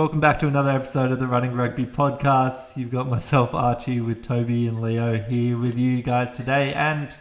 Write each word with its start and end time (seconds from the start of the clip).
Welcome 0.00 0.20
back 0.20 0.38
to 0.38 0.48
another 0.48 0.70
episode 0.70 1.12
of 1.12 1.20
the 1.20 1.26
Running 1.26 1.52
Rugby 1.52 1.84
podcast. 1.84 2.74
You've 2.74 2.90
got 2.90 3.06
myself, 3.06 3.52
Archie, 3.52 4.00
with 4.00 4.22
Toby 4.22 4.66
and 4.66 4.80
Leo 4.80 5.18
here 5.18 5.58
with 5.58 5.76
you 5.78 6.02
guys 6.02 6.34
today, 6.34 6.72
and 6.72 7.14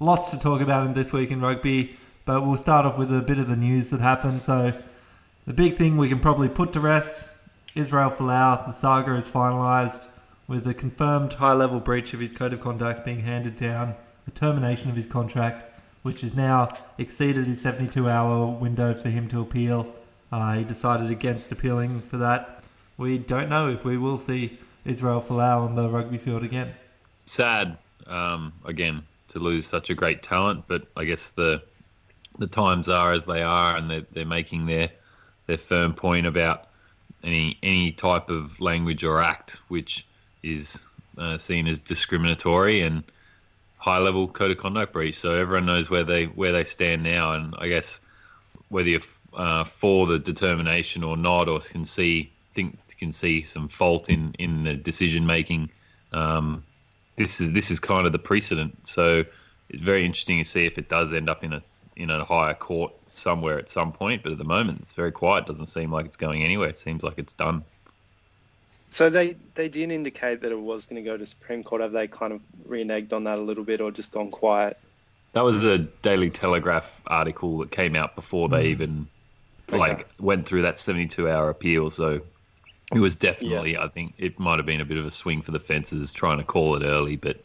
lots 0.00 0.32
to 0.32 0.38
talk 0.40 0.60
about 0.60 0.84
in 0.84 0.94
this 0.94 1.12
week 1.12 1.30
in 1.30 1.40
rugby. 1.40 1.96
But 2.24 2.44
we'll 2.44 2.56
start 2.56 2.86
off 2.86 2.98
with 2.98 3.16
a 3.16 3.22
bit 3.22 3.38
of 3.38 3.46
the 3.46 3.54
news 3.54 3.90
that 3.90 4.00
happened. 4.00 4.42
So, 4.42 4.72
the 5.46 5.54
big 5.54 5.76
thing 5.76 5.96
we 5.96 6.08
can 6.08 6.18
probably 6.18 6.48
put 6.48 6.72
to 6.72 6.80
rest 6.80 7.28
Israel 7.76 8.10
Folau, 8.10 8.66
the 8.66 8.72
saga 8.72 9.14
is 9.14 9.28
finalised 9.28 10.08
with 10.48 10.66
a 10.66 10.74
confirmed 10.74 11.34
high 11.34 11.52
level 11.52 11.78
breach 11.78 12.14
of 12.14 12.18
his 12.18 12.32
code 12.32 12.52
of 12.52 12.60
conduct 12.60 13.04
being 13.04 13.20
handed 13.20 13.54
down, 13.54 13.94
the 14.24 14.32
termination 14.32 14.90
of 14.90 14.96
his 14.96 15.06
contract, 15.06 15.80
which 16.02 16.22
has 16.22 16.34
now 16.34 16.76
exceeded 16.98 17.44
his 17.44 17.60
72 17.60 18.08
hour 18.10 18.44
window 18.44 18.92
for 18.92 19.08
him 19.08 19.28
to 19.28 19.40
appeal. 19.40 19.94
Uh, 20.34 20.54
he 20.54 20.64
decided 20.64 21.12
against 21.12 21.52
appealing 21.52 22.00
for 22.00 22.16
that. 22.16 22.64
We 22.96 23.18
don't 23.18 23.48
know 23.48 23.68
if 23.68 23.84
we 23.84 23.96
will 23.96 24.18
see 24.18 24.58
Israel 24.84 25.20
Folau 25.20 25.60
on 25.60 25.76
the 25.76 25.88
rugby 25.88 26.18
field 26.18 26.42
again. 26.42 26.74
sad 27.26 27.78
um, 28.08 28.52
again 28.64 29.04
to 29.28 29.38
lose 29.38 29.64
such 29.64 29.90
a 29.90 29.94
great 29.94 30.24
talent, 30.24 30.64
but 30.66 30.88
I 30.96 31.04
guess 31.04 31.30
the 31.30 31.62
the 32.36 32.48
times 32.48 32.88
are 32.88 33.12
as 33.12 33.24
they 33.26 33.42
are, 33.42 33.76
and 33.76 33.88
they're, 33.88 34.06
they're 34.10 34.26
making 34.26 34.66
their 34.66 34.90
their 35.46 35.56
firm 35.56 35.94
point 35.94 36.26
about 36.26 36.66
any 37.22 37.56
any 37.62 37.92
type 37.92 38.28
of 38.28 38.60
language 38.60 39.04
or 39.04 39.22
act 39.22 39.60
which 39.68 40.04
is 40.42 40.84
uh, 41.16 41.38
seen 41.38 41.68
as 41.68 41.78
discriminatory 41.78 42.80
and 42.80 43.04
high 43.78 43.98
level 43.98 44.26
code 44.26 44.50
of 44.50 44.58
conduct 44.58 44.94
breach. 44.94 45.16
So 45.16 45.32
everyone 45.36 45.66
knows 45.66 45.88
where 45.88 46.02
they 46.02 46.24
where 46.24 46.50
they 46.50 46.64
stand 46.64 47.04
now, 47.04 47.34
and 47.34 47.54
I 47.56 47.68
guess 47.68 48.00
whether 48.68 48.88
you're 48.88 49.00
uh, 49.36 49.64
for 49.64 50.06
the 50.06 50.18
determination 50.18 51.04
or 51.04 51.16
not, 51.16 51.48
or 51.48 51.60
can 51.60 51.84
see 51.84 52.32
think 52.52 52.78
can 52.98 53.12
see 53.12 53.42
some 53.42 53.68
fault 53.68 54.08
in 54.08 54.34
in 54.38 54.64
the 54.64 54.74
decision 54.74 55.26
making. 55.26 55.70
Um, 56.12 56.64
this 57.16 57.40
is 57.40 57.52
this 57.52 57.70
is 57.70 57.80
kind 57.80 58.06
of 58.06 58.12
the 58.12 58.18
precedent. 58.18 58.86
So 58.86 59.24
it's 59.68 59.82
very 59.82 60.04
interesting 60.04 60.38
to 60.38 60.44
see 60.44 60.66
if 60.66 60.78
it 60.78 60.88
does 60.88 61.12
end 61.12 61.28
up 61.28 61.44
in 61.44 61.52
a 61.52 61.62
in 61.96 62.10
a 62.10 62.24
higher 62.24 62.54
court 62.54 62.92
somewhere 63.10 63.58
at 63.58 63.70
some 63.70 63.92
point. 63.92 64.22
But 64.22 64.32
at 64.32 64.38
the 64.38 64.44
moment, 64.44 64.80
it's 64.80 64.92
very 64.92 65.12
quiet. 65.12 65.44
It 65.44 65.48
Doesn't 65.48 65.66
seem 65.66 65.92
like 65.92 66.06
it's 66.06 66.16
going 66.16 66.42
anywhere. 66.42 66.68
It 66.68 66.78
seems 66.78 67.02
like 67.02 67.18
it's 67.18 67.32
done. 67.34 67.64
So 68.90 69.10
they, 69.10 69.36
they 69.56 69.68
did 69.68 69.90
indicate 69.90 70.42
that 70.42 70.52
it 70.52 70.60
was 70.60 70.86
going 70.86 71.02
to 71.02 71.10
go 71.10 71.16
to 71.16 71.26
Supreme 71.26 71.64
Court. 71.64 71.82
Have 71.82 71.90
they 71.90 72.06
kind 72.06 72.32
of 72.32 72.40
reneged 72.68 73.12
on 73.12 73.24
that 73.24 73.38
a 73.38 73.42
little 73.42 73.64
bit 73.64 73.80
or 73.80 73.90
just 73.90 74.12
gone 74.12 74.30
quiet? 74.30 74.78
That 75.32 75.42
was 75.42 75.64
a 75.64 75.78
Daily 75.78 76.30
Telegraph 76.30 77.02
article 77.08 77.58
that 77.58 77.72
came 77.72 77.96
out 77.96 78.14
before 78.14 78.48
they 78.48 78.66
even 78.66 79.08
like 79.78 80.08
went 80.20 80.46
through 80.46 80.62
that 80.62 80.78
72 80.78 81.28
hour 81.28 81.50
appeal. 81.50 81.90
So 81.90 82.20
it 82.94 82.98
was 82.98 83.16
definitely, 83.16 83.76
I 83.76 83.88
think 83.88 84.14
it 84.18 84.38
might 84.38 84.58
have 84.58 84.66
been 84.66 84.80
a 84.80 84.84
bit 84.84 84.98
of 84.98 85.06
a 85.06 85.10
swing 85.10 85.42
for 85.42 85.50
the 85.50 85.60
fences 85.60 86.12
trying 86.12 86.38
to 86.38 86.44
call 86.44 86.76
it 86.76 86.84
early, 86.84 87.16
but 87.16 87.42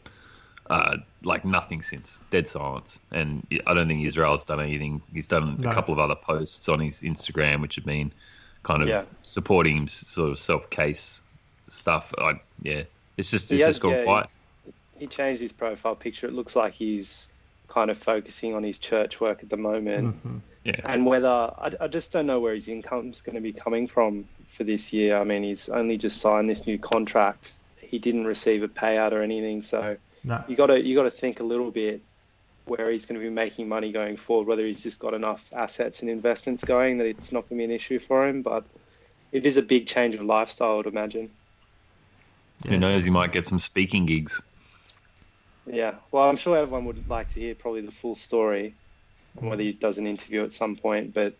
uh, 0.68 0.98
like 1.24 1.44
nothing 1.44 1.82
since. 1.82 2.20
Dead 2.30 2.48
silence. 2.48 3.00
And 3.10 3.46
I 3.66 3.74
don't 3.74 3.88
think 3.88 4.04
Israel's 4.06 4.44
done 4.44 4.60
anything. 4.60 5.02
He's 5.12 5.26
done 5.28 5.56
No. 5.58 5.70
a 5.70 5.74
couple 5.74 5.92
of 5.92 5.98
other 5.98 6.14
posts 6.14 6.68
on 6.68 6.80
his 6.80 7.02
Instagram, 7.02 7.60
which 7.60 7.76
have 7.76 7.84
been 7.84 8.12
kind 8.62 8.82
of 8.82 8.88
Yeah. 8.88 9.04
supporting 9.22 9.76
him, 9.76 9.88
sort 9.88 10.30
of 10.30 10.38
self 10.38 10.70
case 10.70 11.22
stuff. 11.68 12.14
I, 12.18 12.40
yeah, 12.62 12.84
it's 13.16 13.30
just, 13.30 13.50
He 13.50 13.56
it's 13.56 13.64
has, 13.64 13.76
just 13.76 13.82
gone 13.82 13.92
yeah, 13.92 14.04
quiet. 14.04 14.26
He 14.98 15.06
changed 15.06 15.40
his 15.40 15.52
profile 15.52 15.96
picture. 15.96 16.26
It 16.26 16.34
looks 16.34 16.54
like 16.54 16.74
he's 16.74 17.28
kind 17.70 17.90
of 17.90 17.96
focusing 17.96 18.54
on 18.54 18.62
his 18.62 18.78
church 18.78 19.20
work 19.20 19.42
at 19.42 19.48
the 19.48 19.56
moment. 19.56 20.08
Mm-hmm. 20.08 20.38
Yeah. 20.64 20.80
And 20.84 21.06
whether, 21.06 21.28
I, 21.28 21.72
I 21.80 21.88
just 21.88 22.12
don't 22.12 22.26
know 22.26 22.40
where 22.40 22.52
his 22.52 22.68
income's 22.68 23.22
going 23.22 23.36
to 23.36 23.40
be 23.40 23.52
coming 23.52 23.86
from 23.88 24.26
for 24.48 24.64
this 24.64 24.92
year. 24.92 25.16
I 25.16 25.24
mean, 25.24 25.42
he's 25.42 25.70
only 25.70 25.96
just 25.96 26.20
signed 26.20 26.50
this 26.50 26.66
new 26.66 26.78
contract. 26.78 27.52
He 27.80 27.98
didn't 27.98 28.26
receive 28.26 28.62
a 28.62 28.68
payout 28.68 29.12
or 29.12 29.22
anything. 29.22 29.62
So 29.62 29.96
No. 30.24 30.44
you 30.48 30.56
got 30.56 30.66
to 30.66 30.84
you 30.84 30.94
got 30.94 31.04
to 31.04 31.10
think 31.10 31.40
a 31.40 31.44
little 31.44 31.70
bit 31.70 32.02
where 32.66 32.90
he's 32.90 33.06
going 33.06 33.18
to 33.18 33.24
be 33.24 33.30
making 33.30 33.68
money 33.68 33.90
going 33.90 34.16
forward. 34.18 34.46
Whether 34.48 34.66
he's 34.66 34.82
just 34.82 35.00
got 35.00 35.14
enough 35.14 35.44
assets 35.52 36.02
and 36.02 36.10
investments 36.10 36.62
going 36.62 36.98
that 36.98 37.06
it's 37.06 37.32
not 37.32 37.48
going 37.48 37.58
to 37.58 37.62
be 37.62 37.64
an 37.64 37.70
issue 37.70 37.98
for 37.98 38.28
him. 38.28 38.42
But 38.42 38.64
it 39.32 39.46
is 39.46 39.56
a 39.56 39.62
big 39.62 39.86
change 39.86 40.14
of 40.14 40.22
lifestyle, 40.22 40.72
I 40.72 40.76
would 40.76 40.86
imagine. 40.86 41.30
Who 42.68 42.76
knows? 42.76 43.04
He 43.04 43.10
might 43.10 43.32
get 43.32 43.46
some 43.46 43.58
speaking 43.58 44.04
gigs. 44.04 44.42
Yeah. 45.72 45.94
Well, 46.10 46.28
I'm 46.28 46.36
sure 46.36 46.56
everyone 46.56 46.84
would 46.86 47.08
like 47.08 47.30
to 47.30 47.40
hear 47.40 47.54
probably 47.54 47.82
the 47.82 47.92
full 47.92 48.16
story, 48.16 48.74
whether 49.34 49.62
he 49.62 49.72
does 49.72 49.98
an 49.98 50.06
interview 50.06 50.42
at 50.44 50.52
some 50.52 50.76
point. 50.76 51.14
But 51.14 51.34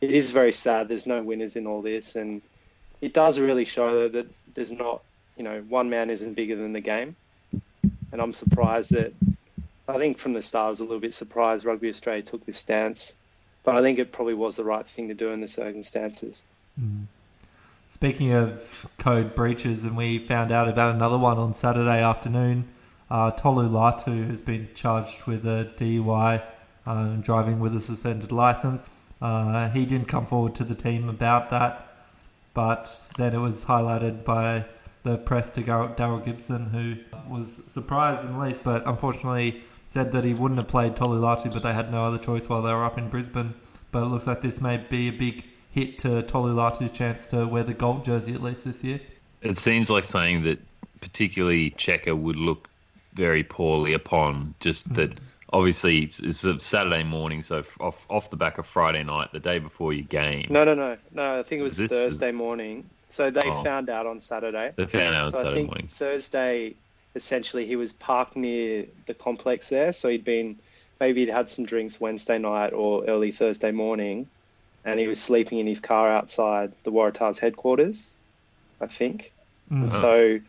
it 0.00 0.10
is 0.10 0.30
very 0.30 0.52
sad. 0.52 0.88
There's 0.88 1.06
no 1.06 1.22
winners 1.22 1.56
in 1.56 1.66
all 1.66 1.82
this, 1.82 2.16
and 2.16 2.42
it 3.00 3.12
does 3.12 3.38
really 3.38 3.64
show 3.64 4.08
that 4.08 4.26
there's 4.54 4.70
not, 4.70 5.02
you 5.36 5.44
know, 5.44 5.62
one 5.68 5.90
man 5.90 6.10
isn't 6.10 6.34
bigger 6.34 6.56
than 6.56 6.72
the 6.72 6.80
game. 6.80 7.16
And 8.12 8.22
I'm 8.22 8.32
surprised 8.32 8.92
that 8.92 9.12
I 9.88 9.98
think 9.98 10.18
from 10.18 10.32
the 10.32 10.42
start 10.42 10.66
I 10.66 10.68
was 10.70 10.80
a 10.80 10.84
little 10.84 11.00
bit 11.00 11.12
surprised 11.12 11.64
Rugby 11.64 11.90
Australia 11.90 12.22
took 12.22 12.46
this 12.46 12.56
stance, 12.56 13.14
but 13.64 13.76
I 13.76 13.82
think 13.82 13.98
it 13.98 14.12
probably 14.12 14.34
was 14.34 14.56
the 14.56 14.64
right 14.64 14.86
thing 14.86 15.08
to 15.08 15.14
do 15.14 15.30
in 15.30 15.40
the 15.40 15.48
circumstances. 15.48 16.44
Mm-hmm. 16.80 17.04
Speaking 17.86 18.32
of 18.32 18.86
code 18.98 19.34
breaches, 19.34 19.84
and 19.84 19.96
we 19.96 20.18
found 20.18 20.50
out 20.52 20.68
about 20.68 20.94
another 20.94 21.18
one 21.18 21.36
on 21.36 21.52
Saturday 21.52 22.02
afternoon. 22.02 22.64
Uh, 23.10 23.30
Tolu 23.30 23.68
Latu 23.68 24.28
has 24.28 24.42
been 24.42 24.68
charged 24.74 25.24
with 25.24 25.46
a 25.46 25.70
DUI, 25.76 26.42
um, 26.86 27.20
driving 27.20 27.60
with 27.60 27.76
a 27.76 27.80
suspended 27.80 28.32
license. 28.32 28.88
Uh, 29.20 29.68
he 29.70 29.86
didn't 29.86 30.08
come 30.08 30.26
forward 30.26 30.54
to 30.56 30.64
the 30.64 30.74
team 30.74 31.08
about 31.08 31.50
that, 31.50 31.96
but 32.52 33.10
then 33.16 33.34
it 33.34 33.38
was 33.38 33.64
highlighted 33.64 34.24
by 34.24 34.64
the 35.02 35.18
press 35.18 35.50
to 35.52 35.62
Daryl 35.62 36.24
Gibson, 36.24 36.66
who 36.66 36.96
was 37.32 37.62
surprised 37.66 38.26
the 38.26 38.38
least, 38.38 38.62
but 38.62 38.86
unfortunately 38.86 39.62
said 39.88 40.12
that 40.12 40.24
he 40.24 40.34
wouldn't 40.34 40.58
have 40.58 40.68
played 40.68 40.96
Tolu 40.96 41.20
Latu, 41.20 41.52
but 41.52 41.62
they 41.62 41.72
had 41.72 41.92
no 41.92 42.04
other 42.04 42.18
choice 42.18 42.48
while 42.48 42.62
they 42.62 42.72
were 42.72 42.84
up 42.84 42.98
in 42.98 43.08
Brisbane. 43.08 43.54
But 43.92 44.02
it 44.02 44.06
looks 44.06 44.26
like 44.26 44.40
this 44.40 44.60
may 44.60 44.78
be 44.78 45.08
a 45.08 45.12
big 45.12 45.44
hit 45.70 45.98
to 46.00 46.22
Tolu 46.22 46.54
Latu's 46.54 46.90
chance 46.90 47.26
to 47.28 47.46
wear 47.46 47.62
the 47.62 47.74
gold 47.74 48.04
jersey 48.04 48.34
at 48.34 48.42
least 48.42 48.64
this 48.64 48.82
year. 48.82 49.00
It 49.42 49.56
seems 49.58 49.90
like 49.90 50.04
something 50.04 50.42
that 50.44 50.58
particularly 51.00 51.70
Cheika 51.72 52.18
would 52.18 52.36
look 52.36 52.68
very 53.14 53.44
poorly 53.44 53.92
upon. 53.94 54.54
Just 54.60 54.94
that, 54.94 55.14
mm. 55.14 55.18
obviously, 55.52 56.02
it's, 56.02 56.20
it's 56.20 56.44
a 56.44 56.58
Saturday 56.58 57.04
morning, 57.04 57.42
so 57.42 57.64
off 57.80 58.06
off 58.10 58.30
the 58.30 58.36
back 58.36 58.58
of 58.58 58.66
Friday 58.66 59.04
night, 59.04 59.32
the 59.32 59.40
day 59.40 59.58
before 59.58 59.92
your 59.92 60.06
game. 60.06 60.46
No, 60.50 60.64
no, 60.64 60.74
no, 60.74 60.96
no. 61.12 61.38
I 61.38 61.42
think 61.42 61.60
it 61.60 61.64
was 61.64 61.76
this- 61.76 61.90
Thursday 61.90 62.32
morning. 62.32 62.88
So 63.10 63.30
they 63.30 63.48
Oh. 63.48 63.62
found 63.62 63.90
out 63.90 64.06
on 64.06 64.20
Saturday. 64.20 64.72
They 64.74 64.86
found 64.86 65.14
out 65.14 65.26
on 65.26 65.32
So 65.32 65.50
I 65.50 65.54
think 65.54 65.68
morning. 65.68 65.86
Thursday, 65.86 66.74
essentially, 67.14 67.64
he 67.64 67.76
was 67.76 67.92
parked 67.92 68.34
near 68.34 68.86
the 69.06 69.14
complex 69.14 69.68
there. 69.68 69.92
So 69.92 70.08
he'd 70.08 70.24
been, 70.24 70.56
maybe 70.98 71.20
he'd 71.20 71.28
had 71.32 71.48
some 71.48 71.64
drinks 71.64 72.00
Wednesday 72.00 72.38
night 72.38 72.72
or 72.72 73.04
early 73.04 73.30
Thursday 73.30 73.70
morning, 73.70 74.26
and 74.84 74.98
he 74.98 75.06
was 75.06 75.20
sleeping 75.20 75.60
in 75.60 75.66
his 75.68 75.78
car 75.78 76.10
outside 76.10 76.72
the 76.82 76.90
Waratahs 76.90 77.38
headquarters, 77.38 78.10
I 78.80 78.88
think. 78.88 79.32
And 79.70 79.90
mm. 79.90 80.00
so 80.00 80.40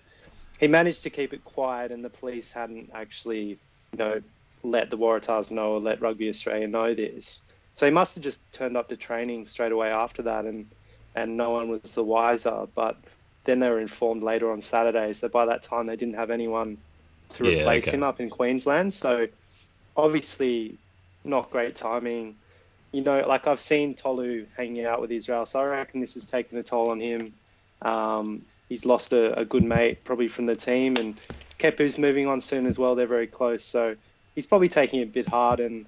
he 0.59 0.67
managed 0.67 1.03
to 1.03 1.09
keep 1.09 1.33
it 1.33 1.43
quiet, 1.43 1.91
and 1.91 2.03
the 2.03 2.09
police 2.09 2.51
hadn't 2.51 2.91
actually, 2.93 3.59
you 3.93 3.97
know, 3.97 4.21
let 4.63 4.89
the 4.89 4.97
Waratahs 4.97 5.51
know 5.51 5.73
or 5.73 5.79
let 5.79 6.01
Rugby 6.01 6.29
Australia 6.29 6.67
know 6.67 6.93
this. 6.95 7.41
So 7.75 7.85
he 7.85 7.91
must 7.91 8.15
have 8.15 8.23
just 8.23 8.51
turned 8.53 8.77
up 8.77 8.89
to 8.89 8.97
training 8.97 9.47
straight 9.47 9.71
away 9.71 9.89
after 9.89 10.23
that, 10.23 10.45
and 10.45 10.73
and 11.13 11.37
no 11.37 11.51
one 11.51 11.69
was 11.69 11.95
the 11.95 12.03
wiser. 12.03 12.65
But 12.75 13.03
then 13.45 13.59
they 13.59 13.69
were 13.69 13.79
informed 13.79 14.23
later 14.23 14.51
on 14.51 14.61
Saturday, 14.61 15.13
so 15.13 15.29
by 15.29 15.45
that 15.47 15.63
time 15.63 15.87
they 15.87 15.95
didn't 15.97 16.15
have 16.15 16.31
anyone 16.31 16.79
to 17.33 17.43
Yeah, 17.43 17.45
replace 17.45 17.87
okay. 17.87 17.93
him 17.93 18.03
up 18.03 18.19
in 18.21 18.29
Queensland. 18.29 18.93
So 18.93 19.27
obviously, 19.95 20.79
not 21.23 21.51
great 21.51 21.75
timing. 21.75 22.37
You 22.91 23.03
know, 23.03 23.25
like 23.27 23.47
I've 23.47 23.59
seen 23.59 23.95
Tolu 23.95 24.47
hanging 24.57 24.85
out 24.85 25.01
with 25.01 25.11
Israel, 25.11 25.45
so 25.45 25.59
I 25.59 25.65
reckon 25.65 26.01
this 26.01 26.13
has 26.15 26.25
taken 26.25 26.57
a 26.57 26.63
toll 26.63 26.91
on 26.91 26.99
him. 27.01 27.33
Um, 27.81 28.45
he's 28.69 28.85
lost 28.85 29.13
a, 29.13 29.37
a 29.39 29.45
good 29.45 29.63
mate, 29.63 30.03
probably 30.03 30.27
from 30.27 30.45
the 30.45 30.55
team, 30.55 30.95
and 30.97 31.17
Kepu's 31.59 31.97
moving 31.97 32.27
on 32.27 32.41
soon 32.41 32.65
as 32.65 32.77
well. 32.79 32.95
They're 32.95 33.07
very 33.07 33.27
close, 33.27 33.63
so 33.63 33.95
he's 34.35 34.45
probably 34.45 34.69
taking 34.69 34.99
it 35.01 35.03
a 35.03 35.11
bit 35.11 35.27
hard. 35.27 35.59
And 35.59 35.85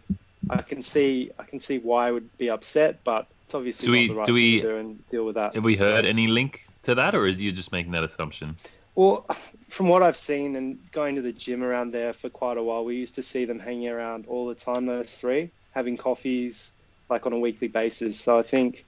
I 0.50 0.62
can 0.62 0.81
see 0.81 1.31
I 1.39 1.44
can 1.44 1.59
see 1.59 1.77
why 1.79 2.07
I 2.07 2.12
would 2.12 2.38
be 2.38 2.50
upset, 2.50 3.03
but 3.03 3.27
it's 3.45 3.56
obviously 3.56 3.85
Do 3.88 3.91
not 3.91 3.97
we- 4.00 4.07
the 4.07 4.13
right 4.15 4.25
do 4.25 4.33
thing 4.33 4.35
we- 4.35 4.62
to 4.62 4.68
do 4.68 4.75
and 4.77 5.09
deal 5.09 5.25
with 5.25 5.35
that. 5.35 5.56
Have 5.56 5.63
we 5.63 5.75
heard 5.75 6.06
So- 6.06 6.09
any 6.09 6.27
link 6.27 6.65
to 6.83 6.95
that, 6.95 7.15
or 7.15 7.21
are 7.21 7.27
you 7.27 7.51
just 7.51 7.71
making 7.71 7.91
that 7.94 8.03
assumption? 8.03 8.56
Well, 8.95 9.25
from 9.69 9.89
what 9.89 10.01
I've 10.01 10.18
seen 10.18 10.56
and 10.56 10.80
going 10.91 11.15
to 11.15 11.21
the 11.21 11.31
gym 11.31 11.63
around 11.63 11.91
there 11.91 12.13
for 12.13 12.30
quite 12.30 12.57
a 12.57 12.63
while, 12.63 12.83
we 12.83 12.95
used 12.95 13.13
to 13.15 13.21
see 13.23 13.45
them 13.45 13.59
hanging 13.59 13.89
around 13.89 14.25
all 14.27 14.47
the 14.47 14.56
time. 14.56 14.88
Those 14.88 15.15
three 15.15 15.51
having 15.71 15.97
coffees 15.97 16.73
like 17.09 17.27
on 17.27 17.33
a 17.33 17.38
weekly 17.38 17.68
basis. 17.68 18.19
So 18.19 18.39
I 18.39 18.41
think, 18.41 18.85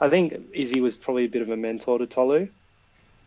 I 0.00 0.08
think 0.08 0.34
Izzy 0.52 0.80
was 0.80 0.96
probably 0.96 1.26
a 1.26 1.28
bit 1.28 1.42
of 1.42 1.50
a 1.50 1.56
mentor 1.56 1.98
to 1.98 2.06
Tolu. 2.06 2.48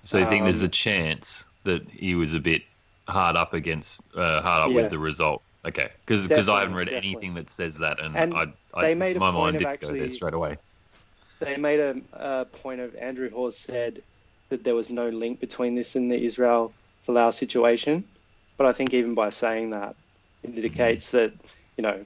So 0.06 0.18
you 0.18 0.28
think 0.28 0.44
there's 0.44 0.62
Um, 0.62 0.68
a 0.68 0.70
chance 0.70 1.46
that 1.64 1.90
he 1.90 2.16
was 2.16 2.34
a 2.34 2.40
bit 2.40 2.64
hard 3.08 3.36
up 3.36 3.54
against, 3.54 4.02
uh, 4.16 4.42
hard 4.42 4.64
up 4.64 4.70
Yeah. 4.72 4.82
with 4.84 4.92
the 4.92 5.00
result? 5.00 5.44
Okay, 5.66 5.90
because 6.06 6.50
I 6.50 6.60
haven't 6.60 6.76
read 6.76 6.90
Definitely, 6.90 7.10
anything 7.12 7.34
that 7.36 7.50
says 7.50 7.78
that, 7.78 8.02
and, 8.02 8.18
And 8.18 8.34
I, 8.34 8.46
I 8.74 8.82
they 8.82 8.96
made 8.96 9.16
a 9.16 9.20
my 9.20 9.32
mind 9.32 9.54
did 9.60 9.64
go 9.64 9.70
actually- 9.70 10.00
there 10.00 10.10
straight 10.10 10.34
away. 10.34 10.58
They 11.40 11.56
made 11.58 11.80
a, 11.80 11.96
a 12.14 12.46
point 12.46 12.82
of 12.82 12.96
Andrew 12.96 13.30
Hore 13.30 13.52
said 13.52 14.04
that 14.50 14.64
there 14.64 14.76
was 14.76 14.90
no 14.90 15.10
link 15.10 15.40
between 15.40 15.76
this 15.76 15.96
and 15.96 16.12
the 16.12 16.22
Israel 16.22 16.74
Folau 17.08 17.34
situation, 17.34 18.04
but 18.58 18.68
I 18.68 18.74
think 18.74 18.94
even 18.94 19.14
by 19.14 19.30
saying 19.30 19.70
that, 19.72 19.96
it 20.44 20.50
indicates 20.56 21.12
that 21.12 21.34
you 21.78 21.82
know 21.82 22.06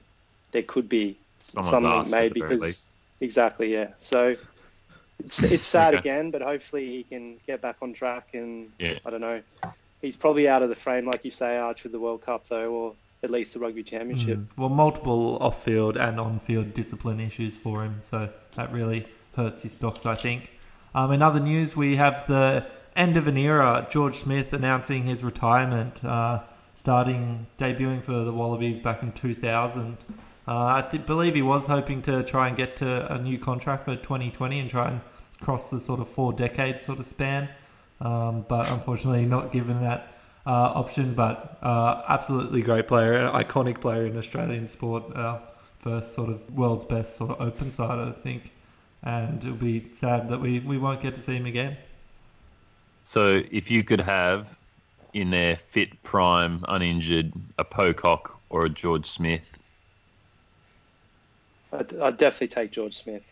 there 0.52 0.62
could 0.62 0.88
be 0.88 1.20
Someone's 1.40 1.70
something 1.70 2.10
made 2.10 2.34
because 2.34 2.94
exactly 3.20 3.72
yeah. 3.72 3.88
So 3.98 4.36
it's 5.24 5.42
it's 5.42 5.66
sad 5.66 5.94
Okay. 5.94 6.00
again, 6.00 6.30
but 6.30 6.42
hopefully 6.42 6.86
he 6.86 7.02
can 7.02 7.36
get 7.46 7.60
back 7.60 7.76
on 7.82 7.92
track 7.92 8.28
and 8.34 8.70
Yeah. 8.78 8.98
I 9.04 9.10
don't 9.10 9.20
know. 9.20 9.40
He's 10.00 10.16
probably 10.16 10.48
out 10.48 10.62
of 10.62 10.68
the 10.68 10.76
frame, 10.76 11.06
like 11.06 11.24
you 11.24 11.30
say, 11.30 11.56
Arch, 11.58 11.82
with 11.82 11.92
the 11.92 11.98
World 12.00 12.22
Cup 12.24 12.48
though, 12.48 12.70
or 12.72 12.94
at 13.22 13.30
least 13.30 13.52
the 13.54 13.58
Rugby 13.58 13.82
Championship. 13.82 14.38
Mm. 14.38 14.46
Well, 14.56 14.68
multiple 14.68 15.38
off-field 15.40 15.96
and 15.96 16.20
on-field 16.20 16.72
discipline 16.72 17.18
issues 17.18 17.56
for 17.56 17.82
him, 17.82 17.96
so 18.00 18.28
that 18.54 18.72
really 18.72 19.06
hurts 19.34 19.64
his 19.64 19.72
stocks, 19.72 20.06
I 20.06 20.14
think. 20.14 20.50
Um, 20.94 21.10
in 21.12 21.20
other 21.20 21.40
news, 21.40 21.76
we 21.76 21.96
have 21.96 22.26
the 22.28 22.64
end 22.94 23.16
of 23.16 23.26
an 23.26 23.36
era. 23.36 23.88
George 23.90 24.14
Smith 24.14 24.52
announcing 24.52 25.02
his 25.02 25.24
retirement, 25.24 26.04
uh, 26.04 26.42
starting 26.74 27.46
debuting 27.58 28.02
for 28.04 28.12
the 28.20 28.32
Wallabies 28.32 28.78
back 28.78 29.02
in 29.02 29.10
2000. 29.10 29.96
Uh, 30.48 30.82
I 30.82 30.88
th- 30.90 31.04
believe 31.04 31.34
he 31.34 31.42
was 31.42 31.66
hoping 31.66 32.00
to 32.02 32.22
try 32.22 32.48
and 32.48 32.56
get 32.56 32.76
to 32.76 33.12
a 33.12 33.18
new 33.18 33.38
contract 33.38 33.84
for 33.84 33.94
2020 33.96 34.60
and 34.60 34.70
try 34.70 34.88
and 34.88 35.00
cross 35.42 35.68
the 35.68 35.78
sort 35.78 36.00
of 36.00 36.08
four-decade 36.08 36.80
sort 36.80 36.98
of 36.98 37.04
span, 37.04 37.50
um, 38.00 38.46
but 38.48 38.70
unfortunately 38.72 39.26
not 39.26 39.52
given 39.52 39.82
that 39.82 40.18
uh, 40.46 40.72
option, 40.74 41.12
but 41.12 41.58
uh, 41.60 42.02
absolutely 42.08 42.62
great 42.62 42.88
player, 42.88 43.12
an 43.12 43.30
iconic 43.34 43.78
player 43.82 44.06
in 44.06 44.16
Australian 44.16 44.68
sport. 44.68 45.14
Uh, 45.14 45.38
first 45.78 46.14
sort 46.14 46.30
of 46.30 46.50
world's 46.54 46.86
best 46.86 47.16
sort 47.16 47.30
of 47.30 47.40
open 47.40 47.70
side, 47.70 47.98
I 47.98 48.12
think. 48.12 48.50
And 49.02 49.44
it'll 49.44 49.56
be 49.56 49.92
sad 49.92 50.30
that 50.30 50.40
we, 50.40 50.60
we 50.60 50.78
won't 50.78 51.02
get 51.02 51.14
to 51.14 51.20
see 51.20 51.36
him 51.36 51.44
again. 51.44 51.76
So 53.04 53.42
if 53.50 53.70
you 53.70 53.84
could 53.84 54.00
have 54.00 54.58
in 55.12 55.28
their 55.28 55.56
fit 55.56 56.02
prime, 56.02 56.64
uninjured, 56.68 57.32
a 57.58 57.64
Pocock 57.64 58.38
or 58.48 58.64
a 58.64 58.68
George 58.70 59.06
Smith, 59.06 59.57
I'd, 61.72 61.94
I'd 61.96 62.18
definitely 62.18 62.48
take 62.48 62.70
George 62.70 62.96
Smith. 62.96 63.22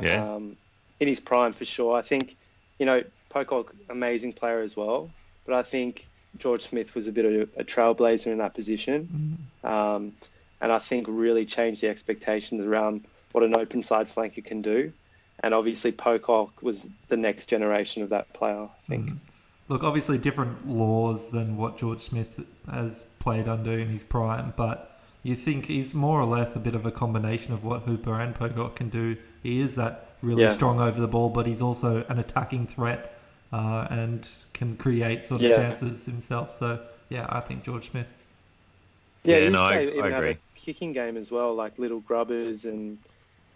Yeah. 0.00 0.34
Um, 0.34 0.56
in 1.00 1.08
his 1.08 1.18
prime 1.18 1.52
for 1.52 1.64
sure. 1.64 1.96
I 1.96 2.02
think, 2.02 2.36
you 2.78 2.86
know, 2.86 3.02
Pocock, 3.30 3.74
amazing 3.88 4.34
player 4.34 4.60
as 4.60 4.76
well, 4.76 5.10
but 5.46 5.54
I 5.54 5.62
think 5.62 6.06
George 6.38 6.62
Smith 6.62 6.94
was 6.94 7.08
a 7.08 7.12
bit 7.12 7.24
of 7.24 7.48
a 7.56 7.64
trailblazer 7.64 8.26
in 8.26 8.38
that 8.38 8.54
position, 8.54 9.48
um, 9.64 10.12
and 10.60 10.70
I 10.70 10.78
think 10.78 11.06
really 11.08 11.46
changed 11.46 11.82
the 11.82 11.88
expectations 11.88 12.64
around 12.64 13.04
what 13.32 13.42
an 13.42 13.56
open 13.56 13.82
side 13.82 14.08
flanker 14.08 14.44
can 14.44 14.62
do. 14.62 14.92
And 15.42 15.54
obviously, 15.54 15.90
Pocock 15.90 16.62
was 16.62 16.86
the 17.08 17.16
next 17.16 17.46
generation 17.46 18.02
of 18.02 18.10
that 18.10 18.32
player. 18.34 18.64
I 18.64 18.88
think. 18.88 19.12
Look, 19.68 19.84
obviously 19.84 20.18
different 20.18 20.68
laws 20.68 21.28
than 21.28 21.56
what 21.56 21.78
George 21.78 22.02
Smith 22.02 22.44
has 22.70 23.04
played 23.20 23.48
under 23.48 23.78
in 23.78 23.88
his 23.88 24.04
prime, 24.04 24.52
but 24.56 24.89
you 25.22 25.34
think 25.34 25.66
he's 25.66 25.94
more 25.94 26.20
or 26.20 26.24
less 26.24 26.56
a 26.56 26.58
bit 26.58 26.74
of 26.74 26.86
a 26.86 26.90
combination 26.90 27.52
of 27.52 27.62
what 27.64 27.82
Hooper 27.82 28.18
and 28.20 28.34
Pocock 28.34 28.76
can 28.76 28.88
do. 28.88 29.16
He 29.42 29.60
is 29.60 29.74
that 29.76 30.06
really 30.22 30.42
Yeah. 30.42 30.50
strong 30.50 30.80
over 30.80 31.00
the 31.00 31.08
ball, 31.08 31.28
but 31.30 31.46
he's 31.46 31.60
also 31.62 32.04
an 32.08 32.18
attacking 32.18 32.66
threat 32.66 33.16
uh, 33.52 33.86
and 33.90 34.28
can 34.52 34.76
create 34.76 35.24
sort 35.24 35.40
of 35.40 35.48
Yeah. 35.48 35.56
chances 35.56 36.06
himself. 36.06 36.54
So, 36.54 36.78
yeah, 37.08 37.26
I 37.28 37.40
think 37.40 37.64
George 37.64 37.90
Smith. 37.90 38.06
Yeah, 39.24 39.38
Yeah, 39.38 39.44
he 39.44 39.50
no, 39.50 39.68
used 39.68 39.72
I- 39.74 39.82
even 39.98 40.04
I 40.04 40.10
have 40.14 40.24
agree. 40.24 40.30
a 40.30 40.36
kicking 40.54 40.92
game 40.92 41.16
as 41.16 41.30
well, 41.32 41.54
like 41.54 41.78
little 41.78 42.00
grubbers, 42.00 42.64
and 42.64 42.98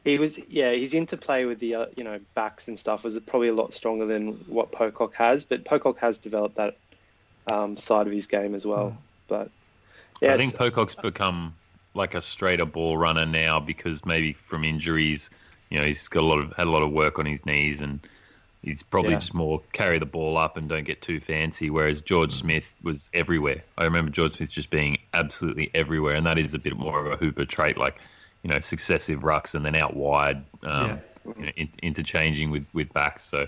he 0.04 0.18
was 0.18 0.38
yeah, 0.50 0.72
his 0.72 0.92
interplay 0.94 1.44
with 1.44 1.60
the 1.60 1.74
uh, 1.76 1.86
you 1.96 2.04
know 2.04 2.18
backs 2.34 2.68
and 2.68 2.78
stuff 2.78 3.04
was 3.04 3.18
probably 3.20 3.48
a 3.48 3.54
lot 3.54 3.72
stronger 3.72 4.04
than 4.04 4.32
what 4.48 4.72
Pocock 4.72 5.14
has, 5.14 5.44
but 5.44 5.64
Pocock 5.64 5.98
has 5.98 6.18
developed 6.18 6.56
that 6.56 6.76
um, 7.50 7.76
side 7.76 8.06
of 8.06 8.12
his 8.12 8.26
game 8.26 8.54
as 8.54 8.66
well. 8.66 8.96
But 9.28 9.50
yeah, 10.24 10.34
I 10.34 10.38
think 10.38 10.56
Pocock's 10.56 10.94
become 10.94 11.54
like 11.94 12.14
a 12.14 12.20
straighter 12.20 12.64
ball 12.64 12.98
runner 12.98 13.26
now 13.26 13.60
because 13.60 14.04
maybe 14.04 14.32
from 14.32 14.64
injuries, 14.64 15.30
you 15.70 15.78
know, 15.78 15.84
he's 15.84 16.08
got 16.08 16.20
a 16.20 16.26
lot 16.26 16.38
of 16.40 16.52
had 16.54 16.66
a 16.66 16.70
lot 16.70 16.82
of 16.82 16.90
work 16.92 17.18
on 17.18 17.26
his 17.26 17.46
knees 17.46 17.80
and 17.80 18.00
he's 18.62 18.82
probably 18.82 19.12
Yeah. 19.12 19.18
just 19.18 19.34
more 19.34 19.60
carry 19.72 19.98
the 19.98 20.06
ball 20.06 20.36
up 20.36 20.56
and 20.56 20.68
don't 20.68 20.84
get 20.84 21.02
too 21.02 21.20
fancy. 21.20 21.70
Whereas 21.70 22.00
George 22.00 22.32
Smith 22.32 22.72
was 22.82 23.10
everywhere. 23.14 23.62
I 23.78 23.84
remember 23.84 24.10
George 24.10 24.32
Smith 24.32 24.50
just 24.50 24.70
being 24.70 24.98
absolutely 25.12 25.70
everywhere, 25.74 26.14
and 26.14 26.26
that 26.26 26.38
is 26.38 26.54
a 26.54 26.58
bit 26.58 26.76
more 26.76 27.04
of 27.04 27.12
a 27.12 27.16
Hooper 27.16 27.44
trait, 27.44 27.76
like 27.76 27.96
you 28.42 28.50
know, 28.50 28.58
successive 28.60 29.20
rucks 29.20 29.54
and 29.54 29.64
then 29.64 29.74
out 29.74 29.96
wide, 29.96 30.44
um, 30.64 31.00
you 31.38 31.46
know, 31.46 31.52
in, 31.56 31.68
interchanging 31.82 32.50
with 32.50 32.66
with 32.74 32.92
backs. 32.92 33.24
So, 33.24 33.46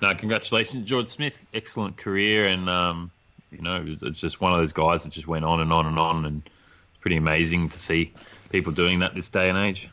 no, 0.00 0.14
congratulations, 0.14 0.88
George 0.88 1.08
Smith. 1.08 1.44
Excellent 1.52 1.96
career, 1.96 2.46
and 2.46 2.68
um, 2.68 3.10
you 3.52 3.62
know, 3.62 3.84
it 3.86 4.02
it's 4.02 4.20
just 4.20 4.40
one 4.40 4.52
of 4.52 4.58
those 4.58 4.72
guys 4.72 5.04
that 5.04 5.12
just 5.12 5.28
went 5.28 5.44
on 5.44 5.60
and 5.60 5.72
on 5.72 5.86
and 5.86 5.98
on, 5.98 6.24
and 6.24 6.42
it's 6.44 7.00
pretty 7.00 7.16
amazing 7.16 7.68
to 7.68 7.78
see 7.78 8.12
people 8.50 8.72
doing 8.72 9.00
that 9.00 9.14
this 9.14 9.28
day 9.28 9.48
and 9.48 9.58
age. 9.58 9.88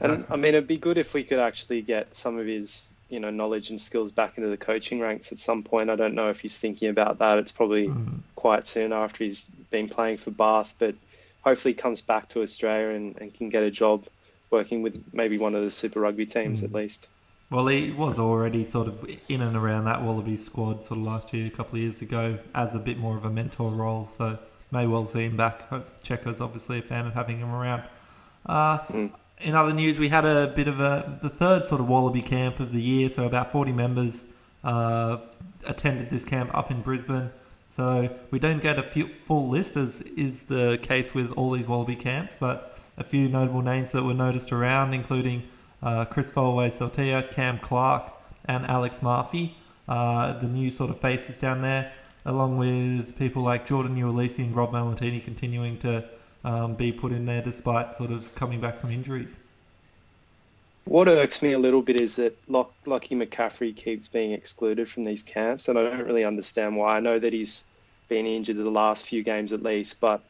And 0.00 0.26
I 0.28 0.36
mean, 0.36 0.54
it'd 0.54 0.66
be 0.66 0.78
good 0.78 0.98
if 0.98 1.14
we 1.14 1.24
could 1.24 1.38
actually 1.38 1.82
get 1.82 2.14
some 2.16 2.38
of 2.38 2.46
his, 2.46 2.92
you 3.08 3.20
know, 3.20 3.30
knowledge 3.30 3.70
and 3.70 3.80
skills 3.80 4.10
back 4.10 4.36
into 4.36 4.48
the 4.48 4.56
coaching 4.56 5.00
ranks 5.00 5.32
at 5.32 5.38
some 5.38 5.62
point. 5.62 5.90
I 5.90 5.96
don't 5.96 6.14
know 6.14 6.28
if 6.28 6.40
he's 6.40 6.58
thinking 6.58 6.88
about 6.88 7.18
that. 7.18 7.38
It's 7.38 7.52
probably 7.52 7.86
hmm. 7.86 8.16
quite 8.34 8.66
soon 8.66 8.92
after 8.92 9.24
he's 9.24 9.48
been 9.70 9.88
playing 9.88 10.18
for 10.18 10.30
Bath, 10.30 10.74
but 10.78 10.94
hopefully 11.42 11.74
he 11.74 11.80
comes 11.80 12.02
back 12.02 12.28
to 12.30 12.42
Australia 12.42 12.94
and, 12.94 13.16
and 13.18 13.32
can 13.32 13.48
get 13.48 13.62
a 13.62 13.70
job 13.70 14.04
working 14.50 14.82
with 14.82 15.12
maybe 15.12 15.38
one 15.38 15.54
of 15.54 15.62
the 15.62 15.70
Super 15.70 16.00
Rugby 16.00 16.26
teams 16.26 16.60
hmm. 16.60 16.66
at 16.66 16.72
least. 16.72 17.08
Well, 17.50 17.66
he 17.68 17.92
was 17.92 18.18
already 18.18 18.64
sort 18.64 18.88
of 18.88 19.08
in 19.28 19.40
and 19.40 19.56
around 19.56 19.84
that 19.84 20.02
Wallaby 20.02 20.36
squad 20.36 20.82
sort 20.84 20.98
of 20.98 21.06
last 21.06 21.32
year, 21.32 21.46
a 21.46 21.50
couple 21.50 21.76
of 21.76 21.82
years 21.82 22.02
ago, 22.02 22.38
as 22.54 22.74
a 22.74 22.78
bit 22.78 22.98
more 22.98 23.16
of 23.16 23.24
a 23.24 23.30
mentor 23.30 23.70
role. 23.70 24.08
So 24.08 24.38
may 24.72 24.86
well 24.86 25.06
see 25.06 25.24
him 25.24 25.36
back. 25.36 25.70
Cheika's 26.02 26.40
obviously 26.40 26.80
a 26.80 26.82
fan 26.82 27.06
of 27.06 27.14
having 27.14 27.38
him 27.38 27.54
around. 27.54 27.84
Uh, 28.44 28.78
In 29.38 29.54
other 29.54 29.74
news, 29.74 29.98
we 29.98 30.08
had 30.08 30.24
a 30.24 30.48
bit 30.56 30.66
of 30.66 30.80
a 30.80 31.18
the 31.22 31.28
third 31.28 31.66
sort 31.66 31.80
of 31.80 31.88
Wallaby 31.88 32.22
camp 32.22 32.58
of 32.58 32.72
the 32.72 32.80
year. 32.80 33.10
So 33.10 33.26
about 33.26 33.52
forty 33.52 33.72
members 33.72 34.24
uh, 34.64 35.18
attended 35.66 36.08
this 36.08 36.24
camp 36.24 36.50
up 36.56 36.70
in 36.70 36.80
Brisbane. 36.80 37.30
So 37.68 38.08
we 38.30 38.38
don't 38.38 38.62
get 38.62 38.78
a 38.78 38.82
few, 38.82 39.08
full 39.08 39.48
list, 39.48 39.76
as 39.76 40.00
is 40.00 40.44
the 40.44 40.78
case 40.80 41.14
with 41.14 41.32
all 41.32 41.50
these 41.50 41.68
Wallaby 41.68 41.96
camps, 41.96 42.38
but 42.40 42.80
a 42.96 43.04
few 43.04 43.28
notable 43.28 43.60
names 43.60 43.92
that 43.92 44.02
were 44.02 44.14
noticed 44.14 44.52
around, 44.52 44.94
including 44.94 45.42
uh, 45.82 46.04
Chris 46.04 46.32
Feauai-Sautia, 46.32 47.30
Cam 47.30 47.58
Clark, 47.58 48.12
and 48.46 48.66
Alex 48.66 49.02
Murphy, 49.02 49.56
uh, 49.88 50.32
the 50.34 50.48
new 50.48 50.70
sort 50.70 50.90
of 50.90 51.00
faces 51.00 51.38
down 51.38 51.62
there, 51.62 51.92
along 52.24 52.58
with 52.58 53.16
people 53.18 53.42
like 53.42 53.66
Jordan 53.66 53.96
Uelese 53.96 54.38
and 54.38 54.54
Rob 54.54 54.72
Valetini 54.72 55.22
continuing 55.22 55.78
to 55.78 56.04
um, 56.44 56.74
be 56.74 56.92
put 56.92 57.12
in 57.12 57.26
there 57.26 57.42
despite 57.42 57.94
sort 57.94 58.10
of 58.10 58.34
coming 58.34 58.60
back 58.60 58.78
from 58.78 58.90
injuries. 58.90 59.40
What 60.84 61.08
irks 61.08 61.42
me 61.42 61.52
a 61.52 61.58
little 61.58 61.82
bit 61.82 62.00
is 62.00 62.14
that 62.16 62.38
Lock, 62.46 62.72
Lachie 62.84 63.20
McCaffrey 63.20 63.74
keeps 63.74 64.06
being 64.06 64.30
excluded 64.30 64.88
from 64.88 65.02
these 65.02 65.22
camps, 65.24 65.66
and 65.68 65.76
I 65.76 65.82
don't 65.82 66.06
really 66.06 66.24
understand 66.24 66.76
why. 66.76 66.96
I 66.96 67.00
know 67.00 67.18
that 67.18 67.32
he's 67.32 67.64
been 68.08 68.24
injured 68.24 68.56
the 68.56 68.70
last 68.70 69.04
few 69.04 69.24
games 69.24 69.52
at 69.52 69.64
least, 69.64 69.98
but 69.98 70.22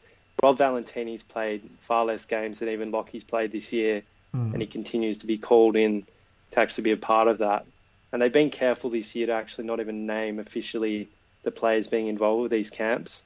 Rob 0.43 0.57
Valetini's 0.57 1.23
played 1.23 1.63
far 1.83 2.07
less 2.07 2.25
games 2.25 2.61
than 2.61 2.71
even 2.71 2.91
Lachie's 2.91 3.25
played 3.25 3.53
this 3.53 3.71
year, 3.71 4.03
and 4.53 4.61
he 4.61 4.67
continues 4.67 5.19
to 5.19 5.27
be 5.27 5.39
called 5.39 5.77
in 5.77 6.07
to 6.53 6.61
actually 6.61 6.85
be 6.85 6.93
a 6.93 6.97
part 6.97 7.29
of 7.29 7.39
that. 7.39 7.67
And 8.13 8.23
they've 8.23 8.33
been 8.33 8.51
careful 8.51 8.91
this 8.91 9.15
year 9.15 9.27
to 9.27 9.33
actually 9.33 9.65
not 9.65 9.81
even 9.81 10.07
name 10.07 10.39
officially 10.39 11.09
the 11.43 11.51
players 11.51 11.89
being 11.89 12.07
involved 12.07 12.43
with 12.43 12.51
these 12.51 12.71
camps. 12.71 13.25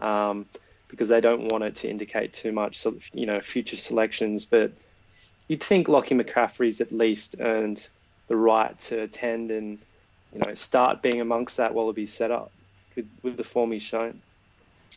Um, 0.00 0.46
because 0.90 1.08
they 1.08 1.20
don't 1.20 1.50
want 1.50 1.64
it 1.64 1.76
to 1.76 1.88
indicate 1.88 2.32
too 2.32 2.52
much, 2.52 2.76
sort 2.76 2.96
you 3.12 3.26
know, 3.26 3.40
future 3.40 3.76
selections. 3.76 4.44
But 4.44 4.72
you'd 5.48 5.62
think 5.62 5.86
Lachie 5.86 6.20
McCaffrey's 6.20 6.80
at 6.80 6.92
least 6.92 7.36
earned 7.40 7.88
the 8.28 8.36
right 8.36 8.78
to 8.80 9.02
attend 9.02 9.50
and 9.50 9.78
you 10.32 10.40
know 10.40 10.54
start 10.54 11.02
being 11.02 11.20
amongst 11.20 11.56
that 11.56 11.74
Wallaby 11.74 12.06
setup 12.06 12.50
with, 12.94 13.08
with 13.22 13.36
the 13.36 13.44
form 13.44 13.72
he's 13.72 13.82
shown. 13.82 14.20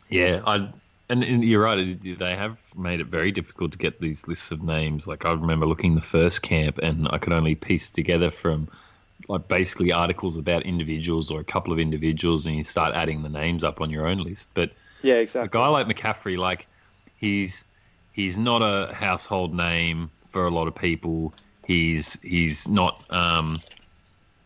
Yeah, 0.08 0.42
I 0.46 0.68
And, 1.08 1.22
and, 1.22 1.44
you're 1.44 1.62
right. 1.62 2.00
They 2.02 2.34
have 2.34 2.56
made 2.76 3.00
it 3.00 3.08
very 3.08 3.30
difficult 3.30 3.72
to 3.72 3.78
get 3.78 4.00
these 4.00 4.26
lists 4.26 4.50
of 4.50 4.62
names. 4.62 5.06
Like 5.06 5.24
I 5.26 5.32
remember 5.32 5.66
looking 5.66 5.94
the 5.94 6.00
first 6.00 6.42
camp, 6.42 6.78
and 6.78 7.08
I 7.10 7.18
could 7.18 7.32
only 7.32 7.54
piece 7.54 7.90
together 7.90 8.30
from 8.30 8.68
like 9.28 9.48
basically 9.48 9.92
articles 9.92 10.36
about 10.36 10.64
individuals 10.64 11.30
or 11.30 11.40
a 11.40 11.44
couple 11.44 11.72
of 11.72 11.78
individuals, 11.78 12.46
and 12.46 12.56
you 12.56 12.64
start 12.64 12.94
adding 12.94 13.22
the 13.22 13.28
names 13.28 13.64
up 13.64 13.80
on 13.80 13.90
your 13.90 14.06
own 14.06 14.18
list. 14.18 14.48
But 14.54 14.72
yeah, 15.02 15.16
exactly. 15.16 15.60
A 15.60 15.62
guy 15.62 15.68
like 15.68 15.86
McCaffrey, 15.86 16.38
like 16.38 16.66
he's 17.16 17.64
he's 18.12 18.38
not 18.38 18.62
a 18.62 18.94
household 18.94 19.54
name 19.54 20.10
for 20.28 20.46
a 20.46 20.50
lot 20.50 20.68
of 20.68 20.74
people. 20.74 21.34
He's 21.66 22.20
he's 22.22 22.66
not 22.66 23.04
um, 23.10 23.58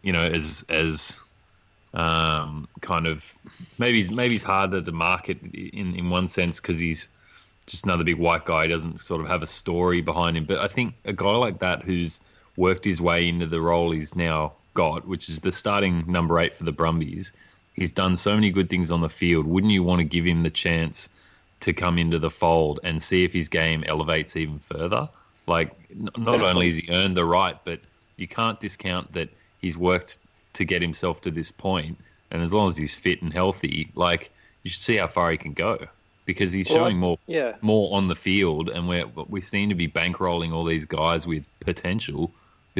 you 0.03 0.13
know 0.13 0.23
as 0.23 0.65
as 0.69 1.21
um, 1.99 2.69
kind 2.81 3.07
of 3.09 3.35
maybe 3.77 3.99
he's 3.99 4.11
maybe 4.11 4.35
he's 4.35 4.45
harder 4.45 4.81
to 4.81 4.93
market 4.93 5.43
in 5.53 5.97
in 5.97 6.11
one 6.11 6.29
sense 6.29 6.61
because 6.61 6.79
he's 6.79 7.09
just 7.67 7.85
another 7.85 8.05
big 8.05 8.17
white 8.17 8.45
guy. 8.45 8.63
He 8.63 8.69
doesn't 8.69 9.01
sort 9.01 9.21
of 9.21 9.27
have 9.27 9.43
a 9.43 9.47
story 9.47 10.01
behind 10.01 10.37
him. 10.37 10.45
But 10.45 10.59
I 10.59 10.69
think 10.69 10.95
a 11.05 11.13
guy 11.13 11.33
like 11.33 11.59
that 11.59 11.83
who's 11.83 12.21
worked 12.57 12.85
his 12.85 13.01
way 13.01 13.29
into 13.29 13.47
the 13.47 13.61
role 13.61 13.91
he's 13.91 14.15
now 14.15 14.53
got, 14.75 15.07
which 15.07 15.29
is 15.29 15.41
the 15.41 15.53
starting 15.53 16.05
number 16.07 16.39
eight 16.39 16.57
for 16.57 16.65
the 16.65 16.73
Brumbies. 16.73 17.33
He's 17.75 17.93
done 17.93 18.17
so 18.17 18.35
many 18.35 18.51
good 18.51 18.71
things 18.71 18.91
on 18.91 19.01
the 19.01 19.09
field. 19.09 19.47
Wouldn't 19.47 19.73
you 19.73 19.83
want 19.83 20.01
to 20.01 20.05
give 20.05 20.25
him 20.25 20.43
the 20.45 20.51
chance 20.51 21.09
to 21.61 21.73
come 21.73 21.99
into 21.99 22.19
the 22.19 22.31
fold 22.31 22.81
and 22.85 23.03
see 23.03 23.25
if 23.25 23.33
his 23.33 23.49
game 23.49 23.85
elevates 23.87 24.37
even 24.37 24.61
further? 24.61 25.09
Like, 25.47 25.73
not 26.17 26.43
only 26.43 26.67
has 26.67 26.77
he 26.77 26.89
earned 26.91 27.17
the 27.17 27.25
right, 27.25 27.57
but 27.65 27.81
you 28.17 28.29
can't 28.29 28.59
discount 28.61 29.13
that 29.15 29.31
he's 29.61 29.77
worked 29.77 30.19
to 30.59 30.65
get 30.65 30.83
himself 30.83 31.23
to 31.23 31.31
this 31.31 31.51
point, 31.51 31.99
and 32.31 32.43
as 32.43 32.53
long 32.53 32.69
as 32.69 32.77
he's 32.77 32.95
fit 32.95 33.23
and 33.23 33.33
healthy, 33.33 33.91
like 33.95 34.31
you 34.63 34.71
should 34.71 34.83
see 34.83 34.97
how 34.97 35.07
far 35.07 35.31
he 35.31 35.39
can 35.39 35.55
go 35.55 35.89
because 36.27 36.53
he's 36.53 36.69
well, 36.69 36.79
showing 36.79 36.99
more 36.99 37.19
yeah. 37.27 37.55
more 37.63 37.97
on 37.97 38.07
the 38.07 38.15
field, 38.15 38.69
and 38.69 38.87
we 38.87 39.03
we 39.29 39.41
seem 39.41 39.71
to 39.71 39.75
be 39.75 39.89
bankrolling 39.89 40.53
all 40.53 40.65
these 40.65 40.85
guys 40.85 41.27
with 41.27 41.49
potential 41.61 42.31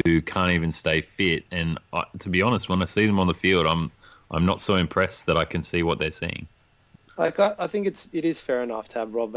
who 0.05 0.21
can't 0.21 0.51
even 0.51 0.71
stay 0.71 1.01
fit. 1.01 1.45
And 1.51 1.79
I, 1.91 2.03
to 2.19 2.29
be 2.29 2.41
honest, 2.43 2.69
when 2.69 2.81
I 2.81 2.85
see 2.85 3.05
them 3.07 3.19
on 3.19 3.27
the 3.27 3.33
field, 3.33 3.65
I'm 3.65 3.91
I'm 4.29 4.45
not 4.45 4.61
so 4.61 4.75
impressed 4.75 5.25
that 5.25 5.37
I 5.37 5.45
can 5.45 5.63
see 5.63 5.81
what 5.81 5.97
they're 5.97 6.11
seeing. 6.11 6.47
Like 7.17 7.39
I, 7.39 7.55
I 7.57 7.67
think 7.67 7.87
it's 7.87 8.09
it 8.13 8.23
is 8.23 8.39
fair 8.39 8.61
enough 8.61 8.89
to 8.89 8.99
have 8.99 9.13
Rob 9.13 9.33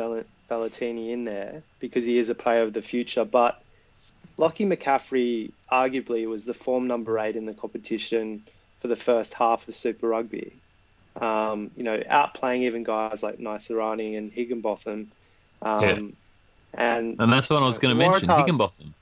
Valetini 0.51 1.11
in 1.11 1.25
there 1.25 1.63
because 1.81 2.05
he 2.05 2.19
is 2.19 2.29
a 2.29 2.35
player 2.35 2.63
of 2.63 2.75
the 2.75 2.83
future, 2.83 3.25
but 3.25 3.62
Lachie 4.39 4.67
McCaffrey 4.67 5.53
arguably 5.71 6.29
was 6.29 6.45
the 6.45 6.55
form 6.55 6.87
number 6.87 7.19
eight 7.19 7.37
in 7.37 7.47
the 7.47 7.55
competition 7.55 8.45
for 8.81 8.89
the 8.89 8.97
first 8.97 9.35
half 9.35 9.69
of 9.69 9.75
Super 9.75 10.09
Rugby. 10.09 10.53
Um, 11.21 11.71
you 11.77 11.85
know, 11.85 11.99
outplaying 11.99 12.63
even 12.63 12.85
guys 12.85 13.23
like 13.23 13.39
Naisarani 13.39 14.17
and 14.17 14.33
Higginbotham. 14.33 15.13
Um, 15.61 15.83
yeah. 15.83 15.99
And 16.75 17.17
and 17.21 17.33
that's 17.33 17.51
what 17.51 17.63
I 17.63 17.67
was 17.67 17.79
going 17.79 17.97
to 17.97 18.09
mention, 18.09 18.29
Higginbotham. 18.29 18.95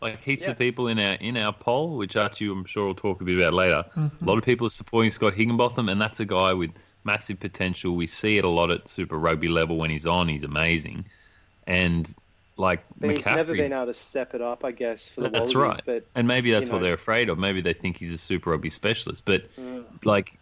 Like 0.00 0.20
heaps 0.20 0.44
yeah. 0.44 0.50
of 0.50 0.58
people 0.58 0.88
in 0.88 0.98
our 0.98 1.14
in 1.14 1.36
our 1.36 1.52
poll, 1.52 1.96
which 1.96 2.16
Archie 2.16 2.48
I'm 2.48 2.64
sure 2.64 2.86
will 2.86 2.94
talk 2.96 3.20
a 3.20 3.24
bit 3.24 3.38
about 3.38 3.54
later. 3.54 3.84
Mm-hmm. 3.96 4.24
A 4.24 4.28
lot 4.28 4.38
of 4.38 4.44
people 4.44 4.66
are 4.66 4.70
supporting 4.70 5.10
Scott 5.10 5.34
Higginbotham, 5.34 5.88
and 5.88 6.00
that's 6.00 6.18
a 6.18 6.24
guy 6.24 6.52
with 6.54 6.72
massive 7.04 7.38
potential. 7.38 7.94
We 7.94 8.08
see 8.08 8.38
it 8.38 8.44
a 8.44 8.48
lot 8.48 8.72
at 8.72 8.88
Super 8.88 9.16
Rugby 9.16 9.48
level 9.48 9.76
when 9.76 9.90
he's 9.90 10.06
on. 10.06 10.26
He's 10.26 10.42
amazing, 10.42 11.04
and 11.68 12.12
like 12.62 12.80
but 12.98 13.10
he's 13.10 13.26
never 13.26 13.54
been 13.54 13.72
able 13.72 13.86
to 13.86 13.94
step 13.94 14.34
it 14.34 14.40
up, 14.40 14.64
I 14.64 14.70
guess, 14.70 15.08
for 15.08 15.22
the 15.22 15.28
That's 15.28 15.54
Wallabies, 15.54 15.76
right. 15.76 15.82
But, 15.84 16.06
and 16.14 16.26
maybe 16.26 16.52
that's 16.52 16.70
what 16.70 16.78
know. 16.78 16.84
they're 16.84 16.94
afraid 16.94 17.28
of. 17.28 17.38
Maybe 17.38 17.60
they 17.60 17.74
think 17.74 17.98
he's 17.98 18.12
a 18.12 18.18
Super 18.18 18.50
Rugby 18.50 18.70
specialist. 18.70 19.24
But 19.26 19.54
mm. 19.56 19.84
like 20.04 20.38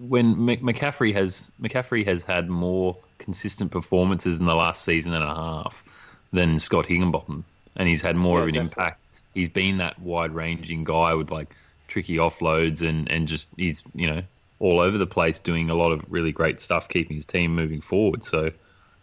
when 0.00 0.36
McCaffrey 0.36 1.12
has 1.14 1.52
McCaffrey 1.60 2.06
has 2.06 2.24
had 2.24 2.48
more 2.48 2.96
consistent 3.18 3.72
performances 3.72 4.40
in 4.40 4.46
the 4.46 4.54
last 4.54 4.84
season 4.84 5.12
and 5.12 5.24
a 5.24 5.34
half 5.34 5.84
than 6.32 6.58
Scott 6.58 6.86
Higginbotham, 6.86 7.44
and 7.76 7.88
he's 7.88 8.00
had 8.00 8.16
more 8.16 8.38
yeah, 8.38 8.42
of 8.42 8.48
an 8.48 8.54
definitely. 8.54 8.70
impact. 8.70 9.00
He's 9.34 9.48
been 9.48 9.78
that 9.78 9.98
wide-ranging 9.98 10.84
guy 10.84 11.14
with 11.14 11.30
like 11.30 11.54
tricky 11.88 12.16
offloads 12.16 12.88
and 12.88 13.10
and 13.10 13.26
just 13.28 13.50
he's 13.56 13.82
you 13.94 14.06
know 14.06 14.22
all 14.60 14.78
over 14.78 14.96
the 14.96 15.06
place 15.06 15.40
doing 15.40 15.70
a 15.70 15.74
lot 15.74 15.90
of 15.90 16.04
really 16.08 16.30
great 16.30 16.60
stuff, 16.60 16.88
keeping 16.88 17.16
his 17.16 17.26
team 17.26 17.54
moving 17.54 17.80
forward. 17.80 18.24
So 18.24 18.52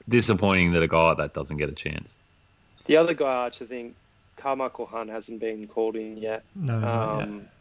disappointing 0.07 0.71
that 0.71 0.83
a 0.83 0.87
guy 0.87 1.09
like 1.09 1.17
that 1.17 1.33
doesn't 1.33 1.57
get 1.57 1.67
a 1.69 1.73
chance. 1.73 2.17
The 2.85 2.97
other 2.97 3.13
guy, 3.13 3.43
I 3.43 3.45
actually 3.47 3.67
think 3.67 3.95
Karmichael 4.37 4.87
Hunt 4.87 5.09
hasn't 5.09 5.39
been 5.39 5.67
called 5.67 5.95
in 5.95 6.17
yet. 6.17 6.43
No, 6.55 6.75
um, 6.75 7.35
yet. 7.35 7.51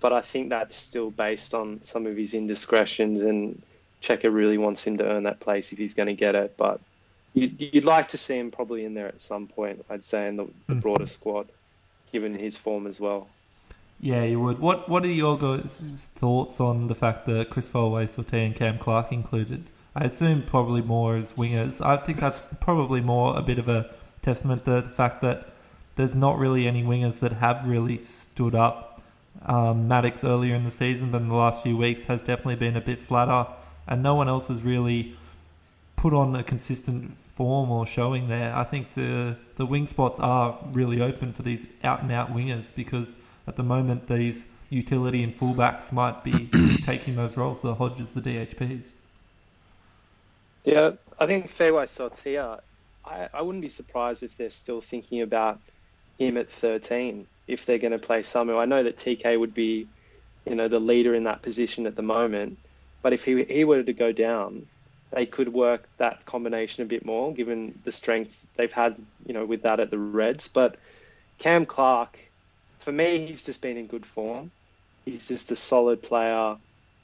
But 0.00 0.12
I 0.12 0.20
think 0.20 0.50
that's 0.50 0.76
still 0.76 1.10
based 1.10 1.54
on 1.54 1.80
some 1.82 2.06
of 2.06 2.16
his 2.16 2.34
indiscretions, 2.34 3.22
and 3.22 3.62
Cheika 4.02 4.32
really 4.32 4.58
wants 4.58 4.86
him 4.86 4.98
to 4.98 5.04
earn 5.04 5.24
that 5.24 5.40
place 5.40 5.72
if 5.72 5.78
he's 5.78 5.94
going 5.94 6.08
to 6.08 6.14
get 6.14 6.34
it. 6.34 6.56
But 6.56 6.80
you'd, 7.34 7.60
you'd, 7.60 7.84
like 7.84 8.08
to 8.08 8.18
see 8.18 8.38
him 8.38 8.50
probably 8.50 8.84
in 8.84 8.94
there 8.94 9.08
at 9.08 9.20
some 9.20 9.46
point, 9.46 9.84
I'd 9.88 10.04
say, 10.04 10.28
in 10.28 10.36
the, 10.36 10.44
the 10.44 10.50
mm-hmm. 10.74 10.80
broader 10.80 11.06
squad, 11.06 11.48
given 12.12 12.34
his 12.34 12.56
form 12.56 12.86
as 12.86 13.00
well. 13.00 13.28
Yeah, 14.00 14.24
you 14.24 14.40
would. 14.40 14.58
What 14.58 14.88
What 14.88 15.04
are 15.04 15.08
your 15.08 15.38
guys' 15.38 16.10
thoughts 16.14 16.60
on 16.60 16.88
the 16.88 16.94
fact 16.94 17.26
that 17.26 17.48
Chris 17.50 17.68
Feauai, 17.68 18.04
Sauti, 18.04 18.44
and 18.44 18.54
Cam 18.54 18.78
Clark 18.78 19.12
included? 19.12 19.64
I 19.94 20.04
assume 20.04 20.42
probably 20.42 20.82
more 20.82 21.16
as 21.16 21.32
wingers. 21.32 21.84
I 21.84 21.96
think 21.96 22.20
that's 22.20 22.42
probably 22.60 23.00
more 23.00 23.34
a 23.38 23.40
bit 23.40 23.58
of 23.58 23.68
a 23.68 23.90
testament 24.26 24.64
to 24.64 24.82
the 24.82 24.90
fact 24.90 25.22
that 25.22 25.48
there's 25.94 26.16
not 26.16 26.38
really 26.38 26.66
any 26.66 26.82
wingers 26.82 27.20
that 27.20 27.32
have 27.32 27.66
really 27.66 27.98
stood 27.98 28.54
up. 28.54 29.00
Um, 29.46 29.88
Maddocks 29.88 30.24
earlier 30.24 30.54
in 30.54 30.64
the 30.64 30.70
season, 30.70 31.12
but 31.12 31.22
in 31.22 31.28
the 31.28 31.34
last 31.34 31.62
few 31.62 31.76
weeks 31.76 32.04
has 32.06 32.22
definitely 32.22 32.56
been 32.56 32.76
a 32.76 32.80
bit 32.80 32.98
flatter, 32.98 33.48
and 33.86 34.02
no 34.02 34.14
one 34.14 34.28
else 34.28 34.48
has 34.48 34.62
really 34.62 35.16
put 35.94 36.12
on 36.12 36.34
a 36.34 36.42
consistent 36.42 37.16
form 37.18 37.70
or 37.70 37.86
showing 37.86 38.28
there. 38.28 38.54
I 38.54 38.64
think 38.64 38.94
the 38.94 39.36
the 39.54 39.64
wing 39.64 39.86
spots 39.86 40.18
are 40.20 40.58
really 40.72 41.00
open 41.00 41.32
for 41.32 41.42
these 41.42 41.64
out 41.84 42.02
and 42.02 42.10
out 42.10 42.34
wingers 42.34 42.74
because 42.74 43.16
at 43.46 43.56
the 43.56 43.62
moment 43.62 44.08
these 44.08 44.44
utility 44.70 45.22
and 45.22 45.34
fullbacks 45.34 45.92
might 45.92 46.24
be 46.24 46.48
taking 46.82 47.14
those 47.14 47.36
roles. 47.36 47.62
The 47.62 47.74
Hodges, 47.74 48.12
the 48.12 48.20
DHPs. 48.20 48.94
Yeah, 50.64 50.92
I 51.20 51.26
think 51.26 51.48
Feauai-Sautia 51.48 52.60
I, 53.06 53.28
I 53.32 53.42
wouldn't 53.42 53.62
be 53.62 53.68
surprised 53.68 54.22
if 54.22 54.36
they're 54.36 54.50
still 54.50 54.80
thinking 54.80 55.22
about 55.22 55.60
him 56.18 56.36
at 56.36 56.50
13 56.50 57.26
if 57.46 57.64
they're 57.64 57.78
going 57.78 57.92
to 57.92 57.98
play 57.98 58.22
Samu. 58.22 58.58
I 58.58 58.64
know 58.64 58.82
that 58.82 58.98
TK 58.98 59.38
would 59.38 59.54
be, 59.54 59.86
you 60.44 60.54
know, 60.54 60.68
the 60.68 60.80
leader 60.80 61.14
in 61.14 61.24
that 61.24 61.42
position 61.42 61.86
at 61.86 61.96
the 61.96 62.02
moment, 62.02 62.58
but 63.02 63.12
if 63.12 63.24
he 63.24 63.44
he 63.44 63.64
were 63.64 63.82
to 63.82 63.92
go 63.92 64.12
down, 64.12 64.66
they 65.12 65.26
could 65.26 65.52
work 65.52 65.88
that 65.98 66.24
combination 66.26 66.82
a 66.82 66.86
bit 66.86 67.04
more, 67.04 67.32
given 67.32 67.78
the 67.84 67.92
strength 67.92 68.36
they've 68.56 68.72
had, 68.72 68.96
you 69.26 69.34
know, 69.34 69.44
with 69.44 69.62
that 69.62 69.78
at 69.78 69.90
the 69.90 69.98
Reds. 69.98 70.48
But 70.48 70.76
Cam 71.38 71.66
Clark, 71.66 72.18
for 72.80 72.90
me, 72.90 73.26
he's 73.26 73.42
just 73.42 73.62
been 73.62 73.76
in 73.76 73.86
good 73.86 74.06
form. 74.06 74.50
He's 75.04 75.28
just 75.28 75.52
a 75.52 75.56
solid 75.56 76.02
player, 76.02 76.56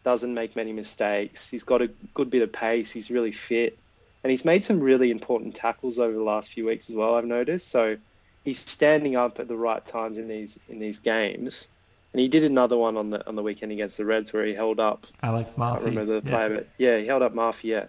doesn't 0.02 0.34
make 0.34 0.56
many 0.56 0.72
mistakes. 0.72 1.48
He's 1.48 1.62
got 1.62 1.82
a 1.82 1.88
good 2.14 2.30
bit 2.30 2.42
of 2.42 2.52
pace. 2.52 2.90
He's 2.90 3.10
really 3.10 3.30
fit 3.30 3.78
and 4.22 4.30
he's 4.30 4.44
made 4.44 4.64
some 4.64 4.80
really 4.80 5.10
important 5.10 5.54
tackles 5.54 5.98
over 5.98 6.12
the 6.12 6.22
last 6.22 6.52
few 6.52 6.66
weeks 6.66 6.88
as 6.88 6.96
well. 6.96 7.14
I've 7.14 7.24
noticed. 7.24 7.70
So 7.70 7.96
he's 8.44 8.58
standing 8.58 9.16
up 9.16 9.40
at 9.40 9.48
the 9.48 9.56
right 9.56 9.84
times 9.84 10.18
in 10.18 10.28
these 10.28 10.58
in 10.68 10.78
these 10.78 10.98
games. 10.98 11.68
And 12.12 12.20
he 12.20 12.28
did 12.28 12.44
another 12.44 12.76
one 12.76 12.96
on 12.96 13.10
the 13.10 13.26
on 13.26 13.36
the 13.36 13.42
weekend 13.42 13.72
against 13.72 13.96
the 13.96 14.04
Reds 14.04 14.32
where 14.32 14.44
he 14.44 14.54
held 14.54 14.78
up 14.78 15.06
Alex 15.22 15.56
Murphy. 15.56 15.82
I 15.82 15.88
remember 15.88 16.20
the 16.20 16.28
player, 16.28 16.48
yeah. 16.48 16.56
but 16.56 16.68
yeah, 16.78 16.98
he 16.98 17.06
held 17.06 17.22
up 17.22 17.34
Murphy. 17.34 17.68
Yeah. 17.68 17.86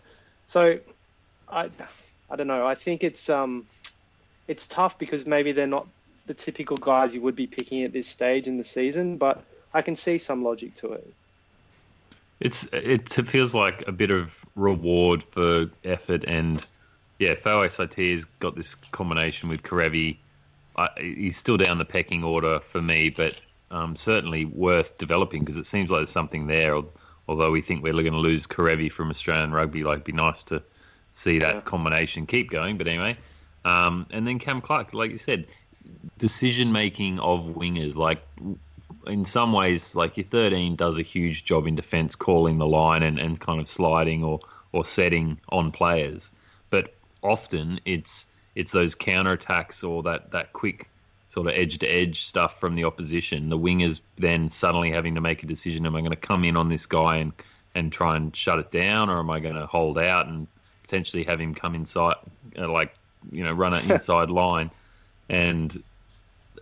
So 0.48 0.80
I 1.50 1.70
I 2.30 2.36
don't 2.36 2.48
know. 2.48 2.66
I 2.66 2.76
think 2.76 3.04
it's 3.04 3.30
um 3.30 3.66
it's 4.48 4.68
tough 4.68 4.98
because 4.98 5.26
maybe 5.26 5.52
they're 5.52 5.68
not 5.68 5.88
the 6.26 6.34
typical 6.34 6.78
guys 6.78 7.14
you 7.14 7.22
would 7.22 7.36
be 7.36 7.48
picking 7.48 7.84
at 7.84 7.92
this 7.92 8.08
stage 8.08 8.48
in 8.48 8.58
the 8.58 8.64
season, 8.64 9.18
but 9.18 9.44
I 9.74 9.82
can 9.82 9.96
see 9.96 10.18
some 10.18 10.44
logic 10.44 10.76
to 10.76 10.94
it. 10.94 11.14
It's 12.40 12.68
it 12.74 13.10
feels 13.10 13.56
like 13.56 13.84
a 13.88 13.92
bit 13.92 14.12
of 14.12 14.46
reward 14.56 15.24
for 15.24 15.68
effort, 15.84 16.24
and 16.26 16.66
yeah, 17.20 17.36
Feauai-Sautia's 17.36 18.26
got 18.26 18.56
this 18.56 18.76
combination 18.92 19.50
with 19.50 19.64
Kerevi. 19.64 20.18
he's 20.98 21.38
still 21.38 21.58
down 21.58 21.78
the 21.78 21.86
pecking 21.86 22.24
order 22.24 22.60
for 22.60 22.82
me, 22.82 23.10
but 23.10 23.40
um, 23.72 23.96
certainly 23.96 24.46
worth 24.46 24.98
developing 24.98 25.42
because 25.42 25.58
it 25.58 25.66
seems 25.66 25.90
like 25.90 26.00
there's 26.00 26.10
something 26.10 26.48
there. 26.48 26.82
Although 27.28 27.52
we 27.52 27.62
think 27.62 27.84
we're 27.84 27.94
going 27.94 28.12
to 28.12 28.20
lose 28.20 28.46
Kerevi 28.46 28.92
from 28.92 29.10
Australian 29.10 29.52
rugby, 29.52 29.84
like 29.84 29.96
it'd 29.96 30.04
be 30.04 30.12
nice 30.12 30.44
to 30.46 30.62
see 31.14 31.40
that 31.40 31.56
yeah. 31.56 31.62
combination 31.62 32.26
keep 32.26 32.50
going. 32.50 32.78
But 32.78 32.88
anyway, 32.88 33.18
um, 33.64 34.06
and 34.12 34.28
then 34.28 34.40
Cam 34.40 34.60
Clark, 34.62 34.94
like 34.94 35.12
you 35.12 35.18
said, 35.18 35.48
decision 36.18 36.72
making 36.72 37.20
of 37.20 37.42
wingers, 37.42 37.96
like 37.96 38.22
in 39.08 39.26
some 39.26 39.54
ways, 39.54 39.96
like 39.96 40.18
your 40.18 40.26
13 40.26 40.76
does 40.76 40.98
a 40.98 41.02
huge 41.02 41.46
job 41.46 41.68
in 41.68 41.76
defence, 41.76 42.16
calling 42.16 42.58
the 42.58 42.68
line 42.68 43.04
and, 43.04 43.20
and 43.20 43.40
kind 43.40 43.60
of 43.60 43.68
sliding 43.68 44.24
or, 44.24 44.40
or 44.72 44.86
setting 44.86 45.40
on 45.50 45.72
players. 45.72 46.32
But 46.70 46.94
often 47.22 47.80
it's 47.86 48.28
it's 48.56 48.72
those 48.72 48.94
counter 48.94 49.32
attacks 49.32 49.84
or 49.84 50.04
that, 50.04 50.32
that 50.32 50.54
quick 50.54 50.90
sort 51.28 51.48
of 51.48 51.54
edge 51.54 51.80
to 51.80 51.88
edge 51.88 52.24
stuff 52.24 52.60
from 52.60 52.76
the 52.76 52.84
opposition. 52.84 53.50
The 53.50 53.58
wingers 53.58 54.00
then 54.18 54.50
suddenly 54.50 54.92
having 54.92 55.16
to 55.16 55.22
make 55.22 55.44
a 55.44 55.48
decision: 55.48 55.86
Am 55.86 55.96
I 55.96 56.02
going 56.02 56.12
to 56.12 56.18
come 56.18 56.44
in 56.44 56.56
on 56.56 56.70
this 56.70 56.86
guy 56.86 57.18
and 57.18 57.34
and 57.76 57.92
try 57.92 58.16
and 58.16 58.36
shut 58.36 58.60
it 58.60 58.70
down, 58.70 59.10
or 59.10 59.20
am 59.20 59.32
I 59.32 59.40
going 59.40 59.56
to 59.56 59.66
hold 59.66 59.98
out 59.98 60.28
and 60.28 60.48
potentially 60.84 61.24
have 61.24 61.42
him 61.42 61.56
come 61.56 61.74
inside, 61.74 62.18
uh, 62.58 62.70
like 62.70 62.94
you 63.32 63.44
know, 63.44 63.52
run 63.52 63.74
an 63.74 63.92
inside 63.92 64.30
line, 64.30 64.70
and 65.30 65.84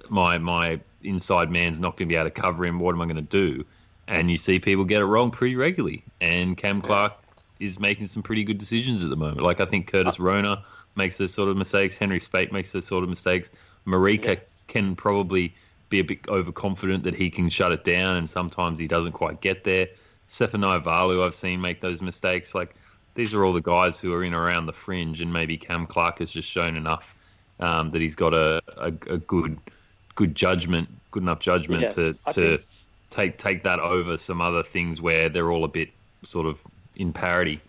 my 0.10 0.38
my 0.38 0.79
inside 1.03 1.50
man's 1.51 1.79
not 1.79 1.98
going 1.98 2.08
to 2.08 2.13
be 2.13 2.15
able 2.15 2.29
to 2.29 2.41
cover 2.41 2.65
him. 2.65 2.79
What 2.79 2.93
am 2.96 3.01
I 3.01 3.05
going 3.05 3.15
to 3.15 3.22
do? 3.22 3.65
And 4.08 4.29
you 4.29 4.38
see 4.38 4.60
people 4.60 4.84
get 4.86 5.01
it 5.01 5.05
wrong 5.05 5.31
pretty 5.31 5.55
regularly. 5.55 6.03
And 6.20 6.58
Cam 6.58 6.81
Clark 6.81 7.13
is 7.60 7.79
making 7.79 8.08
some 8.08 8.24
pretty 8.24 8.43
good 8.43 8.58
decisions 8.58 9.03
at 9.03 9.10
the 9.10 9.15
moment. 9.15 9.41
Like 9.41 9.60
I 9.62 9.65
think 9.65 9.88
Curtis 9.88 10.20
Rona 10.20 10.63
makes 10.96 11.17
those 11.17 11.34
sort 11.34 11.50
of 11.50 11.58
mistakes. 11.58 11.98
Henry 11.98 12.20
Speight 12.20 12.51
makes 12.51 12.72
those 12.72 12.86
sort 12.86 13.03
of 13.03 13.10
mistakes. 13.10 13.51
Marika 13.86 14.25
Yeah. 14.36 14.39
can 14.67 14.96
probably 14.96 15.53
be 15.89 16.00
a 16.00 16.03
bit 16.03 16.27
overconfident 16.27 17.03
that 17.03 17.15
he 17.15 17.29
can 17.29 17.50
shut 17.50 17.72
it 17.72 17.84
down, 17.84 18.17
and 18.17 18.29
sometimes 18.29 18.79
he 18.79 18.88
doesn't 18.88 19.12
quite 19.12 19.41
get 19.41 19.63
there. 19.63 19.88
Sefa 20.29 20.58
Naivalu, 20.58 21.25
I've 21.25 21.36
seen 21.36 21.62
make 21.62 21.81
those 21.81 22.01
mistakes. 22.01 22.55
Like 22.55 22.75
these 23.15 23.34
are 23.34 23.43
all 23.43 23.53
the 23.53 23.62
guys 23.62 24.00
who 24.00 24.13
are 24.13 24.24
in 24.24 24.34
around 24.34 24.65
the 24.65 24.74
fringe, 24.74 25.22
and 25.22 25.31
maybe 25.31 25.58
Cam 25.58 25.86
Clark 25.86 26.20
has 26.20 26.31
just 26.31 26.50
shown 26.50 26.77
enough 26.77 27.15
um, 27.60 27.91
that 27.91 28.01
he's 28.01 28.15
got 28.15 28.34
a, 28.34 28.62
a, 28.77 28.88
a 28.88 29.17
good 29.17 29.58
good 30.21 30.35
judgment, 30.35 30.87
good 31.09 31.23
enough 31.23 31.39
judgment 31.39 31.81
Yeah, 31.81 31.89
to 31.89 32.15
I 32.27 32.31
to 32.33 32.57
think- 32.57 32.69
take 33.09 33.37
take 33.39 33.63
that 33.63 33.79
over 33.79 34.17
some 34.19 34.39
other 34.39 34.61
things 34.61 35.01
where 35.01 35.29
they're 35.29 35.51
all 35.51 35.63
a 35.63 35.73
bit 35.79 35.89
sort 36.23 36.45
of 36.45 36.61
in 36.95 37.11
parity. 37.11 37.59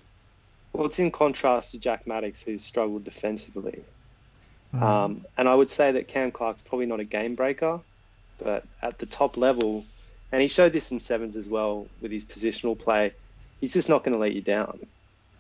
Well, 0.75 0.85
it's 0.85 0.99
in 0.99 1.11
contrast 1.11 1.73
to 1.73 1.79
Jack 1.79 2.05
Maddocks, 2.05 2.43
who's 2.45 2.63
struggled 2.63 3.05
defensively. 3.05 3.83
Mm. 4.75 4.83
Um, 4.83 5.27
and 5.39 5.49
I 5.49 5.55
would 5.55 5.71
say 5.71 5.93
that 5.93 6.09
Cam 6.09 6.31
Clark's 6.31 6.61
probably 6.63 6.85
not 6.87 7.01
a 7.01 7.05
game 7.05 7.35
breaker, 7.35 7.81
but 8.39 8.65
at 8.83 8.99
the 8.99 9.07
top 9.07 9.39
level, 9.39 9.85
and 10.31 10.43
he 10.43 10.49
showed 10.49 10.73
this 10.75 10.93
in 10.93 11.01
sevens 11.01 11.37
as 11.39 11.49
well 11.49 11.87
with 12.03 12.11
his 12.11 12.25
positional 12.25 12.79
play, 12.79 13.13
he's 13.61 13.73
just 13.73 13.89
not 13.89 14.05
going 14.05 14.13
to 14.15 14.19
let 14.19 14.33
you 14.33 14.43
down. 14.43 14.79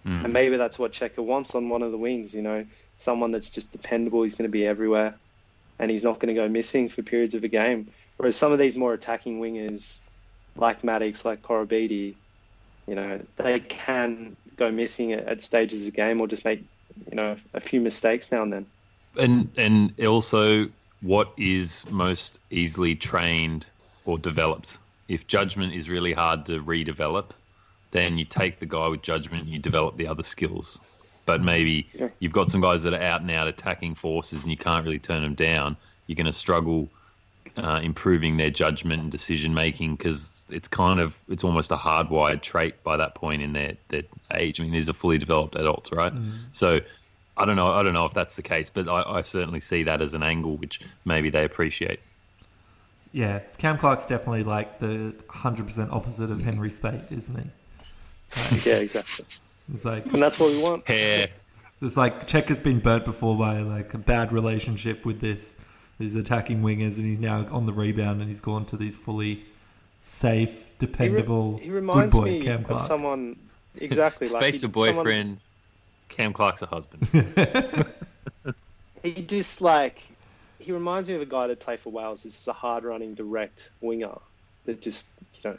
Mm. 0.06 0.24
And 0.24 0.32
maybe 0.32 0.56
that's 0.56 0.78
what 0.78 0.92
Cheika 0.92 1.22
wants 1.22 1.54
on 1.54 1.68
one 1.68 1.82
of 1.82 1.92
the 1.92 1.98
wings, 1.98 2.34
you 2.34 2.42
know, 2.42 2.64
someone 2.96 3.32
that's 3.32 3.50
just 3.50 3.72
dependable. 3.72 4.22
He's 4.22 4.34
going 4.34 4.48
to 4.48 4.52
be 4.52 4.66
everywhere 4.66 5.14
and 5.82 5.90
he's 5.90 6.04
not 6.04 6.20
going 6.20 6.32
to 6.32 6.40
go 6.40 6.48
missing 6.48 6.88
for 6.88 7.02
periods 7.02 7.34
of 7.34 7.42
a 7.42 7.48
game. 7.48 7.90
Whereas 8.16 8.36
some 8.36 8.52
of 8.52 8.60
these 8.60 8.76
more 8.76 8.94
attacking 8.94 9.40
wingers, 9.40 9.98
like 10.54 10.82
Maddocks, 10.82 11.24
like 11.24 11.42
Koroibete, 11.42 12.14
you 12.86 12.94
know, 12.94 13.20
they 13.36 13.58
can 13.58 14.36
go 14.56 14.70
missing 14.70 15.12
at, 15.12 15.26
at 15.26 15.42
stages 15.42 15.80
of 15.80 15.86
the 15.86 15.90
game 15.90 16.20
or 16.20 16.28
just 16.28 16.44
make, 16.44 16.64
you 17.10 17.16
know, 17.16 17.36
a 17.52 17.60
few 17.60 17.80
mistakes 17.80 18.30
now 18.30 18.44
and 18.44 18.52
then. 18.52 18.66
And 19.20 19.50
and 19.56 20.00
also, 20.06 20.68
what 21.00 21.32
is 21.36 21.90
most 21.90 22.38
easily 22.50 22.94
trained 22.94 23.66
or 24.04 24.18
developed? 24.18 24.78
If 25.08 25.26
judgment 25.26 25.74
is 25.74 25.90
really 25.90 26.12
hard 26.12 26.46
to 26.46 26.62
redevelop, 26.62 27.30
then 27.90 28.18
you 28.18 28.24
take 28.24 28.60
the 28.60 28.66
guy 28.66 28.86
with 28.86 29.02
judgment 29.02 29.44
and 29.44 29.52
you 29.52 29.58
develop 29.58 29.96
the 29.96 30.06
other 30.06 30.22
skills. 30.22 30.78
But 31.24 31.40
maybe 31.40 31.88
Yeah. 31.94 32.08
you've 32.18 32.32
got 32.32 32.50
some 32.50 32.60
guys 32.60 32.82
that 32.82 32.94
are 32.94 33.02
out 33.02 33.20
and 33.20 33.30
out 33.30 33.46
attacking 33.48 33.94
forces 33.94 34.42
and 34.42 34.50
you 34.50 34.56
can't 34.56 34.84
really 34.84 34.98
turn 34.98 35.22
them 35.22 35.34
down. 35.34 35.76
You're 36.06 36.16
going 36.16 36.26
to 36.26 36.32
struggle 36.32 36.88
uh, 37.56 37.80
improving 37.82 38.36
their 38.38 38.50
judgment 38.50 39.02
and 39.02 39.10
decision 39.10 39.52
making 39.54 39.96
because 39.96 40.46
it's 40.50 40.68
kind 40.68 41.00
of 41.00 41.14
it's 41.28 41.44
almost 41.44 41.70
a 41.70 41.76
hardwired 41.76 42.40
trait 42.42 42.82
by 42.82 42.96
that 42.96 43.14
point 43.14 43.42
in 43.42 43.52
their 43.52 43.74
their 43.88 44.02
age. 44.32 44.58
I 44.60 44.64
mean, 44.64 44.72
these 44.72 44.88
are 44.88 44.94
fully 44.94 45.18
developed 45.18 45.54
adults, 45.54 45.92
right? 45.92 46.12
So 46.52 46.80
I 47.36 47.44
don't 47.44 47.56
know. 47.56 47.68
I 47.68 47.82
don't 47.82 47.94
know 47.94 48.06
if 48.06 48.14
that's 48.14 48.36
the 48.36 48.42
case, 48.42 48.70
but 48.70 48.88
I, 48.88 49.18
I 49.18 49.22
certainly 49.22 49.60
see 49.60 49.82
that 49.84 50.00
as 50.02 50.14
an 50.14 50.22
angle 50.22 50.56
which 50.56 50.80
maybe 51.04 51.30
they 51.30 51.44
appreciate. 51.44 52.00
Yeah, 53.12 53.40
Cam 53.58 53.76
Clark's 53.76 54.06
definitely 54.06 54.44
like 54.44 54.78
the 54.78 55.14
hundred 55.28 55.66
percent 55.66 55.92
opposite 55.92 56.30
of 56.30 56.40
Henry 56.42 56.70
Speight, 56.70 57.02
isn't 57.12 57.36
he? 57.36 57.50
Like, 58.54 58.64
Yeah, 58.64 58.76
exactly. 58.76 59.26
It's 59.72 59.84
like 59.84 60.04
And 60.06 60.22
that's 60.22 60.38
what 60.38 60.50
we 60.52 60.58
want. 60.60 60.86
Hair, 60.86 61.28
it's 61.80 61.96
like 61.96 62.26
Cheika's 62.26 62.60
been 62.60 62.78
burnt 62.80 63.04
before 63.04 63.36
by 63.36 63.60
like 63.60 63.94
a 63.94 63.98
bad 63.98 64.32
relationship 64.32 65.04
with 65.04 65.20
this 65.20 65.54
these 65.98 66.14
attacking 66.14 66.62
wingers, 66.62 66.96
and 66.96 67.06
he's 67.06 67.20
now 67.20 67.46
on 67.50 67.66
the 67.66 67.72
rebound, 67.72 68.20
and 68.20 68.28
he's 68.28 68.40
gone 68.40 68.64
to 68.66 68.76
these 68.76 68.96
fully 68.96 69.44
safe, 70.04 70.50
He, 70.50 70.56
re- 70.58 70.68
dependable, 70.78 71.58
he 71.58 71.66
good 71.66 71.72
reminds 71.74 72.14
boy 72.14 72.24
me 72.24 72.42
Cam 72.42 72.60
of 72.60 72.66
Clark. 72.66 72.86
someone 72.86 73.36
exactly 73.76 74.28
like 74.28 74.40
Speight's 74.40 74.62
he- 74.62 74.66
a 74.66 74.68
boyfriend. 74.68 74.96
someone- 75.06 75.40
Cam 76.08 76.32
Clark's 76.34 76.60
a 76.62 76.66
husband. 76.66 77.86
He 79.02 79.14
just 79.22 79.60
like 79.60 80.00
he 80.60 80.70
reminds 80.70 81.08
me 81.08 81.16
of 81.16 81.22
a 81.22 81.26
guy 81.26 81.48
that 81.48 81.58
played 81.58 81.80
for 81.80 81.90
Wales. 81.90 82.22
This 82.22 82.38
is 82.40 82.46
a 82.46 82.52
hard 82.52 82.84
running 82.84 83.14
direct 83.14 83.70
winger 83.80 84.16
that 84.64 84.80
just 84.80 85.08
you 85.42 85.50
know 85.50 85.58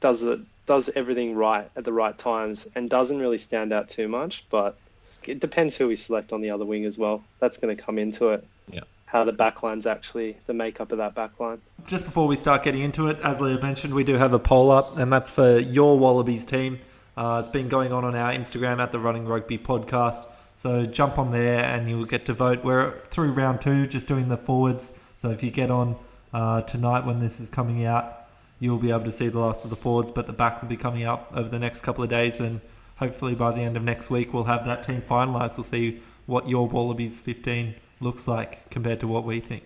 does 0.00 0.22
it 0.22 0.40
does 0.66 0.90
everything 0.94 1.34
right 1.34 1.70
at 1.76 1.84
the 1.84 1.92
right 1.92 2.16
times 2.16 2.66
and 2.74 2.90
doesn't 2.90 3.18
really 3.18 3.38
stand 3.38 3.72
out 3.72 3.88
too 3.88 4.08
much. 4.08 4.44
But 4.50 4.76
it 5.24 5.40
depends 5.40 5.76
who 5.76 5.88
we 5.88 5.96
select 5.96 6.32
on 6.32 6.40
the 6.40 6.50
other 6.50 6.64
wing 6.64 6.84
as 6.84 6.98
well. 6.98 7.24
That's 7.40 7.58
going 7.58 7.76
to 7.76 7.82
come 7.82 7.98
into 7.98 8.30
it. 8.30 8.46
Yeah. 8.70 8.80
How 9.06 9.24
the 9.24 9.32
backline's 9.32 9.86
actually 9.86 10.36
the 10.46 10.54
makeup 10.54 10.90
of 10.92 10.98
that 10.98 11.14
backline. 11.14 11.58
Just 11.86 12.04
before 12.04 12.26
we 12.26 12.36
start 12.36 12.64
getting 12.64 12.82
into 12.82 13.06
it, 13.06 13.18
as 13.22 13.40
Leo 13.40 13.60
mentioned, 13.60 13.94
we 13.94 14.04
do 14.04 14.14
have 14.14 14.32
a 14.32 14.38
poll 14.38 14.70
up, 14.70 14.98
and 14.98 15.12
that's 15.12 15.30
for 15.30 15.58
your 15.58 15.98
Wallabies 15.98 16.44
team. 16.44 16.80
Uh, 17.16 17.40
it's 17.42 17.52
been 17.52 17.68
going 17.68 17.92
on 17.92 18.04
on 18.04 18.14
our 18.14 18.32
Instagram 18.32 18.78
at 18.78 18.92
the 18.92 18.98
Running 18.98 19.24
Rugby 19.26 19.58
Podcast. 19.58 20.26
So 20.56 20.84
jump 20.84 21.18
on 21.18 21.30
there 21.30 21.64
and 21.64 21.88
you'll 21.88 22.06
get 22.06 22.26
to 22.26 22.32
vote. 22.32 22.64
We're 22.64 23.00
through 23.04 23.32
round 23.32 23.60
two, 23.60 23.86
just 23.86 24.06
doing 24.06 24.28
the 24.28 24.36
forwards. 24.36 24.92
So 25.18 25.30
if 25.30 25.42
you 25.42 25.50
get 25.50 25.70
on 25.70 25.96
uh, 26.32 26.62
tonight 26.62 27.06
when 27.06 27.20
this 27.20 27.40
is 27.40 27.48
coming 27.48 27.84
out, 27.84 28.25
you'll 28.58 28.78
be 28.78 28.90
able 28.90 29.04
to 29.04 29.12
see 29.12 29.28
the 29.28 29.38
last 29.38 29.64
of 29.64 29.70
the 29.70 29.76
forwards, 29.76 30.10
but 30.10 30.26
the 30.26 30.32
backs 30.32 30.62
will 30.62 30.68
be 30.68 30.76
coming 30.76 31.04
up 31.04 31.30
over 31.34 31.48
the 31.48 31.58
next 31.58 31.82
couple 31.82 32.02
of 32.02 32.10
days. 32.10 32.40
And 32.40 32.60
hopefully 32.96 33.34
by 33.34 33.52
the 33.52 33.60
end 33.60 33.76
of 33.76 33.82
next 33.82 34.10
week, 34.10 34.32
we'll 34.32 34.44
have 34.44 34.64
that 34.66 34.82
team 34.82 35.02
finalised. 35.02 35.56
We'll 35.56 35.64
see 35.64 36.00
what 36.26 36.48
your 36.48 36.66
Wallabies 36.66 37.20
15 37.20 37.74
looks 38.00 38.26
like 38.26 38.68
compared 38.70 39.00
to 39.00 39.08
what 39.08 39.24
we 39.24 39.40
think. 39.40 39.64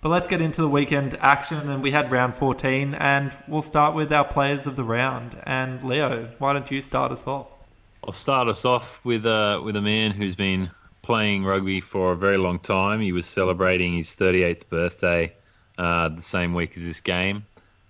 But 0.00 0.10
let's 0.10 0.28
get 0.28 0.40
into 0.40 0.60
the 0.60 0.68
weekend 0.68 1.16
action, 1.20 1.68
and 1.68 1.82
we 1.82 1.90
had 1.90 2.12
round 2.12 2.34
14, 2.34 2.94
and 2.94 3.32
we'll 3.48 3.62
start 3.62 3.94
with 3.94 4.12
our 4.12 4.24
players 4.24 4.66
of 4.66 4.76
the 4.76 4.84
round. 4.84 5.36
And 5.44 5.82
Leo, 5.82 6.30
why 6.38 6.52
don't 6.52 6.70
you 6.70 6.80
start 6.80 7.12
us 7.12 7.26
off? 7.26 7.48
I'll 8.04 8.12
start 8.12 8.46
us 8.46 8.64
off 8.64 9.04
with 9.04 9.26
a 9.26 9.60
with 9.64 9.74
a 9.74 9.80
man 9.80 10.12
who's 10.12 10.36
been 10.36 10.70
playing 11.02 11.44
rugby 11.44 11.80
for 11.80 12.12
a 12.12 12.16
very 12.16 12.36
long 12.36 12.60
time. 12.60 13.00
He 13.00 13.10
was 13.10 13.26
celebrating 13.26 13.96
his 13.96 14.14
38th 14.14 14.68
birthday 14.68 15.32
uh, 15.78 16.10
the 16.10 16.22
same 16.22 16.54
week 16.54 16.76
as 16.76 16.86
this 16.86 17.00
game, 17.00 17.44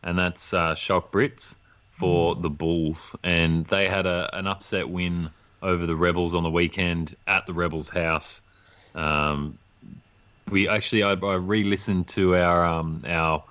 and 0.06 0.16
that's 0.18 0.54
uh, 0.54 0.74
Schalk 0.74 1.12
Brits 1.12 1.56
for 1.90 2.36
the 2.36 2.48
Bulls. 2.48 3.14
And 3.24 3.66
they 3.66 3.88
had 3.88 4.06
a, 4.06 4.30
an 4.32 4.46
upset 4.46 4.88
win 4.88 5.30
over 5.62 5.84
the 5.84 5.96
Rebels 5.96 6.34
on 6.34 6.44
the 6.44 6.50
weekend 6.50 7.16
at 7.26 7.44
the 7.46 7.52
Rebels' 7.52 7.88
house. 7.88 8.40
Um, 8.94 9.58
we 10.48 10.68
actually, 10.68 11.02
I, 11.02 11.12
I 11.12 11.34
re-listened 11.34 12.06
to 12.08 12.36
our 12.36 12.64
um, 12.64 13.02
our 13.06 13.42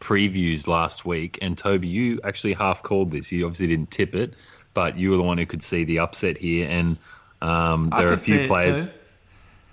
previews 0.00 0.66
last 0.66 1.04
week, 1.04 1.38
and 1.42 1.58
Toby, 1.58 1.88
you 1.88 2.20
actually 2.24 2.54
half 2.54 2.82
called 2.82 3.10
this. 3.10 3.30
You 3.30 3.44
obviously 3.44 3.66
didn't 3.66 3.90
tip 3.90 4.14
it, 4.14 4.32
but 4.72 4.96
you 4.96 5.10
were 5.10 5.18
the 5.18 5.22
one 5.22 5.36
who 5.36 5.44
could 5.44 5.62
see 5.62 5.84
the 5.84 5.98
upset 5.98 6.38
here, 6.38 6.66
and 6.68 6.96
um, 7.42 7.90
I 7.92 8.00
there 8.00 8.10
are 8.10 8.14
a 8.14 8.18
few 8.18 8.46
players. 8.46 8.90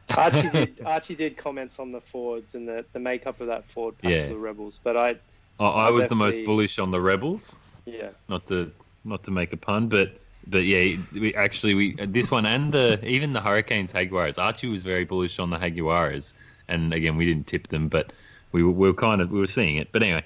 Archie 0.10 0.50
did 0.52 0.82
Archie 0.86 1.15
did 1.15 1.38
comments 1.38 1.80
on 1.80 1.93
the 1.93 2.02
forwards 2.02 2.56
and 2.56 2.67
the, 2.67 2.84
the 2.91 3.00
makeup 3.00 3.39
of 3.39 3.48
that 3.48 3.69
forward 3.69 3.98
pack 4.00 4.12
Yeah. 4.12 4.17
of 4.24 4.30
the 4.30 4.38
Rebels, 4.38 4.80
but 4.84 4.98
I 4.98 5.15
I, 5.60 5.65
I 5.65 5.89
was 5.89 6.08
the 6.08 6.15
most 6.15 6.44
bullish 6.46 6.80
on 6.80 6.91
the 6.91 7.02
Rebels. 7.02 7.58
yeah 7.86 8.10
Not 8.30 8.48
to 8.48 8.72
not 9.04 9.24
to 9.26 9.32
make 9.32 9.54
a 9.54 9.58
pun, 9.58 9.88
but 9.88 10.20
but 10.48 10.60
yeah, 10.60 10.98
we 11.13 11.34
actually 11.36 11.74
we 11.74 11.96
this 11.96 12.30
one 12.32 12.46
and 12.46 12.74
the 12.74 13.00
even 13.06 13.34
the 13.34 13.41
Hurricanes 13.41 13.94
Jaguars. 13.94 14.38
Archie 14.38 14.68
was 14.68 14.84
very 14.84 15.06
bullish 15.06 15.39
on 15.39 15.50
the 15.50 15.58
Jaguars, 15.58 16.34
and 16.68 16.94
again 16.94 17.18
we 17.18 17.26
didn't 17.26 17.48
tip 17.48 17.68
them, 17.68 17.88
but 17.88 18.13
we 18.52 18.63
were, 18.63 18.72
we 18.72 18.88
were 18.88 18.94
kind 18.94 19.22
of 19.22 19.32
we 19.32 19.39
were 19.39 19.48
seeing 19.48 19.78
it. 19.78 19.91
But 19.91 20.04
anyway, 20.04 20.24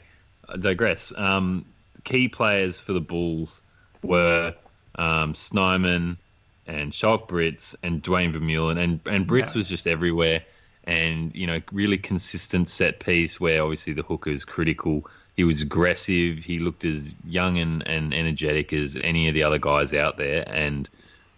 I 0.48 0.58
digress. 0.58 1.13
Um, 1.18 1.65
key 2.04 2.28
players 2.28 2.80
for 2.80 2.94
the 2.94 3.02
Bulls 3.02 3.62
were 4.04 4.56
um, 4.96 5.36
Snyman 5.36 6.18
and 6.65 6.94
Schalk 6.94 7.28
Brits 7.30 7.76
and 7.84 8.02
Duane 8.02 8.34
Vermeulen, 8.34 8.78
and 8.78 9.00
and 9.06 9.28
Brits 9.28 9.54
Yeah. 9.54 9.60
was 9.60 9.70
just 9.70 9.88
everywhere, 9.88 10.44
and 10.84 11.34
you 11.34 11.48
know 11.48 11.62
really 11.72 11.98
consistent 11.98 12.68
set 12.70 13.00
piece 13.00 13.39
where 13.39 13.62
obviously 13.63 13.94
the 13.94 14.04
hooker 14.04 14.32
is 14.32 14.46
critical. 14.46 15.08
He 15.39 15.45
was 15.45 15.62
aggressive. 15.62 16.39
He 16.39 16.60
looked 16.60 16.84
as 16.84 17.15
young 17.23 17.60
and, 17.60 17.88
and 17.88 18.13
energetic 18.13 18.73
as 18.73 18.97
any 18.97 19.30
of 19.30 19.34
the 19.34 19.43
other 19.43 19.58
guys 19.58 19.93
out 19.93 20.17
there, 20.17 20.43
and 20.45 20.89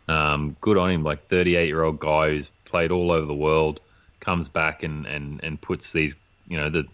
um, 0.07 0.55
good 0.59 0.75
on 0.75 0.89
him. 0.89 1.03
Like 1.03 1.27
38 1.27 1.67
year 1.67 1.83
old 1.83 1.99
guy 1.99 2.29
who's 2.29 2.49
played 2.65 2.89
all 2.89 3.11
over 3.11 3.27
the 3.27 3.35
world, 3.35 3.79
comes 4.19 4.49
back 4.49 4.81
and, 4.81 5.05
and, 5.05 5.39
and 5.43 5.61
puts 5.61 5.93
these 5.93 6.15
you 6.47 6.57
know 6.57 6.71
the 6.71 6.85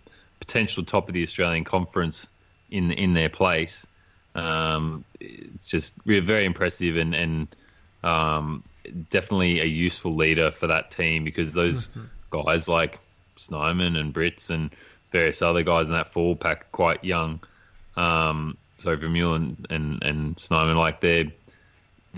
potential 0.42 0.84
top 0.84 1.08
of 1.08 1.14
the 1.14 1.24
Australian 1.24 1.64
conference 1.64 2.28
in 2.72 2.92
in 2.92 3.14
their 3.14 3.30
place. 3.30 3.88
Um, 4.36 5.06
it's 5.22 5.64
just 5.64 5.96
very 6.04 6.44
impressive 6.44 6.98
and 6.98 7.16
and 7.16 7.56
um, 8.04 8.66
definitely 9.10 9.62
a 9.62 9.66
useful 9.66 10.14
leader 10.14 10.52
for 10.52 10.68
that 10.68 10.92
team 10.92 11.24
because 11.24 11.54
those 11.54 11.88
guys 12.32 12.68
like 12.68 13.00
Snyman 13.38 13.96
and 13.96 14.14
Brits 14.14 14.50
and 14.50 14.72
various 15.12 15.42
other 15.42 15.64
guys 15.64 15.88
in 15.88 15.94
that 15.94 16.14
forward 16.14 16.40
pack 16.40 16.72
quite 16.72 17.04
young. 17.04 17.40
Um, 17.96 18.58
so 18.78 18.96
Vermeulen 18.96 19.66
and 19.70 19.72
and 19.72 20.04
and 20.04 20.40
Snyman 20.40 20.78
like 20.78 21.02
they're 21.02 21.32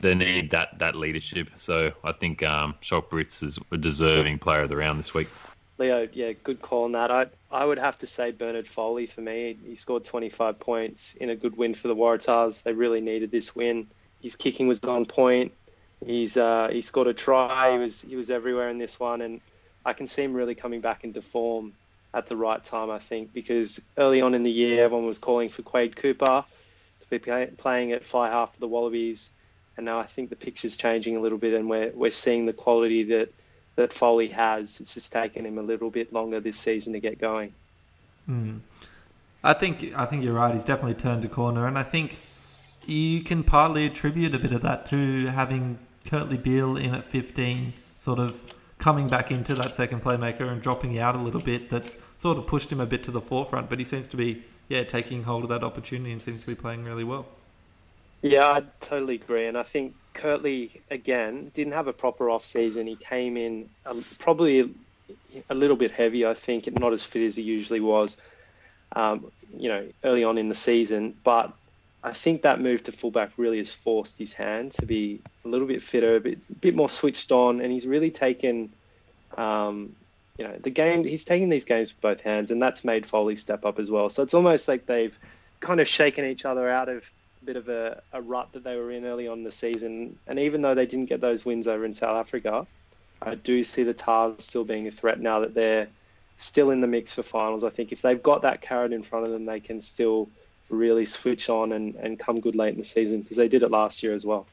they 0.01 0.15
need 0.15 0.51
that 0.51 0.79
that 0.79 0.95
leadership. 0.95 1.49
So 1.57 1.91
I 2.03 2.11
think 2.11 2.43
um, 2.43 2.75
Schalk 2.81 3.09
Brits 3.09 3.43
is 3.43 3.59
a 3.71 3.77
deserving 3.77 4.39
player 4.39 4.61
of 4.61 4.69
the 4.69 4.77
round 4.77 4.99
this 4.99 5.13
week. 5.13 5.29
Leo, 5.77 6.07
yeah, 6.11 6.33
good 6.43 6.61
call 6.61 6.85
on 6.85 6.91
that. 6.93 7.11
I 7.11 7.27
I 7.51 7.65
would 7.65 7.79
have 7.79 7.97
to 7.99 8.07
say 8.07 8.31
Bernard 8.31 8.67
Foley 8.67 9.07
for 9.07 9.21
me. 9.21 9.57
He 9.65 9.75
scored 9.75 10.05
25 10.05 10.59
points 10.59 11.15
in 11.15 11.29
a 11.29 11.35
good 11.35 11.57
win 11.57 11.73
for 11.73 11.87
the 11.87 11.95
Waratahs. 11.95 12.63
They 12.63 12.73
really 12.73 13.01
needed 13.01 13.31
this 13.31 13.55
win. 13.55 13.87
His 14.21 14.35
kicking 14.35 14.67
was 14.67 14.81
on 14.83 15.05
point. 15.05 15.53
He's 16.05 16.37
uh, 16.37 16.69
he 16.71 16.81
scored 16.81 17.07
a 17.07 17.13
try. 17.13 17.73
He 17.73 17.77
was 17.77 18.01
he 18.01 18.15
was 18.15 18.29
everywhere 18.29 18.69
in 18.69 18.77
this 18.77 18.99
one, 18.99 19.21
and 19.21 19.41
I 19.85 19.93
can 19.93 20.07
see 20.07 20.23
him 20.23 20.33
really 20.33 20.55
coming 20.55 20.81
back 20.81 21.03
into 21.03 21.21
form 21.21 21.73
at 22.13 22.27
the 22.27 22.35
right 22.35 22.63
time. 22.63 22.89
I 22.89 22.99
think 22.99 23.33
because 23.33 23.81
early 23.97 24.21
on 24.21 24.33
in 24.33 24.43
the 24.43 24.51
year, 24.51 24.83
everyone 24.83 25.05
was 25.05 25.17
calling 25.17 25.49
for 25.49 25.61
Quade 25.61 25.95
Cooper 25.95 26.43
to 27.01 27.09
be 27.09 27.19
playing 27.19 27.91
at 27.91 28.05
fly 28.05 28.29
half 28.29 28.53
for 28.53 28.59
the 28.59 28.67
Wallabies, 28.67 29.31
and 29.77 29.85
now 29.85 29.99
I 29.99 30.03
think 30.03 30.29
the 30.29 30.35
picture's 30.35 30.77
changing 30.77 31.15
a 31.15 31.19
little 31.19 31.37
bit, 31.37 31.53
and 31.53 31.69
we're 31.69 31.91
we're 31.91 32.11
seeing 32.11 32.45
the 32.45 32.53
quality 32.53 33.03
that 33.03 33.29
that 33.75 33.93
Foley 33.93 34.27
has. 34.27 34.79
It's 34.81 34.93
just 34.93 35.11
taken 35.11 35.45
him 35.45 35.57
a 35.57 35.61
little 35.61 35.89
bit 35.89 36.11
longer 36.11 36.39
this 36.39 36.57
season 36.57 36.93
to 36.93 36.99
get 36.99 37.19
going. 37.19 37.53
Mm. 38.29 38.59
I 39.43 39.53
think 39.53 39.93
I 39.95 40.05
think 40.05 40.23
you're 40.23 40.33
right. 40.33 40.53
He's 40.53 40.63
definitely 40.63 40.95
turned 40.95 41.23
a 41.25 41.29
corner, 41.29 41.65
and 41.65 41.77
I 41.77 41.83
think 41.83 42.19
you 42.85 43.21
can 43.21 43.43
partly 43.43 43.85
attribute 43.85 44.35
a 44.35 44.39
bit 44.39 44.51
of 44.51 44.61
that 44.61 44.85
to 44.87 45.27
having 45.27 45.79
Kurtley 46.05 46.41
Beale 46.41 46.75
in 46.75 46.93
at 46.93 47.05
15, 47.05 47.73
sort 47.97 48.19
of 48.19 48.41
coming 48.79 49.07
back 49.07 49.29
into 49.29 49.53
that 49.55 49.75
second 49.75 50.01
playmaker 50.01 50.51
and 50.51 50.61
dropping 50.61 50.97
out 50.97 51.15
a 51.15 51.19
little 51.19 51.41
bit. 51.41 51.69
That's 51.69 51.97
sort 52.17 52.37
of 52.37 52.47
pushed 52.47 52.71
him 52.71 52.79
a 52.79 52.85
bit 52.85 53.03
to 53.03 53.11
the 53.11 53.21
forefront, 53.21 53.69
but 53.69 53.77
he 53.77 53.85
seems 53.85 54.07
to 54.07 54.17
be 54.17 54.43
yeah 54.69 54.83
taking 54.83 55.23
hold 55.23 55.43
of 55.43 55.49
that 55.49 55.63
opportunity 55.63 56.11
and 56.11 56.21
seems 56.21 56.41
to 56.41 56.47
be 56.47 56.55
playing 56.55 56.83
really 56.83 57.03
well. 57.03 57.27
Yeah, 58.21 58.47
I 58.47 58.63
totally 58.81 59.15
agree, 59.15 59.47
and 59.47 59.57
I 59.57 59.63
think 59.63 59.95
Kurtley 60.13 60.81
again 60.89 61.51
didn't 61.53 61.73
have 61.73 61.87
a 61.87 61.93
proper 61.93 62.29
off 62.29 62.43
season. 62.43 62.87
He 62.87 62.95
came 62.95 63.37
in 63.37 63.69
probably 64.17 64.73
a 65.49 65.53
little 65.53 65.77
bit 65.77 65.91
heavy, 65.91 66.25
I 66.25 66.33
think, 66.33 66.67
not 66.79 66.91
as 66.91 67.03
fit 67.03 67.25
as 67.25 67.35
he 67.35 67.43
usually 67.43 67.79
was. 67.79 68.17
Um, 68.93 69.31
you 69.57 69.69
know, 69.69 69.87
early 70.03 70.23
on 70.23 70.37
in 70.37 70.49
the 70.49 70.55
season, 70.55 71.15
but 71.23 71.53
I 72.01 72.13
think 72.13 72.43
that 72.43 72.61
move 72.61 72.83
to 72.83 72.91
fullback 72.91 73.31
really 73.37 73.57
has 73.57 73.73
forced 73.73 74.17
his 74.17 74.33
hand 74.33 74.71
to 74.73 74.85
be 74.85 75.21
a 75.43 75.47
little 75.49 75.67
bit 75.67 75.83
fitter, 75.83 76.15
a 76.15 76.19
bit, 76.19 76.39
a 76.49 76.55
bit 76.55 76.75
more 76.75 76.89
switched 76.89 77.31
on, 77.31 77.61
and 77.61 77.71
he's 77.71 77.85
really 77.85 78.11
taken, 78.11 78.73
um, 79.37 79.95
you 80.37 80.47
know, 80.47 80.55
the 80.61 80.69
game. 80.69 81.03
He's 81.03 81.25
taking 81.25 81.49
these 81.49 81.65
games 81.65 81.91
with 81.91 82.01
both 82.01 82.21
hands, 82.21 82.51
and 82.51 82.61
that's 82.61 82.85
made 82.85 83.05
Foley 83.05 83.35
step 83.35 83.65
up 83.65 83.79
as 83.79 83.91
well. 83.91 84.09
So 84.09 84.23
it's 84.23 84.33
almost 84.33 84.67
like 84.67 84.85
they've 84.85 85.17
kind 85.59 85.81
of 85.81 85.87
shaken 85.87 86.25
each 86.25 86.45
other 86.45 86.69
out 86.69 86.87
of 86.87 87.11
a 87.41 87.45
bit 87.45 87.57
of 87.57 87.67
a, 87.67 88.01
a 88.13 88.21
rut 88.21 88.53
that 88.53 88.63
they 88.63 88.75
were 88.75 88.91
in 88.91 89.05
early 89.05 89.27
on 89.27 89.43
the 89.43 89.51
season. 89.51 90.17
And 90.25 90.39
even 90.39 90.61
though 90.61 90.75
they 90.75 90.85
didn't 90.85 91.07
get 91.07 91.21
those 91.21 91.45
wins 91.45 91.67
over 91.67 91.83
in 91.85 91.93
South 91.93 92.15
Africa, 92.15 92.65
I 93.21 93.35
do 93.35 93.63
see 93.63 93.83
the 93.83 93.93
Tahs 93.93 94.43
still 94.43 94.63
being 94.63 94.87
a 94.87 94.91
threat 94.91 95.19
now 95.19 95.41
that 95.41 95.53
they're 95.53 95.89
still 96.37 96.71
in 96.71 96.79
the 96.79 96.87
mix 96.87 97.11
for 97.11 97.23
finals. 97.23 97.65
I 97.65 97.69
think 97.69 97.91
if 97.91 98.01
they've 98.01 98.21
got 98.21 98.43
that 98.43 98.61
carrot 98.61 98.93
in 98.93 99.03
front 99.03 99.25
of 99.25 99.31
them, 99.31 99.45
they 99.45 99.59
can 99.59 99.81
still 99.81 100.29
really 100.69 101.05
switch 101.05 101.49
on 101.49 101.71
and, 101.73 101.95
and 101.95 102.19
come 102.19 102.39
good 102.39 102.55
late 102.55 102.73
in 102.73 102.79
the 102.79 102.85
season 102.85 103.21
because 103.21 103.37
they 103.37 103.47
did 103.47 103.63
it 103.63 103.71
last 103.71 104.03
year 104.03 104.13
as 104.13 104.25
well. 104.25 104.45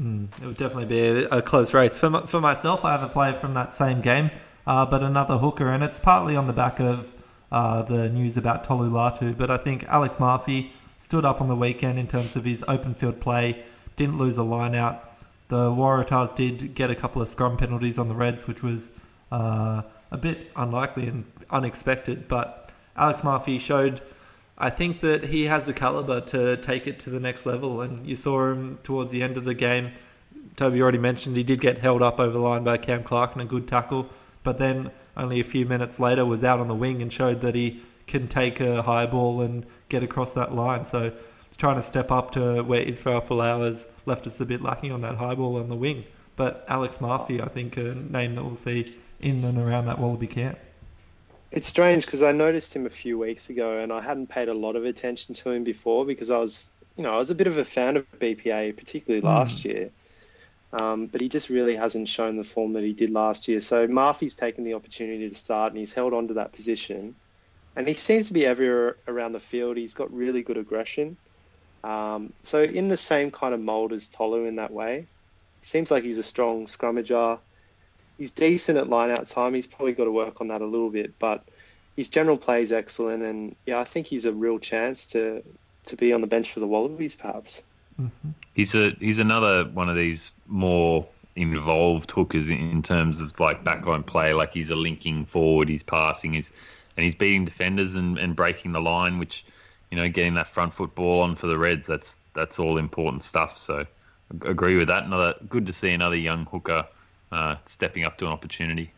Mm, 0.00 0.28
it 0.40 0.46
would 0.46 0.56
definitely 0.56 0.86
be 0.86 1.00
a, 1.00 1.28
a 1.28 1.42
close 1.42 1.74
race. 1.74 1.96
For, 1.96 2.26
for 2.26 2.40
myself, 2.40 2.84
I 2.84 2.92
have 2.92 3.02
a 3.02 3.08
player 3.08 3.34
from 3.34 3.54
that 3.54 3.74
same 3.74 4.00
game, 4.00 4.30
uh, 4.66 4.86
but 4.86 5.02
another 5.02 5.36
hooker, 5.38 5.68
and 5.68 5.84
it's 5.84 6.00
partly 6.00 6.36
on 6.36 6.46
the 6.46 6.52
back 6.52 6.80
of 6.80 7.12
uh, 7.52 7.82
the 7.82 8.08
news 8.08 8.36
about 8.36 8.64
Tolu 8.64 8.90
Latu. 8.90 9.36
But 9.36 9.50
I 9.50 9.58
think 9.58 9.84
Alex 9.84 10.16
Mafi 10.16 10.70
stood 10.98 11.24
up 11.24 11.40
on 11.40 11.48
the 11.48 11.56
weekend 11.56 11.98
in 11.98 12.06
terms 12.06 12.36
of 12.36 12.44
his 12.44 12.64
open 12.66 12.94
field 12.94 13.20
play, 13.20 13.62
didn't 13.96 14.18
lose 14.18 14.38
a 14.38 14.42
line 14.42 14.74
out. 14.74 15.06
The 15.48 15.70
Waratahs 15.70 16.34
did 16.34 16.74
get 16.74 16.90
a 16.90 16.94
couple 16.94 17.20
of 17.20 17.28
scrum 17.28 17.56
penalties 17.56 17.98
on 17.98 18.08
the 18.08 18.14
Reds, 18.14 18.46
which 18.46 18.62
was 18.62 18.92
uh, 19.32 19.82
a 20.10 20.16
bit 20.16 20.50
unlikely 20.56 21.08
and 21.08 21.24
unexpected, 21.50 22.28
but 22.28 22.72
Alex 22.96 23.22
Mafi 23.22 23.58
showed 23.58 24.00
I 24.62 24.68
think 24.68 25.00
that 25.00 25.24
he 25.24 25.44
has 25.44 25.64
the 25.64 25.72
caliber 25.72 26.20
to 26.20 26.58
take 26.58 26.86
it 26.86 26.98
to 27.00 27.10
the 27.10 27.18
next 27.18 27.46
level. 27.46 27.80
And 27.80 28.06
you 28.06 28.14
saw 28.14 28.52
him 28.52 28.78
towards 28.82 29.10
the 29.10 29.22
end 29.22 29.38
of 29.38 29.44
the 29.44 29.54
game. 29.54 29.92
Toby 30.56 30.82
already 30.82 30.98
mentioned 30.98 31.36
he 31.36 31.42
did 31.42 31.60
get 31.60 31.78
held 31.78 32.02
up 32.02 32.20
over 32.20 32.32
the 32.32 32.38
line 32.38 32.62
by 32.62 32.76
Cam 32.76 33.02
Clark 33.02 33.32
and 33.32 33.42
a 33.42 33.46
good 33.46 33.66
tackle, 33.66 34.10
but 34.42 34.58
then 34.58 34.90
only 35.16 35.40
a 35.40 35.44
few 35.44 35.64
minutes 35.64 35.98
later 35.98 36.26
was 36.26 36.44
out 36.44 36.60
on 36.60 36.68
the 36.68 36.74
wing 36.74 37.00
and 37.00 37.10
showed 37.10 37.40
that 37.40 37.54
he 37.54 37.80
can 38.06 38.28
take 38.28 38.60
a 38.60 38.82
high 38.82 39.06
ball 39.06 39.40
and 39.40 39.64
get 39.88 40.02
across 40.02 40.34
that 40.34 40.54
line. 40.54 40.84
So 40.84 41.12
trying 41.56 41.76
to 41.76 41.82
step 41.82 42.10
up 42.10 42.30
to 42.32 42.62
where 42.62 42.82
Israel 42.82 43.22
Folau 43.22 43.64
has 43.64 43.88
left 44.04 44.26
us 44.26 44.40
a 44.40 44.46
bit 44.46 44.60
lacking 44.60 44.92
on 44.92 45.00
that 45.00 45.16
high 45.16 45.34
ball 45.34 45.56
on 45.56 45.70
the 45.70 45.76
wing. 45.76 46.04
But 46.36 46.66
Alex 46.68 46.98
Mafi, 46.98 47.40
I 47.40 47.48
think, 47.48 47.78
a 47.78 47.94
name 47.94 48.34
that 48.34 48.44
we'll 48.44 48.54
see 48.54 48.96
in 49.20 49.42
and 49.44 49.56
around 49.58 49.86
that 49.86 49.98
Wallaby 49.98 50.26
camp. 50.26 50.58
It's 51.52 51.66
strange 51.66 52.06
because 52.06 52.22
I 52.22 52.32
noticed 52.32 52.74
him 52.74 52.86
a 52.86 52.90
few 52.90 53.18
weeks 53.18 53.50
ago, 53.50 53.78
and 53.78 53.92
I 53.92 54.00
hadn't 54.00 54.28
paid 54.28 54.48
a 54.48 54.54
lot 54.54 54.76
of 54.76 54.84
attention 54.84 55.34
to 55.36 55.50
him 55.50 55.64
before 55.64 56.06
because 56.06 56.30
I 56.30 56.38
was, 56.38 56.70
you 56.96 57.02
know, 57.02 57.12
I 57.12 57.18
was 57.18 57.30
a 57.30 57.34
bit 57.34 57.48
of 57.48 57.58
a 57.58 57.64
fan 57.64 57.96
of 57.96 58.06
BPA, 58.20 58.76
particularly 58.76 59.20
last 59.20 59.58
mm. 59.58 59.64
year. 59.64 59.90
Um, 60.72 61.06
but 61.06 61.20
he 61.20 61.28
just 61.28 61.48
really 61.48 61.74
hasn't 61.74 62.08
shown 62.08 62.36
the 62.36 62.44
form 62.44 62.74
that 62.74 62.84
he 62.84 62.92
did 62.92 63.10
last 63.10 63.48
year. 63.48 63.60
So 63.60 63.88
Mafi's 63.88 64.36
taken 64.36 64.62
the 64.62 64.74
opportunity 64.74 65.28
to 65.28 65.34
start, 65.34 65.72
and 65.72 65.78
he's 65.80 65.92
held 65.92 66.14
on 66.14 66.28
to 66.28 66.34
that 66.34 66.52
position. 66.52 67.16
And 67.74 67.88
he 67.88 67.94
seems 67.94 68.28
to 68.28 68.32
be 68.32 68.46
everywhere 68.46 68.96
around 69.08 69.32
the 69.32 69.40
field. 69.40 69.76
He's 69.76 69.94
got 69.94 70.12
really 70.12 70.42
good 70.42 70.56
aggression. 70.56 71.16
Um, 71.82 72.32
so 72.44 72.62
in 72.62 72.88
the 72.88 72.96
same 72.96 73.32
kind 73.32 73.54
of 73.54 73.60
mold 73.60 73.92
as 73.92 74.06
Tolu 74.06 74.44
in 74.44 74.56
that 74.56 74.70
way. 74.70 75.06
Seems 75.62 75.90
like 75.90 76.04
he's 76.04 76.18
a 76.18 76.22
strong 76.22 76.66
scrummager 76.66 77.38
he's 78.20 78.30
decent 78.30 78.76
at 78.78 78.88
line 78.88 79.10
out 79.10 79.26
time. 79.26 79.54
He's 79.54 79.66
probably 79.66 79.94
got 79.94 80.04
to 80.04 80.12
work 80.12 80.40
on 80.40 80.48
that 80.48 80.60
a 80.60 80.66
little 80.66 80.90
bit, 80.90 81.18
but 81.18 81.42
his 81.96 82.08
general 82.08 82.36
play 82.36 82.62
is 82.62 82.70
excellent, 82.70 83.22
and 83.24 83.56
yeah, 83.66 83.80
I 83.80 83.84
think 83.84 84.06
he's 84.06 84.26
a 84.26 84.32
real 84.32 84.60
chance 84.60 85.06
to 85.06 85.42
to 85.86 85.96
be 85.96 86.12
on 86.12 86.20
the 86.20 86.26
bench 86.26 86.52
for 86.52 86.60
the 86.60 86.66
Wallabies, 86.66 87.14
perhaps. 87.14 87.62
Mm-hmm. 88.00 88.30
He's 88.54 88.74
a 88.74 88.90
he's 89.00 89.18
another 89.18 89.64
one 89.64 89.88
of 89.88 89.96
these 89.96 90.32
more 90.46 91.06
involved 91.34 92.10
hookers 92.10 92.50
in 92.50 92.82
terms 92.82 93.22
of 93.22 93.38
like 93.40 93.64
backline 93.64 94.04
play. 94.06 94.34
Like 94.34 94.52
he's 94.52 94.70
a 94.70 94.76
linking 94.76 95.24
forward, 95.24 95.68
he's 95.68 95.82
passing, 95.82 96.34
he's 96.34 96.52
and 96.96 97.04
he's 97.04 97.14
beating 97.14 97.46
defenders 97.46 97.96
and, 97.96 98.18
and 98.18 98.36
breaking 98.36 98.72
the 98.72 98.80
line, 98.80 99.18
which 99.18 99.44
you 99.90 99.96
know, 99.96 100.08
getting 100.08 100.34
that 100.34 100.48
front 100.48 100.74
foot 100.74 100.94
ball 100.94 101.22
on 101.22 101.34
for 101.36 101.46
the 101.46 101.58
Reds. 101.58 101.86
That's 101.86 102.16
that's 102.34 102.58
all 102.58 102.76
important 102.76 103.22
stuff. 103.22 103.58
So 103.58 103.86
agree 104.42 104.76
with 104.76 104.88
that. 104.88 105.04
Another 105.04 105.34
good 105.48 105.66
to 105.66 105.72
see 105.72 105.90
another 105.90 106.16
young 106.16 106.44
hooker 106.44 106.86
uh, 107.32 107.56
stepping 107.66 108.04
up 108.04 108.18
to 108.18 108.26
an 108.26 108.32
opportunity. 108.32 108.92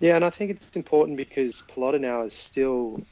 Yeah, 0.00 0.16
and 0.16 0.24
I 0.24 0.30
think 0.30 0.50
it's 0.50 0.76
important 0.76 1.16
because 1.16 1.62
Polota-Nau 1.62 2.24
is 2.24 2.34
still. 2.34 3.02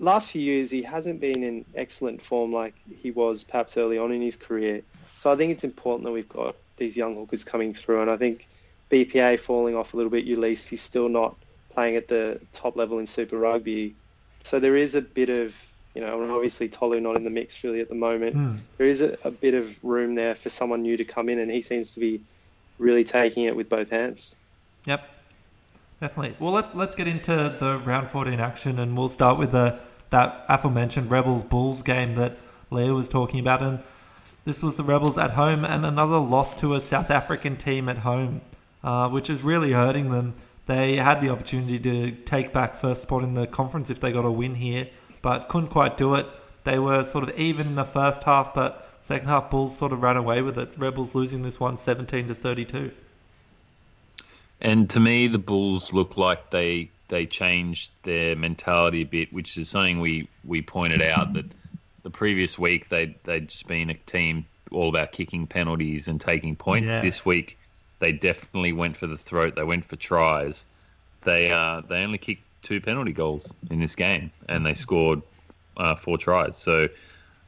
Last 0.00 0.30
few 0.30 0.42
years, 0.42 0.72
he 0.72 0.82
hasn't 0.82 1.20
been 1.20 1.44
in 1.44 1.64
excellent 1.76 2.20
form 2.20 2.52
like 2.52 2.74
he 3.00 3.12
was 3.12 3.44
perhaps 3.44 3.76
early 3.76 3.96
on 3.96 4.10
in 4.10 4.20
his 4.20 4.34
career. 4.34 4.82
So 5.16 5.30
I 5.30 5.36
think 5.36 5.52
it's 5.52 5.62
important 5.62 6.04
that 6.04 6.10
we've 6.10 6.28
got 6.28 6.56
these 6.78 6.96
young 6.96 7.14
hookers 7.14 7.44
coming 7.44 7.74
through, 7.74 8.02
and 8.02 8.10
I 8.10 8.16
think 8.16 8.48
BPA 8.90 9.38
falling 9.38 9.76
off 9.76 9.94
a 9.94 9.96
little 9.96 10.10
bit. 10.10 10.26
Uelese 10.26 10.68
he's 10.68 10.82
still 10.82 11.08
not 11.08 11.36
playing 11.70 11.96
at 11.96 12.08
the 12.08 12.40
top 12.52 12.76
level 12.76 12.98
in 12.98 13.06
Super 13.06 13.38
Rugby, 13.38 13.94
so 14.42 14.58
there 14.58 14.76
is 14.76 14.94
a 14.94 15.00
bit 15.00 15.30
of 15.30 15.54
you 15.94 16.00
know, 16.00 16.20
and 16.22 16.30
obviously 16.30 16.68
Tolu 16.68 17.00
not 17.00 17.16
in 17.16 17.24
the 17.24 17.30
mix 17.30 17.62
really 17.62 17.80
at 17.80 17.88
the 17.88 17.94
moment. 17.94 18.36
Mm. 18.36 18.58
There 18.78 18.88
is 18.88 19.00
a, 19.00 19.16
a, 19.22 19.30
bit 19.30 19.54
of 19.54 19.82
room 19.84 20.16
there 20.16 20.34
for 20.34 20.50
someone 20.50 20.82
new 20.82 20.96
to 20.96 21.04
come 21.04 21.28
in, 21.28 21.38
and 21.38 21.50
he 21.50 21.62
seems 21.62 21.94
to 21.94 22.00
be 22.00 22.20
really 22.78 23.04
taking 23.04 23.44
it 23.44 23.54
with 23.54 23.68
both 23.68 23.90
hands. 23.90 24.36
Yep, 24.86 25.08
definitely. 26.00 26.36
Well, 26.38 26.52
let's 26.52 26.74
let's 26.74 26.94
get 26.94 27.08
into 27.08 27.32
the 27.58 27.78
round 27.84 28.08
14 28.08 28.40
action, 28.40 28.78
and 28.78 28.96
we'll 28.96 29.08
start 29.08 29.38
with 29.38 29.52
the 29.52 29.80
that 30.10 30.44
aforementioned 30.48 31.10
Rebels 31.10 31.44
Bulls 31.44 31.82
game 31.82 32.14
that 32.16 32.32
Leo 32.70 32.94
was 32.94 33.08
talking 33.08 33.40
about, 33.40 33.62
and 33.62 33.80
this 34.44 34.62
was 34.62 34.76
the 34.76 34.84
Rebels 34.84 35.18
at 35.18 35.32
home, 35.32 35.64
and 35.64 35.84
another 35.84 36.18
loss 36.18 36.54
to 36.60 36.74
a 36.74 36.80
South 36.80 37.10
African 37.10 37.56
team 37.56 37.88
at 37.88 37.98
home, 37.98 38.40
uh, 38.82 39.08
which 39.08 39.30
is 39.30 39.42
really 39.42 39.72
hurting 39.72 40.10
them. 40.10 40.34
They 40.66 40.96
had 40.96 41.20
the 41.20 41.30
opportunity 41.30 41.78
to 41.78 42.10
take 42.12 42.52
back 42.52 42.74
first 42.74 43.02
spot 43.02 43.22
in 43.22 43.34
the 43.34 43.46
conference 43.46 43.90
if 43.90 44.00
they 44.00 44.12
got 44.12 44.24
a 44.24 44.30
win 44.30 44.54
here, 44.54 44.88
but 45.22 45.48
couldn't 45.48 45.68
quite 45.68 45.96
do 45.96 46.14
it. 46.14 46.26
They 46.64 46.78
were 46.78 47.04
sort 47.04 47.28
of 47.28 47.38
even 47.38 47.66
in 47.66 47.74
the 47.74 47.84
first 47.84 48.22
half, 48.24 48.54
but 48.54 48.88
Second 49.04 49.28
half, 49.28 49.50
Bulls 49.50 49.76
sort 49.76 49.92
of 49.92 50.02
ran 50.02 50.16
away 50.16 50.40
with 50.40 50.58
it. 50.58 50.76
Rebels 50.78 51.14
losing 51.14 51.42
this 51.42 51.60
one 51.60 51.76
17 51.76 52.28
to 52.28 52.34
32. 52.34 52.90
And 54.62 54.88
to 54.88 54.98
me, 54.98 55.28
the 55.28 55.36
Bulls 55.36 55.92
look 55.92 56.16
like 56.16 56.48
they 56.48 56.88
they 57.08 57.26
changed 57.26 57.92
their 58.04 58.34
mentality 58.34 59.02
a 59.02 59.04
bit, 59.04 59.30
which 59.30 59.58
is 59.58 59.68
something 59.68 60.00
we, 60.00 60.26
we 60.42 60.62
pointed 60.62 61.02
out 61.02 61.34
that 61.34 61.44
the 62.02 62.08
previous 62.08 62.58
week 62.58 62.88
they 62.88 63.14
they'd 63.24 63.50
just 63.50 63.68
been 63.68 63.90
a 63.90 63.94
team 63.94 64.46
all 64.70 64.88
about 64.88 65.12
kicking 65.12 65.46
penalties 65.46 66.08
and 66.08 66.18
taking 66.18 66.56
points. 66.56 66.86
Yeah. 66.86 67.02
This 67.02 67.26
week 67.26 67.58
they 67.98 68.12
definitely 68.12 68.72
went 68.72 68.96
for 68.96 69.06
the 69.06 69.18
throat. 69.18 69.54
They 69.54 69.64
went 69.64 69.84
for 69.84 69.96
tries. 69.96 70.64
They 71.24 71.50
uh, 71.50 71.82
they 71.86 71.96
only 71.96 72.16
kicked 72.16 72.44
two 72.62 72.80
penalty 72.80 73.12
goals 73.12 73.52
in 73.70 73.80
this 73.80 73.96
game, 73.96 74.30
and 74.48 74.64
they 74.64 74.72
scored 74.72 75.20
uh, 75.76 75.94
four 75.94 76.16
tries. 76.16 76.56
So 76.56 76.88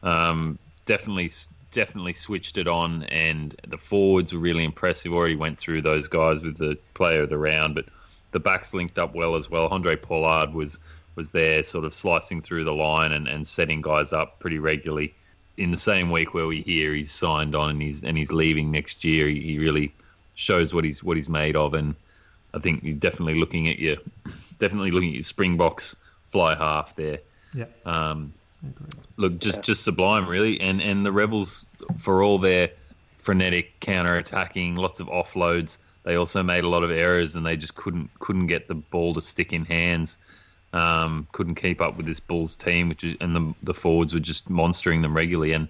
um, 0.03 0.59
definitely 0.87 1.31
definitely 1.73 2.15
switched 2.15 2.57
it 2.57 2.67
on, 2.67 3.03
and 3.05 3.55
the 3.69 3.77
forwards 3.77 4.33
were 4.33 4.39
really 4.39 4.65
impressive. 4.65 5.13
Already 5.13 5.37
went 5.37 5.59
through 5.59 5.83
those 5.83 6.09
guys 6.09 6.41
with 6.41 6.57
the 6.57 6.79
player 6.95 7.23
of 7.23 7.29
the 7.29 7.39
round, 7.39 7.75
but 7.75 7.85
the 8.33 8.41
backs 8.41 8.73
linked 8.73 8.99
up 8.99 9.15
well 9.15 9.37
as 9.37 9.51
well. 9.51 9.69
Handré 9.69 10.01
Pollard 10.01 10.55
was 10.55 10.79
was 11.17 11.31
there, 11.33 11.63
sort 11.63 11.85
of 11.85 11.95
slicing 11.95 12.43
through 12.43 12.65
the 12.65 12.73
line 12.73 13.13
and, 13.13 13.27
and 13.27 13.47
setting 13.47 13.81
guys 13.81 14.13
up 14.13 14.39
pretty 14.39 14.59
regularly. 14.59 15.15
In 15.57 15.71
the 15.71 15.79
same 15.79 16.11
week 16.11 16.35
where 16.35 16.47
we 16.47 16.61
hear 16.61 16.93
he's 16.93 17.11
signed 17.11 17.55
on 17.55 17.71
and 17.71 17.83
he's 17.83 18.05
and 18.05 18.17
he's 18.17 18.33
leaving 18.33 18.71
next 18.71 19.05
year, 19.05 19.27
he, 19.27 19.41
he 19.41 19.59
really 19.59 19.93
shows 20.35 20.73
what 20.73 20.85
he's 20.85 21.03
what 21.03 21.17
he's 21.17 21.29
made 21.29 21.57
of, 21.57 21.75
and 21.75 21.95
I 22.55 22.59
think 22.59 22.85
you're 22.85 22.95
definitely 22.95 23.37
looking 23.37 23.69
at 23.69 23.79
your 23.79 23.97
definitely 24.59 24.91
looking 24.91 25.11
at 25.11 25.15
your 25.17 25.23
Springboks 25.23 25.97
fly 26.31 26.55
half 26.55 26.97
there. 26.97 27.19
Yeah. 27.55 27.67
Um, 27.85 28.35
look, 29.17 29.39
just 29.39 29.63
just 29.63 29.85
sublime, 29.85 30.29
really. 30.29 30.61
And 30.61 30.81
and 30.81 31.05
the 31.05 31.13
rebels, 31.13 31.67
for 31.99 32.23
all 32.23 32.39
their 32.39 32.71
frenetic 33.19 33.79
counter 33.81 34.17
attacking, 34.17 34.77
lots 34.77 35.01
of 35.01 35.09
offloads, 35.09 35.79
they 36.05 36.17
also 36.17 36.43
made 36.43 36.65
a 36.65 36.69
lot 36.69 36.85
of 36.85 36.91
errors, 36.91 37.37
and 37.37 37.45
they 37.45 37.57
just 37.57 37.75
couldn't 37.75 38.11
couldn't 38.19 38.47
get 38.47 38.69
the 38.69 38.75
ball 38.75 39.15
to 39.15 39.21
stick 39.21 39.53
in 39.53 39.65
hands. 39.65 40.19
Um, 40.73 41.27
couldn't 41.33 41.55
keep 41.55 41.81
up 41.81 41.97
with 41.97 42.07
this 42.07 42.21
Bulls 42.21 42.57
team, 42.57 42.89
which 42.89 43.05
is, 43.05 43.17
and 43.21 43.35
the 43.35 43.55
the 43.63 43.75
forwards 43.75 44.15
were 44.15 44.21
just 44.21 44.51
monstering 44.51 45.03
them 45.03 45.17
regularly. 45.17 45.53
And 45.53 45.69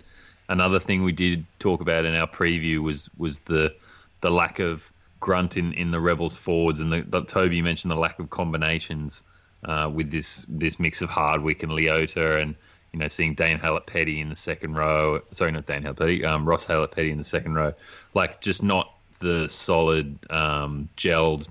another 0.48 0.80
thing 0.80 1.04
we 1.04 1.12
did 1.12 1.44
talk 1.58 1.80
about 1.80 2.04
in 2.04 2.14
our 2.14 2.26
preview 2.26 2.78
was 2.80 3.08
was 3.16 3.40
the 3.40 3.74
the 4.20 4.30
lack 4.30 4.58
of 4.58 4.90
grunt 5.20 5.56
in, 5.56 5.72
in 5.72 5.90
the 5.90 6.00
rebels 6.00 6.36
forwards, 6.36 6.80
and 6.80 6.92
the, 6.92 7.02
the 7.02 7.22
Toby 7.24 7.62
mentioned 7.62 7.90
the 7.90 7.96
lack 7.96 8.18
of 8.18 8.30
combinations 8.30 9.22
uh, 9.64 9.90
with 9.92 10.10
this 10.10 10.44
this 10.48 10.78
mix 10.78 11.02
of 11.02 11.08
Hardwick 11.08 11.62
and 11.62 11.72
Leota, 11.72 12.42
and 12.42 12.54
you 12.92 12.98
know 12.98 13.08
seeing 13.08 13.34
Dane 13.34 13.58
Haylett-Petty 13.58 14.20
in 14.20 14.28
the 14.28 14.36
second 14.36 14.74
row. 14.74 15.20
Sorry, 15.32 15.52
not 15.52 15.66
Dane 15.66 15.82
Haylett-Petty, 15.82 16.24
um, 16.24 16.48
Ross 16.48 16.66
Haylett-Petty 16.66 17.10
in 17.10 17.18
the 17.18 17.24
second 17.24 17.54
row. 17.54 17.74
Like 18.14 18.40
just 18.40 18.62
not 18.62 18.92
the 19.18 19.48
solid 19.48 20.18
um, 20.30 20.88
gelled 20.96 21.48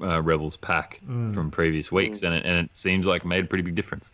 uh, 0.00 0.20
Rebels 0.22 0.56
pack 0.56 1.00
Mm. 1.08 1.34
from 1.34 1.50
previous 1.50 1.92
weeks, 1.92 2.22
and 2.22 2.34
it, 2.34 2.44
and 2.44 2.66
it 2.66 2.76
seems 2.76 3.06
like 3.06 3.22
it 3.24 3.28
made 3.28 3.44
a 3.44 3.46
pretty 3.46 3.62
big 3.62 3.74
difference. 3.74 4.10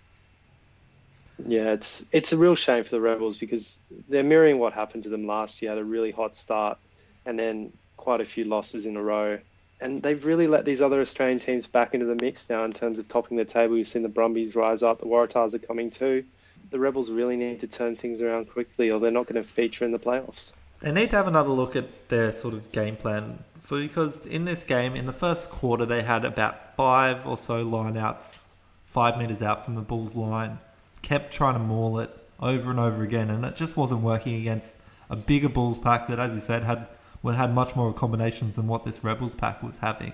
Yeah, 1.46 1.73
it's 1.73 2.05
it's 2.12 2.33
a 2.33 2.37
real 2.37 2.55
shame 2.55 2.85
for 2.85 2.90
the 2.90 3.01
Rebels 3.01 3.38
because 3.38 3.81
they're 4.09 4.23
mirroring 4.23 4.59
what 4.59 4.73
happened 4.73 5.05
to 5.05 5.09
them 5.09 5.27
last 5.27 5.62
year. 5.62 5.70
Had 5.70 5.79
a 5.79 5.85
really 5.85 6.11
hot 6.11 6.37
start, 6.37 6.79
and 7.25 7.38
then 7.38 7.73
quite 7.96 8.20
a 8.20 8.25
few 8.25 8.44
losses 8.44 8.87
in 8.87 8.96
a 8.96 9.03
row. 9.03 9.38
And 9.83 10.03
they've 10.03 10.23
really 10.23 10.46
let 10.46 10.66
these 10.66 10.83
other 10.83 11.01
Australian 11.01 11.38
teams 11.38 11.66
back 11.66 11.94
into 11.94 12.05
the 12.05 12.14
mix 12.14 12.51
now 12.51 12.64
in 12.64 12.73
terms 12.75 12.99
of 12.99 13.09
topping 13.09 13.38
the 13.38 13.46
table. 13.46 13.75
We've 13.75 13.88
seen 13.88 14.03
the 14.03 14.11
Brumbies 14.11 14.55
rise 14.55 14.83
up, 14.83 15.01
the 15.01 15.07
Waratahs 15.07 15.55
are 15.55 15.59
coming 15.59 15.90
too. 15.90 16.25
The 16.70 16.79
Rebels 16.79 17.11
really 17.11 17.37
need 17.37 17.61
to 17.61 17.66
turn 17.66 17.96
things 17.96 18.20
around 18.20 18.51
quickly, 18.51 18.90
or 18.90 19.01
they're 19.01 19.11
not 19.11 19.27
going 19.27 19.42
to 19.42 19.49
feature 19.49 19.85
in 19.85 19.92
the 19.92 19.99
playoffs. 19.99 20.53
They 20.81 20.92
need 20.92 21.11
to 21.11 21.16
have 21.16 21.27
another 21.27 21.51
look 21.51 21.77
at 21.77 22.09
their 22.09 22.33
sort 22.33 22.55
of 22.55 22.73
game 22.73 22.96
plan 22.96 23.42
because 23.68 24.27
in 24.27 24.44
this 24.44 24.64
game, 24.64 24.96
in 24.96 25.07
the 25.07 25.12
first 25.12 25.51
quarter, 25.51 25.87
they 25.87 26.03
had 26.03 26.25
about 26.25 26.75
five 26.77 27.27
or 27.27 27.38
so 27.38 27.64
lineouts, 27.64 28.46
five 28.85 29.16
meters 29.18 29.42
out 29.42 29.64
from 29.64 29.75
the 29.75 29.83
Bulls' 29.83 30.14
line, 30.14 30.59
kept 31.03 31.33
trying 31.33 31.55
to 31.55 31.61
maul 31.61 32.01
it 32.01 32.11
over 32.40 32.70
and 32.70 32.81
over 32.81 33.03
again, 33.03 33.31
and 33.31 33.44
it 33.44 33.55
just 33.55 33.77
wasn't 33.77 34.01
working 34.01 34.35
against 34.40 34.79
a 35.09 35.16
bigger 35.16 35.49
Bulls 35.49 35.79
pack 35.79 36.09
that, 36.09 36.18
as 36.18 36.35
you 36.35 36.40
said, 36.40 36.62
had 36.64 36.88
had 37.23 37.55
much 37.55 37.77
more 37.77 37.92
combinations 37.92 38.57
than 38.57 38.66
what 38.66 38.85
this 38.85 39.05
Rebels 39.05 39.35
pack 39.35 39.62
was 39.62 39.79
having. 39.79 40.12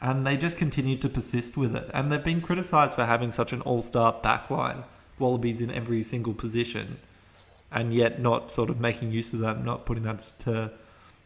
And 0.00 0.24
they 0.24 0.36
just 0.36 0.56
continued 0.56 1.02
to 1.02 1.08
persist 1.08 1.56
with 1.56 1.74
it. 1.74 1.90
And 1.92 2.12
they've 2.12 2.22
been 2.22 2.40
criticised 2.40 2.94
for 2.94 3.04
having 3.04 3.32
such 3.32 3.52
an 3.52 3.60
all-star 3.62 4.20
backline, 4.22 4.84
Wallabies 5.20 5.60
in 5.60 5.70
every 5.70 6.02
single 6.02 6.34
position 6.34 6.98
and 7.70 7.92
yet 7.92 8.20
not 8.20 8.50
sort 8.50 8.70
of 8.70 8.80
making 8.80 9.12
use 9.12 9.32
of 9.32 9.40
that, 9.40 9.64
not 9.64 9.84
putting 9.84 10.04
that 10.04 10.32
to 10.40 10.70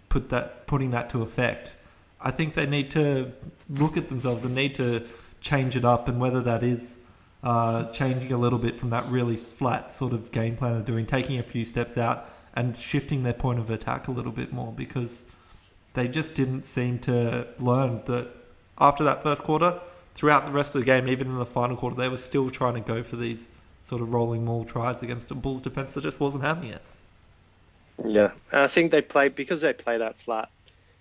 put 0.09 0.29
that 0.31 0.67
putting 0.67 0.91
that 0.91 1.11
to 1.11 1.23
effect. 1.23 1.75
I 2.21 2.31
think 2.31 2.55
they 2.55 2.67
need 2.67 2.91
to 2.93 3.33
look 3.69 3.97
at 3.97 4.09
themselves 4.09 4.45
and 4.45 4.55
need 4.55 4.75
to 4.77 5.07
change 5.41 5.77
it 5.77 5.85
up, 5.85 6.09
and 6.09 6.21
whether 6.21 6.41
that 6.43 6.63
is 6.63 6.99
uh, 7.43 7.85
changing 7.91 8.33
a 8.33 8.37
little 8.37 8.59
bit 8.59 8.77
from 8.77 8.91
that 8.91 9.05
really 9.07 9.37
flat 9.37 9.93
sort 9.93 10.13
of 10.13 10.31
game 10.31 10.57
plan 10.57 10.77
of 10.77 10.85
doing, 10.85 11.07
taking 11.07 11.39
a 11.39 11.43
few 11.43 11.65
steps 11.65 11.97
out 11.97 12.29
and 12.55 12.77
shifting 12.77 13.23
their 13.23 13.33
point 13.33 13.59
of 13.59 13.71
attack 13.71 14.09
a 14.09 14.11
little 14.11 14.33
bit 14.33 14.53
more 14.53 14.73
because 14.73 15.25
they 15.95 16.07
just 16.07 16.35
didn't 16.35 16.65
seem 16.65 16.99
to 17.01 17.47
learn 17.59 18.01
that 18.07 18.29
after 18.79 19.05
that 19.05 19.23
first 19.23 19.43
quarter, 19.43 19.81
throughout 20.15 20.47
the 20.47 20.53
rest 20.53 20.75
of 20.75 20.81
the 20.81 20.85
game, 20.85 21.09
even 21.09 21.29
in 21.29 21.39
the 21.39 21.47
final 21.47 21.77
quarter, 21.77 21.97
they 21.97 22.09
were 22.09 22.17
still 22.17 22.51
trying 22.51 22.75
to 22.75 22.81
go 22.81 23.03
for 23.03 23.17
these 23.17 23.49
sort 23.83 24.01
of 24.01 24.13
rolling 24.13 24.45
maul 24.45 24.65
tries 24.65 25.03
against 25.03 25.31
a 25.31 25.35
Bulls 25.35 25.61
defense 25.61 25.95
that 25.95 26.03
just 26.03 26.21
wasn't 26.21 26.45
having 26.45 26.71
it. 26.71 26.83
Yeah, 28.05 28.31
I 28.53 28.69
think 28.69 28.91
they 28.91 29.03
play 29.03 29.29
because 29.29 29.61
they 29.61 29.73
play 29.73 29.99
that 29.99 30.21
flat. 30.21 30.49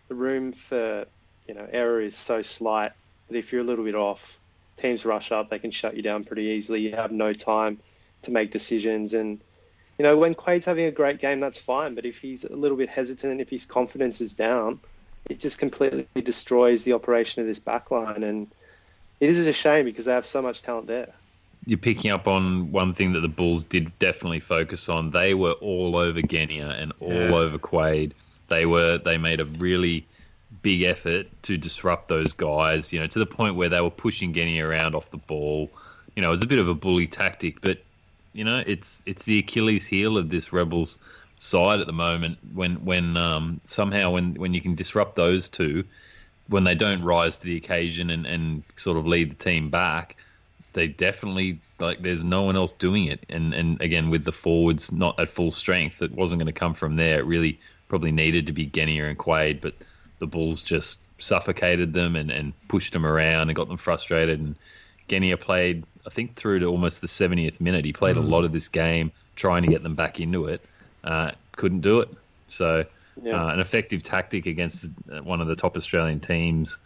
The 0.10 0.16
room 0.16 0.52
for 0.52 1.06
you 1.48 1.54
know 1.54 1.68
error 1.72 2.02
is 2.02 2.16
so 2.18 2.42
slight 2.42 2.92
that 3.30 3.38
if 3.38 3.52
you're 3.52 3.62
a 3.62 3.64
little 3.64 3.86
bit 3.86 3.96
off, 3.96 4.38
teams 4.78 5.06
rush 5.06 5.32
up. 5.32 5.50
They 5.50 5.60
can 5.60 5.72
shut 5.72 5.96
you 5.96 6.02
down 6.02 6.24
pretty 6.24 6.44
easily. 6.44 6.82
You 6.82 6.96
have 6.96 7.12
no 7.12 7.34
time 7.34 7.80
to 8.24 8.32
make 8.32 8.52
decisions, 8.52 9.14
and 9.14 9.40
you 9.98 10.04
know 10.04 10.18
when 10.18 10.34
Quade's 10.34 10.66
having 10.66 10.86
a 10.86 10.92
great 10.92 11.20
game, 11.20 11.40
that's 11.40 11.60
fine. 11.60 11.96
But 11.96 12.06
if 12.06 12.20
he's 12.20 12.44
a 12.44 12.56
little 12.56 12.78
bit 12.78 12.90
hesitant, 12.90 13.32
and 13.32 13.42
if 13.42 13.50
his 13.50 13.66
confidence 13.66 14.22
is 14.22 14.34
down, 14.34 14.80
it 15.30 15.40
just 15.40 15.60
completely 15.60 16.22
destroys 16.22 16.84
the 16.84 16.94
operation 16.94 17.42
of 17.42 17.48
this 17.48 17.60
backline. 17.60 18.24
And 18.24 18.48
it 19.20 19.30
is 19.30 19.48
a 19.48 19.54
shame 19.54 19.86
because 19.86 20.06
they 20.06 20.14
have 20.14 20.26
so 20.26 20.42
much 20.42 20.62
talent 20.62 20.88
there. 20.88 21.14
You're 21.66 21.78
picking 21.78 22.12
up 22.12 22.28
on 22.28 22.72
one 22.72 22.94
thing 22.94 23.14
that 23.14 23.20
the 23.22 23.28
Bulls 23.28 23.64
did 23.64 23.98
definitely 24.00 24.40
focus 24.40 24.90
on. 24.90 25.12
They 25.12 25.34
were 25.34 25.54
all 25.54 25.96
over 25.96 26.22
Genia 26.22 26.70
and 26.70 26.92
all 27.00 27.14
Yeah. 27.14 27.36
over 27.36 27.58
Quade. 27.58 28.14
They 28.48 28.66
were 28.66 28.98
they 28.98 29.18
made 29.18 29.40
a 29.40 29.46
really 29.46 30.06
big 30.64 30.82
effort 30.82 31.28
to 31.44 31.58
disrupt 31.58 32.10
those 32.10 32.34
guys, 32.34 32.92
you 32.92 33.00
know, 33.00 33.08
to 33.08 33.20
the 33.20 33.26
point 33.26 33.56
where 33.56 33.70
they 33.70 33.80
were 33.80 33.90
pushing 33.92 34.34
Genia 34.34 34.68
around 34.68 34.96
off 34.96 35.10
the 35.12 35.18
ball. 35.18 35.70
You 36.16 36.22
know, 36.22 36.30
it 36.30 36.32
was 36.32 36.44
a 36.44 36.48
bit 36.48 36.60
of 36.60 36.68
a 36.68 36.74
bully 36.74 37.08
tactic, 37.08 37.62
but 37.62 37.78
you 38.34 38.44
know, 38.44 38.64
it's 38.66 39.04
it's 39.06 39.26
the 39.26 39.40
Achilles 39.40 39.86
heel 39.86 40.18
of 40.18 40.30
this 40.30 40.52
Rebels 40.52 40.98
side 41.40 41.80
at 41.80 41.88
the 41.88 41.94
moment 41.94 42.38
when 42.54 42.86
when 42.86 43.18
um, 43.18 43.62
somehow 43.66 44.12
when 44.12 44.34
when 44.36 44.54
you 44.54 44.62
can 44.62 44.76
disrupt 44.76 45.16
those 45.16 45.50
two 45.50 45.84
when 46.48 46.64
they 46.66 46.76
don't 46.76 47.04
rise 47.04 47.38
to 47.40 47.46
the 47.46 47.56
occasion 47.56 48.10
and, 48.10 48.26
and 48.26 48.64
sort 48.76 48.98
of 48.98 49.08
lead 49.08 49.32
the 49.32 49.36
team 49.36 49.70
back, 49.70 50.18
they 50.74 50.88
definitely 50.88 51.60
like 51.80 52.02
there's 52.02 52.24
no 52.24 52.44
one 52.44 52.56
else 52.56 52.72
doing 52.74 53.06
it. 53.06 53.26
And 53.30 53.54
and 53.54 53.82
again 53.82 54.10
with 54.10 54.24
the 54.24 54.32
forwards 54.32 54.92
not 54.92 55.20
at 55.20 55.30
full 55.30 55.52
strength, 55.52 56.02
it 56.02 56.12
wasn't 56.12 56.40
going 56.40 56.54
to 56.54 56.60
come 56.60 56.74
from 56.74 56.96
there. 56.96 57.20
It 57.20 57.26
really 57.26 57.60
probably 57.90 58.12
needed 58.12 58.46
to 58.48 58.54
be 58.54 58.66
Genia 58.66 59.06
and 59.06 59.18
Quade, 59.18 59.60
but 59.62 59.74
the 60.20 60.28
Bulls 60.28 60.64
just 60.64 61.00
suffocated 61.18 61.94
them 61.94 62.16
and, 62.16 62.32
and 62.32 62.54
pushed 62.68 62.94
them 62.94 63.06
around 63.06 63.50
and 63.50 63.56
got 63.56 63.68
them 63.68 63.78
frustrated. 63.78 64.40
And 64.40 64.56
Genia 65.08 65.36
played, 65.38 65.84
I 66.06 66.10
think, 66.10 66.36
through 66.36 66.60
to 66.60 66.68
almost 66.68 67.02
the 67.02 67.08
70th 67.08 67.60
minute. 67.60 67.84
He 67.86 67.92
played 67.94 68.16
a 68.18 68.22
lot 68.22 68.46
of 68.46 68.54
this 68.54 68.70
game 68.70 69.12
trying 69.36 69.64
to 69.64 69.68
get 69.68 69.84
them 69.84 69.96
back 69.96 70.20
into 70.20 70.46
it. 70.46 70.62
Uh, 71.04 71.32
couldn't 71.58 71.82
do 71.82 72.00
it. 72.00 72.10
So 72.48 72.86
Yeah. 73.22 73.46
uh, 73.46 73.54
an 73.54 73.60
effective 73.60 74.04
tactic 74.04 74.46
against 74.46 74.86
one 75.24 75.42
of 75.42 75.48
the 75.48 75.56
top 75.56 75.76
Australian 75.76 76.22
teams. 76.22 76.80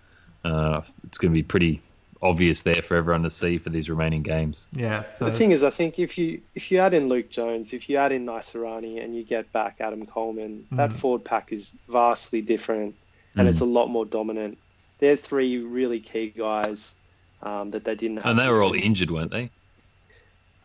Uh, 0.44 0.82
it's 1.06 1.18
going 1.18 1.32
to 1.32 1.36
be 1.36 1.44
pretty 1.44 1.82
obvious 2.26 2.62
there 2.64 2.82
for 2.82 2.96
everyone 2.98 3.24
to 3.24 3.30
see 3.30 3.58
for 3.58 3.70
these 3.70 3.90
remaining 3.90 4.24
games. 4.24 4.68
Yeah. 4.74 5.04
So 5.14 5.26
The 5.26 5.32
thing 5.32 5.52
is, 5.52 5.64
I 5.64 5.70
think 5.70 6.00
if 6.00 6.18
you 6.18 6.42
if 6.56 6.72
you 6.72 6.80
add 6.80 6.94
in 6.94 7.08
Luke 7.10 7.30
Jones, 7.30 7.74
if 7.74 7.90
you 7.90 7.98
add 7.98 8.12
in 8.12 8.26
Naisarani, 8.26 9.04
and 9.04 9.16
you 9.16 9.24
get 9.24 9.52
back 9.54 9.78
Adam 9.80 10.06
Coleman, 10.06 10.66
that 10.72 10.90
Mm. 10.92 10.94
forward 10.94 11.24
pack 11.24 11.52
is 11.52 11.76
vastly 11.88 12.42
different, 12.42 12.96
and 13.36 13.48
Mm. 13.48 13.52
it's 13.52 13.62
a 13.62 13.66
lot 13.66 13.88
more 13.88 14.06
dominant. 14.06 14.58
They're 15.00 15.16
three 15.18 15.58
really 15.60 16.00
key 16.00 16.30
guys 16.36 16.96
um, 17.44 17.72
that 17.72 17.84
they 17.84 17.96
didn't 17.96 18.18
have. 18.18 18.26
And 18.26 18.40
they 18.40 18.48
were 18.48 18.64
all 18.64 18.74
injured, 18.74 19.12
weren't 19.12 19.32
they? 19.32 19.52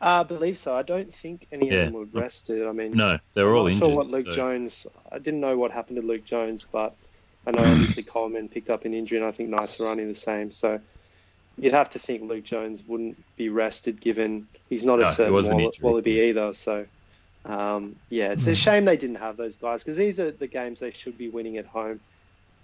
Uh, 0.01 0.21
I 0.21 0.23
believe 0.23 0.57
so. 0.57 0.75
I 0.75 0.83
don't 0.83 1.15
think 1.15 1.47
any 1.53 1.67
Yeah. 1.69 1.75
of 1.87 1.93
them 1.93 1.95
were 1.95 2.21
rested. 2.21 2.67
I 2.67 2.73
mean, 2.73 2.93
No, 2.93 3.19
they 3.35 3.43
were 3.43 3.51
I'm 3.51 3.57
all 3.57 3.63
not 3.65 3.73
injured. 3.73 3.87
sure 3.89 3.97
what 3.97 4.09
Luke 4.09 4.27
so- 4.27 4.33
Jones. 4.33 4.87
I 5.13 5.19
didn't 5.19 5.41
know 5.41 5.59
what 5.59 5.73
happened 5.73 5.97
to 6.01 6.07
Luke 6.07 6.25
Jones, 6.25 6.65
but 6.71 6.95
I 7.47 7.51
know 7.51 7.59
obviously 7.65 8.03
Coleman 8.15 8.49
picked 8.49 8.71
up 8.71 8.85
an 8.87 8.95
injury, 8.95 9.19
and 9.19 9.27
I 9.27 9.33
think 9.33 9.51
Naisarani 9.51 10.07
the 10.09 10.15
same. 10.15 10.53
So 10.53 10.81
you'd 11.61 11.73
have 11.75 11.91
to 11.91 11.99
think 11.99 12.23
Luke 12.29 12.45
Jones 12.45 12.83
wouldn't 12.87 13.23
be 13.37 13.49
rested, 13.49 14.01
given 14.01 14.47
he's 14.69 14.85
not 14.85 14.99
No, 14.99 15.05
a 15.07 15.13
certain 15.13 15.33
Wall- 15.33 15.45
injury. 15.45 15.71
Wallaby 15.83 16.21
either. 16.29 16.55
So 16.55 16.87
um, 17.45 17.97
yeah, 18.11 18.33
it's 18.33 18.47
a 18.47 18.55
shame 18.55 18.85
they 18.85 18.97
didn't 18.97 19.17
have 19.17 19.37
those 19.37 19.57
guys 19.57 19.83
because 19.83 19.97
these 19.97 20.21
are 20.21 20.31
the 20.31 20.47
games 20.47 20.81
they 20.81 20.91
should 20.91 21.17
be 21.17 21.29
winning 21.29 21.57
at 21.57 21.67
home. 21.67 22.01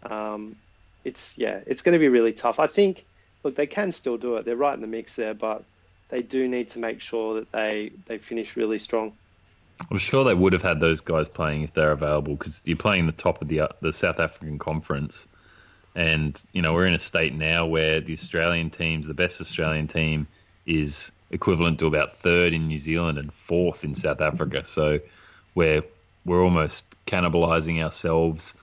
Um, 0.02 0.56
it's 1.04 1.38
yeah, 1.38 1.61
it's 1.66 1.82
going 1.82 1.94
to 1.94 1.98
be 1.98 2.09
really 2.09 2.32
tough. 2.32 2.59
I 2.61 2.66
think. 2.66 3.04
Look, 3.44 3.54
they 3.54 3.66
can 3.66 3.92
still 3.92 4.16
do 4.16 4.37
it. 4.37 4.44
They're 4.44 4.56
right 4.56 4.74
in 4.74 4.80
the 4.80 4.88
mix 4.88 5.14
there, 5.14 5.32
but 5.35 5.62
they 6.09 6.20
do 6.20 6.48
need 6.48 6.70
to 6.70 6.80
make 6.80 7.00
sure 7.00 7.35
that 7.35 7.52
they 7.52 7.92
they 8.06 8.18
finish 8.18 8.56
really 8.56 8.78
strong. 8.78 9.12
I'm 9.90 9.98
sure 9.98 10.24
they 10.24 10.35
would 10.35 10.52
have 10.52 10.62
had 10.62 10.80
those 10.80 11.00
guys 11.00 11.28
playing 11.28 11.62
if 11.62 11.72
they're 11.74 11.92
available 11.92 12.35
because 12.35 12.62
you're 12.64 12.76
playing 12.76 13.06
the 13.06 13.12
top 13.12 13.40
of 13.42 13.48
the 13.48 13.61
uh, 13.61 13.68
the 13.82 13.92
South 13.92 14.18
African 14.18 14.59
Conference, 14.59 15.26
and 15.96 16.40
you 16.52 16.62
know 16.62 16.74
we're 16.74 16.87
in 16.87 16.94
a 16.94 16.98
state 16.98 17.35
now 17.35 17.66
where 17.66 18.00
the 18.00 18.12
Australian 18.12 18.70
teams, 18.70 19.09
the 19.09 19.14
best 19.14 19.40
Australian 19.40 19.88
team, 19.88 20.28
is 20.66 21.11
equivalent 21.30 21.80
to 21.80 21.87
about 21.87 22.14
third 22.14 22.52
in 22.52 22.68
New 22.68 22.78
Zealand 22.78 23.18
and 23.18 23.32
fourth 23.32 23.82
in 23.82 23.94
South 23.96 24.20
Africa. 24.20 24.62
So 24.66 25.00
we're 25.54 25.82
we're 26.24 26.42
almost 26.42 26.94
cannibalizing 27.06 27.82
ourselves. 27.82 28.54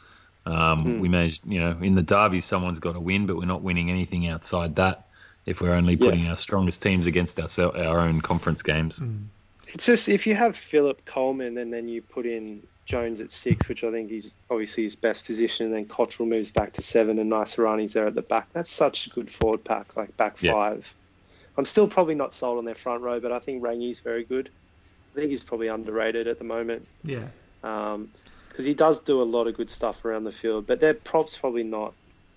Um, 0.45 0.83
Hmm. 0.83 0.99
We 0.99 1.09
managed, 1.09 1.45
you 1.47 1.59
know, 1.59 1.77
in 1.81 1.95
the 1.95 2.03
derby, 2.03 2.41
someone's 2.41 2.79
got 2.79 2.93
to 2.93 2.99
win, 2.99 3.25
but 3.25 3.37
we're 3.37 3.45
not 3.45 3.61
winning 3.63 3.89
anything 3.89 4.27
outside 4.27 4.75
that. 4.75 5.07
If 5.45 5.59
we're 5.61 5.73
only 5.73 5.93
Yeah. 5.95 6.05
putting 6.05 6.27
our 6.27 6.35
strongest 6.35 6.83
teams 6.83 7.05
against 7.05 7.39
our 7.39 7.75
our 7.75 7.99
own 7.99 8.21
conference 8.21 8.61
games, 8.61 9.03
It's 9.73 9.87
just 9.87 10.07
if 10.07 10.27
you 10.27 10.35
have 10.35 10.55
Philip 10.55 11.03
Coleman 11.05 11.57
and 11.57 11.73
then 11.73 11.87
you 11.87 12.01
put 12.03 12.27
in 12.27 12.61
Jones 12.85 13.21
at 13.21 13.31
six, 13.31 13.69
which 13.69 13.83
I 13.83 13.91
think 13.91 14.11
is 14.11 14.35
obviously 14.49 14.83
his 14.83 14.95
best 14.95 15.25
position, 15.25 15.65
and 15.67 15.75
then 15.75 15.85
Cottrell 15.85 16.27
moves 16.27 16.51
back 16.51 16.73
to 16.73 16.81
seven 16.81 17.17
and 17.19 17.31
Naisarani's 17.31 17.93
there 17.93 18.07
at 18.07 18.15
the 18.15 18.21
back. 18.21 18.47
That's 18.53 18.71
such 18.71 19.07
a 19.07 19.09
good 19.09 19.31
forward 19.31 19.63
pack, 19.63 19.95
like 19.95 20.15
back 20.17 20.41
Yeah. 20.41 20.51
five. 20.53 20.93
I'm 21.57 21.65
still 21.65 21.87
probably 21.87 22.15
not 22.15 22.33
sold 22.33 22.57
on 22.57 22.65
their 22.65 22.75
front 22.75 23.01
row, 23.03 23.19
but 23.19 23.31
I 23.31 23.39
think 23.39 23.63
Rangi's 23.63 23.99
very 23.99 24.23
good. 24.23 24.49
I 25.13 25.19
think 25.19 25.29
he's 25.29 25.43
probably 25.43 25.67
underrated 25.67 26.27
at 26.27 26.39
the 26.39 26.43
moment 26.43 26.87
Yeah. 27.03 27.27
Um, 27.63 28.09
because 28.49 28.65
he 28.65 28.73
does 28.73 28.99
do 28.99 29.21
a 29.21 29.23
lot 29.23 29.47
of 29.47 29.55
good 29.55 29.69
stuff 29.69 30.03
around 30.05 30.25
the 30.25 30.31
field, 30.31 30.67
but 30.67 30.79
their 30.79 30.93
props 30.93 31.37
probably 31.37 31.63
not 31.63 31.93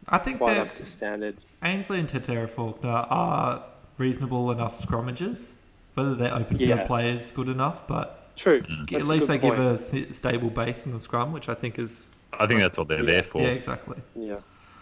I 0.08 0.18
think 0.18 0.38
quite 0.38 0.54
that 0.54 0.68
up 0.68 0.76
to 0.76 0.84
standard. 0.84 1.36
Ainsley 1.64 1.98
and 1.98 2.08
Tetera 2.08 2.48
Faulkner 2.48 2.88
are 3.10 3.64
reasonable 3.98 4.50
enough 4.52 4.74
scrummages. 4.78 5.52
Whether 5.94 6.14
their 6.14 6.34
open 6.34 6.58
field 6.58 6.68
Yeah. 6.78 6.86
play 6.86 7.10
is 7.10 7.32
good 7.32 7.48
enough, 7.48 7.88
but 7.88 8.15
True. 8.36 8.58
at 8.68 8.88
That's 8.90 9.04
a 9.04 9.10
least 9.10 9.26
they 9.28 9.38
point. 9.38 9.56
give 9.56 9.64
a 9.64 9.78
stable 10.14 10.50
base 10.50 10.86
in 10.86 10.92
the 10.92 11.00
scrum, 11.00 11.32
which 11.32 11.48
I 11.48 11.54
think 11.54 11.78
is 11.78 12.10
I 12.38 12.46
think 12.46 12.60
that's 12.60 12.76
what 12.78 12.88
they're 12.88 12.98
Yeah. 13.00 13.10
there 13.12 13.22
for. 13.22 13.40
yeah, 13.42 13.48
exactly. 13.48 13.96
Yeah. 14.14 14.36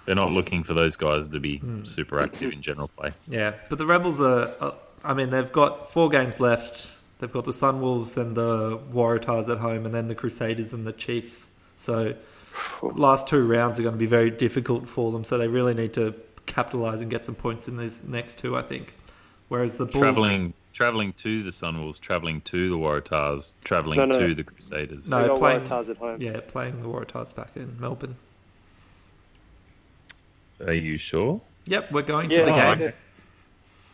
They're 0.07 0.14
not 0.17 0.33
looking 0.33 0.64
for 0.64 0.75
those 0.75 0.97
guys 0.97 1.29
to 1.31 1.40
be 1.40 1.59
Hmm. 1.59 1.85
super 1.85 2.19
active 2.21 2.53
in 2.53 2.61
general 2.62 2.88
play. 2.88 3.12
Yeah, 3.27 3.53
but 3.71 3.79
the 3.79 3.87
Rebels 3.87 4.21
are. 4.21 4.51
Uh, 4.61 4.73
I 5.05 5.14
mean, 5.14 5.31
they've 5.31 5.51
got 5.53 5.90
four 5.90 6.09
games 6.11 6.40
left. 6.40 6.90
They've 7.21 7.33
got 7.33 7.45
the 7.45 7.53
Sunwolves, 7.53 8.17
and 8.17 8.37
the 8.37 8.79
Waratahs 8.93 9.49
at 9.49 9.59
home, 9.59 9.87
and 9.87 9.95
then 9.95 10.09
the 10.09 10.14
Crusaders 10.14 10.73
and 10.73 10.87
the 10.87 10.93
Chiefs. 10.93 11.51
So, 11.77 12.14
last 12.83 13.29
two 13.29 13.47
rounds 13.47 13.79
are 13.79 13.83
going 13.83 13.95
to 13.95 13.99
be 13.99 14.07
very 14.07 14.31
difficult 14.31 14.88
for 14.88 15.11
them. 15.12 15.25
So 15.25 15.38
they 15.38 15.49
really 15.49 15.75
need 15.75 15.93
to 15.95 16.14
capitalize 16.47 17.01
and 17.01 17.11
get 17.11 17.25
some 17.25 17.35
points 17.35 17.69
in 17.69 17.77
these 17.77 18.05
next 18.05 18.38
two. 18.40 18.57
I 18.57 18.62
think. 18.62 18.95
Whereas 19.49 19.77
the 19.79 19.87
Bulls, 19.87 19.97
Traveling, 20.03 20.55
traveling 20.75 21.13
to 21.15 21.43
the 21.43 21.51
Sunwolves, 21.51 21.99
traveling 22.01 22.43
to 22.43 22.69
the 22.69 22.77
Waratahs, 22.77 23.55
traveling 23.65 23.97
No, 23.99 24.05
no. 24.07 24.19
to 24.19 24.35
the 24.35 24.45
Crusaders. 24.45 25.09
No, 25.09 25.23
they 25.23 25.29
got 25.29 25.39
playing- 25.39 25.61
Waratahs 25.65 25.89
at 25.89 25.97
home. 25.97 26.17
yeah, 26.21 26.41
playing 26.47 26.83
the 26.83 26.89
Waratahs 26.89 27.35
back 27.35 27.51
in 27.57 27.79
Melbourne. 27.81 28.17
Are 30.61 30.73
you 30.73 30.97
sure? 30.97 31.41
Yep, 31.67 31.93
we're 31.93 32.03
going 32.03 32.31
Yeah, 32.31 32.41
to 32.41 32.45
the 32.45 32.53
Oh, 32.53 32.75
game. 32.77 32.93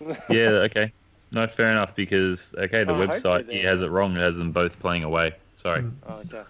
okay. 0.09 0.21
yeah, 0.31 0.49
okay. 0.65 0.93
No, 1.33 1.47
fair 1.47 1.71
enough. 1.71 1.95
Because 1.95 2.55
okay, 2.57 2.85
the 2.85 2.93
Oh, 2.93 3.07
website 3.07 3.47
they're 3.47 3.57
he 3.57 3.63
has 3.63 3.83
it 3.83 3.89
wrong. 3.91 4.17
It 4.17 4.21
has 4.21 4.37
them 4.39 4.51
both 4.53 4.79
playing 4.81 5.05
away. 5.05 5.33
Sorry, 5.57 5.83
Mm. 5.83 5.93
Oh, 6.09 6.15
okay. 6.27 6.43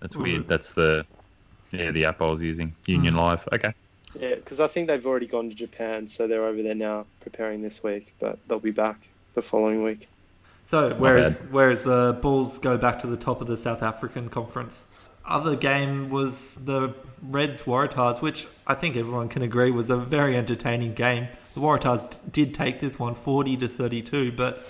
that's 0.00 0.14
Mm. 0.16 0.22
weird. 0.22 0.48
That's 0.48 0.72
the 0.72 1.04
yeah 1.72 1.90
the 1.90 2.04
app 2.06 2.22
I 2.22 2.26
was 2.30 2.40
using. 2.40 2.74
Union 2.86 3.14
Mm. 3.14 3.18
Live. 3.18 3.48
Okay. 3.52 3.74
Yeah, 4.18 4.36
because 4.36 4.60
I 4.60 4.68
think 4.68 4.86
they've 4.88 5.04
already 5.04 5.26
gone 5.26 5.48
to 5.50 5.54
Japan, 5.56 6.06
so 6.08 6.28
they're 6.28 6.44
over 6.46 6.62
there 6.62 6.74
now 6.76 7.06
preparing 7.20 7.62
this 7.62 7.82
week, 7.82 8.14
but 8.20 8.38
they'll 8.46 8.60
be 8.60 8.70
back 8.70 9.08
the 9.34 9.42
following 9.42 9.82
week. 9.82 10.08
So 10.64 10.94
whereas 10.94 11.46
whereas 11.50 11.82
the 11.82 12.18
Bulls 12.22 12.58
go 12.58 12.78
back 12.78 12.98
to 13.00 13.06
the 13.06 13.16
top 13.16 13.40
of 13.40 13.46
the 13.46 13.56
South 13.56 13.82
African 13.82 14.28
conference. 14.28 14.86
Other 15.26 15.56
game 15.56 16.10
was 16.10 16.56
the 16.66 16.94
Reds 17.22 17.62
Waratahs, 17.62 18.20
which 18.20 18.46
I 18.66 18.74
think 18.74 18.94
everyone 18.96 19.28
can 19.30 19.40
agree 19.40 19.70
was 19.70 19.88
a 19.88 19.96
very 19.96 20.36
entertaining 20.36 20.92
game. 20.92 21.28
The 21.54 21.60
Waratahs 21.60 22.10
d- 22.10 22.18
did 22.30 22.54
take 22.54 22.80
this 22.80 22.98
one 22.98 23.14
40 23.14 23.56
to 23.58 23.68
32, 23.68 24.32
but 24.32 24.62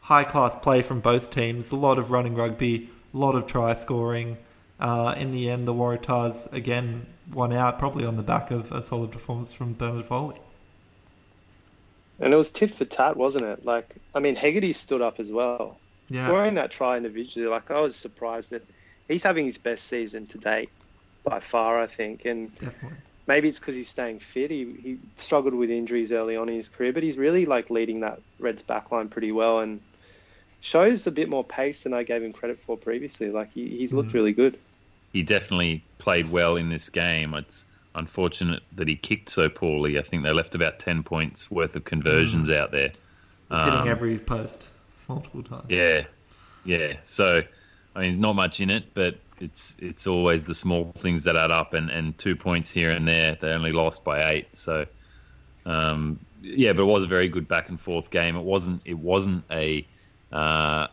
high 0.00 0.22
class 0.22 0.54
play 0.54 0.82
from 0.82 1.00
both 1.00 1.30
teams, 1.30 1.72
a 1.72 1.76
lot 1.76 1.98
of 1.98 2.12
running 2.12 2.36
rugby, 2.36 2.88
a 3.12 3.16
lot 3.16 3.34
of 3.34 3.46
try 3.46 3.74
scoring. 3.74 4.38
Uh, 4.78 5.14
in 5.16 5.32
the 5.32 5.50
end, 5.50 5.66
the 5.66 5.74
Waratahs 5.74 6.52
again 6.52 7.06
won 7.32 7.52
out, 7.52 7.78
probably 7.78 8.04
on 8.04 8.16
the 8.16 8.22
back 8.22 8.52
of 8.52 8.70
a 8.70 8.82
solid 8.82 9.10
performance 9.10 9.52
from 9.52 9.74
Bernard 9.74 10.06
Foley. 10.06 10.40
And 12.20 12.32
it 12.32 12.36
was 12.36 12.50
tit 12.50 12.70
for 12.74 12.84
tat, 12.84 13.16
wasn't 13.16 13.46
it? 13.46 13.64
Like, 13.64 13.96
I 14.14 14.20
mean, 14.20 14.36
Hegarty 14.36 14.72
stood 14.74 15.00
up 15.02 15.20
as 15.20 15.32
well. 15.32 15.80
Yeah. 16.10 16.26
Scoring 16.26 16.54
that 16.54 16.70
try 16.70 16.96
individually, 16.96 17.48
like, 17.48 17.70
I 17.70 17.80
was 17.80 17.96
surprised 17.96 18.50
that 18.50 18.62
he's 19.08 19.22
having 19.22 19.46
his 19.46 19.58
best 19.58 19.86
season 19.86 20.26
to 20.26 20.38
date 20.38 20.70
by 21.24 21.40
far, 21.40 21.80
I 21.80 21.86
think. 21.86 22.24
And 22.26 22.54
Definitely. 22.58 22.98
maybe 23.26 23.48
it's 23.48 23.58
because 23.58 23.74
he's 23.74 23.88
staying 23.88 24.20
fit. 24.20 24.50
He, 24.50 24.64
he 24.82 24.98
struggled 25.18 25.54
with 25.54 25.70
injuries 25.70 26.12
early 26.12 26.36
on 26.36 26.48
in 26.48 26.56
his 26.56 26.68
career, 26.68 26.92
but 26.92 27.02
he's 27.02 27.16
really, 27.16 27.46
like, 27.46 27.70
leading 27.70 28.00
that 28.00 28.20
Reds 28.38 28.62
backline 28.64 29.10
pretty 29.10 29.32
well 29.32 29.60
and 29.60 29.80
shows 30.60 31.06
a 31.06 31.10
bit 31.10 31.30
more 31.30 31.44
pace 31.44 31.84
than 31.84 31.94
I 31.94 32.02
gave 32.02 32.22
him 32.22 32.32
credit 32.34 32.60
for 32.66 32.76
previously. 32.76 33.30
Like, 33.30 33.52
he, 33.52 33.78
he's 33.78 33.94
looked 33.94 34.10
Mm. 34.10 34.14
really 34.14 34.32
good. 34.32 34.58
He 35.12 35.22
definitely 35.22 35.84
played 35.98 36.30
well 36.30 36.56
in 36.56 36.68
this 36.68 36.88
game. 36.90 37.34
It's 37.34 37.64
unfortunate 37.94 38.62
that 38.76 38.88
he 38.88 38.96
kicked 38.96 39.30
so 39.30 39.48
poorly. 39.48 39.98
I 39.98 40.02
think 40.02 40.22
they 40.22 40.32
left 40.32 40.54
about 40.54 40.78
ten 40.78 41.02
points 41.02 41.50
worth 41.50 41.76
of 41.76 41.84
conversions 41.84 42.48
Mm. 42.48 42.56
out 42.56 42.70
there. 42.70 42.92
He's 43.50 43.58
hitting 43.58 43.80
Um, 43.80 43.88
every 43.88 44.18
post 44.18 44.70
multiple 45.08 45.42
times. 45.42 45.66
Yeah, 45.68 46.04
yeah. 46.64 46.96
So, 47.02 47.42
I 47.96 48.00
mean, 48.00 48.20
not 48.20 48.34
much 48.36 48.60
in 48.60 48.70
it, 48.70 48.94
but 48.94 49.18
it's 49.40 49.76
it's 49.80 50.06
always 50.06 50.44
the 50.44 50.54
small 50.54 50.92
things 50.92 51.24
that 51.24 51.34
add 51.36 51.50
up, 51.50 51.74
and, 51.74 51.90
and 51.90 52.16
two 52.16 52.36
points 52.36 52.70
here 52.70 52.90
and 52.90 53.08
there. 53.08 53.36
They 53.40 53.48
only 53.48 53.72
lost 53.72 54.04
by 54.04 54.30
eight, 54.32 54.54
so 54.54 54.86
um, 55.66 56.20
yeah. 56.42 56.72
But 56.72 56.82
it 56.82 56.86
was 56.86 57.02
a 57.02 57.08
very 57.08 57.28
good 57.28 57.48
back 57.48 57.68
and 57.70 57.80
forth 57.80 58.10
game. 58.10 58.36
It 58.36 58.44
wasn't 58.44 58.82
it 58.84 58.98
wasn't 58.98 59.44
a 59.50 59.86
uh, 60.32 60.86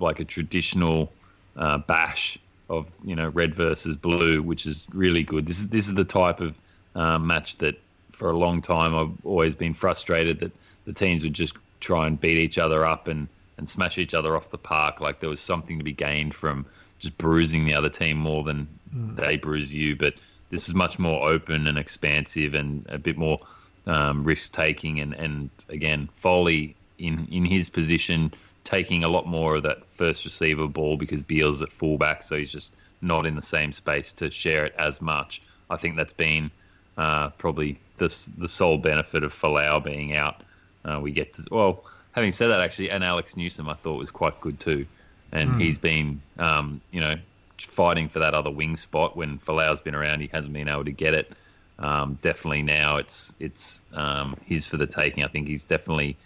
like 0.00 0.18
a 0.20 0.24
traditional 0.24 1.12
uh, 1.56 1.78
bash 1.78 2.38
of 2.70 2.90
you 3.04 3.16
know 3.16 3.28
red 3.28 3.54
versus 3.54 3.96
blue, 3.96 4.42
which 4.42 4.64
is 4.64 4.88
really 4.94 5.22
good. 5.22 5.46
This 5.46 5.58
is 5.58 5.68
this 5.68 5.88
is 5.88 5.94
the 5.94 6.04
type 6.04 6.40
of 6.40 6.54
uh, 6.94 7.18
match 7.18 7.58
that 7.58 7.78
for 8.10 8.30
a 8.30 8.36
long 8.36 8.62
time 8.62 8.94
I've 8.94 9.26
always 9.26 9.54
been 9.54 9.74
frustrated 9.74 10.40
that 10.40 10.52
the 10.84 10.92
teams 10.92 11.24
would 11.24 11.34
just 11.34 11.56
try 11.80 12.06
and 12.06 12.20
beat 12.20 12.38
each 12.38 12.58
other 12.58 12.84
up 12.84 13.08
and, 13.08 13.28
and 13.58 13.68
smash 13.68 13.98
each 13.98 14.14
other 14.14 14.36
off 14.36 14.50
the 14.50 14.58
park. 14.58 15.00
Like 15.00 15.20
there 15.20 15.30
was 15.30 15.40
something 15.40 15.78
to 15.78 15.84
be 15.84 15.92
gained 15.92 16.34
from 16.34 16.66
just 16.98 17.16
bruising 17.18 17.64
the 17.64 17.74
other 17.74 17.88
team 17.88 18.18
more 18.18 18.44
than 18.44 18.68
they 18.92 19.36
bruise 19.36 19.72
you. 19.74 19.96
But 19.96 20.14
this 20.50 20.68
is 20.68 20.74
much 20.74 20.98
more 20.98 21.28
open 21.28 21.66
and 21.66 21.78
expansive 21.78 22.54
and 22.54 22.86
a 22.88 22.98
bit 22.98 23.16
more 23.16 23.40
um, 23.86 24.24
risk 24.24 24.52
taking. 24.52 25.00
And, 25.00 25.14
and 25.14 25.50
again, 25.68 26.08
Foley 26.16 26.76
in, 26.98 27.26
in 27.30 27.44
his 27.46 27.70
position 27.70 28.32
taking 28.64 29.04
a 29.04 29.08
lot 29.08 29.26
more 29.26 29.56
of 29.56 29.62
that 29.64 29.84
first 29.92 30.24
receiver 30.24 30.66
ball 30.66 30.96
because 30.96 31.22
Beale's 31.22 31.62
at 31.62 31.72
fullback, 31.72 32.22
so 32.22 32.36
he's 32.36 32.52
just 32.52 32.72
not 33.00 33.26
in 33.26 33.34
the 33.34 33.42
same 33.42 33.72
space 33.72 34.12
to 34.14 34.30
share 34.30 34.66
it 34.66 34.74
as 34.78 35.00
much. 35.00 35.42
I 35.68 35.76
think 35.76 35.96
that's 35.96 36.12
been 36.12 36.50
uh, 36.96 37.30
probably 37.30 37.78
the 37.96 38.14
the 38.36 38.48
sole 38.48 38.78
benefit 38.78 39.24
of 39.24 39.32
Folau 39.32 39.82
being 39.82 40.16
out. 40.16 40.42
Uh, 40.84 41.00
we 41.00 41.12
get 41.12 41.34
to 41.34 41.46
well, 41.50 41.84
having 42.12 42.32
said 42.32 42.48
that, 42.48 42.60
actually, 42.60 42.90
and 42.90 43.04
Alex 43.04 43.36
Newsome 43.36 43.68
I 43.68 43.74
thought 43.74 43.98
was 43.98 44.10
quite 44.10 44.40
good 44.40 44.58
too, 44.60 44.86
and 45.32 45.60
he's 45.60 45.78
been 45.78 46.20
um, 46.38 46.80
you 46.90 47.00
know 47.00 47.14
fighting 47.58 48.08
for 48.08 48.20
that 48.20 48.34
other 48.34 48.50
wing 48.50 48.76
spot 48.76 49.16
when 49.16 49.38
Folau's 49.38 49.80
been 49.80 49.94
around. 49.94 50.20
He 50.20 50.30
hasn't 50.32 50.52
been 50.52 50.68
able 50.68 50.84
to 50.84 50.92
get 50.92 51.14
it. 51.14 51.32
Um, 51.78 52.18
definitely 52.20 52.62
now 52.62 52.96
it's 52.96 53.32
it's 53.40 53.80
um, 53.92 54.36
his 54.46 54.66
for 54.66 54.76
the 54.76 54.86
taking. 54.86 55.24
I 55.24 55.28
think 55.28 55.48
he's 55.48 55.66
definitely 55.66 56.16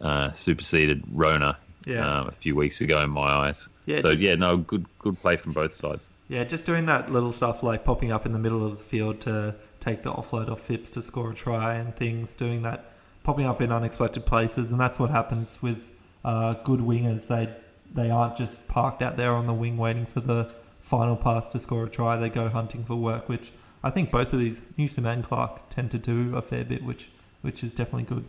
uh, 0.00 0.32
superseded 0.32 1.04
Rona 1.12 1.58
Yeah. 1.86 2.20
um, 2.20 2.28
a 2.28 2.32
few 2.32 2.54
weeks 2.54 2.80
ago 2.80 3.00
in 3.02 3.10
my 3.10 3.22
eyes. 3.48 3.68
Yeah, 3.86 4.00
so 4.00 4.10
just- 4.10 4.20
yeah, 4.22 4.34
no, 4.34 4.58
good 4.58 4.86
good 4.98 5.20
play 5.20 5.36
from 5.36 5.52
both 5.52 5.72
sides. 5.74 6.08
Yeah, 6.28 6.44
just 6.44 6.64
doing 6.64 6.86
that 6.86 7.10
little 7.10 7.32
stuff 7.32 7.62
like 7.62 7.84
popping 7.84 8.12
up 8.12 8.24
in 8.24 8.32
the 8.32 8.38
middle 8.38 8.64
of 8.64 8.78
the 8.78 8.84
field 8.84 9.20
to 9.22 9.56
take 9.80 10.02
the 10.04 10.12
offload 10.12 10.48
off 10.48 10.60
Phipps 10.60 10.90
to 10.90 11.02
score 11.02 11.32
a 11.32 11.34
try 11.34 11.74
and 11.74 11.96
things, 11.96 12.34
doing 12.34 12.62
that, 12.62 12.92
popping 13.24 13.46
up 13.46 13.60
in 13.60 13.72
unexpected 13.72 14.26
places, 14.26 14.70
and 14.70 14.80
that's 14.80 14.98
what 14.98 15.10
happens 15.10 15.60
with 15.62 15.90
uh, 16.24 16.54
good 16.64 16.80
wingers. 16.80 17.26
They 17.26 17.48
they 17.92 18.10
aren't 18.10 18.36
just 18.36 18.68
parked 18.68 19.02
out 19.02 19.16
there 19.16 19.32
on 19.32 19.46
the 19.46 19.54
wing 19.54 19.76
waiting 19.76 20.06
for 20.06 20.20
the 20.20 20.52
final 20.80 21.16
pass 21.16 21.48
to 21.48 21.58
score 21.58 21.84
a 21.86 21.88
try. 21.88 22.16
They 22.16 22.28
go 22.30 22.48
hunting 22.48 22.84
for 22.84 22.94
work, 22.94 23.28
which 23.28 23.50
I 23.82 23.90
think 23.90 24.10
both 24.12 24.32
of 24.32 24.38
these 24.38 24.62
Newsome 24.76 25.06
and 25.06 25.24
Clark 25.24 25.68
tend 25.70 25.90
to 25.92 25.98
do 25.98 26.36
a 26.36 26.42
fair 26.42 26.64
bit, 26.64 26.84
which 26.84 27.10
which 27.42 27.64
is 27.64 27.72
definitely 27.72 28.04
good. 28.04 28.24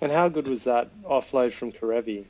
And 0.00 0.10
how 0.12 0.28
good 0.28 0.46
was 0.46 0.64
that 0.64 0.88
offload 1.04 1.52
from 1.52 1.72
Kerevi 1.72 2.24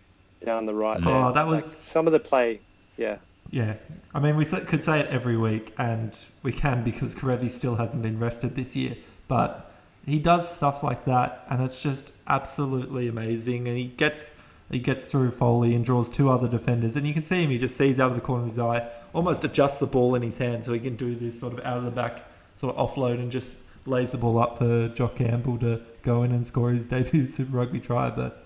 down 0.44 0.66
the 0.66 0.74
right? 0.74 1.00
Oh, 1.04 1.24
there? 1.24 1.32
that 1.32 1.46
was- 1.46 1.62
Like, 1.62 1.70
some 1.70 2.06
of 2.06 2.12
the 2.12 2.20
play. 2.20 2.60
Yeah, 2.96 3.16
Yeah, 3.50 3.74
I 4.14 4.20
mean, 4.20 4.36
we 4.36 4.44
could 4.44 4.84
say 4.84 5.00
it 5.00 5.06
every 5.08 5.36
week, 5.36 5.72
and 5.78 6.16
we 6.42 6.52
can 6.52 6.84
because 6.84 7.14
Kerevi 7.14 7.48
still 7.48 7.76
hasn't 7.76 8.02
been 8.02 8.18
rested 8.20 8.54
this 8.54 8.76
year. 8.76 8.96
But 9.26 9.70
he 10.06 10.18
does 10.18 10.48
stuff 10.54 10.82
like 10.82 11.04
that, 11.06 11.44
and 11.50 11.62
it's 11.62 11.82
just 11.82 12.12
absolutely 12.28 13.08
amazing. 13.08 13.66
And 13.68 13.76
he 13.76 13.86
gets 13.86 14.34
he 14.70 14.78
gets 14.78 15.10
through 15.10 15.30
Foley 15.30 15.74
and 15.74 15.84
draws 15.84 16.08
two 16.08 16.30
other 16.30 16.48
defenders, 16.48 16.96
and 16.96 17.06
you 17.06 17.12
can 17.14 17.22
see 17.22 17.42
him. 17.44 17.50
He 17.50 17.58
just 17.58 17.76
sees 17.76 18.00
out 18.00 18.10
of 18.10 18.16
the 18.16 18.20
corner 18.22 18.44
of 18.44 18.48
his 18.50 18.58
eye, 18.58 18.88
almost 19.12 19.44
adjusts 19.44 19.78
the 19.78 19.86
ball 19.86 20.14
in 20.14 20.22
his 20.22 20.38
hand 20.38 20.64
so 20.64 20.72
he 20.72 20.80
can 20.80 20.96
do 20.96 21.14
this 21.14 21.38
sort 21.38 21.52
of 21.52 21.60
out 21.64 21.76
of 21.78 21.84
the 21.84 21.90
back 21.90 22.24
sort 22.54 22.74
of 22.76 22.90
offload 22.90 23.14
and 23.18 23.30
just 23.30 23.56
lays 23.86 24.12
the 24.12 24.18
ball 24.18 24.38
up 24.38 24.58
for 24.58 24.88
Jock 24.88 25.16
Campbell 25.16 25.58
to 25.58 25.80
go 26.02 26.22
in 26.22 26.32
and 26.32 26.46
score 26.46 26.70
his 26.70 26.86
debut 26.86 27.28
Super 27.28 27.56
Rugby 27.56 27.80
try. 27.80 28.10
But 28.10 28.43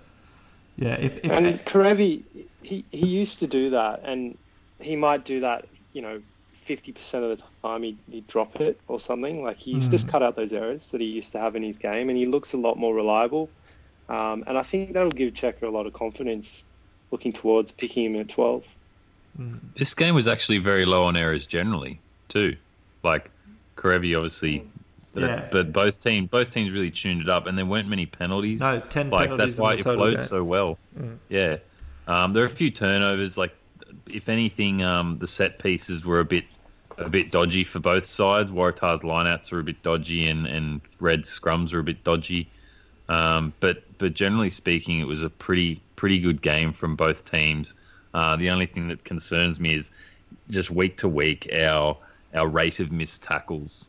yeah, 0.79 0.95
if, 0.95 1.19
if 1.19 1.31
and 1.31 1.59
Kerevi, 1.65 2.23
he 2.63 2.85
he 2.91 3.07
used 3.07 3.41
to 3.41 3.47
do 3.47 3.71
that, 3.71 4.01
and 4.05 4.39
he 4.81 4.97
might 4.97 5.25
do 5.25 5.41
that 5.41 5.67
you 5.99 6.03
know, 6.03 6.23
50% 6.55 7.15
of 7.29 7.37
the 7.39 7.45
time 7.63 7.83
he'd, 7.83 7.99
he'd 8.11 8.27
drop 8.29 8.61
it 8.61 8.79
or 8.89 9.01
something. 9.01 9.43
Like 9.43 9.57
he's 9.57 9.89
mm. 9.89 9.91
just 9.91 10.09
cut 10.09 10.23
out 10.23 10.37
those 10.37 10.53
errors 10.53 10.91
that 10.91 11.01
he 11.01 11.09
used 11.09 11.33
to 11.33 11.39
have 11.41 11.57
in 11.57 11.63
his 11.65 11.79
game, 11.79 12.09
and 12.09 12.17
he 12.17 12.27
looks 12.27 12.53
a 12.53 12.57
lot 12.57 12.79
more 12.79 12.95
reliable. 12.95 13.49
Um, 14.09 14.45
and 14.47 14.57
I 14.57 14.63
think 14.63 14.93
that'll 14.93 15.11
give 15.11 15.35
Cheika 15.35 15.63
a 15.63 15.71
lot 15.71 15.87
of 15.87 15.93
confidence 15.93 16.65
looking 17.11 17.33
towards 17.33 17.73
picking 17.73 18.05
him 18.05 18.21
at 18.21 18.29
12. 18.29 18.65
This 19.77 19.95
game 19.95 20.15
was 20.15 20.29
actually 20.29 20.59
very 20.59 20.85
low 20.85 21.05
on 21.05 21.17
errors 21.17 21.47
generally, 21.47 22.01
too. 22.29 22.57
Like 23.03 23.31
Kerevi 23.77 24.17
obviously 24.17 24.65
but, 25.21 25.27
yeah. 25.27 25.37
it, 25.37 25.51
but 25.51 25.73
both 25.73 26.01
teams 26.01 26.29
both 26.29 26.51
teams 26.51 26.71
really 26.71 26.91
tuned 26.91 27.23
it 27.23 27.29
up, 27.29 27.47
and 27.47 27.57
there 27.57 27.67
weren't 27.67 27.89
many 27.89 28.07
penalties. 28.07 28.61
No, 28.61 28.81
ten 28.81 29.11
like 29.11 29.31
penalties. 29.31 29.57
That's 29.57 29.61
why 29.61 29.75
it 29.75 29.83
flowed 29.83 30.19
game. 30.19 30.21
so 30.21 30.45
well. 30.45 30.79
Mm. 30.99 31.19
Yeah, 31.29 31.57
um, 32.07 32.33
there 32.33 32.43
are 32.43 32.47
a 32.47 32.51
few 32.51 32.71
turnovers. 32.71 33.37
Like 33.37 33.55
if 34.09 34.29
anything, 34.29 34.83
um, 34.83 35.19
the 35.19 35.27
set 35.27 35.59
pieces 35.59 36.05
were 36.05 36.21
a 36.21 36.25
bit 36.25 36.45
a 36.97 37.09
bit 37.09 37.31
dodgy 37.31 37.65
for 37.65 37.79
both 37.79 38.05
sides. 38.05 38.51
Waratah's 38.51 39.03
lineouts 39.03 39.53
were 39.53 39.61
a 39.61 39.65
bit 39.65 39.83
dodgy, 39.83 40.29
and 40.29 40.47
and 40.47 40.81
Red 41.01 41.23
scrums 41.23 41.73
were 41.73 41.81
a 41.81 41.85
bit 41.85 42.05
dodgy. 42.05 42.51
Um, 43.09 43.53
but 43.61 43.83
but 43.99 44.15
generally 44.15 44.51
speaking, 44.51 45.01
it 45.01 45.07
was 45.07 45.23
a 45.23 45.31
pretty 45.31 45.81
pretty 45.97 46.21
good 46.21 46.43
game 46.43 46.73
from 46.73 46.97
both 46.97 47.25
teams. 47.25 47.75
Uh, 48.15 48.37
the 48.37 48.51
only 48.51 48.67
thing 48.67 48.89
that 48.89 49.05
concerns 49.05 49.61
me 49.61 49.75
is 49.75 49.91
just 50.51 50.71
week 50.71 50.99
to 50.99 51.09
week 51.09 51.49
our 51.53 51.97
our 52.35 52.49
rate 52.49 52.81
of 52.81 52.93
missed 52.93 53.23
tackles 53.23 53.89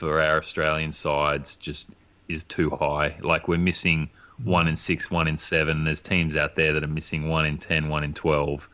for 0.00 0.18
our 0.22 0.38
Australian 0.38 0.92
sides 0.92 1.56
just 1.56 1.90
is 2.26 2.42
too 2.44 2.70
high. 2.70 3.16
Like 3.20 3.48
we're 3.48 3.58
missing 3.58 4.08
one 4.42 4.66
in 4.66 4.76
six, 4.76 5.10
one 5.10 5.28
in 5.28 5.36
seven. 5.36 5.84
There's 5.84 6.00
teams 6.00 6.36
out 6.36 6.56
there 6.56 6.72
that 6.72 6.82
are 6.82 6.88
missing 6.88 7.28
one 7.28 7.44
in 7.44 7.58
ten, 7.58 7.90
one 7.90 8.02
in 8.02 8.14
twelve. 8.14 8.66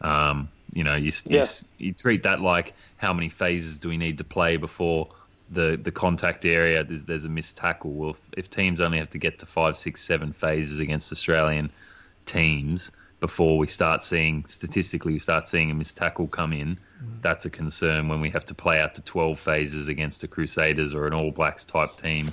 Um, 0.00 0.48
you 0.72 0.82
know, 0.82 0.96
you, 0.96 1.12
yeah. 1.26 1.44
you, 1.78 1.88
you 1.88 1.92
treat 1.92 2.22
that 2.22 2.40
like 2.40 2.72
how 2.96 3.12
many 3.12 3.28
phases 3.28 3.78
do 3.78 3.90
we 3.90 3.98
need 3.98 4.18
to 4.18 4.24
play 4.24 4.56
before 4.56 5.10
the 5.50 5.78
the 5.80 5.92
contact 5.92 6.46
area 6.46 6.82
there's, 6.82 7.02
there's 7.02 7.24
a 7.24 7.28
missed 7.28 7.58
tackle. 7.58 7.92
Well, 7.92 8.10
if, 8.10 8.38
if, 8.38 8.50
teams 8.50 8.80
only 8.80 8.96
have 8.96 9.10
to 9.10 9.18
get 9.18 9.40
to 9.40 9.46
five, 9.46 9.76
six, 9.76 10.02
seven 10.02 10.32
phases 10.32 10.80
against 10.80 11.12
Australian 11.12 11.70
teams 12.24 12.90
before 13.22 13.56
we 13.56 13.68
start 13.68 14.02
seeing 14.02 14.44
statistically 14.46 15.12
we 15.12 15.18
start 15.20 15.46
seeing 15.46 15.70
a 15.70 15.74
missed 15.74 15.96
tackle 15.96 16.26
come 16.26 16.52
in, 16.52 16.76
that's 17.20 17.44
a 17.44 17.50
concern 17.50 18.08
when 18.08 18.20
we 18.20 18.30
have 18.30 18.44
to 18.46 18.54
play 18.54 18.80
out 18.80 18.96
to 18.96 19.02
12 19.02 19.38
phases 19.38 19.86
against 19.86 20.24
a 20.24 20.28
Crusaders 20.28 20.92
or 20.92 21.06
an 21.06 21.14
All 21.14 21.30
Blacks 21.30 21.64
type 21.64 21.96
team. 22.02 22.32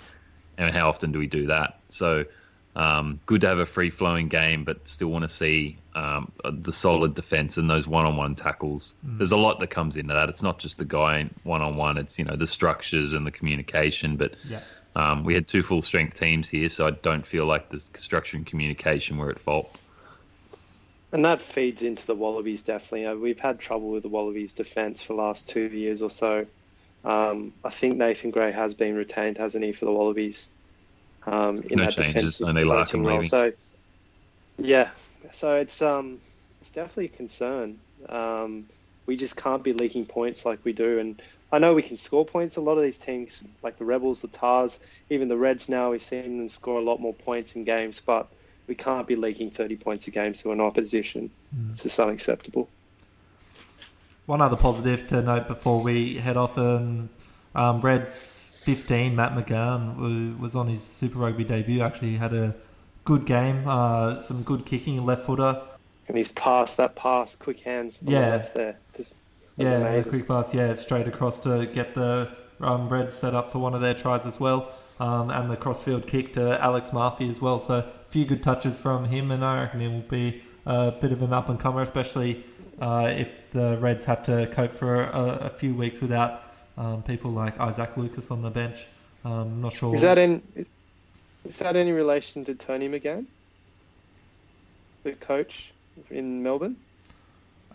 And 0.58 0.76
how 0.76 0.90
often 0.90 1.12
do 1.12 1.20
we 1.20 1.28
do 1.28 1.46
that? 1.48 1.80
So, 1.90 2.26
um, 2.76 3.20
good 3.28 3.42
to 3.42 3.48
have 3.48 3.60
a 3.60 3.68
free 3.68 3.92
flowing 3.92 4.30
game, 4.30 4.64
but 4.64 4.88
still 4.90 5.10
want 5.10 5.26
to 5.26 5.30
see 5.30 5.78
um, 5.94 6.32
the 6.44 6.72
solid 6.72 7.14
defense 7.14 7.58
and 7.58 7.70
those 7.70 7.88
one 7.88 8.08
on 8.08 8.18
one 8.18 8.34
tackles. 8.34 8.96
Mm. 9.06 9.20
There's 9.20 9.32
a 9.32 9.38
lot 9.38 9.60
that 9.60 9.70
comes 9.70 9.96
into 9.96 10.16
that. 10.16 10.30
It's 10.30 10.42
not 10.42 10.58
just 10.58 10.80
the 10.80 10.86
guy 10.86 11.30
one 11.44 11.62
on 11.62 11.76
one, 11.76 11.98
it's 12.00 12.18
you 12.18 12.26
know 12.26 12.36
the 12.36 12.48
structures 12.48 13.14
and 13.14 13.28
the 13.28 13.32
communication. 13.32 14.18
But 14.18 14.34
yeah. 14.44 14.62
um, 14.96 15.24
we 15.24 15.36
had 15.36 15.48
two 15.48 15.62
full 15.62 15.84
strength 15.84 16.20
teams 16.20 16.50
here, 16.50 16.68
so 16.68 16.88
I 16.88 16.92
don't 16.92 17.26
feel 17.26 17.46
like 17.46 17.70
the 17.70 17.80
structure 17.80 18.38
and 18.38 18.46
communication 18.46 19.18
were 19.18 19.30
at 19.30 19.40
fault. 19.40 19.80
And 21.12 21.26
that 21.26 21.42
feeds 21.42 21.82
into 21.82 22.06
the 22.06 22.16
Wallabies 22.16 22.62
definitely. 22.62 23.08
Uh, 23.08 23.16
we've 23.16 23.40
had 23.40 23.60
trouble 23.60 23.90
with 23.90 24.04
the 24.04 24.10
Wallabies 24.10 24.54
defence 24.54 25.02
for 25.02 25.14
the 25.14 25.22
last 25.22 25.50
two 25.50 25.68
years 25.68 26.02
or 26.02 26.10
so. 26.10 26.46
Um, 27.04 27.54
I 27.64 27.70
think 27.70 27.98
Nathan 27.98 28.32
Grey 28.32 28.52
has 28.52 28.74
been 28.74 28.96
retained, 28.96 29.38
hasn't 29.38 29.64
he, 29.64 29.72
for 29.72 29.86
the 29.86 29.92
Wallabies? 29.92 30.52
Um, 31.26 31.64
in 31.70 31.78
no 31.78 31.86
that 31.86 31.92
changes, 31.92 32.42
only 32.42 32.64
Larkham 32.64 33.06
leaving. 33.06 33.28
So, 33.28 33.52
yeah, 34.58 34.90
so 35.32 35.56
it's 35.56 35.82
um, 35.82 36.20
it's 36.62 36.72
definitely 36.72 37.06
a 37.06 37.10
concern. 37.10 37.80
Um, 38.08 38.66
we 39.06 39.16
just 39.16 39.36
can't 39.36 39.64
be 39.64 39.74
leaking 39.74 40.06
points 40.06 40.46
like 40.46 40.60
we 40.64 40.74
do, 40.74 41.00
and 41.00 41.22
I 41.52 41.58
know 41.60 41.74
we 41.74 41.82
can 41.82 41.98
score 41.98 42.26
points. 42.26 42.58
A 42.58 42.62
lot 42.62 42.78
of 42.78 42.84
these 42.84 42.98
teams, 42.98 43.44
like 43.64 43.78
the 43.78 43.86
Rebels, 43.86 44.22
the 44.22 44.28
Tahs, 44.28 44.80
even 45.10 45.28
the 45.28 45.38
Reds, 45.38 45.70
now 45.70 45.92
we've 45.92 46.04
seen 46.04 46.38
them 46.38 46.50
score 46.50 46.80
a 46.80 46.84
lot 46.84 47.00
more 47.00 47.14
points 47.14 47.56
in 47.56 47.64
games, 47.64 48.02
but 48.06 48.30
we 48.70 48.76
can't 48.76 49.08
be 49.08 49.16
leaking 49.16 49.50
30 49.50 49.76
points 49.78 50.08
a 50.08 50.12
game 50.12 50.32
to 50.34 50.52
an 50.52 50.62
opposition. 50.62 51.32
Mm. 51.54 51.72
It's 51.72 51.84
just 51.84 52.00
unacceptable. 52.00 52.70
One 54.28 54.42
other 54.42 54.56
positive 54.56 55.08
to 55.08 55.24
note 55.24 55.48
before 55.48 55.82
we 55.82 56.20
head 56.20 56.38
off 56.38 56.58
um, 56.58 57.10
um, 57.56 57.82
Reds 57.82 58.56
15, 58.62 59.16
Matt 59.16 59.34
McGahan 59.34 60.40
was 60.40 60.56
on 60.56 60.68
his 60.68 60.84
Super 60.84 61.18
Rugby 61.18 61.44
debut. 61.44 61.82
Actually, 61.82 62.16
had 62.16 62.34
a 62.34 62.56
good 63.06 63.26
game, 63.26 63.68
uh, 63.68 64.20
some 64.20 64.44
good 64.44 64.68
kicking, 64.68 65.04
left 65.04 65.26
footer. 65.26 65.60
And 66.08 66.16
he's 66.16 66.28
passed 66.28 66.78
that 66.78 66.96
pass, 66.96 67.36
quick 67.36 67.62
hands. 67.62 67.98
yeah. 68.04 68.48
there. 68.54 68.78
Just, 68.96 69.16
yeah, 69.58 70.02
quick 70.04 70.28
pass, 70.28 70.54
yeah, 70.54 70.76
straight 70.76 71.08
across 71.08 71.40
to 71.40 71.66
get 71.74 71.96
the 71.96 72.30
um, 72.62 72.88
Reds 72.88 73.16
set 73.16 73.34
up 73.34 73.52
for 73.52 73.58
one 73.58 73.74
of 73.74 73.82
their 73.82 73.96
tries 73.96 74.28
as 74.28 74.40
well. 74.40 74.72
Um, 75.00 75.30
and 75.30 75.50
the 75.50 75.56
crossfield 75.56 76.08
kick 76.08 76.34
to 76.34 76.62
Alex 76.62 76.92
Murphy 76.92 77.30
as 77.30 77.42
well. 77.42 77.60
So 77.60 77.80
a 77.80 78.10
few 78.10 78.26
good 78.26 78.44
touches 78.44 78.78
from 78.78 79.06
him, 79.06 79.32
and 79.32 79.46
I 79.46 79.62
reckon 79.62 79.80
he 79.80 79.88
will 79.88 80.02
be 80.02 80.44
a 80.66 80.92
bit 80.92 81.12
of 81.12 81.22
an 81.22 81.32
up 81.32 81.48
and 81.48 81.60
comer, 81.60 81.82
especially 81.82 82.44
uh, 82.82 83.14
if 83.16 83.50
the 83.52 83.78
Reds 83.78 84.06
have 84.06 84.24
to 84.24 84.48
cope 84.52 84.74
for 84.74 85.04
a, 85.04 85.40
a 85.42 85.50
few 85.50 85.74
weeks 85.74 86.02
without 86.02 86.44
um, 86.78 87.04
people 87.04 87.32
like 87.32 87.60
Isaac 87.60 87.96
Lucas 87.96 88.30
on 88.32 88.42
the 88.42 88.50
bench. 88.50 88.88
Um, 89.24 89.62
not 89.62 89.74
sure. 89.74 89.96
Is 89.96 90.02
that 90.02 90.18
in? 90.18 90.42
Is 91.46 91.58
that 91.60 91.76
any 91.76 91.92
relation 91.92 92.44
to 92.46 92.56
Tony 92.56 92.90
McGahan, 92.90 93.26
the 95.04 95.14
coach 95.14 95.72
in 96.10 96.44
Melbourne? 96.44 96.76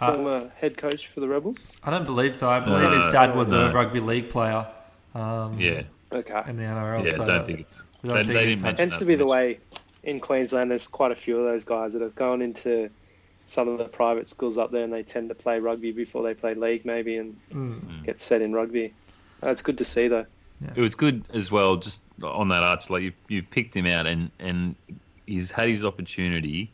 Uh, 0.00 0.12
Former 0.12 0.30
uh, 0.30 0.48
head 0.56 0.76
coach 0.76 1.08
for 1.08 1.20
the 1.20 1.28
Rebels? 1.28 1.58
I 1.84 1.90
don't 1.90 2.04
believe 2.04 2.34
so. 2.34 2.48
I 2.48 2.60
believe 2.60 2.90
his 3.02 3.12
dad 3.12 3.36
was 3.36 3.52
no. 3.52 3.70
a 3.70 3.72
rugby 3.72 4.00
league 4.00 4.28
player. 4.28 4.66
Um, 5.14 5.58
yeah. 5.60 5.82
Okay. 6.14 6.42
In 6.46 6.56
the 6.56 6.62
NRL. 6.62 7.04
Yeah, 7.04 7.12
so 7.12 7.26
don't 7.26 7.46
think 7.46 7.60
it's. 7.60 7.84
Don't 8.04 8.26
they, 8.26 8.34
think 8.34 8.60
they 8.60 8.68
it 8.68 8.76
tends 8.76 8.98
to 8.98 9.04
be 9.04 9.14
the 9.14 9.26
way 9.26 9.58
in 10.04 10.20
Queensland, 10.20 10.70
there's 10.70 10.86
quite 10.86 11.12
a 11.12 11.16
few 11.16 11.38
of 11.38 11.44
those 11.44 11.64
guys 11.64 11.92
that 11.94 12.02
have 12.02 12.14
gone 12.14 12.42
into 12.42 12.90
some 13.46 13.68
of 13.68 13.78
the 13.78 13.84
private 13.84 14.28
schools 14.28 14.56
up 14.58 14.70
there, 14.70 14.84
and 14.84 14.92
they 14.92 15.02
tend 15.02 15.28
to 15.30 15.34
play 15.34 15.58
rugby 15.58 15.92
before 15.92 16.22
they 16.22 16.34
play 16.34 16.54
league, 16.54 16.84
maybe, 16.84 17.16
and 17.16 17.36
mm. 17.52 18.04
get 18.04 18.20
set 18.20 18.42
in 18.42 18.52
rugby. 18.52 18.92
That's 19.40 19.62
good 19.62 19.78
to 19.78 19.84
see, 19.84 20.08
though. 20.08 20.26
Yeah. 20.60 20.72
It 20.76 20.80
was 20.80 20.94
good 20.94 21.24
as 21.34 21.50
well, 21.50 21.76
just 21.76 22.02
on 22.22 22.48
that 22.48 22.62
arch. 22.62 22.88
Like 22.88 23.02
you, 23.02 23.12
you 23.28 23.42
picked 23.42 23.74
him 23.74 23.86
out, 23.86 24.06
and 24.06 24.30
and 24.38 24.74
he's 25.26 25.50
had 25.50 25.68
his 25.68 25.84
opportunity, 25.84 26.70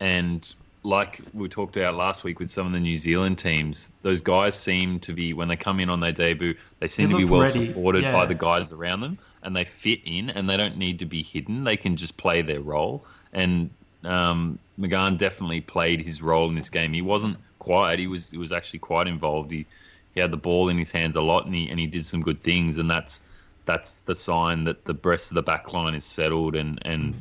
and 0.00 0.54
like 0.86 1.20
we 1.34 1.48
talked 1.48 1.76
about 1.76 1.96
last 1.96 2.22
week 2.22 2.38
with 2.38 2.48
some 2.48 2.66
of 2.66 2.72
the 2.72 2.78
New 2.78 2.96
Zealand 2.96 3.38
teams, 3.38 3.90
those 4.02 4.20
guys 4.20 4.54
seem 4.58 5.00
to 5.00 5.12
be 5.12 5.32
when 5.32 5.48
they 5.48 5.56
come 5.56 5.80
in 5.80 5.90
on 5.90 5.98
their 5.98 6.12
debut, 6.12 6.54
they 6.78 6.86
seem 6.86 7.10
to 7.10 7.16
be 7.16 7.24
well 7.24 7.40
ready. 7.40 7.66
supported 7.66 8.02
yeah. 8.04 8.12
by 8.12 8.24
the 8.24 8.34
guys 8.34 8.72
around 8.72 9.00
them 9.00 9.18
and 9.42 9.54
they 9.54 9.64
fit 9.64 10.00
in 10.04 10.30
and 10.30 10.48
they 10.48 10.56
don't 10.56 10.76
need 10.76 11.00
to 11.00 11.04
be 11.04 11.22
hidden. 11.22 11.64
They 11.64 11.76
can 11.76 11.96
just 11.96 12.16
play 12.16 12.42
their 12.42 12.60
role. 12.60 13.04
And 13.32 13.70
um, 14.04 14.60
McGahan 14.78 15.18
definitely 15.18 15.60
played 15.60 16.00
his 16.00 16.22
role 16.22 16.48
in 16.48 16.54
this 16.54 16.70
game. 16.70 16.92
He 16.92 17.02
wasn't 17.02 17.38
quiet. 17.58 17.98
He 17.98 18.06
was 18.06 18.30
he 18.30 18.38
was 18.38 18.52
actually 18.52 18.78
quite 18.78 19.08
involved. 19.08 19.50
He 19.50 19.66
he 20.14 20.20
had 20.20 20.30
the 20.30 20.36
ball 20.36 20.68
in 20.68 20.78
his 20.78 20.92
hands 20.92 21.16
a 21.16 21.20
lot 21.20 21.46
and 21.46 21.54
he 21.54 21.68
and 21.68 21.80
he 21.80 21.88
did 21.88 22.06
some 22.06 22.22
good 22.22 22.40
things. 22.40 22.78
And 22.78 22.88
that's 22.88 23.20
that's 23.64 23.98
the 24.00 24.14
sign 24.14 24.64
that 24.64 24.84
the 24.84 24.96
rest 25.02 25.32
of 25.32 25.34
the 25.34 25.42
back 25.42 25.72
line 25.72 25.96
is 25.96 26.04
settled 26.04 26.54
and 26.54 26.78
and 26.82 27.14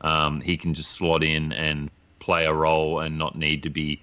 um, 0.00 0.40
he 0.40 0.56
can 0.56 0.74
just 0.74 0.90
slot 0.90 1.22
in 1.22 1.52
and 1.52 1.88
play 2.22 2.44
a 2.46 2.54
role 2.54 3.00
and 3.00 3.18
not 3.18 3.36
need 3.36 3.64
to 3.64 3.70
be 3.70 4.00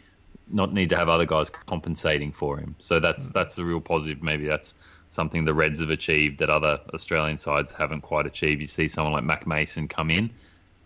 not 0.51 0.73
need 0.73 0.89
to 0.89 0.97
have 0.97 1.07
other 1.07 1.25
guys 1.25 1.49
compensating 1.49 2.31
for 2.33 2.57
him. 2.57 2.75
So 2.79 2.99
that's 2.99 3.29
mm. 3.29 3.33
that's 3.33 3.57
a 3.57 3.63
real 3.63 3.79
positive. 3.79 4.21
Maybe 4.21 4.45
that's 4.45 4.75
something 5.09 5.45
the 5.45 5.53
Reds 5.53 5.79
have 5.79 5.89
achieved 5.89 6.39
that 6.39 6.49
other 6.49 6.81
Australian 6.93 7.37
sides 7.37 7.71
haven't 7.71 8.01
quite 8.01 8.25
achieved. 8.25 8.59
You 8.61 8.67
see 8.67 8.87
someone 8.87 9.13
like 9.13 9.23
Mack 9.23 9.47
Mason 9.47 9.87
come 9.87 10.11
in, 10.11 10.29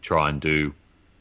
try 0.01 0.29
and 0.29 0.39
do 0.39 0.73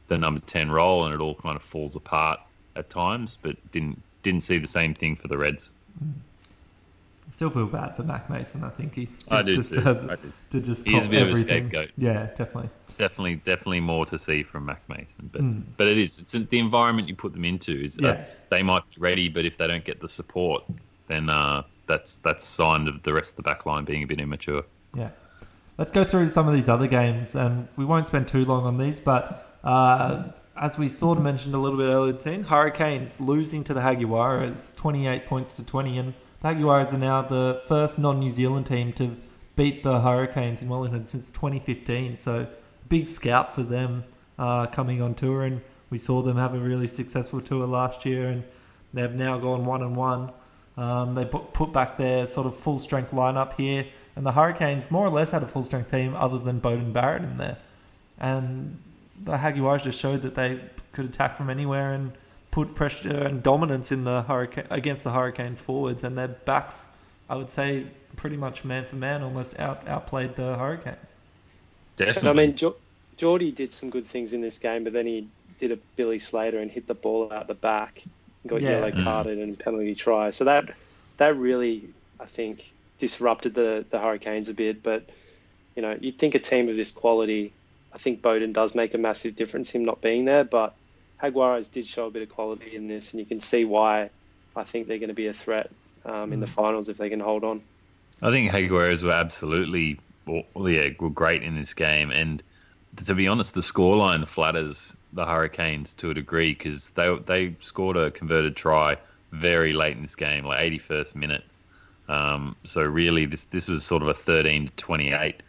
the 0.08 0.18
number 0.18 0.40
ten 0.40 0.70
role, 0.70 1.06
and 1.06 1.14
it 1.14 1.20
all 1.20 1.34
kind 1.34 1.56
of 1.56 1.62
falls 1.62 1.96
apart 1.96 2.40
at 2.76 2.90
times. 2.90 3.38
But 3.40 3.56
didn't 3.72 4.02
didn't 4.22 4.42
see 4.42 4.58
the 4.58 4.68
same 4.68 4.92
thing 4.92 5.16
for 5.16 5.28
the 5.28 5.38
Reds. 5.38 5.72
Mm. 6.02 6.12
Still 7.32 7.48
feel 7.48 7.66
bad 7.66 7.96
for 7.96 8.02
Mack 8.02 8.28
Mason. 8.28 8.62
I 8.62 8.68
think 8.68 8.94
he 8.94 9.06
do 9.06 9.42
deserve 9.42 10.10
I 10.10 10.16
to 10.50 10.60
just 10.60 10.86
he's 10.86 11.06
a 11.06 11.08
bit 11.08 11.22
everything. 11.22 11.42
of 11.42 11.48
a 11.48 11.68
scapegoat. 11.70 11.90
Yeah, 11.96 12.26
definitely. 12.26 12.68
Definitely, 12.98 13.36
definitely 13.36 13.80
more 13.80 14.04
to 14.04 14.18
see 14.18 14.42
from 14.42 14.66
Mack 14.66 14.86
Mason, 14.86 15.30
but 15.32 15.40
mm. 15.40 15.62
but 15.78 15.88
it 15.88 15.96
is 15.96 16.18
it's 16.18 16.32
the 16.32 16.58
environment 16.58 17.08
you 17.08 17.16
put 17.16 17.32
them 17.32 17.46
into 17.46 17.72
is 17.72 17.98
yeah. 17.98 18.26
they 18.50 18.62
might 18.62 18.82
be 18.94 19.00
ready, 19.00 19.30
but 19.30 19.46
if 19.46 19.56
they 19.56 19.66
don't 19.66 19.82
get 19.82 19.98
the 19.98 20.10
support, 20.10 20.62
then 21.08 21.30
uh, 21.30 21.62
that's 21.86 22.16
that's 22.16 22.44
a 22.44 22.46
sign 22.46 22.86
of 22.86 23.02
the 23.02 23.14
rest 23.14 23.30
of 23.30 23.36
the 23.36 23.42
back 23.42 23.64
line 23.64 23.86
being 23.86 24.02
a 24.02 24.06
bit 24.06 24.20
immature. 24.20 24.64
Yeah. 24.94 25.08
Let's 25.78 25.90
go 25.90 26.04
through 26.04 26.28
some 26.28 26.46
of 26.46 26.52
these 26.52 26.68
other 26.68 26.86
games, 26.86 27.34
and 27.34 27.66
we 27.78 27.86
won't 27.86 28.06
spend 28.06 28.28
too 28.28 28.44
long 28.44 28.64
on 28.64 28.76
these, 28.76 29.00
but 29.00 29.58
uh, 29.64 30.24
as 30.54 30.76
we 30.76 30.90
sort 30.90 31.16
of 31.16 31.24
mentioned 31.24 31.54
a 31.54 31.58
little 31.58 31.78
bit 31.78 31.86
earlier, 31.86 32.12
team 32.12 32.44
Hurricanes 32.44 33.20
losing 33.20 33.64
to 33.64 33.74
the 33.74 33.80
Jaguares, 33.80 34.76
28 34.76 35.24
points 35.24 35.54
to 35.54 35.64
20, 35.64 35.98
and 35.98 36.14
the 36.42 36.48
Jaguares 36.48 36.92
are 36.92 36.98
now 36.98 37.22
the 37.22 37.62
first 37.68 37.98
non-New 37.98 38.30
Zealand 38.30 38.66
team 38.66 38.92
to 38.94 39.16
beat 39.54 39.82
the 39.82 40.00
Hurricanes 40.00 40.62
in 40.62 40.68
Wellington 40.68 41.04
since 41.04 41.30
2015. 41.30 42.16
So 42.16 42.48
big 42.88 43.06
scout 43.06 43.54
for 43.54 43.62
them 43.62 44.04
uh, 44.38 44.66
coming 44.66 45.00
on 45.00 45.14
tour, 45.14 45.44
and 45.44 45.60
we 45.90 45.98
saw 45.98 46.20
them 46.20 46.36
have 46.36 46.54
a 46.54 46.58
really 46.58 46.88
successful 46.88 47.40
tour 47.40 47.64
last 47.64 48.04
year, 48.04 48.28
and 48.28 48.42
they've 48.92 49.12
now 49.12 49.38
gone 49.38 49.64
one 49.64 49.82
and 49.82 49.94
one 49.96 50.32
Um, 50.76 51.14
they 51.14 51.26
put, 51.26 51.52
put 51.52 51.72
back 51.72 51.96
their 51.96 52.26
sort 52.26 52.46
of 52.46 52.56
full 52.56 52.78
strength 52.78 53.12
lineup 53.12 53.52
here, 53.54 53.86
and 54.16 54.26
the 54.26 54.32
Hurricanes 54.32 54.90
more 54.90 55.06
or 55.06 55.10
less 55.10 55.30
had 55.30 55.42
a 55.42 55.46
full 55.46 55.64
strength 55.64 55.90
team 55.90 56.14
other 56.16 56.38
than 56.38 56.60
Beauden 56.60 56.92
Barrett 56.92 57.22
in 57.22 57.36
there. 57.36 57.58
And 58.18 58.78
the 59.20 59.36
Jaguars 59.36 59.84
just 59.84 60.00
showed 60.00 60.22
that 60.22 60.34
they 60.34 60.60
could 60.92 61.04
attack 61.04 61.36
from 61.36 61.50
anywhere 61.50 61.92
and 61.92 62.12
put 62.52 62.74
pressure 62.76 63.08
and 63.08 63.42
dominance 63.42 63.90
in 63.90 64.04
the 64.04 64.22
hurricane 64.22 64.66
against 64.70 65.02
the 65.02 65.10
Hurricanes 65.10 65.60
forwards, 65.60 66.04
and 66.04 66.16
their 66.16 66.28
backs, 66.28 66.88
I 67.28 67.34
would 67.34 67.50
say, 67.50 67.86
pretty 68.14 68.36
much 68.36 68.64
man 68.64 68.84
for 68.84 68.94
man, 68.96 69.22
almost 69.22 69.58
out 69.58 69.88
outplayed 69.88 70.36
the 70.36 70.56
Hurricanes. 70.56 71.14
Definitely. 71.96 72.30
And 72.30 72.40
I 72.40 72.46
mean, 72.46 72.56
jo- 72.56 72.76
Jordie 73.16 73.50
did 73.50 73.72
some 73.72 73.90
good 73.90 74.06
things 74.06 74.32
in 74.32 74.40
this 74.42 74.58
game, 74.58 74.84
but 74.84 74.92
then 74.92 75.06
he 75.06 75.26
did 75.58 75.72
a 75.72 75.76
Billy 75.96 76.18
Slater 76.18 76.60
and 76.60 76.70
hit 76.70 76.86
the 76.86 76.94
ball 76.94 77.32
out 77.32 77.48
the 77.48 77.54
back, 77.54 78.02
and 78.04 78.50
got 78.50 78.60
Yeah. 78.60 78.70
yellow 78.70 78.90
Mm. 78.92 79.04
carded 79.04 79.38
and 79.38 79.58
penalty 79.58 79.94
try. 79.94 80.30
So 80.30 80.44
that 80.44 80.74
that 81.18 81.36
really, 81.36 81.88
I 82.20 82.26
think, 82.26 82.70
disrupted 82.98 83.54
the 83.54 83.84
the 83.90 83.98
Hurricanes 83.98 84.48
a 84.48 84.54
bit. 84.54 84.82
But 84.82 85.08
you 85.74 85.80
know, 85.80 85.96
you'd 85.98 86.18
think 86.18 86.34
a 86.34 86.38
team 86.38 86.68
of 86.68 86.76
this 86.76 86.90
quality, 86.90 87.50
I 87.94 87.98
think 87.98 88.20
Beauden 88.20 88.52
does 88.52 88.74
make 88.74 88.92
a 88.92 88.98
massive 88.98 89.36
difference 89.36 89.70
him 89.70 89.86
not 89.86 90.02
being 90.02 90.26
there, 90.26 90.44
but 90.44 90.74
Jaguares 91.22 91.70
did 91.70 91.86
show 91.86 92.06
a 92.06 92.10
bit 92.10 92.22
of 92.22 92.30
quality 92.30 92.74
in 92.74 92.88
this, 92.88 93.12
and 93.12 93.20
you 93.20 93.26
can 93.26 93.40
see 93.40 93.64
why 93.64 94.10
I 94.56 94.64
think 94.64 94.88
they're 94.88 94.98
going 94.98 95.08
to 95.08 95.14
be 95.14 95.28
a 95.28 95.32
threat 95.32 95.70
um, 96.04 96.32
in 96.32 96.40
the 96.40 96.46
finals 96.46 96.88
if 96.88 96.96
they 96.96 97.08
can 97.08 97.20
hold 97.20 97.44
on. 97.44 97.62
I 98.20 98.30
think 98.30 98.50
Jaguars 98.50 99.02
were 99.02 99.12
absolutely, 99.12 99.98
well, 100.26 100.68
yeah, 100.68 100.88
were 100.98 101.10
great 101.10 101.42
in 101.42 101.56
this 101.56 101.74
game. 101.74 102.10
And 102.10 102.42
to 102.96 103.14
be 103.14 103.28
honest, 103.28 103.54
the 103.54 103.60
scoreline 103.60 104.26
flatters 104.26 104.96
the 105.12 105.26
Hurricanes 105.26 105.94
to 105.94 106.10
a 106.10 106.14
degree 106.14 106.54
because 106.54 106.88
they 106.90 107.14
they 107.26 107.56
scored 107.60 107.96
a 107.96 108.10
converted 108.10 108.56
try 108.56 108.96
very 109.30 109.72
late 109.72 109.96
in 109.96 110.02
this 110.02 110.14
game, 110.14 110.44
like 110.44 110.60
81st 110.60 111.14
minute. 111.14 111.44
Um, 112.08 112.56
so 112.64 112.82
really, 112.82 113.26
this 113.26 113.44
this 113.44 113.68
was 113.68 113.84
sort 113.84 114.02
of 114.02 114.08
a 114.08 114.14
13 114.14 114.68
to 114.68 114.72
28 114.76 115.42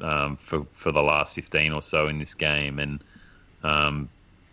um, 0.00 0.36
for 0.36 0.66
for 0.72 0.92
the 0.92 1.02
last 1.02 1.34
15 1.34 1.72
or 1.72 1.82
so 1.82 2.08
in 2.08 2.18
this 2.18 2.34
game, 2.34 2.78
and 2.78 3.02
um, 3.62 4.08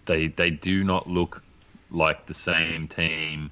they 0.05 0.27
they 0.27 0.49
do 0.49 0.83
not 0.83 1.07
look 1.07 1.43
like 1.91 2.25
the 2.25 2.33
same 2.33 2.87
team. 2.87 3.51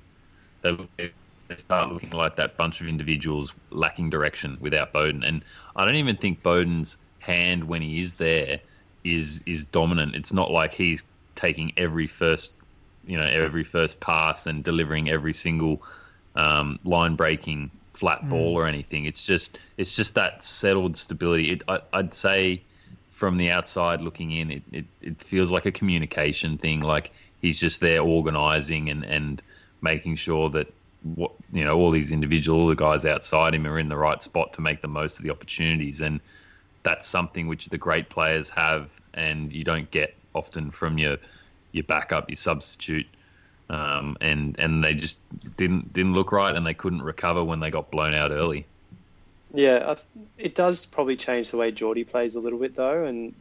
They, 0.61 0.77
they 0.97 1.55
start 1.57 1.91
looking 1.91 2.11
like 2.11 2.35
that 2.37 2.57
bunch 2.57 2.81
of 2.81 2.87
individuals 2.87 3.53
lacking 3.69 4.09
direction 4.09 4.57
without 4.59 4.93
Beauden, 4.93 5.27
and 5.27 5.43
I 5.75 5.85
don't 5.85 5.95
even 5.95 6.17
think 6.17 6.41
Beauden's 6.43 6.97
hand 7.19 7.63
when 7.63 7.81
he 7.81 7.99
is 7.99 8.15
there 8.15 8.59
is 9.03 9.43
is 9.45 9.65
dominant. 9.65 10.15
It's 10.15 10.33
not 10.33 10.51
like 10.51 10.73
he's 10.73 11.03
taking 11.35 11.73
every 11.77 12.07
first 12.07 12.51
you 13.05 13.17
know 13.17 13.25
every 13.25 13.63
first 13.63 13.99
pass 13.99 14.47
and 14.47 14.63
delivering 14.63 15.09
every 15.09 15.33
single 15.33 15.81
um, 16.35 16.79
line 16.83 17.15
breaking 17.15 17.71
flat 17.93 18.27
ball 18.27 18.55
or 18.55 18.65
anything. 18.65 19.05
It's 19.05 19.25
just 19.25 19.57
it's 19.77 19.95
just 19.95 20.15
that 20.15 20.43
settled 20.43 20.97
stability. 20.97 21.51
It, 21.51 21.63
I, 21.67 21.79
I'd 21.93 22.13
say 22.13 22.63
from 23.23 23.37
the 23.37 23.51
outside 23.51 24.01
looking 24.01 24.31
in, 24.31 24.51
it, 24.51 24.63
it, 24.69 24.85
it 25.01 25.21
feels 25.21 25.49
like 25.49 25.65
a 25.65 25.71
communication 25.71 26.57
thing. 26.57 26.81
Like 26.81 27.11
he's 27.41 27.57
just 27.57 27.79
there 27.79 28.01
organising 28.01 28.89
and, 28.89 29.05
and 29.05 29.41
making 29.81 30.17
sure 30.17 30.49
that 30.49 30.73
what 31.03 31.31
you 31.53 31.63
know 31.63 31.77
all 31.79 31.89
these 31.89 32.11
individual 32.11 32.59
all 32.59 32.67
the 32.67 32.75
guys 32.75 33.05
outside 33.05 33.55
him 33.55 33.65
are 33.65 33.79
in 33.79 33.87
the 33.87 33.95
right 33.95 34.21
spot 34.21 34.51
to 34.51 34.59
make 34.61 34.81
the 34.81 34.89
most 34.89 35.19
of 35.19 35.23
the 35.23 35.31
opportunities 35.31 36.01
and 36.01 36.19
that's 36.83 37.07
something 37.07 37.47
which 37.47 37.67
the 37.67 37.77
great 37.77 38.09
players 38.09 38.49
have 38.49 38.89
and 39.13 39.53
you 39.53 39.63
don't 39.63 39.89
get 39.89 40.13
often 40.35 40.69
from 40.69 40.97
your 40.97 41.15
your 41.71 41.85
backup 41.85 42.29
your 42.29 42.35
substitute 42.35 43.07
um, 43.69 44.17
and 44.19 44.59
and 44.59 44.83
they 44.83 44.93
just 44.93 45.17
didn't 45.55 45.93
didn't 45.93 46.13
look 46.13 46.33
right 46.33 46.57
and 46.57 46.65
they 46.65 46.73
couldn't 46.73 47.01
recover 47.01 47.41
when 47.41 47.61
they 47.61 47.71
got 47.71 47.89
blown 47.89 48.13
out 48.13 48.31
early 48.31 48.65
Yeah, 49.53 49.95
it 50.37 50.55
does 50.55 50.85
probably 50.85 51.15
change 51.15 51.51
the 51.51 51.57
way 51.57 51.71
Jordie 51.71 52.03
plays 52.07 52.35
a 52.35 52.39
little 52.39 52.59
bit 52.59 52.75
though, 52.75 53.03
and 53.03 53.33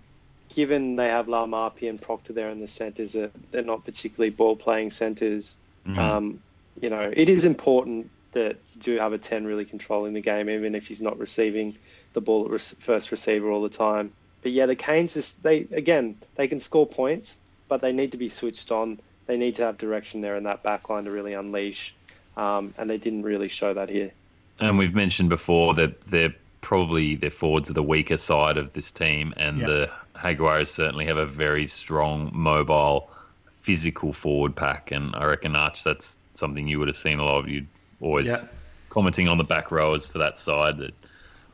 given 0.55 0.97
they 0.97 1.09
have 1.09 1.27
Laumape 1.27 1.89
and 1.89 2.01
Proctor 2.01 2.35
there 2.35 2.51
in 2.51 2.61
the 2.61 2.69
centres, 2.69 3.17
they're 3.51 3.63
not 3.63 3.85
particularly 3.85 4.31
ball 4.31 4.55
playing 4.55 4.91
centres. 4.91 5.57
Mhm. 5.87 5.99
Um, 5.99 6.43
you 6.81 6.91
know, 6.91 7.11
it 7.15 7.29
is 7.29 7.45
important 7.45 8.11
that 8.33 8.57
you 8.75 8.83
do 8.83 8.99
have 8.99 9.13
a 9.13 9.19
ten 9.19 9.45
really 9.47 9.65
controlling 9.65 10.13
the 10.13 10.21
game, 10.21 10.49
even 10.51 10.75
if 10.75 10.87
he's 10.87 11.01
not 11.01 11.19
receiving 11.19 11.77
the 12.13 12.21
ball 12.21 12.45
at 12.45 12.51
re- 12.51 12.59
first 12.59 13.11
receiver 13.11 13.51
all 13.51 13.63
the 13.63 13.69
time. 13.69 14.13
But 14.43 14.53
yeah, 14.53 14.67
the 14.67 14.77
Canes 14.77 15.15
just 15.15 15.43
they 15.43 15.67
again 15.73 16.17
they 16.35 16.49
can 16.49 16.61
score 16.61 16.87
points, 16.87 17.39
but 17.69 17.81
they 17.81 17.93
need 17.93 18.13
to 18.13 18.19
be 18.19 18.29
switched 18.29 18.71
on. 18.71 18.99
They 19.27 19.37
need 19.37 19.57
to 19.57 19.63
have 19.63 19.79
direction 19.79 20.21
there 20.21 20.37
in 20.37 20.45
that 20.45 20.63
back 20.63 20.91
line 20.91 21.05
to 21.05 21.11
really 21.11 21.33
unleash, 21.33 21.95
um, 22.37 22.75
and 22.77 22.91
they 22.91 22.99
didn't 22.99 23.23
really 23.23 23.49
show 23.49 23.73
that 23.73 23.89
here. 23.89 24.13
And 24.61 24.79
we've 24.79 24.95
mentioned 24.95 25.29
before 25.29 25.75
that 25.75 26.01
they're 26.11 26.35
probably 26.61 27.17
their 27.17 27.31
forwards 27.31 27.69
are 27.69 27.73
the 27.73 27.83
weaker 27.83 28.17
side 28.17 28.57
of 28.57 28.73
this 28.73 28.91
team, 28.93 29.35
and 29.37 29.59
Yeah. 29.59 29.67
the 29.67 29.91
Jaguars 30.23 30.71
certainly 30.71 31.07
have 31.07 31.17
a 31.17 31.27
very 31.27 31.67
strong, 31.67 32.31
mobile, 32.33 33.11
physical 33.51 34.13
forward 34.13 34.55
pack. 34.55 34.93
And 34.93 35.15
I 35.17 35.25
reckon 35.25 35.57
Arch, 35.57 35.83
that's 35.85 36.17
something 36.35 36.69
you 36.69 36.79
would 36.79 36.89
have 36.89 36.97
seen 36.97 37.19
a 37.19 37.25
lot 37.25 37.39
of 37.39 37.49
you 37.49 37.67
always 38.01 38.27
Yeah. 38.27 38.43
commenting 38.91 39.29
on 39.29 39.39
the 39.39 39.45
back 39.45 39.71
rowers 39.71 40.07
for 40.07 40.19
that 40.19 40.39
side. 40.39 40.79
That 40.79 40.95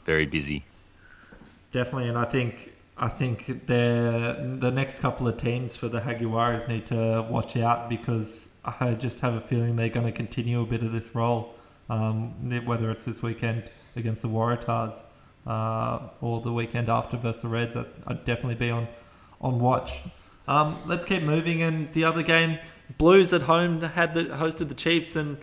very 0.05 0.26
busy. 0.26 0.64
Definitely, 1.70 2.09
and 2.09 2.18
I 2.18 2.24
think 2.24 2.72
I 3.01 3.07
think 3.07 3.66
they're, 3.68 4.32
the 4.34 4.72
next 4.72 4.99
couple 4.99 5.28
of 5.28 5.36
teams 5.36 5.76
for 5.76 5.86
the 5.86 6.01
Jaguars 6.01 6.66
need 6.66 6.86
to 6.86 7.24
watch 7.30 7.57
out 7.57 7.88
because 7.88 8.51
I 8.64 8.94
just 8.94 9.20
have 9.20 9.34
a 9.34 9.40
feeling 9.40 9.76
they're 9.76 9.88
going 9.88 10.07
to 10.07 10.11
continue 10.11 10.61
a 10.61 10.66
bit 10.66 10.82
of 10.82 10.90
this 10.90 11.14
role, 11.14 11.55
um, 11.89 12.64
whether 12.64 12.91
it's 12.91 13.05
this 13.05 13.22
weekend 13.22 13.70
against 13.97 14.22
the 14.22 14.28
Waratahs 14.28 15.05
uh, 15.47 16.11
or 16.20 16.41
the 16.41 16.53
weekend 16.53 16.89
after 16.89 17.16
versus 17.16 17.43
the 17.43 17.49
Reds. 17.49 17.76
I'd, 17.76 18.24
definitely 18.24 18.57
be 18.57 18.70
on 18.70 18.89
on 19.41 19.59
watch. 19.59 20.01
Um, 20.47 20.76
let's 20.86 21.05
keep 21.05 21.22
moving. 21.22 21.62
And 21.62 21.93
the 21.93 22.05
other 22.05 22.22
game, 22.22 22.59
Blues 22.97 23.32
at 23.32 23.43
home 23.43 23.80
had 23.80 24.14
the, 24.14 24.24
hosted 24.24 24.68
the 24.68 24.74
Chiefs 24.74 25.16
and. 25.16 25.39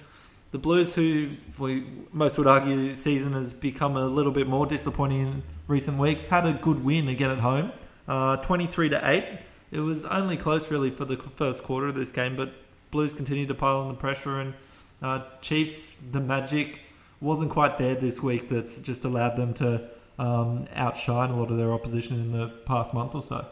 The 0.52 0.60
Blues, 0.60 0.96
who 0.96 1.32
we, 1.60 1.84
most 2.14 2.38
would 2.38 2.48
argue 2.48 2.78
the 2.78 2.96
season 2.96 3.34
has 3.34 3.52
become 3.52 3.98
a 3.98 4.06
little 4.06 4.32
bit 4.32 4.48
more 4.48 4.66
disappointing 4.66 5.20
in 5.20 5.44
recent 5.68 5.98
weeks, 5.98 6.28
had 6.28 6.46
a 6.46 6.54
good 6.54 6.82
win 6.82 7.10
again 7.10 7.30
at 7.30 7.40
home, 7.40 7.74
uh, 8.08 8.38
twenty-three 8.38 8.88
to 8.90 9.10
eight. 9.10 9.26
It 9.72 9.82
was 9.82 10.06
only 10.06 10.38
close 10.38 10.72
really 10.72 10.92
for 10.92 11.04
the 11.04 11.18
first 11.18 11.66
quarter 11.66 11.88
of 11.88 11.96
this 11.96 12.14
game, 12.14 12.38
but 12.38 12.54
Blues 12.90 13.14
continued 13.14 13.50
to 13.50 13.54
pile 13.54 13.80
on 13.80 13.90
the 13.90 13.96
pressure, 13.96 14.40
and 14.40 14.54
uh, 15.02 15.22
Chiefs, 15.42 15.96
the 15.96 16.20
magic 16.20 16.82
wasn't 17.22 17.52
quite 17.52 17.78
there 17.78 17.96
this 17.96 18.22
week. 18.22 18.50
That's 18.50 18.80
just 18.80 19.06
allowed 19.06 19.36
them 19.36 19.54
to 19.56 19.82
um, 20.20 20.68
outshine 20.74 21.30
a 21.30 21.38
lot 21.38 21.52
of 21.52 21.58
their 21.58 21.72
opposition 21.72 22.18
in 22.18 22.32
the 22.32 22.48
past 22.66 22.94
month 22.94 23.16
or 23.16 23.22
so. 23.22 23.46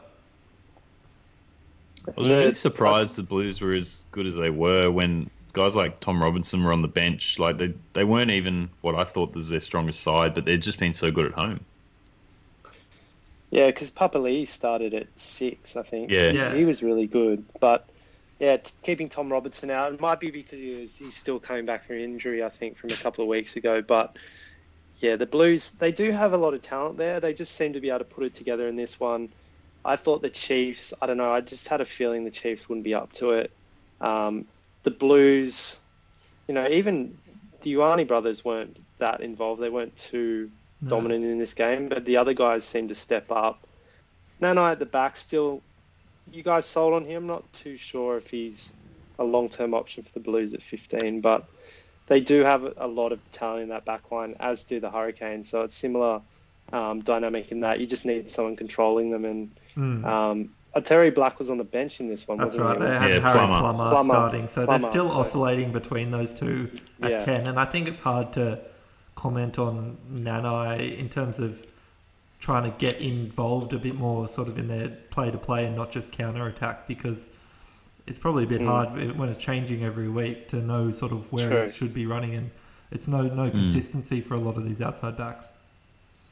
I 2.07 2.11
was 2.17 2.27
really 2.27 2.53
surprised 2.53 3.15
the 3.15 3.23
Blues 3.23 3.61
were 3.61 3.73
as 3.73 4.03
good 4.11 4.25
as 4.25 4.35
they 4.35 4.49
were 4.49 4.91
when 4.91 5.29
guys 5.53 5.75
like 5.75 5.99
Tom 5.99 6.21
Robinson 6.21 6.63
were 6.63 6.73
on 6.73 6.81
the 6.81 6.87
bench. 6.87 7.39
Like 7.39 7.57
they 7.57 7.73
they 7.93 8.03
weren't 8.03 8.31
even 8.31 8.69
what 8.81 8.95
I 8.95 9.05
thought 9.05 9.33
was 9.33 9.49
their 9.49 9.61
strongest 9.61 10.01
side, 10.01 10.35
but 10.35 10.43
they've 10.45 10.59
just 10.59 10.79
been 10.79 10.93
so 10.93 11.11
good 11.11 11.27
at 11.27 11.31
home. 11.31 11.61
Yeah, 13.51 13.67
because 13.67 13.91
Papalii 13.91 14.47
started 14.47 14.95
at 14.95 15.07
six, 15.15 15.75
I 15.75 15.83
think. 15.83 16.09
Yeah. 16.09 16.31
Yeah. 16.31 16.55
He 16.55 16.65
was 16.65 16.81
really 16.81 17.05
good. 17.05 17.45
But 17.59 17.87
yeah, 18.43 18.57
t- 18.57 18.73
keeping 18.83 19.07
Tom 19.07 19.31
Robertson 19.31 19.69
out, 19.69 19.93
it 19.93 20.01
might 20.01 20.19
be 20.19 20.29
because 20.29 20.59
he 20.59 20.81
was, 20.81 20.97
he's 20.97 21.15
still 21.15 21.39
coming 21.39 21.65
back 21.65 21.85
from 21.87 21.95
injury, 21.95 22.43
I 22.43 22.49
think, 22.49 22.77
from 22.77 22.89
a 22.89 22.95
couple 22.95 23.23
of 23.23 23.29
weeks 23.29 23.55
ago. 23.55 23.81
But 23.81 24.17
yeah, 24.97 25.15
the 25.15 25.25
Blues, 25.25 25.71
they 25.71 25.93
do 25.93 26.11
have 26.11 26.33
a 26.33 26.37
lot 26.37 26.53
of 26.53 26.61
talent 26.61 26.97
there. 26.97 27.21
They 27.21 27.33
just 27.33 27.55
seem 27.55 27.71
to 27.71 27.79
be 27.79 27.87
able 27.87 27.99
to 27.99 28.05
put 28.05 28.25
it 28.25 28.35
together 28.35 28.67
in 28.67 28.75
this 28.75 28.99
one. 28.99 29.29
I 29.85 29.95
thought 29.95 30.21
the 30.21 30.29
Chiefs, 30.29 30.93
I 31.01 31.05
don't 31.05 31.15
know, 31.15 31.31
I 31.31 31.39
just 31.39 31.69
had 31.69 31.79
a 31.79 31.85
feeling 31.85 32.25
the 32.25 32.31
Chiefs 32.31 32.67
wouldn't 32.67 32.83
be 32.83 32.93
up 32.93 33.13
to 33.13 33.31
it. 33.31 33.51
Um, 34.01 34.45
the 34.83 34.91
Blues, 34.91 35.79
you 36.49 36.53
know, 36.53 36.67
even 36.67 37.17
the 37.61 37.75
Ioane 37.75 38.07
brothers 38.07 38.43
weren't 38.43 38.77
that 38.99 39.21
involved. 39.21 39.61
They 39.61 39.69
weren't 39.69 39.95
too 39.95 40.51
No. 40.81 40.89
dominant 40.89 41.23
in 41.23 41.39
this 41.39 41.53
game, 41.53 41.87
but 41.87 42.03
the 42.03 42.17
other 42.17 42.33
guys 42.33 42.65
seemed 42.65 42.89
to 42.89 42.95
step 42.95 43.31
up. 43.31 43.65
Nanai 44.41 44.73
at 44.73 44.79
the 44.79 44.85
back 44.85 45.15
still. 45.15 45.61
You 46.31 46.43
guys 46.43 46.65
sold 46.65 46.93
on 46.93 47.05
him? 47.05 47.23
I'm 47.23 47.27
not 47.27 47.51
too 47.53 47.77
sure 47.77 48.17
if 48.17 48.29
he's 48.29 48.73
a 49.19 49.23
long-term 49.23 49.73
option 49.73 50.03
for 50.03 50.09
the 50.13 50.19
Blues 50.19 50.53
at 50.53 50.63
15, 50.63 51.21
but 51.21 51.45
they 52.07 52.19
do 52.19 52.41
have 52.43 52.73
a 52.77 52.87
lot 52.87 53.11
of 53.11 53.19
talent 53.31 53.63
in 53.63 53.69
that 53.69 53.85
back 53.85 54.11
line, 54.11 54.35
as 54.39 54.63
do 54.63 54.79
the 54.79 54.89
Hurricanes. 54.89 55.49
So 55.49 55.61
it's 55.61 55.75
similar 55.75 56.21
um, 56.71 57.01
dynamic 57.01 57.51
in 57.51 57.59
that 57.59 57.79
you 57.79 57.85
just 57.85 58.05
need 58.05 58.31
someone 58.31 58.55
controlling 58.55 59.11
them. 59.11 59.25
And 59.25 59.51
Mm. 59.75 60.05
um, 60.05 60.49
uh, 60.75 60.81
Terry 60.81 61.09
Black 61.09 61.39
was 61.39 61.49
on 61.49 61.57
the 61.57 61.63
bench 61.63 61.99
in 61.99 62.07
this 62.07 62.27
one. 62.27 62.37
That's 62.37 62.57
wasn't 62.57 62.65
right. 62.65 62.77
he? 62.77 62.83
They 62.85 62.99
had 62.99 63.11
Yeah, 63.15 63.19
Harry 63.21 63.37
Plummer. 63.39 63.57
Plummer, 63.59 63.89
Plummer. 63.89 64.09
starting, 64.09 64.47
so 64.47 64.65
Plummer, 64.65 64.79
they're 64.81 64.89
still 64.91 65.09
so- 65.09 65.17
oscillating 65.19 65.71
between 65.71 66.09
those 66.11 66.31
two 66.33 66.69
at 67.01 67.11
Yeah. 67.11 67.19
ten. 67.19 67.47
And 67.47 67.59
I 67.59 67.65
think 67.65 67.87
it's 67.87 67.99
hard 67.99 68.33
to 68.33 68.59
comment 69.15 69.59
on 69.59 69.97
Nanai 70.11 70.97
in 70.97 71.09
terms 71.09 71.39
of 71.39 71.63
trying 72.43 72.69
to 72.69 72.77
get 72.77 72.97
involved 72.97 73.71
a 73.71 73.79
bit 73.79 73.95
more, 73.95 74.27
sort 74.27 74.49
of 74.49 74.57
in 74.59 74.67
their 74.67 74.89
play 75.11 75.31
to 75.31 75.37
play 75.37 75.65
and 75.65 75.77
not 75.77 75.89
just 75.89 76.11
counter 76.11 76.45
attack, 76.45 76.85
because 76.89 77.29
it's 78.05 78.19
probably 78.19 78.43
a 78.43 78.47
bit 78.47 78.59
Mm. 78.61 78.65
hard 78.65 79.17
when 79.17 79.29
it's 79.29 79.37
changing 79.37 79.81
every 79.85 80.09
week 80.09 80.49
to 80.49 80.57
know 80.57 80.91
sort 80.91 81.13
of 81.13 81.31
where 81.31 81.47
True. 81.47 81.57
it 81.59 81.73
should 81.73 81.93
be 81.93 82.05
running. 82.05 82.35
And 82.35 82.51
it's 82.91 83.07
no 83.07 83.21
no 83.21 83.49
consistency 83.49 84.19
for 84.19 84.33
a 84.33 84.39
lot 84.41 84.57
of 84.57 84.65
these 84.65 84.81
outside 84.81 85.15
backs. 85.15 85.53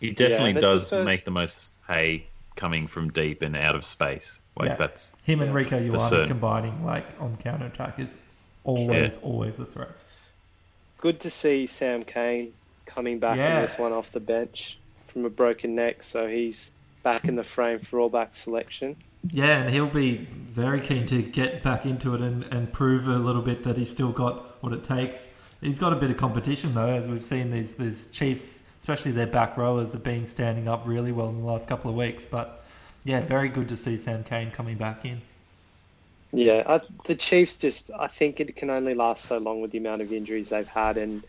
He 0.01 0.11
definitely 0.11 0.49
and 0.49 0.57
that's 0.57 0.65
the 0.65 0.73
does 0.79 0.89
first- 0.89 1.05
make 1.05 1.23
the 1.23 1.31
most 1.31 1.77
hay 1.87 2.25
coming 2.57 2.87
from 2.87 3.09
deep 3.11 3.41
and 3.41 3.55
out 3.55 3.75
of 3.75 3.85
space. 3.85 4.41
Like 4.59 4.71
Yeah. 4.71 4.75
that's 4.75 5.13
Him 5.23 5.39
and 5.39 5.53
Yeah, 5.53 5.59
Rieko 5.61 5.87
Ioane 5.91 6.09
certain. 6.09 6.27
combining 6.27 6.83
like 6.85 7.05
on 7.21 7.37
counter 7.37 7.67
attack 7.67 7.99
is 7.99 8.17
always 8.65 9.17
always 9.19 9.59
a 9.59 9.65
threat. 9.65 9.91
Good 10.97 11.21
to 11.21 11.29
see 11.29 11.67
Sam 11.67 12.03
Cane 12.03 12.51
coming 12.85 13.17
back 13.19 13.37
Yeah. 13.37 13.55
on 13.55 13.61
this 13.61 13.79
one 13.79 13.93
off 13.93 14.11
the 14.11 14.19
bench 14.19 14.77
from 15.11 15.25
a 15.25 15.29
broken 15.29 15.75
neck, 15.75 16.03
so 16.03 16.27
he's 16.27 16.71
back 17.03 17.25
in 17.25 17.35
the 17.35 17.43
frame 17.43 17.79
for 17.79 17.99
all 17.99 18.09
back 18.09 18.35
selection. 18.35 18.95
Yeah, 19.29 19.61
and 19.61 19.69
he'll 19.71 19.87
be 19.87 20.17
very 20.17 20.79
keen 20.79 21.05
to 21.07 21.21
get 21.21 21.61
back 21.61 21.85
into 21.85 22.15
it 22.15 22.21
and, 22.21 22.43
and 22.45 22.71
prove 22.71 23.07
a 23.07 23.17
little 23.17 23.41
bit 23.41 23.63
that 23.63 23.77
he's 23.77 23.89
still 23.89 24.11
got 24.11 24.61
what 24.63 24.73
it 24.73 24.83
takes. 24.83 25.29
He's 25.61 25.79
got 25.79 25.93
a 25.93 25.95
bit 25.95 26.09
of 26.09 26.17
competition 26.17 26.73
though, 26.73 26.93
as 26.93 27.07
we've 27.07 27.23
seen 27.23 27.51
these 27.51 27.73
these 27.73 28.07
Chiefs, 28.07 28.63
especially 28.79 29.11
their 29.11 29.27
back 29.27 29.57
rowers, 29.57 29.93
have 29.93 30.03
been 30.03 30.25
standing 30.25 30.67
up 30.67 30.87
really 30.87 31.11
well 31.11 31.29
in 31.29 31.39
the 31.39 31.45
last 31.45 31.69
couple 31.69 31.91
of 31.91 31.97
weeks. 31.97 32.25
But 32.25 32.63
yeah, 33.03 33.21
very 33.21 33.49
good 33.49 33.69
to 33.69 33.77
see 33.77 33.97
Sam 33.97 34.23
Cane 34.23 34.49
coming 34.49 34.77
back 34.77 35.05
in. 35.05 35.21
Yeah, 36.33 36.63
I, 36.65 36.79
the 37.05 37.15
Chiefs 37.15 37.57
just, 37.57 37.91
I 37.97 38.07
think 38.07 38.39
it 38.39 38.55
can 38.55 38.69
only 38.69 38.95
last 38.95 39.25
so 39.25 39.37
long 39.37 39.61
with 39.61 39.71
the 39.71 39.77
amount 39.77 40.01
of 40.01 40.13
injuries 40.13 40.49
they've 40.49 40.67
had 40.67 40.97
and 40.97 41.23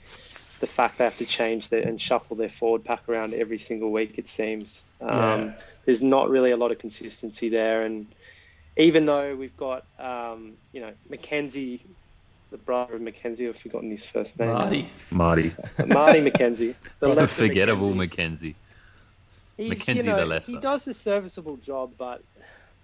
the 0.62 0.66
fact 0.68 0.98
they 0.98 1.04
have 1.04 1.16
to 1.16 1.26
change 1.26 1.70
their, 1.70 1.82
and 1.82 2.00
shuffle 2.00 2.36
their 2.36 2.48
forward 2.48 2.84
pack 2.84 3.08
around 3.08 3.34
every 3.34 3.58
single 3.58 3.90
week, 3.90 4.16
it 4.16 4.28
seems. 4.28 4.86
Um, 5.00 5.08
Yeah. 5.10 5.52
There's 5.84 6.02
not 6.02 6.30
really 6.30 6.52
a 6.52 6.56
lot 6.56 6.70
of 6.70 6.78
consistency 6.78 7.48
there. 7.48 7.82
And 7.82 8.06
even 8.76 9.04
though 9.04 9.34
we've 9.34 9.56
got, 9.56 9.84
um, 9.98 10.52
you 10.72 10.80
know, 10.80 10.92
McKenzie, 11.10 11.80
the 12.52 12.58
brother 12.58 12.94
of 12.94 13.02
McKenzie, 13.02 13.48
I've 13.48 13.58
forgotten 13.58 13.90
his 13.90 14.06
first 14.06 14.38
name. 14.38 14.50
now. 14.50 14.58
Marty, 14.60 14.88
Marty, 15.10 15.52
Marty 15.88 16.20
McKenzie. 16.20 16.76
The 17.00 17.08
the 17.08 17.08
lesser 17.08 17.48
forgettable 17.48 17.90
McKenzie. 17.90 18.54
McKenzie. 18.54 18.54
He's, 19.56 19.72
McKenzie 19.72 19.94
you 19.96 20.02
know, 20.04 20.16
the 20.16 20.26
lesser. 20.26 20.52
He 20.52 20.58
does 20.58 20.86
a 20.86 20.94
serviceable 20.94 21.56
job, 21.56 21.90
but 21.98 22.22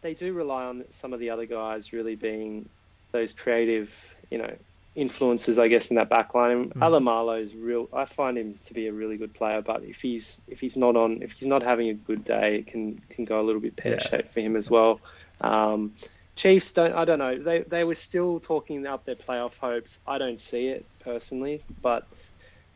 they 0.00 0.14
do 0.14 0.32
rely 0.32 0.64
on 0.64 0.82
some 0.90 1.12
of 1.12 1.20
the 1.20 1.30
other 1.30 1.46
guys 1.46 1.92
really 1.92 2.16
being 2.16 2.68
those 3.12 3.32
creative, 3.32 3.94
you 4.32 4.38
know, 4.38 4.52
influences, 4.98 5.58
I 5.58 5.68
guess, 5.68 5.90
in 5.90 5.96
that 5.96 6.08
back 6.08 6.34
line. 6.34 6.50
And 6.50 6.74
Mm. 6.74 6.80
Alaimalo 6.82 7.40
is 7.40 7.54
real. 7.54 7.88
I 7.92 8.04
find 8.04 8.36
him 8.36 8.58
to 8.64 8.74
be 8.74 8.88
a 8.88 8.92
really 8.92 9.16
good 9.16 9.32
player, 9.32 9.62
but 9.62 9.82
if 9.84 10.02
he's 10.02 10.40
if 10.48 10.60
he's 10.60 10.76
not 10.76 10.96
on, 10.96 11.22
if 11.22 11.32
he's 11.32 11.46
not 11.48 11.62
having 11.62 11.88
a 11.88 11.94
good 11.94 12.24
day, 12.24 12.56
it 12.56 12.66
can 12.66 13.00
can 13.10 13.24
go 13.24 13.40
a 13.40 13.44
little 13.44 13.60
bit 13.60 13.76
pear 13.76 13.98
shaped 14.00 14.30
for 14.30 14.40
him 14.40 14.56
as 14.56 14.68
well. 14.70 15.00
Um, 15.40 15.92
Chiefs 16.36 16.72
don't. 16.72 16.94
I 16.94 17.04
don't 17.04 17.18
know. 17.18 17.36
They 17.38 17.60
they 17.60 17.84
were 17.84 17.94
still 17.96 18.38
talking 18.40 18.86
up 18.86 19.04
their 19.04 19.16
playoff 19.16 19.58
hopes. 19.58 19.98
I 20.06 20.18
don't 20.18 20.40
see 20.40 20.68
it 20.68 20.84
personally, 21.00 21.62
but 21.82 22.06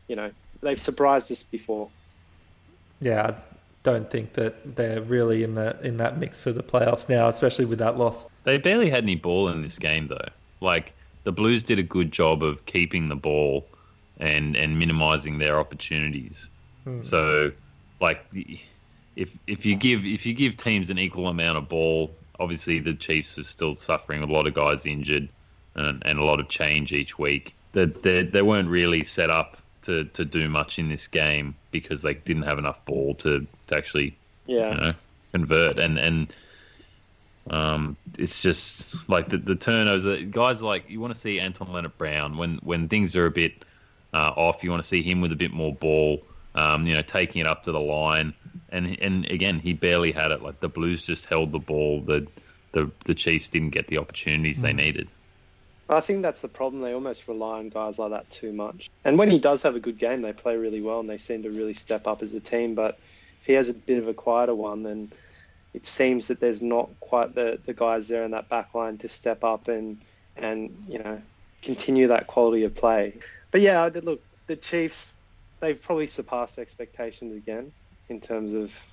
you 0.07 0.15
know 0.15 0.31
they've 0.61 0.79
surprised 0.79 1.31
us 1.31 1.43
before. 1.43 1.89
yeah, 2.99 3.27
I 3.27 3.35
don't 3.83 4.09
think 4.09 4.33
that 4.33 4.75
they're 4.75 5.01
really 5.01 5.43
in 5.43 5.53
the 5.53 5.77
in 5.81 5.97
that 5.97 6.17
mix 6.17 6.39
for 6.41 6.51
the 6.51 6.63
playoffs 6.63 7.07
now, 7.09 7.27
especially 7.27 7.65
with 7.65 7.79
that 7.79 7.97
loss. 7.97 8.27
They 8.43 8.57
barely 8.57 8.89
had 8.89 9.03
any 9.03 9.15
ball 9.15 9.47
in 9.49 9.61
this 9.61 9.79
game 9.79 10.07
though. 10.07 10.29
Like 10.59 10.93
the 11.23 11.31
Blues 11.31 11.63
did 11.63 11.79
a 11.79 11.83
good 11.83 12.11
job 12.11 12.43
of 12.43 12.65
keeping 12.65 13.09
the 13.09 13.15
ball 13.15 13.65
and 14.19 14.55
and 14.55 14.77
minimizing 14.79 15.37
their 15.37 15.59
opportunities. 15.59 16.49
Hmm. 16.83 17.01
So 17.01 17.51
like 17.99 18.25
if 19.15 19.37
if 19.47 19.65
you 19.65 19.75
give 19.75 20.05
if 20.05 20.25
you 20.25 20.33
give 20.33 20.57
teams 20.57 20.89
an 20.89 20.97
equal 20.97 21.27
amount 21.27 21.57
of 21.57 21.69
ball, 21.69 22.11
obviously 22.39 22.79
the 22.79 22.93
Chiefs 22.93 23.37
are 23.37 23.43
still 23.43 23.73
suffering 23.73 24.23
a 24.23 24.25
lot 24.25 24.47
of 24.47 24.53
guys 24.53 24.85
injured 24.85 25.29
and, 25.75 26.03
and 26.05 26.19
a 26.19 26.23
lot 26.23 26.39
of 26.39 26.47
change 26.49 26.93
each 26.93 27.17
week. 27.17 27.55
That 27.73 28.03
they, 28.03 28.23
they 28.23 28.41
weren't 28.43 28.69
really 28.69 29.03
set 29.03 29.31
up 29.31 29.57
to, 29.83 30.05
to 30.05 30.23
do 30.23 30.47
much 30.47 30.77
in 30.77 30.89
this 30.89 31.07
game 31.07 31.55
because 31.71 32.03
they 32.03 32.13
didn't 32.13 32.43
have 32.43 32.59
enough 32.59 32.85
ball 32.85 33.15
to, 33.15 33.47
to 33.67 33.75
actually 33.75 34.15
Yeah. 34.45 34.69
you 34.71 34.81
know, 34.81 34.93
convert 35.31 35.79
and 35.79 35.97
and 35.97 36.33
um, 37.49 37.97
it's 38.17 38.41
just 38.41 39.09
like 39.09 39.29
the, 39.29 39.37
the 39.37 39.55
turnovers. 39.55 40.23
Guys 40.31 40.61
like 40.61 40.89
you 40.89 40.99
want 40.99 41.13
to 41.13 41.19
see 41.19 41.39
Anton 41.39 41.67
Lienert-Brown 41.67 42.37
when 42.37 42.59
when 42.63 42.87
things 42.87 43.15
are 43.15 43.25
a 43.25 43.31
bit 43.31 43.53
uh, 44.13 44.31
off. 44.35 44.63
You 44.63 44.69
want 44.69 44.81
to 44.81 44.87
see 44.87 45.03
him 45.03 45.21
with 45.21 45.31
a 45.31 45.35
bit 45.35 45.51
more 45.51 45.73
ball. 45.73 46.21
Um, 46.55 46.85
you 46.85 46.93
know, 46.93 47.01
taking 47.01 47.41
it 47.41 47.47
up 47.47 47.63
to 47.63 47.71
the 47.71 47.79
line, 47.79 48.33
and 48.69 48.97
and 48.99 49.25
again, 49.25 49.59
he 49.59 49.73
barely 49.73 50.11
had 50.11 50.31
it. 50.31 50.41
Like 50.41 50.59
the 50.59 50.69
Blues 50.69 51.05
just 51.05 51.25
held 51.25 51.51
the 51.51 51.59
ball. 51.59 52.01
The 52.01 52.27
the 52.71 52.91
the 53.05 53.15
Chiefs 53.15 53.49
didn't 53.49 53.71
get 53.71 53.87
the 53.87 53.97
opportunities 53.97 54.61
they 54.61 54.73
needed. 54.73 55.07
I 55.89 55.99
think 55.99 56.21
that's 56.21 56.41
the 56.41 56.47
problem. 56.47 56.81
They 56.81 56.93
almost 56.93 57.27
rely 57.27 57.57
on 57.57 57.63
guys 57.63 57.99
like 57.99 58.11
that 58.11 58.29
too 58.31 58.53
much. 58.53 58.89
And 59.03 59.17
when 59.17 59.29
he 59.29 59.39
does 59.39 59.63
have 59.63 59.75
a 59.75 59.79
good 59.79 59.97
game, 59.97 60.21
they 60.21 60.31
play 60.31 60.55
really 60.55 60.81
well 60.81 61.01
and 61.01 61.09
they 61.09 61.17
seem 61.17 61.43
to 61.43 61.49
really 61.49 61.73
step 61.73 62.07
up 62.07 62.21
as 62.21 62.33
a 62.33 62.39
team. 62.39 62.73
But 62.73 62.97
if 63.41 63.47
he 63.47 63.53
has 63.53 63.69
a 63.69 63.73
bit 63.73 63.99
of 63.99 64.07
a 64.07 64.13
quieter 64.13 64.55
one, 64.55 64.83
then 64.83 65.11
it 65.73 65.87
seems 65.87 66.27
that 66.27 66.39
there's 66.39 66.61
not 66.61 66.89
quite 66.99 67.35
the, 67.35 67.59
the 67.65 67.73
guys 67.73 68.07
there 68.07 68.23
in 68.23 68.31
that 68.31 68.49
back 68.49 68.73
line 68.73 68.97
to 68.99 69.09
step 69.09 69.43
up 69.43 69.67
and 69.67 69.99
and 70.35 70.75
you 70.87 70.99
know 70.99 71.21
continue 71.61 72.07
that 72.07 72.27
quality 72.27 72.63
of 72.63 72.75
play. 72.75 73.13
But 73.51 73.61
yeah, 73.61 73.89
look, 74.01 74.21
the 74.47 74.55
Chiefs 74.55 75.13
they've 75.59 75.81
probably 75.81 76.07
surpassed 76.07 76.59
expectations 76.59 77.35
again 77.35 77.71
in 78.09 78.19
terms 78.19 78.53
of 78.53 78.87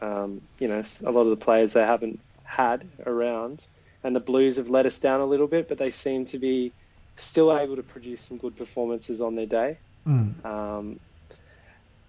um, 0.00 0.40
you 0.58 0.68
know 0.68 0.82
a 1.04 1.10
lot 1.10 1.22
of 1.22 1.30
the 1.30 1.44
players 1.44 1.72
they 1.72 1.84
haven't 1.84 2.20
had 2.44 2.86
around 3.06 3.66
and 4.04 4.14
the 4.14 4.20
Blues 4.20 4.58
have 4.58 4.68
let 4.68 4.86
us 4.86 4.98
down 4.98 5.20
a 5.20 5.26
little 5.26 5.46
bit, 5.46 5.66
but 5.66 5.78
they 5.78 5.90
seem 5.90 6.26
to 6.26 6.38
be 6.38 6.72
still 7.16 7.56
able 7.56 7.76
to 7.76 7.82
produce 7.82 8.22
some 8.22 8.36
good 8.36 8.56
performances 8.56 9.20
on 9.20 9.34
their 9.34 9.46
day. 9.46 9.78
Mm. 10.06 10.44
Um, 10.44 11.00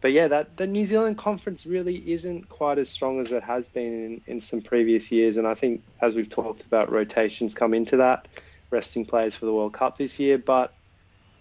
but 0.06 0.12
yeah, 0.12 0.28
that 0.28 0.56
the 0.58 0.68
New 0.68 0.86
Zealand 0.86 1.18
conference 1.18 1.66
really 1.66 1.96
isn't 2.12 2.48
quite 2.48 2.78
as 2.78 2.92
strong 2.92 3.20
as 3.20 3.32
it 3.32 3.42
has 3.42 3.68
been 3.68 4.06
in, 4.06 4.22
in 4.28 4.40
some 4.40 4.62
previous 4.62 5.12
years, 5.12 5.36
and 5.36 5.48
I 5.48 5.56
think 5.56 5.82
as 6.00 6.14
we've 6.14 6.30
talked 6.30 6.62
about, 6.62 6.92
rotations 6.92 7.56
come 7.56 7.74
into 7.74 7.98
that, 7.98 8.28
resting 8.70 9.04
players 9.04 9.36
for 9.36 9.48
the 9.48 9.52
World 9.52 9.74
Cup 9.74 9.98
this 9.98 10.20
year. 10.20 10.38
But 10.38 10.76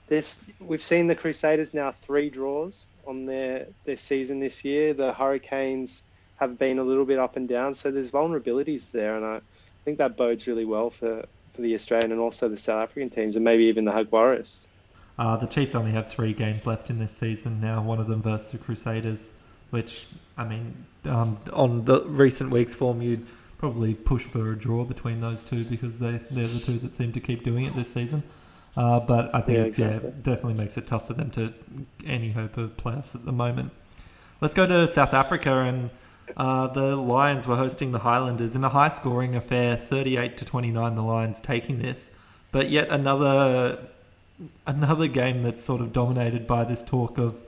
this 0.06 0.42
we've 0.60 0.80
seen 0.80 1.08
the 1.08 1.14
Crusaders 1.14 1.74
now 1.74 1.92
three 1.92 2.30
draws 2.30 2.86
on 3.06 3.26
their 3.26 3.66
their 3.84 3.98
season 3.98 4.40
this 4.40 4.64
year. 4.64 4.94
The 4.94 5.12
Hurricanes 5.12 6.02
have 6.36 6.58
been 6.58 6.78
a 6.78 6.84
little 6.84 7.04
bit 7.04 7.18
up 7.18 7.36
and 7.36 7.46
down, 7.46 7.74
so 7.74 7.90
there's 7.90 8.10
vulnerabilities 8.10 8.90
there, 8.92 9.14
and 9.14 9.26
I 9.26 9.40
think 9.84 9.98
that 9.98 10.16
bodes 10.16 10.46
really 10.46 10.64
well 10.64 10.88
for, 10.88 11.26
for 11.52 11.60
the 11.60 11.74
Australian 11.74 12.12
and 12.12 12.20
also 12.22 12.48
the 12.48 12.56
South 12.56 12.84
African 12.84 13.10
teams, 13.10 13.36
and 13.36 13.44
maybe 13.44 13.64
even 13.64 13.84
the 13.84 13.92
Jaguares. 13.92 14.66
Uh, 15.18 15.36
the 15.36 15.46
Chiefs 15.46 15.74
only 15.74 15.92
have 15.92 16.08
three 16.08 16.32
games 16.32 16.66
left 16.66 16.90
in 16.90 16.98
this 16.98 17.12
season 17.12 17.60
now, 17.60 17.82
one 17.82 18.00
of 18.00 18.08
them 18.08 18.20
versus 18.20 18.50
the 18.52 18.58
Crusaders, 18.58 19.32
which, 19.70 20.06
I 20.36 20.44
mean, 20.44 20.86
um, 21.04 21.38
on 21.52 21.84
the 21.84 22.04
recent 22.04 22.50
weeks' 22.50 22.74
form, 22.74 23.00
you'd 23.00 23.26
probably 23.58 23.94
push 23.94 24.22
for 24.22 24.52
a 24.52 24.58
draw 24.58 24.84
between 24.84 25.20
those 25.20 25.44
two 25.44 25.64
because 25.64 25.98
they, 26.00 26.20
they're 26.30 26.48
the 26.48 26.60
two 26.60 26.78
that 26.78 26.96
seem 26.96 27.12
to 27.12 27.20
keep 27.20 27.44
doing 27.44 27.64
it 27.64 27.74
this 27.74 27.92
season. 27.92 28.22
Uh, 28.76 28.98
but 29.00 29.32
I 29.34 29.40
think 29.40 29.58
Yeah, 29.58 29.64
it's, 29.64 29.78
yeah, 29.78 29.98
definitely 30.22 30.54
makes 30.54 30.76
it 30.76 30.86
tough 30.86 31.06
for 31.06 31.14
them 31.14 31.30
to 31.32 31.54
any 32.04 32.32
hope 32.32 32.56
of 32.56 32.76
playoffs 32.76 33.14
at 33.14 33.24
the 33.24 33.32
moment. 33.32 33.70
Let's 34.40 34.54
go 34.54 34.66
to 34.66 34.88
South 34.88 35.14
Africa 35.14 35.60
and 35.60 35.90
uh, 36.36 36.66
the 36.68 36.96
Lions 36.96 37.46
were 37.46 37.56
hosting 37.56 37.92
the 37.92 38.00
Highlanders 38.00 38.56
in 38.56 38.64
a 38.64 38.68
high 38.68 38.88
scoring 38.88 39.36
affair, 39.36 39.76
38 39.76 40.36
to 40.38 40.44
29. 40.44 40.94
The 40.94 41.02
Lions 41.02 41.40
taking 41.40 41.78
this, 41.78 42.10
but 42.50 42.68
yet 42.68 42.88
another 42.88 43.78
another 44.66 45.08
game 45.08 45.42
that's 45.42 45.62
sort 45.62 45.80
of 45.80 45.92
dominated 45.92 46.46
by 46.46 46.64
this 46.64 46.82
talk 46.82 47.18
of 47.18 47.42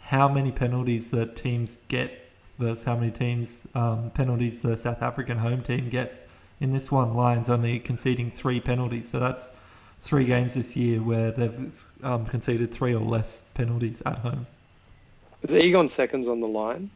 how 0.00 0.28
many 0.28 0.52
penalties 0.52 1.10
the 1.10 1.26
teams 1.26 1.78
get 1.88 2.20
versus 2.58 2.84
how 2.84 2.96
many 2.96 3.10
teams 3.10 3.66
um, 3.74 4.10
penalties 4.10 4.60
the 4.60 4.76
South 4.76 5.02
African 5.02 5.38
home 5.38 5.62
team 5.62 5.88
gets. 5.88 6.22
In 6.60 6.70
this 6.70 6.90
one, 6.90 7.14
Lions 7.14 7.48
only 7.50 7.78
conceding 7.78 8.30
three 8.30 8.60
penalties, 8.60 9.08
so 9.08 9.18
that's 9.18 9.50
three 9.98 10.24
games 10.24 10.54
this 10.54 10.76
year 10.76 11.00
where 11.00 11.32
they've 11.32 11.86
um, 12.02 12.26
conceded 12.26 12.72
three 12.72 12.94
or 12.94 13.00
less 13.00 13.44
penalties 13.54 14.02
at 14.06 14.18
home. 14.18 14.46
Is 15.42 15.54
Egon 15.54 15.88
Seconds 15.88 16.28
on 16.28 16.40
the 16.40 16.46
line? 16.46 16.90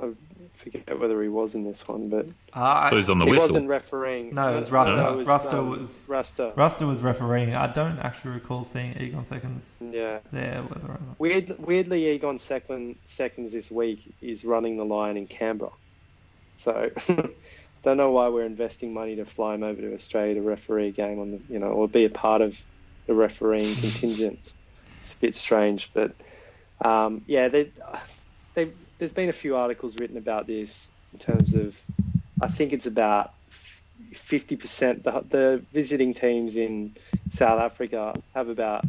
I 0.00 0.10
forget 0.58 0.98
whether 0.98 1.22
he 1.22 1.28
was 1.28 1.54
in 1.54 1.64
this 1.64 1.86
one, 1.86 2.08
but 2.08 2.26
Uh, 2.52 2.90
Who's 2.90 3.08
on 3.08 3.18
the 3.18 3.24
he 3.24 3.30
whistle? 3.32 3.48
wasn't 3.48 3.68
refereeing. 3.68 4.34
No, 4.34 4.52
it 4.52 4.56
was 4.56 4.70
No, 4.70 4.76
Rasta. 4.78 5.18
it 5.20 5.26
Rasta 5.26 5.58
um, 5.58 5.70
was- 5.70 6.06
Rasta. 6.08 6.52
Rasta 6.56 6.86
was 6.86 7.02
refereeing. 7.02 7.54
I 7.54 7.68
don't 7.72 7.98
actually 8.00 8.32
recall 8.32 8.64
seeing 8.64 8.96
Egon 9.00 9.24
Seconds 9.24 9.82
Yeah. 9.92 10.18
there, 10.32 10.62
whether 10.62 10.86
or 10.88 10.98
not. 11.06 11.18
Weird, 11.18 11.56
weirdly, 11.58 12.08
Egon 12.10 12.38
second, 12.38 12.96
seconds 13.04 13.52
this 13.52 13.70
week 13.70 14.12
is 14.20 14.44
running 14.44 14.76
the 14.76 14.84
line 14.84 15.16
in 15.16 15.26
Canberra. 15.26 15.70
So, 16.56 16.90
don't 17.84 17.96
know 17.96 18.10
why 18.10 18.28
we're 18.28 18.44
investing 18.44 18.92
money 18.92 19.14
to 19.16 19.24
fly 19.24 19.54
him 19.54 19.62
over 19.62 19.80
to 19.80 19.94
Australia 19.94 20.34
to 20.34 20.42
referee 20.42 20.88
a 20.88 20.90
game 20.90 21.20
on 21.20 21.30
the, 21.30 21.40
you 21.48 21.58
know, 21.60 21.68
or 21.68 21.86
be 21.88 22.04
a 22.04 22.10
part 22.10 22.42
of 22.42 22.60
the 23.06 23.14
refereeing 23.14 23.74
contingent. 23.80 24.38
It's 25.02 25.14
a 25.14 25.18
bit 25.20 25.34
strange, 25.34 25.90
but 25.94 26.12
um, 26.84 27.22
yeah, 27.26 27.48
they, 27.48 27.70
they, 28.54 28.70
there's 28.98 29.12
been 29.12 29.28
a 29.28 29.32
few 29.34 29.56
articles 29.56 29.96
written 29.96 30.16
about 30.16 30.46
this 30.46 30.88
in 31.12 31.18
terms 31.18 31.54
of, 31.54 31.80
I 32.40 32.48
think 32.48 32.72
it's 32.72 32.86
about 32.86 33.32
50%. 34.14 35.02
The, 35.02 35.24
the 35.28 35.64
visiting 35.72 36.14
teams 36.14 36.56
in 36.56 36.96
South 37.30 37.60
Africa 37.60 38.14
have 38.34 38.48
about 38.48 38.84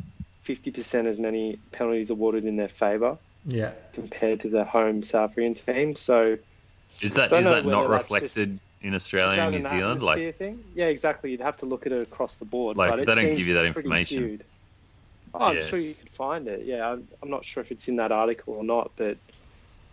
50% 0.45 1.05
as 1.05 1.17
many 1.17 1.57
penalties 1.71 2.09
awarded 2.09 2.45
in 2.45 2.57
their 2.57 2.69
favour 2.69 3.17
Yeah. 3.45 3.71
compared 3.93 4.41
to 4.41 4.49
the 4.49 4.63
home 4.63 5.03
South 5.03 5.31
African 5.31 5.53
team. 5.53 5.95
So 5.95 6.37
Is 7.01 7.13
that 7.15 7.29
Don't 7.29 7.43
that 7.43 7.65
not 7.65 7.65
whether 7.65 7.87
that's 7.89 8.11
reflected 8.11 8.59
in 8.81 8.95
Australia 8.95 9.41
and 9.41 9.55
New 9.55 9.61
Zealand? 9.61 10.01
Like, 10.01 10.37
thing? 10.37 10.59
Yeah, 10.75 10.87
exactly. 10.87 11.31
You'd 11.31 11.41
have 11.41 11.57
to 11.57 11.65
look 11.65 11.85
at 11.85 11.91
it 11.91 12.01
across 12.01 12.37
the 12.37 12.45
board. 12.45 12.77
Like, 12.77 12.91
but 12.91 12.95
they 12.97 13.05
don't 13.05 13.35
give 13.35 13.47
you 13.47 13.53
that 13.55 13.65
information. 13.65 14.05
skewed. 14.17 14.43
Oh, 15.33 15.39
I'm 15.39 15.61
sure 15.63 15.77
you 15.77 15.93
could 15.93 16.09
find 16.09 16.47
it. 16.47 16.65
Yeah, 16.65 16.87
I'm, 16.89 17.07
I'm 17.21 17.29
not 17.29 17.45
sure 17.45 17.61
if 17.61 17.71
it's 17.71 17.87
in 17.87 17.97
that 17.97 18.11
article 18.11 18.55
or 18.55 18.63
not, 18.63 18.91
but 18.97 19.17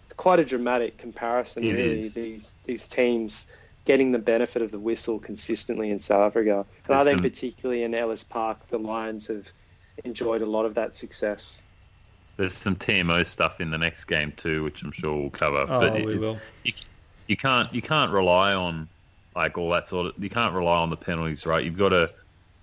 it's 0.07 0.13
quite 0.15 0.39
a 0.39 0.45
dramatic 0.45 0.97
comparison, 0.99 1.65
It 1.65 1.73
really. 1.75 1.99
is. 1.99 2.15
These 2.15 2.53
these 2.65 2.87
teams 2.87 3.49
getting 3.85 4.13
the 4.13 4.19
benefit 4.19 4.63
of 4.63 4.71
the 4.71 4.79
whistle 4.79 5.19
consistently 5.19 5.91
in 5.91 6.01
South 6.01 6.23
Africa, 6.23 6.65
and 6.87 6.95
I 6.95 6.99
There's 7.05 7.05
think 7.07 7.17
some- 7.19 7.31
particularly 7.31 7.83
in 7.83 7.95
Ellis 7.95 8.25
Park, 8.25 8.59
the 8.69 8.79
Lions 8.79 9.27
have 9.29 9.53
enjoyed 10.05 10.43
a 10.43 10.47
lot 10.47 10.65
of 10.65 10.75
that 10.75 10.95
success. 10.95 11.63
there's 12.37 12.53
some 12.53 12.77
TMO 12.77 13.25
stuff 13.25 13.61
in 13.63 13.71
the 13.71 13.79
next 13.79 14.05
game 14.05 14.31
too, 14.37 14.63
which 14.63 14.83
I'm 14.83 14.93
sure 14.93 15.17
we'll 15.17 15.31
cover. 15.31 15.65
Oh, 15.69 15.81
but 15.81 15.97
it- 15.97 16.05
we 16.05 16.15
it's- 16.15 16.21
will. 16.29 16.39
You, 16.65 16.73
you 17.29 17.37
can't 17.37 17.73
you 17.75 17.83
can't 17.83 18.13
rely 18.13 18.55
on 18.55 18.89
like 19.35 19.59
all 19.59 19.71
that 19.71 19.89
sort 19.89 20.07
of. 20.07 20.23
You 20.23 20.31
can't 20.31 20.55
rely 20.55 20.79
on 20.79 20.91
the 20.91 20.97
penalties, 20.97 21.45
right? 21.47 21.65
You've 21.65 21.77
got 21.79 21.89
to 21.91 22.11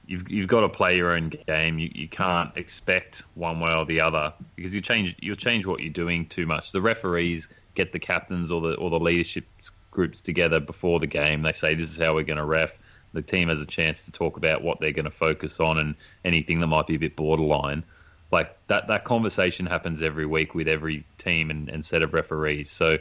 you've 0.06 0.30
you've 0.30 0.48
got 0.48 0.62
to 0.62 0.70
play 0.70 0.96
your 0.96 1.12
own 1.12 1.30
game. 1.48 1.80
You 1.80 1.90
you 1.94 2.08
can't 2.08 2.52
expect 2.56 3.24
one 3.36 3.60
way 3.60 3.74
or 3.74 3.86
the 3.86 4.02
other 4.02 4.34
because 4.56 4.74
you 4.74 4.82
change 4.82 5.16
you'll 5.20 5.36
change 5.36 5.66
what 5.66 5.80
you're 5.80 5.94
doing 5.94 6.26
too 6.28 6.46
much. 6.46 6.72
The 6.72 6.82
referees 6.82 7.50
get 7.76 7.92
the 7.92 8.00
captains 8.00 8.52
or 8.52 8.62
the 8.62 8.76
or 8.76 8.90
the 8.90 9.00
leadership 9.00 9.46
groups 9.92 10.22
together 10.22 10.60
before 10.60 11.00
the 11.00 11.08
game. 11.08 11.42
They 11.42 11.52
say 11.52 11.76
this 11.76 11.92
is 11.92 11.98
how 11.98 12.16
we're 12.16 12.24
going 12.24 12.38
to 12.38 12.46
ref. 12.46 12.78
The 13.14 13.22
team 13.22 13.50
has 13.50 13.62
a 13.62 13.66
chance 13.66 14.06
to 14.06 14.12
talk 14.12 14.38
about 14.38 14.64
what 14.64 14.80
they're 14.80 14.92
going 14.92 15.06
to 15.06 15.12
focus 15.12 15.60
on 15.60 15.78
and 15.78 15.96
anything 16.26 16.60
that 16.62 16.68
might 16.68 16.88
be 16.88 16.96
a 16.96 17.00
bit 17.00 17.16
borderline. 17.16 17.84
Like 18.32 18.58
that 18.68 18.88
that 18.88 19.04
conversation 19.06 19.66
happens 19.68 20.02
every 20.02 20.26
week 20.26 20.56
with 20.56 20.68
every 20.68 21.06
team 21.20 21.52
and, 21.52 21.70
and 21.70 21.86
set 21.86 22.02
of 22.02 22.14
referees. 22.14 22.72
So 22.72 22.98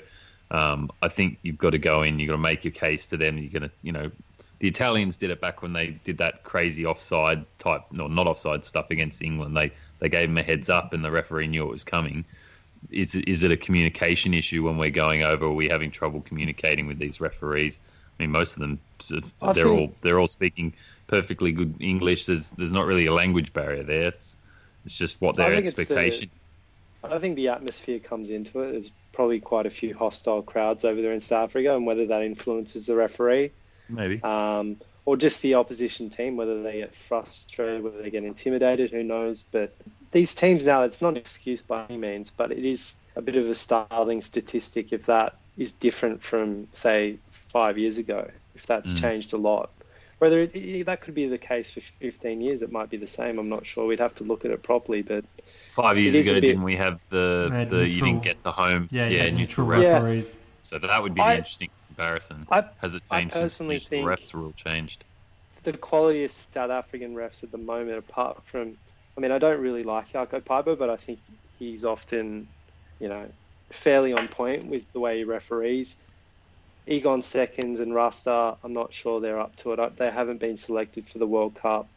um, 0.50 0.90
I 1.00 1.08
think 1.08 1.38
you've 1.42 1.56
got 1.56 1.70
to 1.70 1.78
go 1.78 2.02
in. 2.02 2.18
You've 2.18 2.28
got 2.28 2.36
to 2.36 2.42
make 2.42 2.64
your 2.64 2.72
case 2.72 3.06
to 3.06 3.16
them. 3.16 3.38
You're 3.38 3.50
going 3.50 3.62
to, 3.62 3.70
you 3.80 3.92
know, 3.92 4.10
the 4.62 4.68
Italians 4.68 5.16
did 5.16 5.32
it 5.32 5.40
back 5.40 5.60
when 5.60 5.72
they 5.72 5.88
did 5.88 6.18
that 6.18 6.44
crazy 6.44 6.86
offside 6.86 7.44
type, 7.58 7.82
no, 7.90 8.06
not 8.06 8.28
offside 8.28 8.64
stuff 8.64 8.92
against 8.92 9.20
England. 9.20 9.56
They 9.56 9.72
they 9.98 10.08
gave 10.08 10.28
them 10.28 10.38
a 10.38 10.42
heads 10.44 10.70
up, 10.70 10.92
and 10.92 11.04
the 11.04 11.10
referee 11.10 11.48
knew 11.48 11.64
it 11.64 11.70
was 11.70 11.82
coming. 11.82 12.24
Is 12.88 13.16
is 13.16 13.42
it 13.42 13.50
a 13.50 13.56
communication 13.56 14.34
issue 14.34 14.62
when 14.62 14.78
we're 14.78 14.90
going 14.90 15.24
over? 15.24 15.46
Are 15.46 15.52
we 15.52 15.68
having 15.68 15.90
trouble 15.90 16.20
communicating 16.20 16.86
with 16.86 17.00
these 17.00 17.20
referees? 17.20 17.80
I 18.16 18.22
mean, 18.22 18.30
most 18.30 18.54
of 18.54 18.60
them 18.60 18.78
they're 19.10 19.20
think- 19.20 19.66
all 19.66 19.92
they're 20.00 20.20
all 20.20 20.28
speaking 20.28 20.74
perfectly 21.08 21.50
good 21.50 21.74
English. 21.80 22.26
There's 22.26 22.50
there's 22.50 22.70
not 22.70 22.86
really 22.86 23.06
a 23.06 23.12
language 23.12 23.52
barrier 23.52 23.82
there. 23.82 24.08
It's 24.08 24.36
it's 24.84 24.96
just 24.96 25.20
what 25.20 25.34
their 25.34 25.54
it's 25.54 25.72
the- 25.72 26.28
I 27.02 27.18
think 27.18 27.34
the 27.34 27.48
atmosphere 27.48 27.98
comes 27.98 28.30
into 28.30 28.60
it. 28.60 28.70
There's 28.70 28.92
probably 29.12 29.40
quite 29.40 29.66
a 29.66 29.70
few 29.70 29.92
hostile 29.92 30.40
crowds 30.40 30.84
over 30.84 31.02
there 31.02 31.12
in 31.12 31.20
South 31.20 31.50
Africa, 31.50 31.74
and 31.74 31.84
whether 31.84 32.06
that 32.06 32.22
influences 32.22 32.86
the 32.86 32.94
referee. 32.94 33.50
Maybe. 33.88 34.22
um, 34.22 34.76
or 35.04 35.16
just 35.16 35.42
the 35.42 35.54
opposition 35.54 36.10
team, 36.10 36.36
whether 36.36 36.62
they 36.62 36.78
get 36.78 36.94
frustrated, 36.94 37.82
whether 37.82 38.00
they 38.02 38.10
get 38.10 38.22
intimidated, 38.24 38.90
who 38.90 39.02
knows. 39.02 39.44
But 39.50 39.74
these 40.12 40.34
teams 40.34 40.64
now, 40.64 40.82
it's 40.82 41.02
not 41.02 41.10
an 41.10 41.16
excuse 41.16 41.60
by 41.62 41.84
any 41.88 41.98
means, 41.98 42.30
but 42.30 42.52
it 42.52 42.64
is 42.64 42.94
a 43.16 43.22
bit 43.22 43.36
of 43.36 43.48
a 43.48 43.54
startling 43.54 44.22
statistic 44.22 44.92
if 44.92 45.06
that 45.06 45.34
is 45.58 45.72
different 45.72 46.22
from, 46.22 46.68
say, 46.72 47.18
five 47.30 47.76
years 47.78 47.98
ago, 47.98 48.30
if 48.54 48.64
that's 48.66 48.92
Mm. 48.94 49.00
changed 49.00 49.32
a 49.32 49.36
lot. 49.36 49.70
Whether 50.18 50.38
it, 50.42 50.54
it- 50.54 50.86
that 50.86 51.00
could 51.00 51.14
be 51.14 51.26
the 51.26 51.36
case 51.36 51.72
for 51.72 51.80
15 51.80 52.40
years, 52.40 52.62
it 52.62 52.70
might 52.70 52.88
be 52.88 52.96
the 52.96 53.08
same. 53.08 53.40
I'm 53.40 53.48
not 53.48 53.66
sure. 53.66 53.86
We'd 53.86 53.98
have 53.98 54.14
to 54.16 54.24
look 54.24 54.44
at 54.44 54.52
it 54.52 54.62
properly, 54.62 55.02
but 55.02 55.24
Five 55.72 55.98
years 55.98 56.14
It 56.14 56.18
is 56.20 56.26
a 56.26 56.30
ago, 56.30 56.40
bit- 56.40 56.46
didn't 56.48 56.62
we 56.62 56.76
have 56.76 57.00
the, 57.10 57.48
They 57.50 57.56
had 57.56 57.70
the 57.70 57.88
you 57.88 58.00
didn't 58.02 58.22
get 58.22 58.40
the 58.44 58.52
home? 58.52 58.88
Yeah, 58.92 59.08
yeah, 59.08 59.28
neutral 59.30 59.66
ref. 59.66 59.82
Yeah. 59.82 59.94
referees. 59.94 60.46
So 60.62 60.78
that 60.78 61.02
would 61.02 61.14
be 61.14 61.20
I- 61.20 61.36
interesting 61.36 61.70
comparison. 61.94 62.46
I- 62.50 62.68
Has 62.80 62.94
it 62.94 63.02
changed 63.10 63.36
I 63.36 63.40
personally 63.40 63.76
since 63.78 63.88
the 63.88 63.96
think- 63.96 64.06
refs 64.08 64.34
rule 64.34 64.52
changed? 64.52 65.04
the 65.64 65.72
quality 65.78 66.24
of 66.24 66.32
South 66.32 66.70
African 66.70 67.14
refs 67.14 67.44
at 67.44 67.52
the 67.52 67.58
moment, 67.58 67.96
apart 67.96 68.44
from, 68.46 68.76
I 69.16 69.20
mean, 69.20 69.30
I 69.30 69.38
don't 69.38 69.60
really 69.60 69.84
like 69.84 70.12
Jaco 70.12 70.40
Peyper, 70.40 70.76
but 70.76 70.90
I 70.90 70.96
think 70.96 71.20
he's 71.58 71.84
often, 71.84 72.48
you 72.98 73.08
know, 73.08 73.30
fairly 73.72 74.12
on 74.12 74.26
point 74.26 74.66
with 74.66 74.92
the 74.92 74.98
way 74.98 75.18
he 75.18 75.24
referees. 75.24 76.02
Egon 76.88 77.22
Seconds 77.22 77.78
and 77.78 77.94
Rasta, 77.94 78.58
I'm 78.64 78.72
not 78.72 78.92
sure 78.92 79.20
they're 79.20 79.38
up 79.38 79.54
to 79.56 79.72
it. 79.72 79.96
They 79.96 80.10
haven't 80.10 80.38
been 80.40 80.56
selected 80.56 81.08
for 81.08 81.18
the 81.18 81.28
World 81.28 81.54
Cup. 81.54 81.88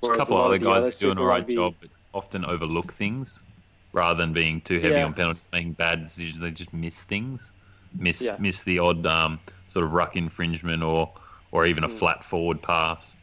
There's 0.00 0.16
a 0.16 0.18
couple 0.18 0.36
lot 0.38 0.46
other 0.46 0.58
guys 0.58 0.98
do 0.98 1.10
an 1.10 1.16
Super 1.16 1.20
alright 1.20 1.46
job, 1.48 1.74
but 1.80 1.90
often 2.14 2.46
overlook 2.46 2.94
things 2.94 3.42
rather 3.92 4.18
than 4.18 4.32
being 4.32 4.62
too 4.62 4.80
heavy 4.80 4.94
Yeah. 4.94 5.04
on 5.04 5.12
penalties, 5.12 5.42
making 5.52 5.74
bad 5.74 6.02
decisions. 6.02 6.40
They 6.40 6.50
just 6.52 6.72
miss 6.72 7.04
things, 7.04 7.52
miss 7.94 8.20
Yeah. 8.22 8.36
miss 8.38 8.62
the 8.62 8.78
odd 8.78 9.06
um, 9.06 9.40
sort 9.68 9.84
of 9.84 9.92
ruck 9.92 10.16
infringement 10.16 10.82
or 10.82 11.12
or 11.52 11.66
even 11.66 11.84
a 11.84 11.88
Mm. 11.88 11.98
flat 11.98 12.24
forward 12.24 12.60
pass. 12.62 13.14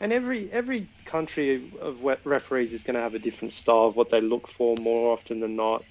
And 0.00 0.12
every 0.12 0.50
every 0.50 0.86
country 1.04 1.70
of 1.80 2.02
we- 2.02 2.16
referees 2.24 2.72
is 2.72 2.82
going 2.82 2.94
to 2.94 3.00
have 3.00 3.14
a 3.14 3.18
different 3.18 3.52
style 3.52 3.86
of 3.86 3.96
what 3.96 4.10
they 4.10 4.20
look 4.20 4.48
for 4.48 4.76
more 4.76 5.12
often 5.12 5.40
than 5.40 5.56
not. 5.56 5.84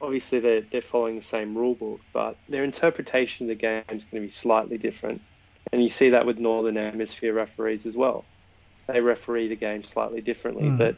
Obviously, 0.00 0.38
they're, 0.38 0.60
they're 0.60 0.80
following 0.80 1.16
the 1.16 1.22
same 1.22 1.58
rule 1.58 1.74
book, 1.74 2.00
but 2.12 2.36
their 2.48 2.62
interpretation 2.62 3.46
of 3.46 3.48
the 3.48 3.54
game 3.56 3.82
is 3.88 4.04
going 4.04 4.22
to 4.22 4.26
be 4.26 4.30
slightly 4.30 4.78
different. 4.78 5.20
And 5.72 5.82
you 5.82 5.88
see 5.88 6.10
that 6.10 6.24
with 6.24 6.38
Northern 6.38 6.76
Hemisphere 6.76 7.34
referees 7.34 7.84
as 7.84 7.96
well. 7.96 8.24
They 8.86 9.00
referee 9.00 9.48
the 9.48 9.56
game 9.56 9.82
slightly 9.82 10.20
differently, 10.20 10.68
Mm. 10.68 10.78
but 10.78 10.96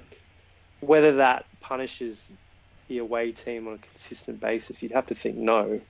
whether 0.80 1.16
that 1.16 1.46
punishes 1.60 2.30
the 2.88 2.98
away 2.98 3.32
team 3.32 3.68
on 3.68 3.74
a 3.74 3.78
consistent 3.78 4.38
basis, 4.38 4.82
you'd 4.82 4.92
have 4.92 5.06
to 5.06 5.14
think 5.14 5.36
no. 5.36 5.80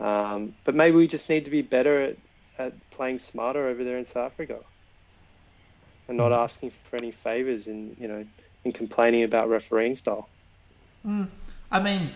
Um, 0.00 0.54
but 0.64 0.74
maybe 0.74 0.96
we 0.96 1.06
just 1.06 1.28
need 1.28 1.44
to 1.44 1.50
be 1.50 1.62
better 1.62 2.00
at, 2.00 2.16
at 2.58 2.90
playing 2.90 3.18
smarter 3.18 3.68
over 3.68 3.84
there 3.84 3.98
in 3.98 4.06
South 4.06 4.32
Africa 4.32 4.58
and 6.08 6.16
not 6.16 6.32
Mm. 6.32 6.38
asking 6.38 6.70
for 6.70 6.96
any 6.96 7.12
favors 7.12 7.66
and 7.68 7.96
you 8.00 8.08
know 8.08 8.24
in 8.64 8.72
complaining 8.72 9.22
about 9.22 9.48
refereeing 9.48 9.96
style. 9.96 10.28
I 11.72 11.80
mean, 11.80 12.10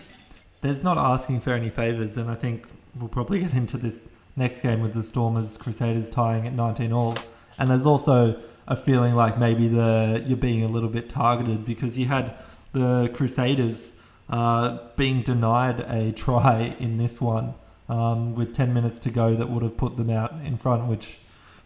there's 0.61 0.83
not 0.83 0.97
asking 0.97 1.39
for 1.41 1.53
any 1.53 1.69
favours, 1.69 2.17
and 2.17 2.29
I 2.29 2.35
think 2.35 2.67
we'll 2.99 3.07
probably 3.09 3.39
get 3.39 3.53
into 3.53 3.77
this 3.77 3.99
next 4.35 4.61
game 4.61 4.81
with 4.81 4.93
the 4.93 5.03
Stormers 5.03 5.57
Crusaders 5.57 6.09
tying 6.09 6.45
at 6.45 6.53
19 6.53 6.91
all. 6.91 7.17
And 7.57 7.71
there's 7.71 7.85
also 7.85 8.39
a 8.67 8.75
feeling 8.75 9.15
like 9.15 9.39
maybe 9.39 9.67
the 9.67 10.23
you're 10.27 10.37
being 10.37 10.63
a 10.63 10.67
little 10.67 10.89
bit 10.89 11.09
targeted 11.09 11.65
because 11.65 11.97
you 11.97 12.05
had 12.05 12.33
the 12.73 13.09
Crusaders 13.13 13.95
uh, 14.29 14.77
being 14.97 15.21
denied 15.21 15.79
a 15.81 16.11
try 16.11 16.75
in 16.79 16.97
this 16.97 17.21
one 17.21 17.53
um, 17.89 18.35
with 18.35 18.53
10 18.53 18.73
minutes 18.73 18.99
to 18.99 19.09
go 19.09 19.35
that 19.35 19.49
would 19.49 19.63
have 19.63 19.77
put 19.77 19.97
them 19.97 20.09
out 20.09 20.33
in 20.43 20.57
front, 20.57 20.85
which 20.87 21.17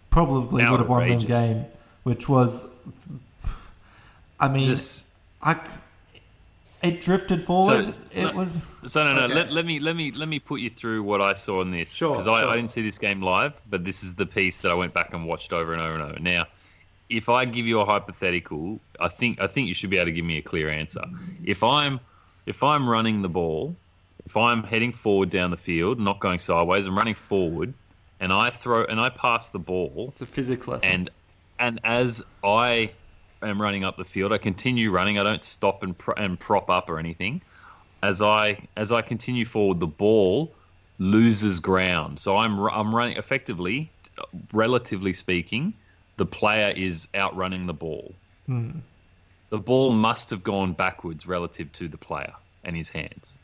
probably 0.09 0.63
would 0.65 0.79
have 0.79 0.89
won 0.89 1.07
them 1.07 1.17
Outrageous. 1.17 1.49
game. 1.49 1.65
Which 2.03 2.27
was, 2.29 2.65
I 4.39 4.47
mean, 4.47 4.67
Just 4.67 5.05
I, 5.41 5.59
it 6.81 7.01
drifted 7.01 7.43
forward. 7.43 7.85
So, 7.85 8.03
it 8.11 8.23
no- 8.23 8.33
was 8.33 8.65
So 8.87 9.03
no, 9.03 9.13
no. 9.13 9.25
Okay. 9.25 9.33
Let, 9.33 9.51
let 9.51 9.65
me 9.65 9.79
let 9.79 9.95
me 9.95 10.11
let 10.11 10.27
me 10.29 10.39
put 10.39 10.61
you 10.61 10.69
through 10.69 11.03
what 11.03 11.21
I 11.21 11.33
saw 11.33 11.61
in 11.61 11.71
this 11.71 11.91
Sure, 11.91 12.11
because 12.11 12.27
I, 12.27 12.41
sure. 12.41 12.49
I 12.49 12.55
didn't 12.55 12.71
see 12.71 12.81
this 12.81 12.97
game 12.97 13.21
live, 13.21 13.53
but 13.69 13.83
this 13.83 14.03
is 14.03 14.15
the 14.15 14.25
piece 14.25 14.59
that 14.59 14.71
I 14.71 14.75
went 14.75 14.93
back 14.93 15.13
and 15.13 15.25
watched 15.25 15.51
over 15.51 15.73
and 15.73 15.81
over 15.81 15.93
and 15.93 16.03
over. 16.03 16.19
Now, 16.19 16.47
if 17.09 17.27
I 17.27 17.45
give 17.45 17.65
you 17.67 17.81
a 17.81 17.85
hypothetical, 17.85 18.79
I 18.99 19.09
think 19.09 19.41
I 19.41 19.47
think 19.47 19.67
you 19.67 19.73
should 19.73 19.89
be 19.89 19.97
able 19.97 20.05
to 20.05 20.11
give 20.13 20.25
me 20.25 20.37
a 20.37 20.41
clear 20.41 20.69
answer. 20.69 21.03
If 21.43 21.63
I'm 21.63 21.99
if 22.45 22.63
I'm 22.63 22.87
running 22.89 23.21
the 23.21 23.29
ball, 23.29 23.75
if 24.25 24.37
I'm 24.37 24.63
heading 24.63 24.93
forward 24.93 25.29
down 25.29 25.51
the 25.51 25.57
field, 25.57 25.99
not 25.99 26.19
going 26.19 26.39
sideways, 26.39 26.85
I'm 26.85 26.97
running 26.97 27.15
forward, 27.15 27.73
and 28.19 28.31
I 28.31 28.49
throw 28.49 28.83
and 28.85 28.99
I 28.99 29.09
pass 29.09 29.49
the 29.49 29.59
ball, 29.59 30.09
it's 30.11 30.21
a 30.21 30.25
physics 30.25 30.67
lesson. 30.67 30.89
and 30.89 31.09
and 31.59 31.79
as 31.83 32.23
I 32.43 32.91
am 33.41 33.61
running 33.61 33.83
up 33.83 33.97
the 33.97 34.05
field, 34.05 34.31
I 34.31 34.37
continue 34.37 34.91
running. 34.91 35.17
I 35.17 35.23
don't 35.23 35.43
stop 35.43 35.83
and 35.83 35.97
pro- 35.97 36.15
and 36.15 36.39
prop 36.39 36.69
up 36.69 36.89
or 36.89 36.99
anything. 36.99 37.41
As 38.01 38.21
I 38.21 38.67
as 38.75 38.91
I 38.91 39.01
continue 39.01 39.45
forward, 39.45 39.79
the 39.79 39.87
ball 39.87 40.53
loses 40.99 41.59
ground. 41.59 42.19
So 42.19 42.37
I'm 42.37 42.59
I'm 42.59 42.93
running 42.93 43.17
effectively, 43.17 43.91
relatively 44.53 45.13
speaking, 45.13 45.73
the 46.17 46.25
player 46.25 46.73
is 46.75 47.07
outrunning 47.15 47.65
the 47.65 47.73
ball. 47.73 48.13
Hmm. 48.45 48.79
The 49.49 49.57
ball 49.57 49.91
must 49.91 50.29
have 50.29 50.43
gone 50.43 50.73
backwards 50.73 51.25
relative 51.25 51.71
to 51.73 51.87
the 51.87 51.97
player 51.97 52.33
and 52.63 52.75
his 52.75 52.89
hands. 52.89 53.37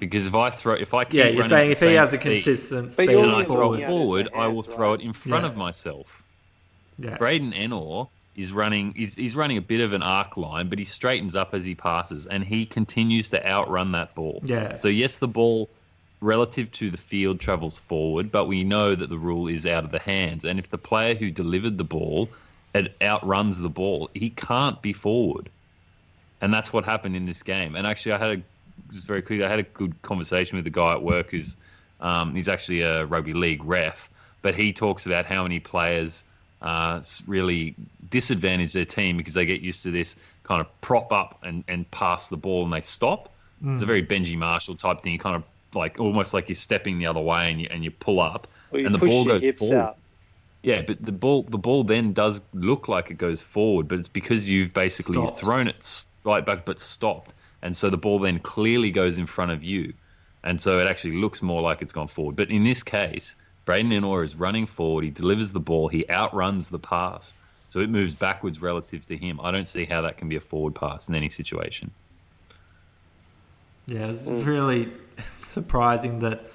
Because 0.00 0.26
if 0.26 0.34
I 0.34 0.50
throw, 0.50 0.74
if 0.74 0.94
I 0.94 1.04
keep 1.04 1.14
yeah, 1.14 1.28
you're 1.28 1.44
saying 1.44 1.70
if 1.70 1.80
he 1.80 1.94
has 1.94 2.12
a 2.12 2.18
consistent 2.18 2.86
But 2.86 2.92
speed 2.92 3.10
and 3.10 3.30
I 3.30 3.44
throw 3.44 3.70
looking 3.70 3.84
it 3.84 3.86
forward, 3.86 4.28
I 4.34 4.48
will 4.48 4.62
hands, 4.62 4.74
throw 4.74 4.94
it 4.94 5.00
in 5.02 5.12
front 5.12 5.44
Yeah. 5.44 5.50
of 5.50 5.56
myself. 5.56 6.22
yeah. 6.98 7.16
Braydon 7.16 7.52
Ennor 7.52 8.08
is 8.34 8.52
running. 8.52 8.94
He's, 8.96 9.14
he's 9.14 9.36
running 9.36 9.58
a 9.58 9.62
bit 9.62 9.80
of 9.80 9.92
an 9.92 10.02
arc 10.02 10.36
line, 10.36 10.68
but 10.68 10.78
he 10.78 10.84
straightens 10.84 11.36
up 11.36 11.54
as 11.54 11.64
he 11.64 11.74
passes, 11.74 12.26
and 12.26 12.42
he 12.42 12.66
continues 12.66 13.30
to 13.30 13.46
outrun 13.46 13.92
that 13.92 14.14
ball. 14.14 14.40
Yeah. 14.44 14.74
So 14.74 14.88
yes, 14.88 15.18
the 15.18 15.28
ball 15.28 15.68
relative 16.20 16.72
to 16.72 16.90
the 16.90 16.96
field 16.96 17.38
travels 17.40 17.78
forward, 17.78 18.32
but 18.32 18.46
we 18.46 18.64
know 18.64 18.94
that 18.94 19.08
the 19.08 19.18
rule 19.18 19.48
is 19.48 19.66
out 19.66 19.84
of 19.84 19.90
the 19.90 19.98
hands. 20.00 20.44
And 20.44 20.58
if 20.58 20.68
the 20.70 20.78
player 20.78 21.14
who 21.14 21.30
delivered 21.30 21.78
the 21.78 21.84
ball 21.84 22.28
it 22.74 22.94
outruns 23.02 23.58
the 23.58 23.68
ball. 23.68 24.10
He 24.14 24.30
can't 24.30 24.80
be 24.80 24.92
forward, 24.92 25.48
and 26.40 26.52
that's 26.52 26.72
what 26.72 26.84
happened 26.84 27.16
in 27.16 27.26
this 27.26 27.42
game. 27.42 27.74
And 27.74 27.86
actually, 27.86 28.12
I 28.12 28.18
had 28.18 28.38
a 28.38 28.42
just 28.92 29.06
very 29.06 29.22
quickly, 29.22 29.44
I 29.44 29.48
had 29.48 29.60
a 29.60 29.64
good 29.64 30.00
conversation 30.02 30.56
with 30.56 30.66
a 30.66 30.70
guy 30.70 30.92
at 30.92 31.02
work 31.02 31.30
who's 31.30 31.56
um, 32.00 32.34
he's 32.34 32.48
actually 32.48 32.80
a 32.80 33.04
rugby 33.06 33.34
league 33.34 33.64
ref, 33.64 34.08
but 34.42 34.54
he 34.54 34.72
talks 34.72 35.06
about 35.06 35.26
how 35.26 35.42
many 35.42 35.60
players 35.60 36.24
uh, 36.62 37.02
really 37.26 37.74
disadvantage 38.10 38.72
their 38.72 38.84
team 38.84 39.16
because 39.16 39.34
they 39.34 39.46
get 39.46 39.60
used 39.60 39.82
to 39.82 39.90
this 39.90 40.16
kind 40.44 40.60
of 40.60 40.80
prop 40.80 41.12
up 41.12 41.38
and, 41.42 41.64
and 41.68 41.90
pass 41.90 42.28
the 42.28 42.36
ball 42.36 42.64
and 42.64 42.72
they 42.72 42.80
stop. 42.80 43.30
Mm. 43.62 43.74
It's 43.74 43.82
a 43.82 43.86
very 43.86 44.04
Benji 44.04 44.36
Marshall 44.36 44.76
type 44.76 45.02
thing. 45.02 45.12
You 45.12 45.18
kind 45.18 45.36
of 45.36 45.44
like 45.74 46.00
almost 46.00 46.34
like 46.34 46.48
you're 46.48 46.56
stepping 46.56 46.98
the 46.98 47.06
other 47.06 47.20
way 47.20 47.50
and 47.50 47.60
you 47.60 47.68
and 47.70 47.84
you 47.84 47.90
pull 47.90 48.20
up 48.20 48.48
well, 48.70 48.80
you 48.80 48.86
and 48.86 48.94
the 48.94 49.06
ball 49.06 49.24
goes 49.24 49.56
forward. 49.56 49.76
Out. 49.76 49.96
Yeah, 50.62 50.82
but 50.82 51.02
the 51.02 51.12
ball 51.12 51.44
the 51.44 51.58
ball 51.58 51.84
then 51.84 52.12
does 52.12 52.40
look 52.52 52.88
like 52.88 53.10
it 53.10 53.18
goes 53.18 53.40
forward, 53.40 53.88
but 53.88 53.98
it's 53.98 54.08
because 54.08 54.48
you've 54.48 54.74
basically 54.74 55.14
stopped. 55.14 55.40
thrown 55.40 55.68
it 55.68 56.04
right 56.24 56.44
back 56.44 56.64
but 56.64 56.80
stopped, 56.80 57.34
and 57.62 57.76
so 57.76 57.90
the 57.90 57.96
ball 57.96 58.18
then 58.18 58.38
clearly 58.38 58.90
goes 58.90 59.18
in 59.18 59.26
front 59.26 59.52
of 59.52 59.62
you, 59.62 59.92
and 60.42 60.60
so 60.60 60.78
it 60.78 60.86
actually 60.86 61.16
looks 61.16 61.42
more 61.42 61.62
like 61.62 61.82
it's 61.82 61.92
gone 61.92 62.08
forward. 62.08 62.36
But 62.36 62.50
in 62.50 62.64
this 62.64 62.82
case, 62.82 63.36
Braydon 63.64 63.92
Ennor 63.92 64.24
is 64.24 64.36
running 64.36 64.66
forward. 64.66 65.04
He 65.04 65.10
delivers 65.10 65.52
the 65.52 65.60
ball. 65.60 65.88
He 65.88 66.08
outruns 66.08 66.68
the 66.68 66.78
pass, 66.78 67.34
so 67.68 67.80
it 67.80 67.90
moves 67.90 68.14
backwards 68.14 68.60
relative 68.60 69.06
to 69.06 69.16
him. 69.16 69.40
I 69.42 69.50
don't 69.50 69.68
see 69.68 69.84
how 69.84 70.02
that 70.02 70.18
can 70.18 70.28
be 70.28 70.36
a 70.36 70.40
forward 70.40 70.74
pass 70.74 71.08
in 71.08 71.14
any 71.14 71.28
situation. 71.28 71.90
Yeah, 73.86 74.06
it's 74.06 74.26
really 74.26 74.92
surprising 75.22 76.20
that 76.20 76.50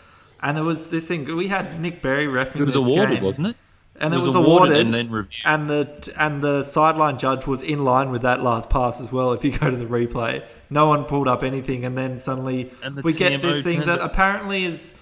and 0.46 0.58
it 0.60 0.62
was 0.62 0.90
this 0.90 1.08
thing 1.08 1.36
we 1.36 1.48
had 1.48 1.82
Nick 1.82 2.02
Berry 2.02 2.28
refing. 2.28 2.62
It 2.62 2.66
was 2.66 2.76
awarded, 2.76 3.16
game, 3.16 3.24
wasn't 3.24 3.48
it? 3.48 3.56
And 4.00 4.14
it 4.14 4.18
was, 4.18 4.26
it 4.26 4.30
was 4.30 4.36
awarded, 4.36 4.74
awarded, 4.74 4.86
and 4.86 4.94
then 4.94 5.10
reviewed. 5.10 5.42
And 5.44 5.70
the 5.70 6.14
and 6.20 6.44
the 6.44 6.64
sideline 6.64 7.18
judge 7.18 7.48
was 7.48 7.64
in 7.64 7.84
line 7.84 8.12
with 8.12 8.22
that 8.22 8.44
last 8.44 8.70
pass 8.70 9.02
as 9.02 9.12
well. 9.12 9.34
If 9.34 9.44
you 9.44 9.58
go 9.58 9.72
to 9.72 9.76
the 9.76 9.86
replay, 9.86 10.46
no 10.76 10.88
one 10.88 11.06
pulled 11.06 11.30
up 11.30 11.42
anything, 11.42 11.86
and 11.86 11.98
then 11.98 12.20
suddenly 12.20 12.64
the 12.84 13.02
we 13.02 13.14
TMO 13.14 13.18
get 13.18 13.42
this 13.42 13.64
thing 13.64 13.80
that 13.86 14.00
it. 14.00 14.06
apparently 14.06 14.66
is, 14.66 14.94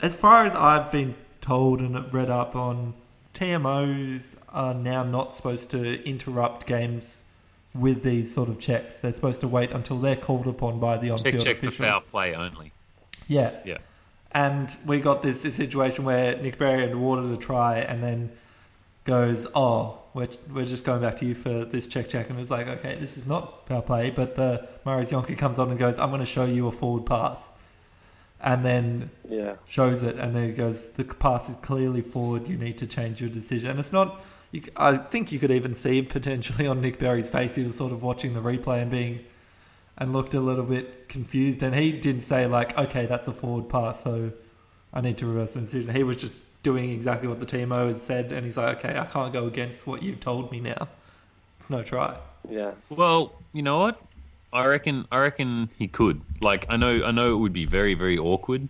as 0.00 0.14
far 0.14 0.46
as 0.46 0.54
I've 0.54 0.90
been 0.90 1.14
told 1.42 1.80
and 1.80 2.12
read 2.12 2.30
up 2.30 2.56
on, 2.56 2.94
TMOs 3.34 4.36
are 4.48 4.74
now 4.74 5.02
not 5.02 5.34
supposed 5.34 5.70
to 5.72 6.02
interrupt 6.08 6.66
games 6.66 7.24
with 7.74 8.02
these 8.02 8.34
sort 8.34 8.48
of 8.48 8.58
checks. 8.58 8.98
They're 9.00 9.12
supposed 9.12 9.42
to 9.42 9.48
wait 9.48 9.70
until 9.70 9.98
they're 9.98 10.16
called 10.16 10.46
upon 10.46 10.80
by 10.80 10.96
the 10.96 11.10
on-field 11.10 11.36
check, 11.36 11.44
check 11.44 11.56
officials. 11.58 11.76
for 11.76 11.84
foul 11.84 12.00
play 12.00 12.34
only. 12.34 12.72
Yeah, 13.28 13.52
yeah. 13.64 13.76
And 14.32 14.74
we 14.86 15.00
got 15.00 15.22
this, 15.22 15.42
this 15.42 15.54
situation 15.54 16.04
where 16.04 16.36
Nick 16.38 16.58
Berry 16.58 16.80
had 16.80 16.92
awarded 16.92 17.30
a 17.30 17.36
try 17.36 17.78
and 17.78 18.02
then 18.02 18.32
goes, 19.04 19.46
"Oh, 19.54 19.98
we're, 20.14 20.28
we're 20.52 20.64
just 20.64 20.84
going 20.84 21.00
back 21.00 21.16
to 21.16 21.26
you 21.26 21.34
for 21.34 21.64
this 21.64 21.86
check 21.88 22.08
check," 22.08 22.30
and 22.30 22.38
it's 22.38 22.50
like, 22.50 22.66
"Okay, 22.66 22.96
this 22.96 23.16
is 23.16 23.26
not 23.26 23.66
foul 23.66 23.82
play." 23.82 24.10
But 24.10 24.36
the 24.36 24.68
Marius 24.84 25.12
Jonker 25.12 25.36
comes 25.36 25.58
on 25.58 25.70
and 25.70 25.78
goes, 25.78 25.98
"I'm 25.98 26.10
going 26.10 26.20
to 26.20 26.26
show 26.26 26.44
you 26.44 26.66
a 26.68 26.72
forward 26.72 27.06
pass," 27.06 27.54
and 28.40 28.64
then 28.64 29.10
yeah. 29.28 29.54
shows 29.66 30.02
it, 30.02 30.16
and 30.16 30.34
then 30.34 30.48
he 30.48 30.54
goes, 30.54 30.92
"The 30.92 31.04
pass 31.04 31.48
is 31.48 31.56
clearly 31.56 32.02
forward. 32.02 32.48
You 32.48 32.56
need 32.56 32.78
to 32.78 32.86
change 32.86 33.20
your 33.20 33.30
decision." 33.30 33.70
And 33.70 33.78
it's 33.78 33.92
not. 33.92 34.22
You, 34.52 34.62
I 34.76 34.96
think 34.96 35.30
you 35.30 35.38
could 35.38 35.52
even 35.52 35.74
see 35.76 36.02
potentially 36.02 36.66
on 36.66 36.80
Nick 36.80 36.98
Berry's 36.98 37.28
face, 37.28 37.54
he 37.54 37.62
was 37.62 37.76
sort 37.76 37.92
of 37.92 38.02
watching 38.02 38.34
the 38.34 38.40
replay 38.40 38.82
and 38.82 38.90
being 38.90 39.24
and 39.96 40.12
looked 40.12 40.34
a 40.34 40.40
little 40.40 40.64
bit 40.64 41.08
confused. 41.08 41.62
And 41.62 41.74
he 41.74 41.92
didn't 41.92 42.22
say 42.22 42.46
like, 42.46 42.76
"Okay, 42.76 43.06
that's 43.06 43.28
a 43.28 43.32
forward 43.32 43.68
pass, 43.68 44.02
so 44.02 44.32
I 44.92 45.00
need 45.00 45.18
to 45.18 45.26
reverse 45.26 45.54
the 45.54 45.60
decision." 45.60 45.94
He 45.94 46.02
was 46.02 46.16
just 46.16 46.42
doing 46.62 46.90
exactly 46.90 47.28
what 47.28 47.40
the 47.40 47.46
TMO 47.46 47.88
has 47.88 48.02
said, 48.02 48.32
and 48.32 48.44
he's 48.44 48.56
like, 48.56 48.78
"Okay, 48.78 48.98
I 48.98 49.06
can't 49.06 49.32
go 49.32 49.46
against 49.46 49.86
what 49.86 50.02
you've 50.02 50.20
told 50.20 50.50
me 50.50 50.60
now. 50.60 50.88
It's 51.58 51.70
no 51.70 51.82
try." 51.82 52.16
Yeah. 52.48 52.72
Well, 52.88 53.32
you 53.52 53.62
know 53.62 53.78
what? 53.78 54.00
I 54.52 54.66
reckon. 54.66 55.06
I 55.10 55.18
reckon 55.18 55.70
he 55.78 55.88
could. 55.88 56.20
Like, 56.40 56.66
I 56.68 56.76
know. 56.76 57.04
I 57.04 57.10
know 57.10 57.32
it 57.32 57.36
would 57.36 57.52
be 57.52 57.66
very, 57.66 57.94
very 57.94 58.18
awkward, 58.18 58.68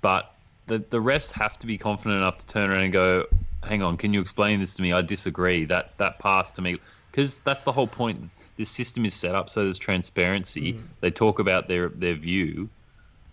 but 0.00 0.34
the 0.66 0.78
the 0.78 0.98
refs 0.98 1.32
have 1.32 1.58
to 1.60 1.66
be 1.66 1.78
confident 1.78 2.18
enough 2.18 2.38
to 2.38 2.46
turn 2.46 2.70
around 2.70 2.84
and 2.84 2.92
go, 2.92 3.26
"Hang 3.62 3.82
on, 3.82 3.96
can 3.96 4.12
you 4.12 4.20
explain 4.20 4.60
this 4.60 4.74
to 4.74 4.82
me? 4.82 4.92
I 4.92 5.02
disagree. 5.02 5.64
That 5.66 5.96
that 5.98 6.18
pass 6.18 6.50
to 6.52 6.62
me." 6.62 6.78
Because 7.10 7.38
that's 7.40 7.62
the 7.62 7.70
whole 7.70 7.86
point 7.86 8.30
this 8.56 8.70
system 8.70 9.04
is 9.04 9.14
set 9.14 9.34
up 9.34 9.50
so 9.50 9.64
there's 9.64 9.78
transparency. 9.78 10.74
Mm. 10.74 10.82
They 11.00 11.10
talk 11.10 11.38
about 11.38 11.68
their 11.68 11.88
their 11.88 12.14
view, 12.14 12.68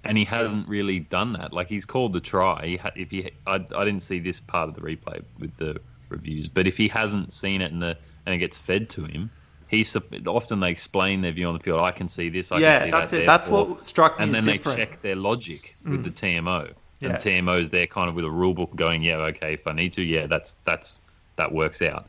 and 0.04 0.18
he 0.18 0.26
hasn't 0.26 0.68
really 0.68 1.00
done 1.00 1.34
that. 1.34 1.54
Like 1.54 1.68
he's 1.68 1.86
called 1.86 2.14
the 2.14 2.20
try. 2.20 2.66
He 2.66 2.78
ha- 2.78 2.92
if 2.96 3.12
he, 3.12 3.32
I, 3.46 3.56
I 3.56 3.86
didn't 3.86 4.02
see 4.02 4.20
this 4.20 4.40
part 4.40 4.70
of 4.70 4.76
the 4.76 4.82
replay 4.82 5.24
with 5.40 5.56
the 5.58 5.80
reviews, 6.10 6.50
but 6.50 6.68
if 6.68 6.78
he 6.78 6.88
hasn't 6.88 7.32
seen 7.32 7.62
it 7.62 7.72
and 7.72 7.82
the 7.82 7.98
and 8.26 8.36
it 8.36 8.40
gets 8.40 8.58
fed 8.58 8.90
to 8.92 9.06
him, 9.06 9.32
he's 9.68 9.96
often 10.28 10.60
they 10.60 10.70
explain 10.70 11.22
their 11.22 11.32
view 11.32 11.48
on 11.48 11.54
the 11.54 11.60
field. 11.60 11.80
I 11.80 11.92
can 11.92 12.08
see 12.08 12.30
this. 12.30 12.52
I 12.52 12.58
yeah, 12.58 12.80
can 12.80 12.88
see 12.88 12.92
that's 12.92 13.12
that, 13.12 13.22
it. 13.22 13.26
That's 13.26 13.50
what 13.50 13.86
struck 13.86 14.20
me. 14.20 14.26
And 14.26 14.36
then 14.36 14.44
different. 14.44 14.78
they 14.78 14.86
check 14.86 15.02
their 15.02 15.16
logic 15.16 15.76
mm. 15.86 15.92
with 15.92 16.04
the 16.04 16.12
TMO. 16.12 16.74
Yeah. 17.00 17.10
And 17.10 17.18
TMO 17.18 17.60
is 17.60 17.72
there 17.72 17.88
kind 17.88 18.10
of 18.10 18.16
with 18.16 18.26
a 18.26 18.30
rule 18.30 18.54
book 18.54 18.76
going, 18.76 19.02
yeah, 19.02 19.18
okay, 19.18 19.54
if 19.54 19.66
I 19.66 19.74
need 19.74 19.94
to, 19.94 20.04
yeah, 20.04 20.28
that's 20.28 20.56
that's 20.66 21.00
that 21.38 21.52
works 21.52 21.82
out. 21.82 22.08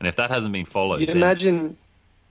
And 0.00 0.08
if 0.08 0.16
that 0.16 0.30
hasn't 0.30 0.52
been 0.52 0.66
followed, 0.66 1.00
you'd 1.00 1.08
then, 1.08 1.16
imagine 1.16 1.78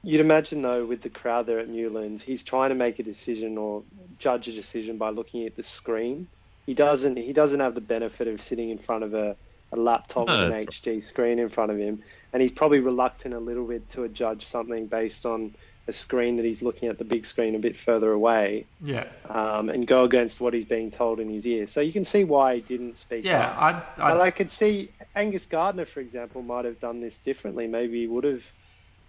You'd 0.03 0.21
imagine 0.21 0.61
though, 0.61 0.85
with 0.85 1.01
the 1.01 1.09
crowd 1.09 1.45
there 1.45 1.59
at 1.59 1.69
Newlands, 1.69 2.21
he's 2.23 2.43
trying 2.43 2.69
to 2.69 2.75
make 2.75 2.99
a 2.99 3.03
decision 3.03 3.57
or 3.57 3.83
judge 4.19 4.47
a 4.49 4.51
decision 4.51 4.97
by 4.97 5.09
looking 5.09 5.45
at 5.45 5.55
the 5.55 5.63
screen. 5.63 6.27
He 6.65 6.73
doesn't. 6.73 7.17
He 7.17 7.33
doesn't 7.33 7.59
have 7.59 7.75
the 7.75 7.81
benefit 7.81 8.27
of 8.27 8.41
sitting 8.41 8.69
in 8.69 8.77
front 8.77 9.03
of 9.03 9.13
a, 9.13 9.35
a 9.71 9.77
laptop 9.77 10.27
No, 10.27 10.33
with 10.33 10.43
an 10.43 10.65
that's 10.65 10.79
HD 10.79 11.03
screen 11.03 11.39
in 11.39 11.49
front 11.49 11.71
of 11.71 11.77
him, 11.77 12.03
and 12.33 12.41
he's 12.41 12.51
probably 12.51 12.79
reluctant 12.79 13.33
a 13.33 13.39
little 13.39 13.65
bit 13.65 13.89
to 13.91 14.07
judge 14.09 14.45
something 14.45 14.87
based 14.87 15.25
on 15.25 15.53
a 15.87 15.93
screen 15.93 16.37
that 16.37 16.45
he's 16.45 16.61
looking 16.61 16.87
at 16.87 16.97
the 16.97 17.03
big 17.03 17.25
screen 17.25 17.55
a 17.55 17.59
bit 17.59 17.75
further 17.75 18.11
away. 18.11 18.65
Yeah. 18.81 19.05
Um, 19.29 19.69
and 19.69 19.85
go 19.85 20.05
against 20.05 20.39
what 20.39 20.53
he's 20.53 20.65
being 20.65 20.91
told 20.91 21.19
in 21.19 21.29
his 21.29 21.45
ear. 21.45 21.67
So 21.67 21.81
you 21.81 21.91
can 21.91 22.05
see 22.05 22.23
why 22.23 22.55
he 22.55 22.61
didn't 22.61 22.97
speak 22.97 23.25
Yeah, 23.25 23.47
up. 23.47 23.57
I, 23.97 24.01
I, 24.01 24.11
But 24.13 24.21
I 24.21 24.31
could 24.31 24.49
see 24.49 24.91
Angus 25.15 25.45
Gardner, 25.45 25.85
for 25.85 25.99
example, 25.99 26.41
might 26.41 26.63
have 26.63 26.79
done 26.79 27.01
this 27.01 27.17
differently. 27.17 27.67
Maybe 27.67 27.99
he 27.99 28.07
would 28.07 28.23
have 28.23 28.45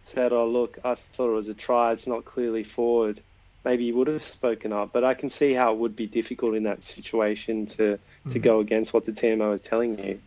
said, 0.04 0.32
"Oh, 0.32 0.48
look, 0.48 0.78
I 0.84 0.94
thought 0.94 1.30
it 1.30 1.34
was 1.34 1.48
a 1.48 1.54
try. 1.54 1.92
It's 1.92 2.06
not 2.06 2.24
clearly 2.24 2.64
forward." 2.64 3.22
Maybe 3.64 3.86
he 3.86 3.92
would 3.92 4.08
have 4.08 4.22
spoken 4.22 4.72
up, 4.72 4.92
but 4.92 5.04
I 5.04 5.14
can 5.14 5.30
see 5.30 5.54
how 5.54 5.72
it 5.72 5.78
would 5.78 5.96
be 5.96 6.06
difficult 6.06 6.54
in 6.54 6.64
that 6.64 6.82
situation 6.84 7.66
to 7.66 7.98
to 8.30 8.38
Mhm. 8.38 8.42
go 8.42 8.60
against 8.60 8.92
what 8.94 9.04
the 9.06 9.12
TMO 9.12 9.52
is 9.54 9.62
telling 9.62 9.98
you. 9.98 10.20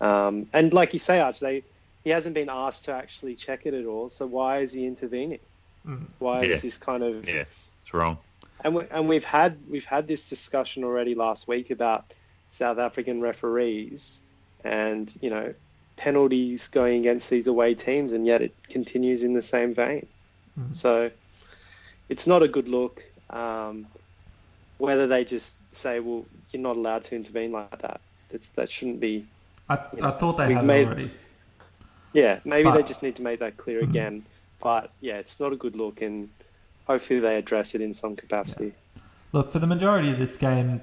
Um, 0.00 0.46
and 0.52 0.72
like 0.72 0.92
you 0.92 0.98
say, 1.00 1.20
Arch, 1.20 1.40
they 1.40 1.64
he 2.04 2.10
hasn't 2.10 2.34
been 2.34 2.48
asked 2.48 2.84
to 2.84 2.92
actually 2.92 3.34
check 3.34 3.66
it 3.66 3.74
at 3.74 3.84
all. 3.84 4.08
So 4.10 4.26
why 4.26 4.60
is 4.60 4.72
he 4.72 4.86
intervening? 4.86 5.40
Mm. 5.86 6.06
Why 6.18 6.44
Yeah. 6.44 6.50
is 6.50 6.62
this 6.62 6.78
kind 6.78 7.02
of 7.02 7.26
yeah, 7.26 7.44
it's 7.82 7.92
wrong. 7.92 8.18
and 8.64 8.74
we, 8.76 8.84
and 8.90 9.08
we've 9.08 9.24
had 9.24 9.58
we've 9.68 9.84
had 9.86 10.06
this 10.06 10.28
discussion 10.28 10.84
already 10.84 11.14
last 11.14 11.48
week 11.48 11.70
about 11.70 12.12
South 12.48 12.78
African 12.78 13.20
referees 13.20 14.22
and 14.64 15.12
you 15.20 15.30
know 15.30 15.54
penalties 15.98 16.68
going 16.68 17.00
against 17.00 17.28
these 17.28 17.46
away 17.48 17.74
teams, 17.74 18.12
and 18.14 18.24
yet 18.24 18.40
it 18.40 18.54
continues 18.70 19.22
in 19.24 19.34
the 19.34 19.42
same 19.42 19.74
vein. 19.74 20.06
Mhm. 20.58 20.74
So 20.74 21.10
it's 22.08 22.26
not 22.26 22.42
a 22.42 22.48
good 22.48 22.68
look. 22.68 23.02
Um, 23.28 23.86
whether 24.78 25.06
they 25.06 25.24
just 25.24 25.54
say, 25.72 26.00
"Well, 26.00 26.24
you're 26.50 26.62
not 26.62 26.76
allowed 26.76 27.02
to 27.04 27.16
intervene 27.16 27.52
like 27.52 27.82
that," 27.82 28.00
That's, 28.30 28.48
that 28.56 28.70
shouldn't 28.70 29.00
be. 29.00 29.26
I, 29.68 29.74
I 30.00 30.10
thought 30.12 30.38
they 30.38 30.52
had 30.54 30.64
made- 30.64 30.86
already. 30.86 31.10
Yeah, 32.14 32.38
maybe 32.44 32.70
they 32.70 32.82
just 32.82 33.02
need 33.02 33.16
to 33.16 33.22
make 33.22 33.40
that 33.40 33.58
clear 33.58 33.82
Mhm. 33.82 33.90
again. 33.90 34.24
But 34.62 34.90
yeah, 35.00 35.18
it's 35.18 35.38
not 35.38 35.52
a 35.52 35.56
good 35.56 35.76
look, 35.76 36.00
and 36.00 36.28
hopefully 36.86 37.20
they 37.20 37.36
address 37.36 37.74
it 37.74 37.80
in 37.82 37.94
some 37.94 38.16
capacity. 38.16 38.72
Look, 39.32 39.52
for 39.52 39.58
the 39.58 39.66
majority 39.66 40.10
of 40.10 40.18
this 40.18 40.36
game, 40.36 40.80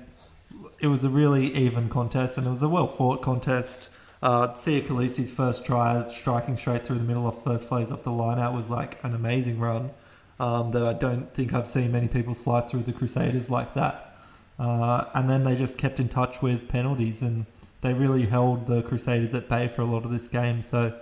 it 0.79 0.87
was 0.87 1.03
a 1.03 1.09
really 1.09 1.47
even 1.55 1.89
contest 1.89 2.37
and 2.37 2.45
it 2.45 2.49
was 2.51 2.61
a 2.61 2.69
well 2.69 2.87
fought 2.87 3.21
contest. 3.23 3.89
Uh, 4.25 4.51
Siya 4.55 4.83
Kolisi's 4.83 5.31
first 5.31 5.63
try, 5.67 6.07
striking 6.07 6.57
straight 6.57 6.83
through 6.83 6.97
the 6.97 7.03
middle 7.03 7.27
of 7.27 7.43
first 7.43 7.67
plays 7.67 7.91
off 7.91 8.01
the 8.01 8.11
line 8.11 8.39
out, 8.39 8.55
was 8.55 8.71
like 8.71 8.97
an 9.03 9.13
amazing 9.13 9.59
run 9.59 9.91
um, 10.39 10.71
that 10.71 10.83
I 10.83 10.93
don't 10.93 11.31
think 11.31 11.53
I've 11.53 11.67
seen 11.67 11.91
many 11.91 12.07
people 12.07 12.33
slice 12.33 12.71
through 12.71 12.81
the 12.81 12.91
Crusaders 12.91 13.51
like 13.51 13.75
that. 13.75 14.17
Uh, 14.57 15.05
and 15.13 15.29
then 15.29 15.43
they 15.43 15.55
just 15.55 15.77
kept 15.77 15.99
in 15.99 16.09
touch 16.09 16.41
with 16.41 16.67
penalties 16.67 17.21
and 17.21 17.45
they 17.81 17.93
really 17.93 18.25
held 18.25 18.65
the 18.65 18.81
Crusaders 18.81 19.31
at 19.35 19.47
bay 19.47 19.67
for 19.67 19.83
a 19.83 19.85
lot 19.85 20.05
of 20.05 20.09
this 20.09 20.27
game. 20.27 20.63
So 20.63 20.99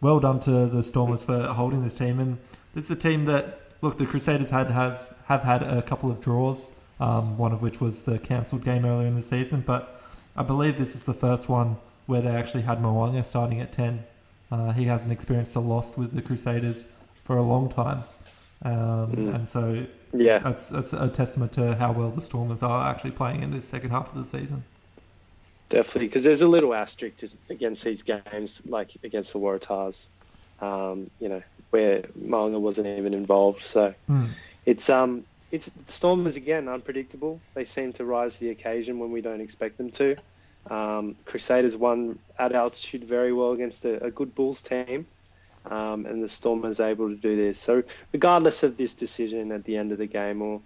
well 0.00 0.18
done 0.18 0.40
to 0.40 0.66
the 0.68 0.82
Stormers 0.82 1.22
for 1.22 1.38
holding 1.48 1.84
this 1.84 1.98
team. 1.98 2.18
And 2.18 2.38
this 2.72 2.86
is 2.86 2.92
a 2.92 2.96
team 2.96 3.26
that, 3.26 3.60
look, 3.82 3.98
the 3.98 4.06
Crusaders 4.06 4.48
had 4.48 4.68
have, 4.68 5.14
have 5.26 5.42
had 5.42 5.62
a 5.62 5.82
couple 5.82 6.10
of 6.10 6.22
draws, 6.22 6.70
um, 6.98 7.36
one 7.36 7.52
of 7.52 7.60
which 7.60 7.78
was 7.78 8.04
the 8.04 8.18
cancelled 8.18 8.64
game 8.64 8.86
earlier 8.86 9.06
in 9.06 9.16
the 9.16 9.22
season. 9.22 9.60
But 9.60 10.00
I 10.34 10.42
believe 10.42 10.78
this 10.78 10.94
is 10.94 11.02
the 11.02 11.12
first 11.12 11.50
one 11.50 11.76
where 12.12 12.20
they 12.20 12.30
actually 12.42 12.62
had 12.62 12.78
Mo'unga 12.80 13.24
starting 13.24 13.60
at 13.60 13.72
10. 13.72 14.04
Uh, 14.50 14.72
he 14.72 14.84
hasn't 14.84 15.12
experienced 15.12 15.56
a 15.56 15.60
loss 15.60 15.96
with 15.96 16.12
the 16.12 16.20
Crusaders 16.22 16.84
for 17.24 17.36
a 17.38 17.42
long 17.42 17.68
time. 17.70 18.04
Um, 18.64 19.08
Mm. 19.16 19.34
And 19.34 19.48
so 19.48 19.62
Yeah, 20.12 20.38
that's, 20.46 20.68
that's 20.68 20.92
a 20.92 21.08
testament 21.08 21.52
to 21.52 21.74
how 21.82 21.90
well 21.92 22.10
the 22.10 22.20
Stormers 22.22 22.62
are 22.62 22.80
actually 22.90 23.12
playing 23.12 23.42
in 23.42 23.50
this 23.50 23.64
second 23.64 23.90
half 23.90 24.06
of 24.12 24.16
the 24.18 24.24
season. 24.26 24.62
definitely, 25.70 26.06
because 26.08 26.22
there's 26.24 26.42
a 26.42 26.48
little 26.56 26.74
asterisk 26.74 27.14
against 27.48 27.82
these 27.84 28.02
games, 28.02 28.60
like 28.66 28.90
against 29.02 29.32
the 29.32 29.38
Waratahs, 29.38 30.08
um, 30.60 31.10
you 31.18 31.28
know, 31.30 31.42
where 31.70 32.02
Mo'unga 32.14 32.60
wasn't 32.60 32.86
even 32.98 33.14
involved. 33.14 33.62
So 33.64 33.94
Mm. 34.10 34.28
it's 34.66 34.90
um, 34.90 35.24
it's 35.50 35.70
Stormers 35.86 36.36
again 36.36 36.68
unpredictable. 36.68 37.40
They 37.54 37.64
seem 37.64 37.92
to 37.94 38.04
rise 38.04 38.34
to 38.34 38.40
the 38.40 38.50
occasion 38.50 38.98
when 38.98 39.10
we 39.16 39.20
don't 39.22 39.40
expect 39.40 39.78
them 39.78 39.90
to. 39.92 40.16
Um, 40.70 41.16
Crusaders 41.24 41.76
won 41.76 42.18
at 42.38 42.52
altitude 42.52 43.04
very 43.04 43.32
well 43.32 43.52
against 43.52 43.84
a, 43.84 44.02
a 44.04 44.10
good 44.10 44.34
Bulls 44.34 44.62
team, 44.62 45.06
um, 45.66 46.06
and 46.06 46.22
the 46.22 46.28
Stormers 46.28 46.80
able 46.80 47.08
to 47.08 47.16
do 47.16 47.36
this. 47.36 47.58
So 47.58 47.82
regardless 48.12 48.62
of 48.62 48.76
this 48.76 48.94
decision 48.94 49.52
at 49.52 49.64
the 49.64 49.76
end 49.76 49.92
of 49.92 49.98
the 49.98 50.06
game, 50.06 50.40
or 50.40 50.60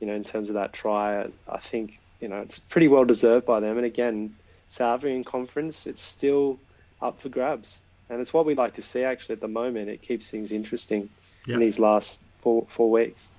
you 0.00 0.06
know, 0.06 0.14
in 0.14 0.24
terms 0.24 0.50
of 0.50 0.54
that 0.54 0.72
try, 0.72 1.26
I 1.48 1.58
think 1.58 1.98
you 2.20 2.28
know 2.28 2.40
it's 2.40 2.58
pretty 2.58 2.88
well 2.88 3.04
deserved 3.04 3.46
by 3.46 3.60
them. 3.60 3.76
And 3.76 3.86
again, 3.86 4.34
South 4.68 4.98
African 4.98 5.24
Conference, 5.24 5.86
it's 5.86 6.02
still 6.02 6.58
up 7.02 7.20
for 7.20 7.28
grabs, 7.28 7.80
and 8.08 8.20
it's 8.20 8.32
what 8.32 8.46
we'd 8.46 8.58
like 8.58 8.74
to 8.74 8.82
see 8.82 9.02
actually 9.02 9.34
at 9.34 9.40
the 9.40 9.48
moment. 9.48 9.88
It 9.88 10.02
keeps 10.02 10.30
things 10.30 10.52
interesting 10.52 11.08
Yep. 11.46 11.54
in 11.54 11.60
these 11.60 11.78
last 11.78 12.22
four 12.42 12.66
four 12.68 12.90
weeks. 12.90 13.30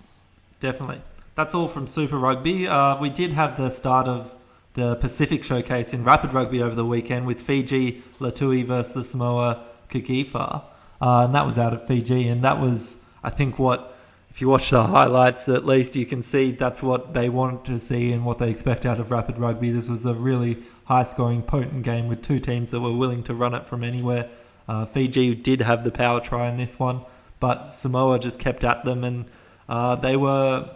Definitely. 0.59 1.01
That's 1.35 1.55
all 1.55 1.67
from 1.67 1.87
Super 1.87 2.17
Rugby. 2.17 2.67
Uh, 2.67 2.99
we 2.99 3.09
did 3.09 3.31
have 3.31 3.57
the 3.57 3.69
start 3.69 4.07
of 4.07 4.35
the 4.73 4.95
Pacific 4.95 5.43
Showcase 5.43 5.93
in 5.93 6.03
Rapid 6.03 6.33
Rugby 6.33 6.61
over 6.61 6.75
the 6.75 6.85
weekend 6.85 7.27
with 7.27 7.41
Fiji 7.41 8.03
Latui 8.19 8.63
versus 8.63 8.93
the 8.93 9.03
Samoa 9.03 9.65
Kagifa. 9.89 10.63
Uh, 11.01 11.25
and 11.25 11.35
that 11.35 11.45
was 11.45 11.57
out 11.57 11.73
at 11.73 11.87
Fiji. 11.87 12.27
And 12.27 12.43
that 12.43 12.59
was, 12.59 12.95
I 13.23 13.29
think, 13.29 13.59
what, 13.59 13.97
if 14.29 14.39
you 14.39 14.47
watch 14.47 14.69
the 14.69 14.83
highlights, 14.83 15.49
at 15.49 15.65
least 15.65 15.95
you 15.95 16.05
can 16.05 16.21
see 16.21 16.51
that's 16.51 16.81
what 16.81 17.13
they 17.13 17.27
want 17.27 17.65
to 17.65 17.79
see 17.79 18.13
and 18.13 18.25
what 18.25 18.37
they 18.37 18.49
expect 18.49 18.85
out 18.85 18.99
of 18.99 19.11
Rapid 19.11 19.37
Rugby. 19.37 19.71
This 19.71 19.89
was 19.89 20.05
a 20.05 20.13
really 20.13 20.57
high 20.85 21.03
scoring, 21.03 21.41
potent 21.41 21.83
game 21.83 22.07
with 22.07 22.21
two 22.21 22.39
teams 22.39 22.71
that 22.71 22.79
were 22.79 22.95
willing 22.95 23.23
to 23.23 23.33
run 23.33 23.53
it 23.53 23.65
from 23.65 23.83
anywhere. 23.83 24.29
Uh, 24.69 24.85
Fiji 24.85 25.35
did 25.35 25.59
have 25.61 25.83
the 25.83 25.91
power 25.91 26.21
try 26.21 26.47
in 26.49 26.55
this 26.55 26.79
one, 26.79 27.01
but 27.41 27.65
Samoa 27.65 28.19
just 28.19 28.39
kept 28.39 28.63
at 28.63 28.85
them 28.85 29.03
and 29.03 29.25
uh, 29.67 29.95
they 29.95 30.15
were 30.15 30.69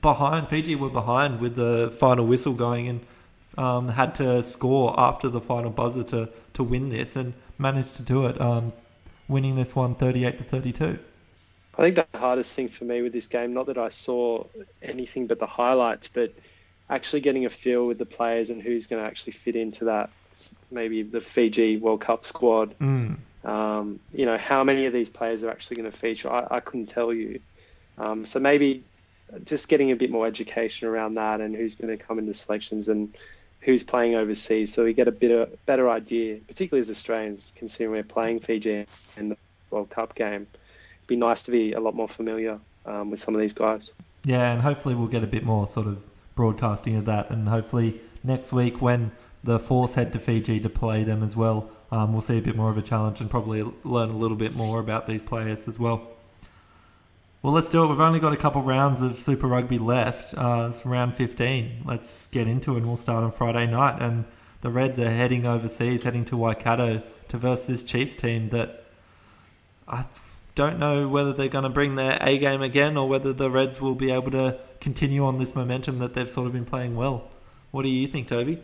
behind. 0.00 0.48
Fiji 0.48 0.76
were 0.76 0.90
behind 0.90 1.40
with 1.40 1.56
the 1.56 1.90
final 1.98 2.26
whistle 2.26 2.52
going 2.52 2.88
and 2.88 3.00
um, 3.56 3.88
had 3.88 4.14
to 4.16 4.42
score 4.42 4.94
after 4.98 5.28
the 5.28 5.40
final 5.40 5.70
buzzer 5.70 6.02
to, 6.04 6.28
to 6.54 6.62
win 6.62 6.88
this 6.88 7.16
and 7.16 7.34
managed 7.58 7.96
to 7.96 8.02
do 8.02 8.26
it, 8.26 8.40
um, 8.40 8.72
winning 9.28 9.56
this 9.56 9.74
one 9.74 9.94
38 9.94 10.38
to 10.38 10.44
32. 10.44 10.98
I 11.76 11.82
think 11.82 11.96
the 11.96 12.18
hardest 12.18 12.54
thing 12.54 12.68
for 12.68 12.84
me 12.84 13.02
with 13.02 13.12
this 13.12 13.26
game, 13.26 13.52
not 13.52 13.66
that 13.66 13.78
I 13.78 13.88
saw 13.88 14.44
anything 14.82 15.26
but 15.26 15.38
the 15.38 15.46
highlights, 15.46 16.08
but 16.08 16.32
actually 16.88 17.20
getting 17.20 17.46
a 17.46 17.50
feel 17.50 17.86
with 17.86 17.98
the 17.98 18.06
players 18.06 18.50
and 18.50 18.62
who's 18.62 18.86
going 18.86 19.02
to 19.02 19.08
actually 19.08 19.32
fit 19.32 19.56
into 19.56 19.86
that, 19.86 20.10
maybe 20.70 21.02
the 21.02 21.20
Fiji 21.20 21.76
World 21.76 22.00
Cup 22.00 22.24
squad. 22.24 22.78
Mm. 22.78 23.16
Um, 23.44 24.00
you 24.12 24.24
know, 24.24 24.38
how 24.38 24.64
many 24.64 24.86
of 24.86 24.92
these 24.92 25.10
players 25.10 25.42
are 25.42 25.50
actually 25.50 25.76
going 25.76 25.90
to 25.90 25.96
feature? 25.96 26.30
I, 26.30 26.46
I 26.50 26.60
couldn't 26.60 26.86
tell 26.86 27.12
you. 27.12 27.40
Um, 27.98 28.24
so 28.24 28.38
maybe 28.38 28.84
just 29.44 29.68
getting 29.68 29.90
a 29.90 29.96
bit 29.96 30.10
more 30.10 30.26
education 30.26 30.88
around 30.88 31.14
that 31.14 31.40
and 31.40 31.54
who's 31.54 31.74
going 31.74 31.96
to 31.96 32.02
come 32.02 32.18
into 32.18 32.34
selections 32.34 32.88
and 32.88 33.14
who's 33.64 33.82
playing 33.82 34.14
overseas, 34.14 34.72
so 34.72 34.84
we 34.84 34.92
get 34.92 35.08
a 35.08 35.12
bit 35.12 35.30
of, 35.30 35.66
better 35.66 35.88
idea, 35.88 36.38
particularly 36.46 36.80
as 36.80 36.90
Australians, 36.90 37.52
considering 37.56 37.92
we're 37.92 38.02
playing 38.02 38.40
Fiji 38.40 38.86
in 39.16 39.30
the 39.30 39.36
World 39.70 39.88
Cup 39.88 40.14
game. 40.14 40.46
It'd 40.52 41.06
be 41.06 41.16
nice 41.16 41.42
to 41.44 41.50
be 41.50 41.72
a 41.72 41.80
lot 41.80 41.94
more 41.94 42.08
familiar 42.08 42.60
um, 42.84 43.10
with 43.10 43.20
some 43.20 43.34
of 43.34 43.40
these 43.40 43.54
guys. 43.54 43.92
Yeah, 44.24 44.52
and 44.52 44.60
hopefully 44.60 44.94
we'll 44.94 45.08
get 45.08 45.24
a 45.24 45.26
bit 45.26 45.44
more 45.44 45.66
sort 45.66 45.86
of 45.86 46.02
broadcasting 46.34 46.96
of 46.96 47.06
that. 47.06 47.30
And 47.30 47.48
hopefully 47.48 48.00
next 48.22 48.52
week 48.52 48.82
when 48.82 49.12
the 49.42 49.58
Force 49.58 49.94
head 49.94 50.12
to 50.12 50.18
Fiji 50.18 50.60
to 50.60 50.68
play 50.68 51.04
them 51.04 51.22
as 51.22 51.36
well, 51.36 51.70
um, 51.90 52.12
we'll 52.12 52.22
see 52.22 52.38
a 52.38 52.42
bit 52.42 52.56
more 52.56 52.70
of 52.70 52.78
a 52.78 52.82
challenge 52.82 53.20
and 53.20 53.30
probably 53.30 53.62
learn 53.84 54.10
a 54.10 54.16
little 54.16 54.36
bit 54.36 54.54
more 54.54 54.80
about 54.80 55.06
these 55.06 55.22
players 55.22 55.68
as 55.68 55.78
well. 55.78 56.08
Well, 57.44 57.52
let's 57.52 57.68
do 57.68 57.84
it. 57.84 57.88
We've 57.88 58.00
only 58.00 58.20
got 58.20 58.32
a 58.32 58.38
couple 58.38 58.62
rounds 58.62 59.02
of 59.02 59.18
Super 59.18 59.46
Rugby 59.46 59.76
left. 59.76 60.32
Uh, 60.34 60.68
it's 60.70 60.86
round 60.86 61.14
15. 61.14 61.82
Let's 61.84 62.24
get 62.28 62.48
into 62.48 62.72
it 62.72 62.78
and 62.78 62.86
we'll 62.86 62.96
start 62.96 63.22
on 63.22 63.32
Friday 63.32 63.66
night. 63.66 64.00
And 64.00 64.24
the 64.62 64.70
Reds 64.70 64.98
are 64.98 65.10
heading 65.10 65.44
overseas, 65.44 66.04
heading 66.04 66.24
to 66.24 66.38
Waikato 66.38 67.02
to 67.28 67.36
versus 67.36 67.66
this 67.66 67.82
Chiefs 67.82 68.16
team 68.16 68.48
that 68.48 68.84
I 69.86 70.06
don't 70.54 70.78
know 70.78 71.06
whether 71.06 71.34
they're 71.34 71.48
going 71.48 71.64
to 71.64 71.68
bring 71.68 71.96
their 71.96 72.16
A 72.22 72.38
game 72.38 72.62
again 72.62 72.96
or 72.96 73.06
whether 73.06 73.34
the 73.34 73.50
Reds 73.50 73.78
will 73.78 73.94
be 73.94 74.10
able 74.10 74.30
to 74.30 74.58
continue 74.80 75.26
on 75.26 75.36
this 75.36 75.54
momentum 75.54 75.98
that 75.98 76.14
they've 76.14 76.30
sort 76.30 76.46
of 76.46 76.54
been 76.54 76.64
playing 76.64 76.96
well. 76.96 77.28
What 77.72 77.82
do 77.82 77.90
you 77.90 78.06
think, 78.06 78.26
Toby? 78.26 78.62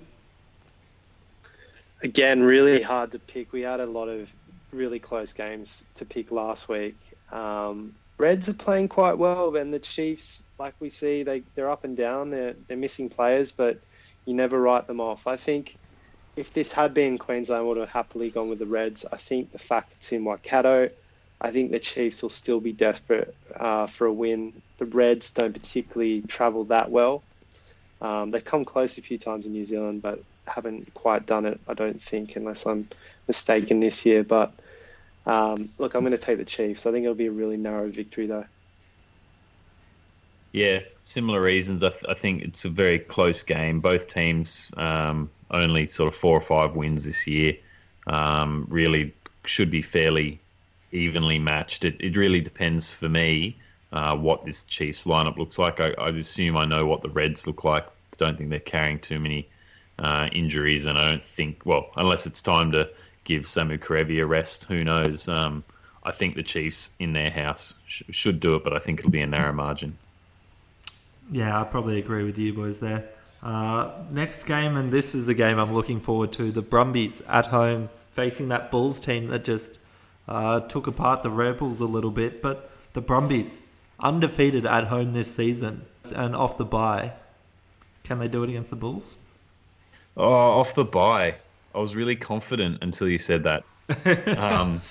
Again, 2.03 2.43
really 2.43 2.81
hard 2.81 3.13
to 3.13 3.19
pick. 3.19 3.53
We 3.53 3.61
had 3.61 3.81
a 3.81 3.87
lot 3.87 4.09
of 4.09 4.33
really 4.73 4.99
close 4.99 5.35
games 5.35 5.85
to 5.97 6.07
pick 6.07 6.31
last 6.31 6.71
week. 6.71 6.97
Um, 7.31 7.95
Reds 8.21 8.51
are 8.51 8.55
playing 8.55 8.89
quite 8.89 9.17
well, 9.17 9.57
and 9.57 9.73
the 9.73 9.79
Chiefs, 9.79 10.43
like 10.59 10.75
we 10.79 10.91
see, 10.91 11.23
they 11.23 11.43
they're 11.55 11.71
up 11.71 11.85
and 11.85 11.97
down. 11.97 12.29
They're 12.31 12.55
they're 12.69 12.77
missing 12.77 13.09
players, 13.09 13.51
but 13.51 13.81
you 14.27 14.35
never 14.35 14.61
write 14.61 14.87
them 14.87 15.01
off. 15.01 15.27
I 15.27 15.39
think 15.39 15.77
if 16.37 16.53
this 16.53 16.71
had 16.71 16.93
been 16.93 17.17
Queensland, 17.17 17.61
I 17.61 17.63
would 17.63 17.79
have 17.79 17.89
happily 17.89 18.29
gone 18.29 18.51
with 18.51 18.59
the 18.59 18.67
Reds. 18.67 19.07
I 19.11 19.17
think 19.17 19.53
the 19.53 19.59
fact 19.59 19.95
it's 19.97 20.13
in 20.13 20.25
Waikato, 20.25 20.91
I 21.41 21.51
think 21.51 21.71
the 21.71 21.79
Chiefs 21.79 22.23
will 22.23 22.29
still 22.29 22.61
be 22.61 22.73
desperate 22.73 23.35
uh, 23.59 23.87
for 23.87 24.07
a 24.07 24.13
win. 24.13 24.53
The 24.77 24.85
Reds 24.85 25.31
don't 25.31 25.55
particularly 25.55 26.21
travel 26.21 26.65
that 26.65 26.91
well. 26.91 27.23
Um, 28.03 28.31
they've 28.31 28.45
come 28.45 28.67
close 28.67 28.99
a 28.99 29.03
few 29.03 29.17
times 29.17 29.47
in 29.47 29.53
New 29.53 29.65
Zealand, 29.65 30.03
but 30.03 30.23
haven't 30.47 30.93
quite 30.93 31.25
done 31.25 31.47
it. 31.47 31.59
I 31.67 31.73
don't 31.73 32.03
think, 32.03 32.37
unless 32.37 32.67
I'm 32.67 32.87
mistaken 33.27 33.81
this 33.81 34.05
year. 34.05 34.23
But 34.25 34.53
um, 35.31 35.69
look, 35.79 35.95
I'm 35.95 36.01
going 36.01 36.11
to 36.11 36.19
take 36.19 36.39
the 36.39 36.45
Chiefs. 36.45 36.87
I 36.87 36.91
think 36.91 37.05
it'll 37.05 37.15
be 37.15 37.27
a 37.27 37.31
really 37.31 37.57
narrow 37.57 37.89
victory, 37.89 38.27
though. 38.27 38.47
Yeah, 40.51 40.81
similar 41.05 41.41
reasons. 41.41 41.85
I, 41.85 41.91
th- 41.91 42.05
I 42.09 42.15
think 42.15 42.43
it's 42.43 42.65
a 42.65 42.69
very 42.69 42.99
close 42.99 43.45
game. 43.45 43.79
Both 43.79 44.09
teams 44.09 44.69
um, 44.77 45.31
only 45.49 45.87
sort 45.87 46.09
of 46.09 46.17
four 46.19 46.37
or 46.37 46.41
five 46.41 46.75
wins 46.75 47.05
this 47.05 47.29
year. 47.29 47.57
Um, 48.09 48.67
really 48.71 49.15
should 49.45 49.71
be 49.71 49.83
fairly 49.83 50.41
evenly 50.91 51.39
matched. 51.39 51.85
It, 51.85 52.01
it 52.01 52.17
really 52.17 52.41
depends 52.41 52.91
for 52.91 53.09
me 53.09 53.57
uh, 53.93 54.17
what 54.17 54.45
this 54.45 54.65
Chiefs 54.65 55.05
lineup 55.05 55.37
looks 55.37 55.61
like. 55.61 55.79
I, 55.79 55.93
I 55.93 56.09
assume 56.09 56.57
I 56.57 56.65
know 56.65 56.87
what 56.87 57.03
the 57.03 57.09
Reds 57.09 57.47
look 57.47 57.63
like. 57.63 57.87
Don't 58.17 58.37
think 58.37 58.51
they're 58.51 58.59
carrying 58.59 58.99
too 58.99 59.21
many 59.21 59.49
uh, 60.01 60.29
injuries, 60.33 60.87
and 60.87 60.99
I 60.99 61.09
don't 61.09 61.23
think 61.23 61.63
well, 61.65 61.91
unless 61.95 62.27
it's 62.27 62.43
time 62.43 62.73
to 62.73 62.91
give 63.31 63.45
Samu 63.45 63.79
Kerevi 63.79 64.21
a 64.21 64.27
rest. 64.27 64.65
Who 64.65 64.83
knows? 64.83 65.29
Um, 65.29 65.63
I 66.03 66.11
think 66.11 66.35
the 66.35 66.43
Chiefs 66.43 66.91
in 66.99 67.13
their 67.13 67.31
house 67.31 67.75
sh- 67.87 68.03
should 68.11 68.41
do 68.41 68.57
it, 68.57 68.65
but 68.65 68.73
I 68.73 68.81
think 68.81 68.99
it'll 68.99 69.13
be 69.13 69.21
a 69.21 69.27
narrow 69.27 69.53
margin. 69.53 69.97
Yeah, 71.31 71.61
I 71.61 71.63
probably 71.63 72.01
agree 72.01 72.25
with 72.25 72.39
you 72.39 72.53
boys 72.53 72.81
there. 72.81 73.09
Uh, 73.41 74.03
next 74.11 74.45
game, 74.45 74.77
and 74.77 74.91
this 74.91 75.15
is 75.15 75.27
the 75.27 75.35
game 75.35 75.61
I'm 75.61 75.73
looking 75.73 76.01
forward 76.01 76.33
to 76.33 76.51
the 76.51 76.61
Brumbies 76.61 77.21
at 77.29 77.47
home 77.47 77.89
facing 78.13 78.49
that 78.49 78.73
Bulls 78.73 78.99
team 78.99 79.29
that 79.29 79.45
just 79.45 79.79
uh, 80.27 80.61
took 80.61 80.89
apart 80.89 81.23
the 81.23 81.31
Rebels 81.31 81.81
a 81.81 81.87
little 81.87 82.11
bit. 82.11 82.43
But 82.43 82.69
the 82.95 83.01
Brumbies, 83.01 83.63
undefeated 84.01 84.67
at 84.67 84.89
home 84.89 85.13
this 85.13 85.33
season 85.33 85.87
and 86.15 86.35
off 86.35 86.57
the 86.57 86.65
bye. 86.65 87.13
Can 88.03 88.19
they 88.19 88.27
do 88.29 88.43
it 88.43 88.49
against 88.49 88.71
the 88.71 88.77
Bulls? 88.77 89.19
Oh, 90.17 90.25
off 90.25 90.75
the 90.75 90.85
bye. 90.85 91.37
I 91.75 91.79
was 91.79 91.95
really 91.95 92.17
confident 92.17 92.79
until 92.83 93.09
you 93.09 93.19
said 93.19 93.45
that. 93.45 93.65
um, 94.39 94.83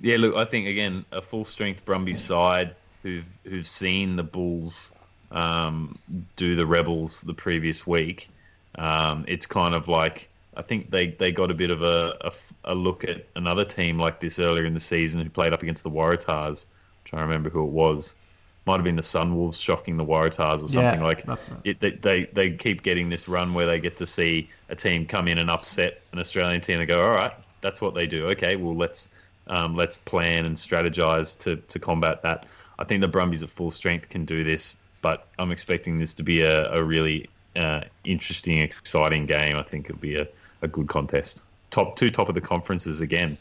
yeah, 0.00 0.16
look, 0.16 0.34
I 0.36 0.44
think 0.44 0.66
again 0.66 1.04
a 1.12 1.22
full 1.22 1.44
strength 1.44 1.84
Brumbies 1.84 2.20
side 2.20 2.74
who've 3.02 3.28
who've 3.44 3.66
seen 3.66 4.16
the 4.16 4.22
Bulls 4.22 4.92
um, 5.30 5.98
do 6.36 6.56
the 6.56 6.66
Rebels 6.66 7.20
the 7.22 7.34
previous 7.34 7.86
week. 7.86 8.28
Um, 8.76 9.24
it's 9.28 9.46
kind 9.46 9.74
of 9.74 9.88
like 9.88 10.28
I 10.56 10.62
think 10.62 10.90
they, 10.90 11.08
they 11.08 11.32
got 11.32 11.50
a 11.50 11.54
bit 11.54 11.70
of 11.70 11.82
a, 11.82 12.16
a, 12.20 12.32
a 12.64 12.74
look 12.74 13.04
at 13.04 13.24
another 13.34 13.64
team 13.64 13.98
like 13.98 14.20
this 14.20 14.38
earlier 14.38 14.66
in 14.66 14.74
the 14.74 14.80
season 14.80 15.22
who 15.22 15.30
played 15.30 15.52
up 15.52 15.62
against 15.62 15.82
the 15.82 15.90
Waratahs. 15.90 16.66
I'm 16.66 17.04
trying 17.04 17.20
to 17.20 17.26
remember 17.26 17.48
who 17.48 17.64
it 17.64 17.70
was. 17.70 18.16
Might 18.64 18.76
have 18.76 18.84
been 18.84 18.96
the 18.96 19.02
Sunwolves 19.02 19.60
shocking 19.60 19.96
the 19.96 20.04
Waratahs 20.04 20.62
or 20.62 20.68
something 20.68 21.00
Yeah, 21.00 21.02
like. 21.02 21.24
that's 21.24 21.48
right. 21.48 21.60
It, 21.64 21.80
they, 21.80 21.90
they 21.90 22.24
they 22.26 22.50
keep 22.52 22.82
getting 22.82 23.08
this 23.08 23.26
run 23.26 23.54
where 23.54 23.66
they 23.66 23.80
get 23.80 23.96
to 23.96 24.06
see 24.06 24.50
a 24.68 24.76
team 24.76 25.06
come 25.06 25.26
in 25.26 25.38
and 25.38 25.50
upset 25.50 26.00
an 26.12 26.20
Australian 26.20 26.60
team 26.60 26.78
and 26.78 26.86
go, 26.86 27.02
all 27.02 27.10
right, 27.10 27.32
that's 27.60 27.80
what 27.80 27.94
they 27.94 28.06
do. 28.06 28.28
Okay, 28.28 28.54
well 28.56 28.76
let's 28.76 29.08
um, 29.48 29.74
let's 29.74 29.96
plan 29.96 30.44
and 30.44 30.54
strategize 30.56 31.38
to 31.40 31.56
to 31.56 31.78
combat 31.78 32.22
that. 32.22 32.46
I 32.78 32.84
think 32.84 33.00
the 33.00 33.08
Brumbies 33.08 33.42
at 33.42 33.50
full 33.50 33.70
strength 33.70 34.08
can 34.08 34.24
do 34.24 34.44
this, 34.44 34.76
but 35.02 35.26
I'm 35.38 35.50
expecting 35.50 35.96
this 35.96 36.14
to 36.14 36.22
be 36.22 36.40
a, 36.42 36.72
a 36.72 36.82
really 36.82 37.28
uh, 37.56 37.82
interesting, 38.04 38.58
exciting 38.58 39.26
game. 39.26 39.56
I 39.56 39.62
think 39.62 39.86
it'll 39.86 40.00
be 40.00 40.16
a, 40.16 40.26
a 40.62 40.68
good 40.68 40.88
contest. 40.88 41.42
Top 41.70 41.96
two 41.96 42.10
top 42.10 42.28
of 42.28 42.34
the 42.34 42.40
conferences 42.40 43.00
again. 43.00 43.36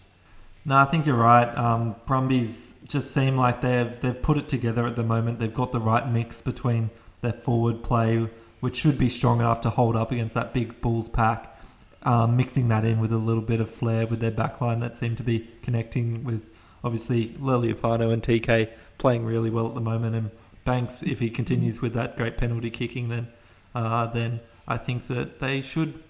No, 0.64 0.78
I 0.78 0.86
think 0.86 1.05
you're 1.05 1.16
right. 1.16 1.47
Um, 1.57 1.95
Brumbies 2.05 2.76
just 2.88 3.12
seem 3.12 3.36
like 3.36 3.62
they've 3.62 3.99
they've 3.99 4.22
put 4.22 4.38
it 4.38 4.47
together 4.47 4.86
at 4.86 4.95
the 4.95 5.03
moment. 5.03 5.39
They've 5.39 5.53
got 5.53 5.72
the 5.72 5.80
right 5.80 6.07
mix 6.07 6.41
between 6.41 6.91
their 7.22 7.34
forward 7.34 7.84
play, 7.84 8.28
which 8.59 8.76
should 8.76 8.97
be 8.97 9.09
strong 9.09 9.39
enough 9.39 9.62
to 9.62 9.70
hold 9.70 9.95
up 9.95 10.12
against 10.12 10.36
that 10.36 10.53
big 10.53 10.80
Bulls 10.82 11.09
pack, 11.09 11.59
um, 12.03 12.38
mixing 12.38 12.68
that 12.68 12.86
in 12.86 12.99
with 12.99 13.12
a 13.12 13.18
little 13.18 13.41
bit 13.41 13.59
of 13.59 13.72
flair 13.72 14.05
with 14.05 14.20
their 14.20 14.32
backline 14.32 14.82
that 14.82 14.97
seemed 14.97 15.18
to 15.18 15.24
be 15.24 15.49
connecting 15.64 16.24
with 16.24 16.47
obviously 16.84 17.30
Lealiifano 17.30 18.12
and 18.12 18.22
TK 18.22 18.70
playing 18.97 19.26
really 19.26 19.49
well 19.49 19.68
at 19.68 19.76
the 19.76 19.82
moment, 19.82 20.16
and 20.16 20.32
Banks 20.64 21.01
if 21.01 21.20
he 21.20 21.32
continues 21.32 21.82
with 21.82 21.93
that 21.93 22.18
great 22.18 22.38
penalty 22.38 22.70
kicking, 22.70 23.09
then 23.09 23.28
uh, 23.74 24.05
then 24.07 24.39
I 24.68 24.78
think 24.78 25.07
that 25.07 25.39
they 25.39 25.62
should 25.62 26.03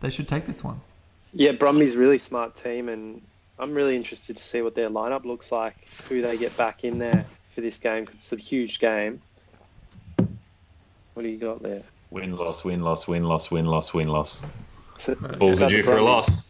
they 0.00 0.10
should 0.10 0.26
take 0.26 0.46
this 0.46 0.64
one. 0.64 0.80
Yeah, 1.32 1.52
Brumby's 1.52 1.94
really 1.94 2.18
smart 2.18 2.56
team, 2.56 2.88
and 2.88 3.22
I'm 3.58 3.74
really 3.74 3.96
interested 3.96 4.36
to 4.36 4.42
see 4.42 4.62
what 4.62 4.74
their 4.74 4.90
lineup 4.90 5.24
looks 5.24 5.52
like, 5.52 5.76
who 6.08 6.22
they 6.22 6.36
get 6.36 6.56
back 6.56 6.84
in 6.84 6.98
there 6.98 7.24
for 7.54 7.60
this 7.60 7.78
game 7.78 8.04
because 8.04 8.16
it's 8.16 8.32
a 8.32 8.36
huge 8.36 8.80
game. 8.80 9.20
What 11.14 11.22
do 11.22 11.28
you 11.28 11.38
got 11.38 11.62
there? 11.62 11.82
Win 12.10 12.36
loss, 12.36 12.64
win 12.64 12.82
loss, 12.82 13.06
win 13.06 13.24
loss, 13.24 13.50
win 13.50 13.64
loss, 13.64 13.94
win 13.94 14.08
loss. 14.08 14.44
So, 14.98 15.14
Bulls 15.14 15.62
are 15.62 15.70
due 15.70 15.82
for 15.82 15.96
a 15.96 16.02
loss. 16.02 16.46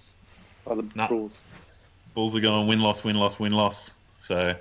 Oh, 0.67 0.77
the 0.77 0.89
Nah. 0.95 1.09
Bulls. 1.09 1.41
Bulls 2.15 2.35
are 2.37 2.41
going 2.41 2.67
win 2.67 2.81
loss, 2.81 3.05
win 3.05 3.17
loss, 3.17 3.39
win 3.39 3.53
loss. 3.53 3.95
So 4.19 4.55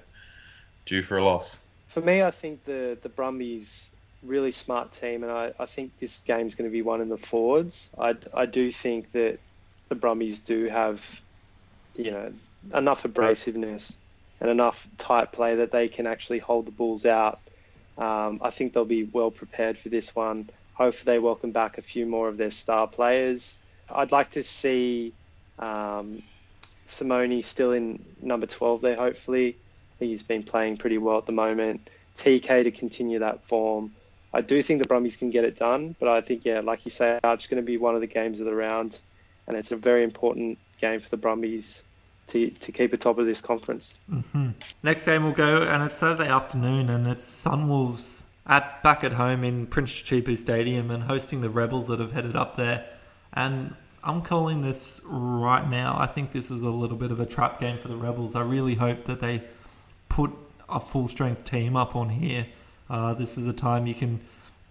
due 0.86 1.02
for 1.02 1.18
a 1.18 1.24
loss. 1.24 1.62
For 1.88 2.02
me, 2.02 2.24
I 2.24 2.32
think 2.32 2.66
the 2.66 2.98
the 3.02 3.10
Brumbies 3.10 3.90
really 4.24 4.52
smart 4.52 4.92
team, 4.92 5.24
and 5.24 5.32
I, 5.32 5.54
I 5.60 5.66
think 5.66 5.98
this 6.00 6.20
game's 6.20 6.56
going 6.56 6.70
to 6.70 6.72
be 6.72 6.82
one 6.82 7.02
in 7.02 7.10
the 7.10 7.18
forwards. 7.18 7.90
I, 8.00 8.16
I 8.34 8.46
do 8.46 8.72
think 8.72 9.12
that 9.12 9.40
the 9.90 9.96
Brumbies 9.96 10.40
do 10.40 10.66
have, 10.68 11.22
you 11.96 12.12
know, 12.12 12.34
enough 12.74 13.04
abrasiveness 13.04 13.98
and 14.40 14.50
enough 14.50 14.88
tight 14.98 15.32
play 15.32 15.56
that 15.56 15.72
they 15.72 15.88
can 15.88 16.08
actually 16.08 16.40
hold 16.40 16.66
the 16.66 16.72
Bulls 16.72 17.06
out. 17.06 17.40
Um, 17.98 18.40
I 18.42 18.50
think 18.50 18.74
they'll 18.74 18.86
be 18.86 19.04
well 19.04 19.32
prepared 19.32 19.78
for 19.78 19.90
this 19.90 20.16
one. 20.16 20.50
Hopefully, 20.74 21.16
they 21.16 21.20
welcome 21.20 21.52
back 21.52 21.78
a 21.78 21.82
few 21.82 22.06
more 22.06 22.28
of 22.28 22.38
their 22.38 22.52
star 22.52 22.88
players. 22.88 23.58
I'd 23.90 24.12
like 24.12 24.32
to 24.32 24.44
see 24.44 25.14
um, 25.60 26.24
Simone 26.86 27.44
still 27.44 27.72
in 27.72 28.04
number 28.22 28.48
12 28.48 28.82
there, 28.82 28.96
hopefully. 28.96 29.58
He's 30.00 30.24
been 30.24 30.44
playing 30.44 30.78
pretty 30.78 30.98
well 30.98 31.20
at 31.20 31.26
the 31.26 31.32
moment. 31.32 31.90
TK 32.18 32.64
to 32.64 32.72
continue 32.72 33.20
that 33.20 33.48
form. 33.48 33.94
I 34.34 34.42
do 34.42 34.64
think 34.64 34.82
the 34.82 34.88
Brumbies 34.88 35.16
can 35.16 35.30
get 35.30 35.46
it 35.46 35.56
done, 35.56 35.96
but 36.00 36.10
I 36.10 36.22
think, 36.22 36.44
yeah, 36.44 36.62
like 36.62 36.86
you 36.86 36.92
say, 36.92 37.20
it's 37.24 37.48
going 37.48 37.62
to 37.62 37.66
be 37.66 37.78
one 37.78 37.94
of 37.94 38.02
the 38.02 38.08
games 38.08 38.40
of 38.40 38.48
the 38.48 38.56
round, 38.56 39.00
and 39.48 39.56
it's 39.56 39.72
a 39.72 39.76
very 39.78 40.04
important 40.04 40.58
game 40.84 41.00
for 41.00 41.10
the 41.10 41.18
Brumbies 41.18 41.84
to, 42.28 42.50
to 42.50 42.72
keep 42.72 42.92
atop 42.94 43.18
of 43.18 43.26
this 43.26 43.42
conference. 43.42 43.96
Next 44.84 45.06
game 45.06 45.24
will 45.24 45.32
go, 45.32 45.62
and 45.62 45.84
it's 45.84 45.96
Saturday 45.96 46.30
afternoon, 46.30 46.90
and 46.90 47.08
it's 47.08 47.26
Sunwolves 47.26 48.24
at 48.46 48.84
back 48.84 49.06
at 49.06 49.14
home 49.14 49.46
in 49.46 49.66
Prince 49.68 49.92
Chichibu 49.92 50.38
Stadium 50.38 50.92
and 50.92 51.02
hosting 51.04 51.40
the 51.40 51.50
Rebels 51.50 51.88
that 51.88 52.00
have 52.02 52.12
headed 52.12 52.36
up 52.36 52.58
there. 52.58 52.86
And 53.32 53.74
I'm 54.04 54.22
calling 54.22 54.62
this 54.62 55.02
right 55.06 55.68
now. 55.70 55.96
I 55.98 56.08
think 56.08 56.34
this 56.34 56.52
is 56.52 56.62
a 56.62 56.70
little 56.70 56.98
bit 56.98 57.12
of 57.12 57.22
a 57.22 57.26
trap 57.26 57.62
game 57.62 57.78
for 57.78 57.88
the 57.88 57.96
Rebels. 57.96 58.36
I 58.36 58.42
really 58.42 58.76
hope 58.76 59.06
that 59.06 59.22
they 59.22 59.42
put 60.10 60.32
a 60.68 60.82
full 60.82 61.08
strength 61.08 61.46
team 61.46 61.78
up 61.78 61.96
on 61.96 62.10
here. 62.10 62.46
Uh, 62.90 63.14
this 63.14 63.38
is 63.38 63.48
a 63.48 63.54
time 63.54 63.88
you 63.88 63.96
can 63.96 64.20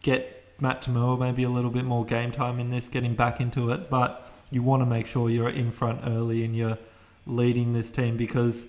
get 0.02 0.44
Matt 0.60 0.82
To'omua 0.82 1.18
maybe 1.18 1.44
a 1.44 1.50
little 1.50 1.70
bit 1.70 1.86
more 1.86 2.04
game 2.04 2.30
time 2.30 2.60
in 2.60 2.68
this, 2.68 2.90
getting 2.90 3.14
back 3.14 3.40
into 3.40 3.70
it, 3.70 3.88
but 3.88 4.30
you 4.52 4.62
want 4.62 4.82
to 4.82 4.86
make 4.86 5.06
sure 5.06 5.28
you're 5.30 5.48
in 5.48 5.72
front 5.72 6.00
early 6.04 6.44
and 6.44 6.54
you're 6.54 6.78
leading 7.26 7.72
this 7.72 7.90
team 7.90 8.16
because 8.16 8.66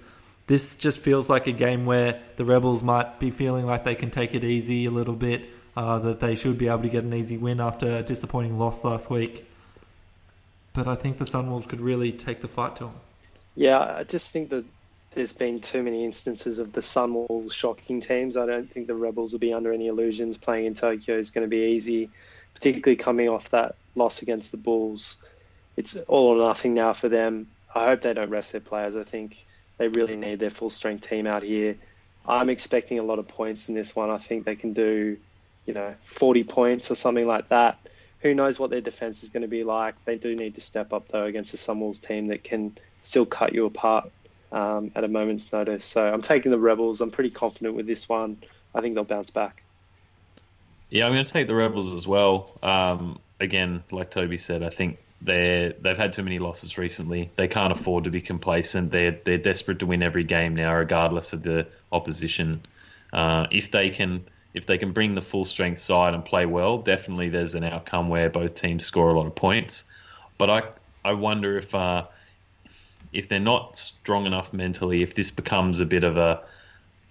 this 0.47 0.75
just 0.75 0.99
feels 0.99 1.29
like 1.29 1.47
a 1.47 1.51
game 1.51 1.85
where 1.85 2.19
the 2.37 2.45
Rebels 2.45 2.83
might 2.83 3.19
be 3.19 3.29
feeling 3.29 3.65
like 3.65 3.83
they 3.83 3.95
can 3.95 4.09
take 4.09 4.33
it 4.33 4.43
easy 4.43 4.85
a 4.85 4.91
little 4.91 5.15
bit, 5.15 5.43
uh, 5.75 5.99
that 5.99 6.19
they 6.19 6.35
should 6.35 6.57
be 6.57 6.67
able 6.67 6.83
to 6.83 6.89
get 6.89 7.03
an 7.03 7.13
easy 7.13 7.37
win 7.37 7.59
after 7.59 7.97
a 7.97 8.03
disappointing 8.03 8.57
loss 8.57 8.83
last 8.83 9.09
week. 9.09 9.45
But 10.73 10.87
I 10.87 10.95
think 10.95 11.17
the 11.17 11.25
Sunwolves 11.25 11.67
could 11.67 11.81
really 11.81 12.11
take 12.11 12.41
the 12.41 12.47
fight 12.47 12.75
to 12.77 12.85
them. 12.85 12.95
Yeah, 13.55 13.79
I 13.79 14.03
just 14.03 14.31
think 14.31 14.49
that 14.49 14.65
there's 15.11 15.33
been 15.33 15.61
too 15.61 15.83
many 15.83 16.03
instances 16.03 16.59
of 16.59 16.73
the 16.73 16.81
Sunwolves 16.81 17.53
shocking 17.53 18.01
teams. 18.01 18.35
I 18.35 18.45
don't 18.45 18.71
think 18.71 18.87
the 18.87 18.95
Rebels 18.95 19.31
will 19.31 19.39
be 19.39 19.53
under 19.53 19.71
any 19.71 19.87
illusions. 19.87 20.37
Playing 20.37 20.65
in 20.65 20.75
Tokyo 20.75 21.17
is 21.17 21.29
going 21.29 21.43
to 21.43 21.49
be 21.49 21.73
easy, 21.73 22.09
particularly 22.53 22.95
coming 22.95 23.29
off 23.29 23.49
that 23.49 23.75
loss 23.95 24.21
against 24.21 24.51
the 24.51 24.57
Bulls. 24.57 25.17
It's 25.75 25.95
all 25.95 26.39
or 26.39 26.47
nothing 26.47 26.73
now 26.73 26.93
for 26.93 27.09
them. 27.09 27.47
I 27.73 27.85
hope 27.85 28.01
they 28.01 28.13
don't 28.13 28.29
rest 28.29 28.51
their 28.51 28.61
players. 28.61 28.95
I 28.95 29.03
think 29.03 29.43
they 29.77 29.87
really 29.87 30.15
need 30.15 30.39
their 30.39 30.49
full 30.49 30.69
strength 30.69 31.07
team 31.07 31.25
out 31.25 31.43
here. 31.43 31.75
I'm 32.27 32.49
expecting 32.49 32.99
a 32.99 33.03
lot 33.03 33.19
of 33.19 33.27
points 33.27 33.69
in 33.69 33.75
this 33.75 33.95
one. 33.95 34.09
I 34.09 34.17
think 34.17 34.45
they 34.45 34.55
can 34.55 34.73
do, 34.73 35.17
you 35.65 35.73
know, 35.73 35.95
40 36.05 36.43
points 36.43 36.91
or 36.91 36.95
something 36.95 37.27
like 37.27 37.49
that. 37.49 37.79
Who 38.21 38.33
knows 38.33 38.57
what 38.57 38.69
their 38.69 38.81
defense 38.81 39.23
is 39.23 39.29
going 39.29 39.41
to 39.41 39.49
be 39.49 39.63
like? 39.63 39.95
They 40.05 40.17
do 40.17 40.35
need 40.35 40.55
to 40.55 40.61
step 40.61 40.93
up 40.93 41.09
though 41.09 41.25
against 41.25 41.53
a 41.53 41.57
Sunwolves 41.57 41.99
team 41.99 42.27
that 42.27 42.43
can 42.43 42.77
still 43.01 43.25
cut 43.25 43.53
you 43.53 43.65
apart 43.65 44.09
um, 44.53 44.91
at 44.95 45.03
a 45.03 45.07
moment's 45.09 45.51
notice. 45.51 45.85
So 45.85 46.13
I'm 46.13 46.21
taking 46.21 46.51
the 46.51 46.59
Rebels. 46.59 47.01
I'm 47.01 47.11
pretty 47.11 47.31
confident 47.31 47.75
with 47.75 47.87
this 47.87 48.07
one. 48.07 48.37
I 48.73 48.79
think 48.79 48.95
they'll 48.95 49.03
bounce 49.03 49.31
back. 49.31 49.63
Yeah, 50.89 51.07
I'm 51.07 51.13
going 51.13 51.25
to 51.25 51.31
take 51.31 51.47
the 51.47 51.55
Rebels 51.55 51.93
as 51.93 52.07
well. 52.07 52.51
Um, 52.61 53.19
again, 53.39 53.83
like 53.91 54.11
Toby 54.11 54.37
said, 54.37 54.63
I 54.63 54.69
think 54.69 54.99
they 55.23 55.73
they've 55.81 55.97
had 55.97 56.13
too 56.13 56.23
many 56.23 56.39
losses 56.39 56.77
recently. 56.77 57.29
They 57.35 57.47
can't 57.47 57.71
afford 57.71 58.05
to 58.05 58.09
be 58.09 58.21
complacent. 58.21 58.91
They're 58.91 59.11
they're 59.11 59.37
desperate 59.37 59.79
to 59.79 59.85
win 59.85 60.03
every 60.03 60.23
game 60.23 60.55
now, 60.55 60.75
regardless 60.75 61.33
of 61.33 61.43
the 61.43 61.67
opposition. 61.91 62.61
Uh, 63.11 63.47
if 63.51 63.71
they 63.71 63.89
can 63.89 64.25
if 64.53 64.65
they 64.65 64.77
can 64.77 64.91
bring 64.91 65.15
the 65.15 65.21
full 65.21 65.45
strength 65.45 65.79
side 65.79 66.13
and 66.13 66.23
play 66.23 66.45
well, 66.45 66.77
definitely 66.77 67.29
there's 67.29 67.55
an 67.55 67.63
outcome 67.63 68.09
where 68.09 68.29
both 68.29 68.53
teams 68.53 68.85
score 68.85 69.09
a 69.09 69.17
lot 69.17 69.25
of 69.25 69.35
points. 69.35 69.85
But 70.37 70.49
I 70.49 70.63
I 71.05 71.13
wonder 71.13 71.57
if 71.57 71.73
uh, 71.73 72.05
if 73.11 73.29
they're 73.29 73.39
not 73.39 73.77
strong 73.77 74.25
enough 74.25 74.51
mentally, 74.53 75.03
if 75.03 75.15
this 75.15 75.31
becomes 75.31 75.79
a 75.79 75.85
bit 75.85 76.03
of 76.03 76.17
a 76.17 76.41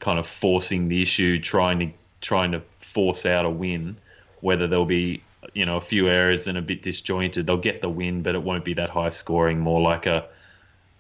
kind 0.01 0.19
of 0.19 0.27
forcing 0.27 0.89
the 0.89 1.01
issue, 1.01 1.39
trying 1.39 1.79
to 1.79 1.91
trying 2.21 2.53
to 2.53 2.63
force 2.77 3.25
out 3.25 3.47
a 3.47 3.51
win, 3.51 3.97
whether 4.41 4.67
there'll 4.67 4.85
be 4.85 5.23
you 5.55 5.67
know 5.67 5.77
a 5.77 5.81
few 5.81 6.09
errors 6.09 6.47
and 6.47 6.57
a 6.57 6.63
bit 6.63 6.83
disjointed, 6.83 7.47
they'll 7.47 7.57
get 7.57 7.81
the 7.81 7.89
win, 7.89 8.23
but 8.23 8.35
it 8.35 8.43
won't 8.43 8.65
be 8.65 8.75
that 8.75 8.91
high 8.91 9.11
scoring. 9.11 9.59
More 9.59 9.81
like 9.81 10.07
a 10.07 10.27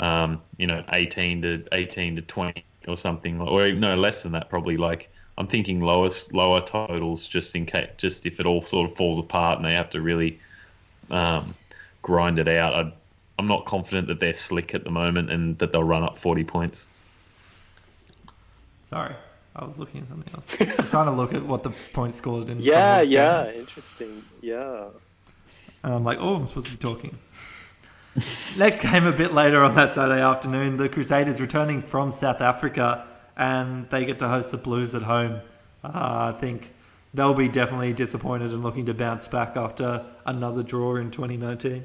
um, 0.01 0.41
you 0.57 0.67
know 0.67 0.85
eighteen 0.93 1.43
to 1.43 1.65
eighteen 1.73 2.17
to 2.17 2.23
twenty 2.23 2.65
or 2.89 2.97
something, 2.97 3.41
or 3.41 3.67
even 3.67 3.81
no 3.81 3.97
less 3.97 4.23
than 4.23 4.33
that 4.33 4.51
probably. 4.51 4.77
Like 4.77 5.09
I'm 5.39 5.47
thinking 5.47 5.81
lowest 5.81 6.35
lower 6.35 6.61
totals 6.61 7.27
just 7.27 7.55
in 7.55 7.67
case, 7.67 7.91
just 7.97 8.27
if 8.27 8.41
it 8.41 8.47
all 8.47 8.63
sort 8.63 8.91
of 8.91 8.97
falls 8.97 9.19
apart 9.19 9.59
and 9.59 9.67
they 9.67 9.75
have 9.75 9.91
to 9.91 10.01
really 10.01 10.41
um, 11.11 11.55
grind 12.03 12.39
it 12.39 12.49
out. 12.49 12.75
I, 12.75 12.93
I'm 13.39 13.49
not 13.49 13.65
confident 13.65 14.09
that 14.09 14.21
they're 14.21 14.35
slick 14.35 14.75
at 14.75 14.85
the 14.85 14.91
moment 14.91 15.31
and 15.31 15.59
that 15.59 15.73
they'll 15.73 15.83
run 15.83 16.03
up 16.03 16.19
40 16.19 16.45
points. 16.45 16.87
Sorry, 18.85 19.15
I 19.55 19.65
was 19.65 19.79
looking 19.79 20.01
at 20.03 20.09
something 20.09 20.35
else. 20.35 20.57
I 20.61 20.83
was 20.83 20.91
trying 20.91 21.07
to 21.07 21.13
look 21.13 21.35
at 21.35 21.45
what 21.45 21.63
the 21.63 21.71
points 21.93 22.19
scored 22.19 22.49
in. 22.49 22.61
Yeah, 22.61 23.01
Sunwolves 23.01 23.03
game. 23.03 23.13
yeah, 23.13 23.53
interesting. 23.53 24.23
Yeah. 24.41 24.85
And 25.83 25.95
I'm 25.95 26.05
like, 26.05 26.19
oh, 26.21 26.37
I'm 26.37 26.47
supposed 26.47 26.67
to 26.67 26.73
be 26.73 26.79
talking. 26.79 27.19
Next 28.59 28.81
game 28.81 29.07
a 29.07 29.13
bit 29.13 29.33
later 29.33 29.63
on 29.63 29.75
that 29.75 29.95
Saturday 29.95 30.21
afternoon, 30.21 30.77
the 30.77 30.89
Crusaders 30.89 31.41
returning 31.41 31.83
from 31.83 32.13
South 32.13 32.41
Africa 32.41 33.07
and 33.37 33.89
they 33.91 34.05
get 34.05 34.19
to 34.21 34.29
host 34.29 34.51
the 34.51 34.59
Blues 34.59 34.95
at 34.95 35.03
home. 35.03 35.41
Uh, 35.83 36.33
I 36.35 36.39
think 36.39 36.71
they'll 37.15 37.35
be 37.35 37.49
definitely 37.49 37.93
disappointed 37.93 38.53
and 38.53 38.63
looking 38.63 38.87
to 38.87 38.95
bounce 38.95 39.29
back 39.29 39.57
after 39.57 40.05
another 40.27 40.63
draw 40.63 40.97
in 40.97 41.11
2019. 41.11 41.85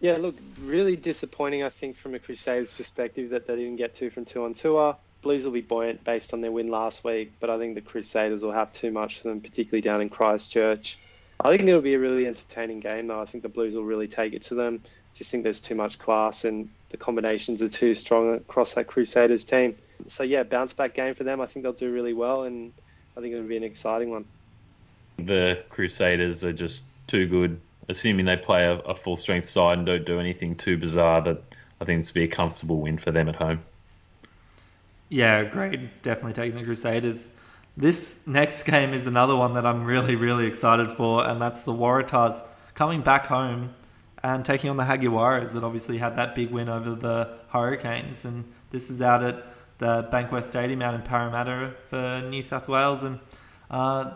Yeah, 0.00 0.16
look, 0.16 0.36
really 0.60 0.96
disappointing, 0.96 1.64
I 1.64 1.68
think, 1.68 1.96
from 1.96 2.14
a 2.14 2.18
Crusaders 2.18 2.72
perspective 2.72 3.30
that 3.30 3.46
they 3.46 3.56
didn't 3.56 3.76
get 3.76 3.94
two 3.94 4.10
from 4.10 4.24
two 4.24 4.44
on 4.44 4.54
tour. 4.54 4.96
Blues 5.22 5.44
will 5.44 5.52
be 5.52 5.60
buoyant 5.60 6.04
based 6.04 6.32
on 6.32 6.40
their 6.40 6.52
win 6.52 6.68
last 6.68 7.02
week, 7.04 7.32
but 7.40 7.50
I 7.50 7.58
think 7.58 7.74
the 7.74 7.80
Crusaders 7.80 8.42
will 8.42 8.52
have 8.52 8.72
too 8.72 8.90
much 8.90 9.18
for 9.18 9.28
them, 9.28 9.40
particularly 9.40 9.82
down 9.82 10.00
in 10.00 10.08
Christchurch. 10.08 10.98
I 11.40 11.50
think 11.50 11.68
it'll 11.68 11.80
be 11.80 11.94
a 11.94 11.98
really 11.98 12.26
entertaining 12.26 12.80
game, 12.80 13.08
though. 13.08 13.20
I 13.20 13.24
think 13.24 13.42
the 13.42 13.48
Blues 13.48 13.74
will 13.74 13.84
really 13.84 14.08
take 14.08 14.32
it 14.32 14.42
to 14.42 14.54
them. 14.54 14.82
Just 15.14 15.30
think 15.30 15.44
there's 15.44 15.60
too 15.60 15.74
much 15.74 15.98
class 15.98 16.44
and 16.44 16.70
the 16.90 16.96
combinations 16.96 17.60
are 17.62 17.68
too 17.68 17.94
strong 17.94 18.34
across 18.34 18.74
that 18.74 18.86
Crusaders 18.86 19.44
team. 19.44 19.76
So, 20.06 20.22
yeah, 20.22 20.44
bounce 20.44 20.72
back 20.72 20.94
game 20.94 21.14
for 21.14 21.24
them. 21.24 21.40
I 21.40 21.46
think 21.46 21.64
they'll 21.64 21.72
do 21.72 21.92
really 21.92 22.12
well, 22.12 22.44
and 22.44 22.72
I 23.16 23.20
think 23.20 23.34
it'll 23.34 23.46
be 23.46 23.56
an 23.56 23.64
exciting 23.64 24.10
one. 24.10 24.24
The 25.16 25.62
Crusaders 25.70 26.44
are 26.44 26.52
just 26.52 26.84
too 27.08 27.26
good. 27.26 27.60
Assuming 27.88 28.26
they 28.26 28.36
play 28.36 28.64
a, 28.64 28.74
a 28.80 28.94
full 28.94 29.16
strength 29.16 29.48
side 29.48 29.78
and 29.78 29.86
don't 29.86 30.04
do 30.04 30.20
anything 30.20 30.54
too 30.54 30.76
bizarre, 30.76 31.22
but 31.22 31.42
I 31.80 31.84
think 31.84 32.04
will 32.04 32.12
be 32.12 32.24
a 32.24 32.28
comfortable 32.28 32.80
win 32.80 32.98
for 32.98 33.10
them 33.10 33.28
at 33.28 33.36
home. 33.36 33.60
Yeah, 35.08 35.44
great. 35.44 36.02
Definitely 36.02 36.34
taking 36.34 36.58
the 36.58 36.64
Crusaders. 36.64 37.32
This 37.76 38.26
next 38.26 38.64
game 38.64 38.92
is 38.92 39.06
another 39.06 39.36
one 39.36 39.54
that 39.54 39.64
I'm 39.64 39.84
really, 39.84 40.16
really 40.16 40.46
excited 40.46 40.90
for, 40.90 41.26
and 41.26 41.40
that's 41.40 41.62
the 41.62 41.72
Waratahs 41.72 42.44
coming 42.74 43.02
back 43.02 43.26
home 43.26 43.74
and 44.22 44.44
taking 44.44 44.68
on 44.68 44.76
the 44.76 44.84
Jaguares 44.84 45.52
that 45.52 45.62
obviously 45.62 45.98
had 45.98 46.16
that 46.16 46.34
big 46.34 46.50
win 46.50 46.68
over 46.68 46.94
the 46.94 47.38
Hurricanes. 47.48 48.24
And 48.24 48.44
this 48.70 48.90
is 48.90 49.00
out 49.00 49.22
at 49.22 49.46
the 49.78 50.08
Bankwest 50.12 50.44
Stadium 50.44 50.82
out 50.82 50.94
in 50.94 51.02
Parramatta 51.02 51.74
for 51.88 52.22
New 52.28 52.42
South 52.42 52.68
Wales. 52.68 53.04
And 53.04 53.20
uh, 53.70 54.12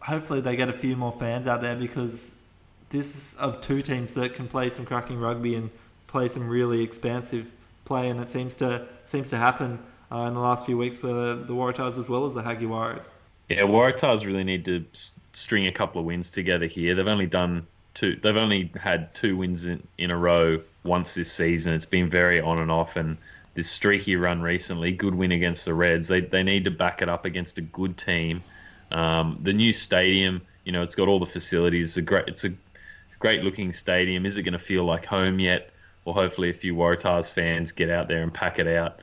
hopefully 0.00 0.40
they 0.40 0.56
get 0.56 0.68
a 0.68 0.72
few 0.72 0.96
more 0.96 1.12
fans 1.12 1.46
out 1.46 1.60
there 1.60 1.76
because 1.76 2.38
this 2.88 3.14
is 3.16 3.36
of 3.36 3.60
two 3.60 3.82
teams 3.82 4.14
that 4.14 4.34
can 4.34 4.48
play 4.48 4.70
some 4.70 4.86
cracking 4.86 5.18
rugby 5.18 5.54
and 5.54 5.70
play 6.06 6.28
some 6.28 6.48
really 6.48 6.82
expansive 6.82 7.50
play, 7.84 8.10
and 8.10 8.20
it 8.20 8.30
seems 8.30 8.56
to 8.56 8.86
seems 9.04 9.30
to 9.30 9.36
happen 9.36 9.78
uh, 10.12 10.26
in 10.28 10.34
the 10.34 10.40
last 10.40 10.66
few 10.66 10.76
weeks 10.76 10.98
for 10.98 11.08
the 11.08 11.54
Waratahs 11.54 11.98
as 11.98 12.08
well 12.08 12.26
as 12.26 12.34
the 12.34 12.42
Jaguares. 12.42 13.14
Yeah, 13.48 13.62
Waratahs 13.62 14.24
really 14.24 14.44
need 14.44 14.64
to 14.66 14.84
string 15.32 15.66
a 15.66 15.72
couple 15.72 16.00
of 16.00 16.06
wins 16.06 16.30
together 16.30 16.66
here. 16.66 16.94
They've 16.94 17.06
only 17.06 17.26
done 17.26 17.66
two. 17.94 18.16
They've 18.22 18.36
only 18.36 18.70
had 18.78 19.14
two 19.14 19.36
wins 19.36 19.66
in, 19.66 19.82
in 19.98 20.10
a 20.10 20.16
row 20.16 20.60
once 20.84 21.14
this 21.14 21.32
season. 21.32 21.74
It's 21.74 21.86
been 21.86 22.10
very 22.10 22.40
on 22.40 22.58
and 22.58 22.70
off, 22.70 22.96
and 22.96 23.16
this 23.54 23.70
streaky 23.70 24.16
run 24.16 24.42
recently, 24.42 24.92
good 24.92 25.14
win 25.14 25.32
against 25.32 25.64
the 25.64 25.74
Reds. 25.74 26.08
They 26.08 26.20
they 26.20 26.42
need 26.42 26.64
to 26.66 26.70
back 26.70 27.02
it 27.02 27.08
up 27.08 27.24
against 27.24 27.58
a 27.58 27.62
good 27.62 27.96
team. 27.96 28.42
Um, 28.90 29.38
the 29.42 29.54
new 29.54 29.72
stadium, 29.72 30.42
you 30.64 30.72
know, 30.72 30.82
it's 30.82 30.94
got 30.94 31.08
all 31.08 31.18
the 31.18 31.26
facilities. 31.26 31.88
It's 31.88 31.96
a 31.96 32.02
great, 32.02 32.28
it's 32.28 32.44
a 32.44 32.52
great 33.18 33.42
looking 33.42 33.72
stadium. 33.72 34.26
Is 34.26 34.36
it 34.36 34.42
going 34.42 34.52
to 34.52 34.58
feel 34.58 34.84
like 34.84 35.06
home 35.06 35.38
yet? 35.38 35.70
Well, 36.04 36.14
hopefully, 36.14 36.50
a 36.50 36.54
few 36.54 36.74
Waratahs 36.74 37.32
fans 37.32 37.72
get 37.72 37.88
out 37.88 38.08
there 38.08 38.22
and 38.22 38.32
pack 38.32 38.58
it 38.58 38.66
out. 38.66 39.00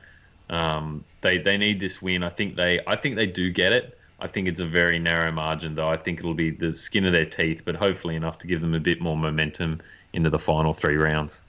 Um, 0.50 1.04
they 1.22 1.38
they 1.38 1.56
need 1.56 1.80
this 1.80 2.02
win. 2.02 2.22
I 2.22 2.28
think 2.28 2.56
they 2.56 2.80
I 2.86 2.96
think 2.96 3.16
they 3.16 3.26
do 3.26 3.50
get 3.50 3.72
it. 3.72 3.96
I 4.18 4.26
think 4.26 4.48
it's 4.48 4.60
a 4.60 4.66
very 4.66 4.98
narrow 4.98 5.32
margin, 5.32 5.74
though. 5.74 5.88
I 5.88 5.96
think 5.96 6.18
it'll 6.18 6.34
be 6.34 6.50
the 6.50 6.74
skin 6.74 7.06
of 7.06 7.12
their 7.12 7.24
teeth, 7.24 7.62
but 7.64 7.74
hopefully 7.74 8.16
enough 8.16 8.38
to 8.40 8.46
give 8.46 8.60
them 8.60 8.74
a 8.74 8.80
bit 8.80 9.00
more 9.00 9.16
momentum 9.16 9.80
into 10.12 10.28
the 10.28 10.38
final 10.38 10.74
three 10.74 10.96
rounds. 10.96 11.40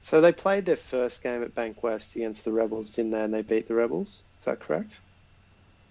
So 0.00 0.20
they 0.20 0.32
played 0.32 0.64
their 0.66 0.76
first 0.76 1.22
game 1.22 1.42
at 1.42 1.54
Bankwest 1.54 2.14
against 2.16 2.44
the 2.44 2.52
Rebels, 2.52 2.92
didn't 2.92 3.10
they? 3.12 3.20
And 3.22 3.34
they 3.34 3.42
beat 3.42 3.68
the 3.68 3.74
Rebels. 3.74 4.20
Is 4.38 4.44
that 4.44 4.60
correct? 4.60 4.98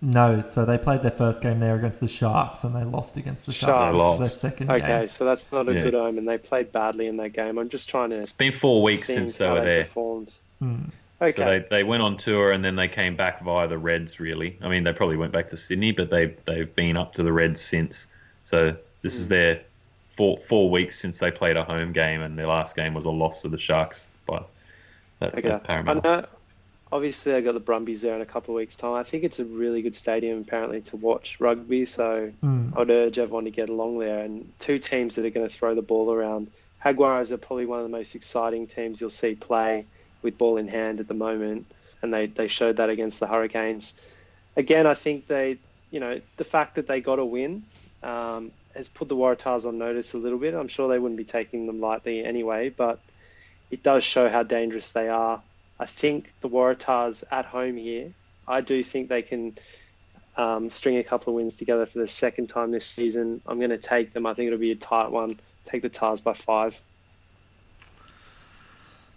No, 0.02 0.44
so 0.48 0.65
they 0.65 0.78
played 0.78 1.02
their 1.02 1.11
first 1.11 1.41
game 1.41 1.60
there 1.60 1.76
against 1.76 1.99
the 2.02 2.07
Sharks 2.07 2.64
and 2.64 2.76
they 2.76 2.84
lost 2.84 3.15
against 3.18 3.45
the 3.45 3.53
Sharks. 3.53 3.98
Sharks. 3.98 4.20
Their 4.20 4.28
second 4.28 4.70
okay, 4.70 4.86
game. 4.86 5.07
so 5.07 5.26
that's 5.26 5.52
not 5.52 5.70
a 5.70 5.74
Yeah. 5.74 5.84
good 5.84 5.95
omen. 5.95 6.26
They 6.26 6.38
played 6.38 6.72
badly 6.72 7.07
in 7.07 7.18
that 7.18 7.30
game. 7.30 7.57
I'm 7.57 7.70
just 7.70 7.90
trying 7.90 8.10
to 8.10 8.18
It's 8.18 8.34
been 8.34 8.52
four 8.52 8.84
weeks 8.84 9.07
since 9.07 9.38
they 9.38 9.49
were 9.49 9.61
there. 9.61 9.86
performed. 9.86 10.34
Hmm. 10.60 10.84
Okay. 11.22 11.31
So 11.31 11.45
they, 11.45 11.65
they 11.69 11.84
went 11.84 12.03
on 12.03 12.18
tour 12.18 12.52
and 12.52 12.64
then 12.64 12.76
they 12.76 12.88
came 12.88 13.15
back 13.15 13.41
via 13.41 13.68
the 13.68 13.77
Reds. 13.77 14.19
Really, 14.19 14.57
I 14.61 14.68
mean 14.68 14.84
they 14.84 14.94
probably 14.94 15.18
went 15.18 15.31
back 15.31 15.49
to 15.49 15.57
Sydney, 15.57 15.91
but 15.91 16.10
they 16.10 16.35
they've 16.45 16.73
been 16.76 16.98
up 16.98 17.14
to 17.15 17.23
the 17.23 17.31
Reds 17.31 17.61
since. 17.61 18.07
So 18.44 18.76
this 19.02 19.15
Hmm. 19.15 19.22
is 19.22 19.27
their 19.30 19.61
four 20.10 20.38
four 20.38 20.69
weeks 20.69 20.99
since 20.99 21.19
they 21.19 21.31
played 21.31 21.57
a 21.57 21.64
home 21.64 21.94
game, 21.94 22.22
and 22.22 22.38
their 22.38 22.48
last 22.48 22.76
game 22.76 22.94
was 22.94 23.06
a 23.06 23.10
loss 23.11 23.41
to 23.44 23.49
the 23.49 23.57
Sharks 23.57 24.07
by 24.26 24.44
that, 25.19 25.35
Okay. 25.38 25.48
that 25.49 25.69
I 25.69 25.94
know. 25.94 26.26
Obviously, 26.91 27.31
they 27.31 27.41
got 27.41 27.53
the 27.53 27.60
Brumbies 27.60 28.02
there 28.02 28.15
in 28.15 28.22
a 28.22 28.26
couple 28.26 28.53
of 28.53 28.57
weeks' 28.57 28.76
time. 28.76 28.94
I 28.94 29.02
think 29.02 29.23
it's 29.23 29.40
a 29.40 29.45
really 29.45 29.81
good 29.81 29.95
stadium, 29.95 30.41
apparently, 30.41 30.81
to 30.81 30.98
watch 30.98 31.40
rugby. 31.40 31.85
So 31.85 32.31
Hmm. 32.41 32.69
I'd 32.77 32.91
urge 32.91 33.18
everyone 33.18 33.45
to 33.45 33.52
get 33.52 33.69
along 33.69 33.98
there. 33.98 34.19
And 34.19 34.52
two 34.60 34.77
teams 34.77 35.15
that 35.15 35.26
are 35.26 35.31
going 35.31 35.48
to 35.48 35.56
throw 35.56 35.73
the 35.73 35.81
ball 35.81 36.14
around. 36.14 36.52
Jaguars 36.84 37.31
are 37.31 37.38
probably 37.38 37.65
one 37.65 37.80
of 37.80 37.85
the 37.85 37.98
most 37.98 38.14
exciting 38.14 38.68
teams 38.68 39.02
you'll 39.02 39.10
see 39.10 39.34
play 39.34 39.85
with 40.24 40.38
ball 40.38 40.58
in 40.58 40.68
hand 40.68 41.00
at 41.00 41.08
the 41.08 41.14
moment, 41.14 41.66
and 42.02 42.14
they 42.14 42.28
they 42.28 42.48
showed 42.48 42.78
that 42.78 42.90
against 42.90 43.20
the 43.20 43.28
Hurricanes. 43.28 44.00
Again, 44.56 44.86
I 44.86 44.94
think 44.94 45.28
they, 45.28 45.58
you 45.91 46.00
know, 46.00 46.22
the 46.38 46.44
fact 46.44 46.76
that 46.76 46.88
they 46.88 47.02
got 47.02 47.20
a 47.20 47.26
win 47.26 47.64
um, 48.04 48.52
has 48.76 48.88
put 48.88 49.10
the 49.10 49.16
Waratahs 49.16 49.66
on 49.66 49.78
notice 49.78 50.14
a 50.14 50.18
little 50.18 50.38
bit. 50.38 50.54
I'm 50.54 50.68
sure 50.68 50.88
they 50.88 51.00
wouldn't 51.00 51.18
be 51.18 51.24
taking 51.24 51.66
them 51.66 51.80
lightly 51.80 52.24
anyway, 52.24 52.70
but 52.70 53.00
it 53.72 53.84
does 53.84 54.04
show 54.04 54.30
how 54.30 54.44
dangerous 54.44 54.91
they 54.91 55.10
are. 55.10 55.41
I 55.80 55.86
think 55.86 56.32
the 56.41 56.50
Waratahs 56.50 57.24
at 57.32 57.45
home 57.45 57.78
here, 57.78 58.14
I 58.48 58.62
do 58.62 58.84
think 58.84 59.10
they 59.10 59.24
can 59.24 59.58
um, 60.38 60.70
string 60.70 60.98
a 60.98 61.04
couple 61.04 61.34
of 61.34 61.36
wins 61.36 61.58
together 61.58 61.86
for 61.86 62.00
the 62.00 62.08
second 62.08 62.48
time 62.48 62.72
this 62.72 62.86
season. 62.86 63.41
I'm 63.45 63.58
going 63.58 63.70
to 63.72 63.78
take 63.78 64.14
them. 64.14 64.26
I 64.26 64.34
think 64.34 64.48
it'll 64.48 64.60
be 64.60 64.72
a 64.72 64.76
tight 64.76 65.12
one. 65.12 65.40
Take 65.66 65.82
the 65.82 65.90
Tahs 65.90 66.22
by 66.22 66.34
five. 66.34 66.80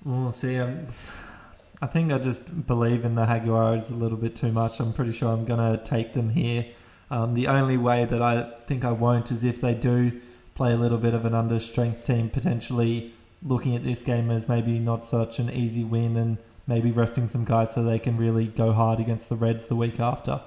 We'll 0.06 0.30
see. 0.30 0.56
Um, 0.56 0.86
I 1.82 1.86
think 1.88 2.12
I 2.12 2.18
just 2.18 2.64
believe 2.68 3.04
in 3.04 3.16
the 3.16 3.26
Jaguars 3.26 3.90
a 3.90 3.94
little 3.94 4.16
bit 4.16 4.36
too 4.36 4.52
much. 4.52 4.78
I'm 4.78 4.92
pretty 4.92 5.10
sure 5.10 5.32
I'm 5.32 5.44
going 5.44 5.58
to 5.58 5.82
take 5.82 6.12
them 6.12 6.30
here. 6.30 6.64
Um, 7.10 7.34
the 7.34 7.48
only 7.48 7.76
way 7.76 8.04
that 8.04 8.22
I 8.22 8.52
think 8.68 8.84
I 8.84 8.92
won't 8.92 9.32
is 9.32 9.42
if 9.42 9.60
they 9.60 9.74
do 9.74 10.20
play 10.54 10.72
a 10.72 10.76
little 10.76 10.98
bit 10.98 11.12
of 11.12 11.24
an 11.24 11.34
under 11.34 11.58
strength 11.58 12.04
team, 12.04 12.30
potentially 12.30 13.14
looking 13.42 13.74
at 13.74 13.82
this 13.82 14.02
game 14.02 14.30
as 14.30 14.48
maybe 14.48 14.78
not 14.78 15.04
such 15.04 15.40
an 15.40 15.50
easy 15.50 15.82
win 15.82 16.16
and 16.16 16.38
maybe 16.68 16.92
resting 16.92 17.26
some 17.26 17.44
guys 17.44 17.74
so 17.74 17.82
they 17.82 17.98
can 17.98 18.16
really 18.16 18.46
go 18.46 18.72
hard 18.72 19.00
against 19.00 19.28
the 19.28 19.34
Reds 19.34 19.66
the 19.66 19.74
week 19.74 19.98
after. 19.98 20.40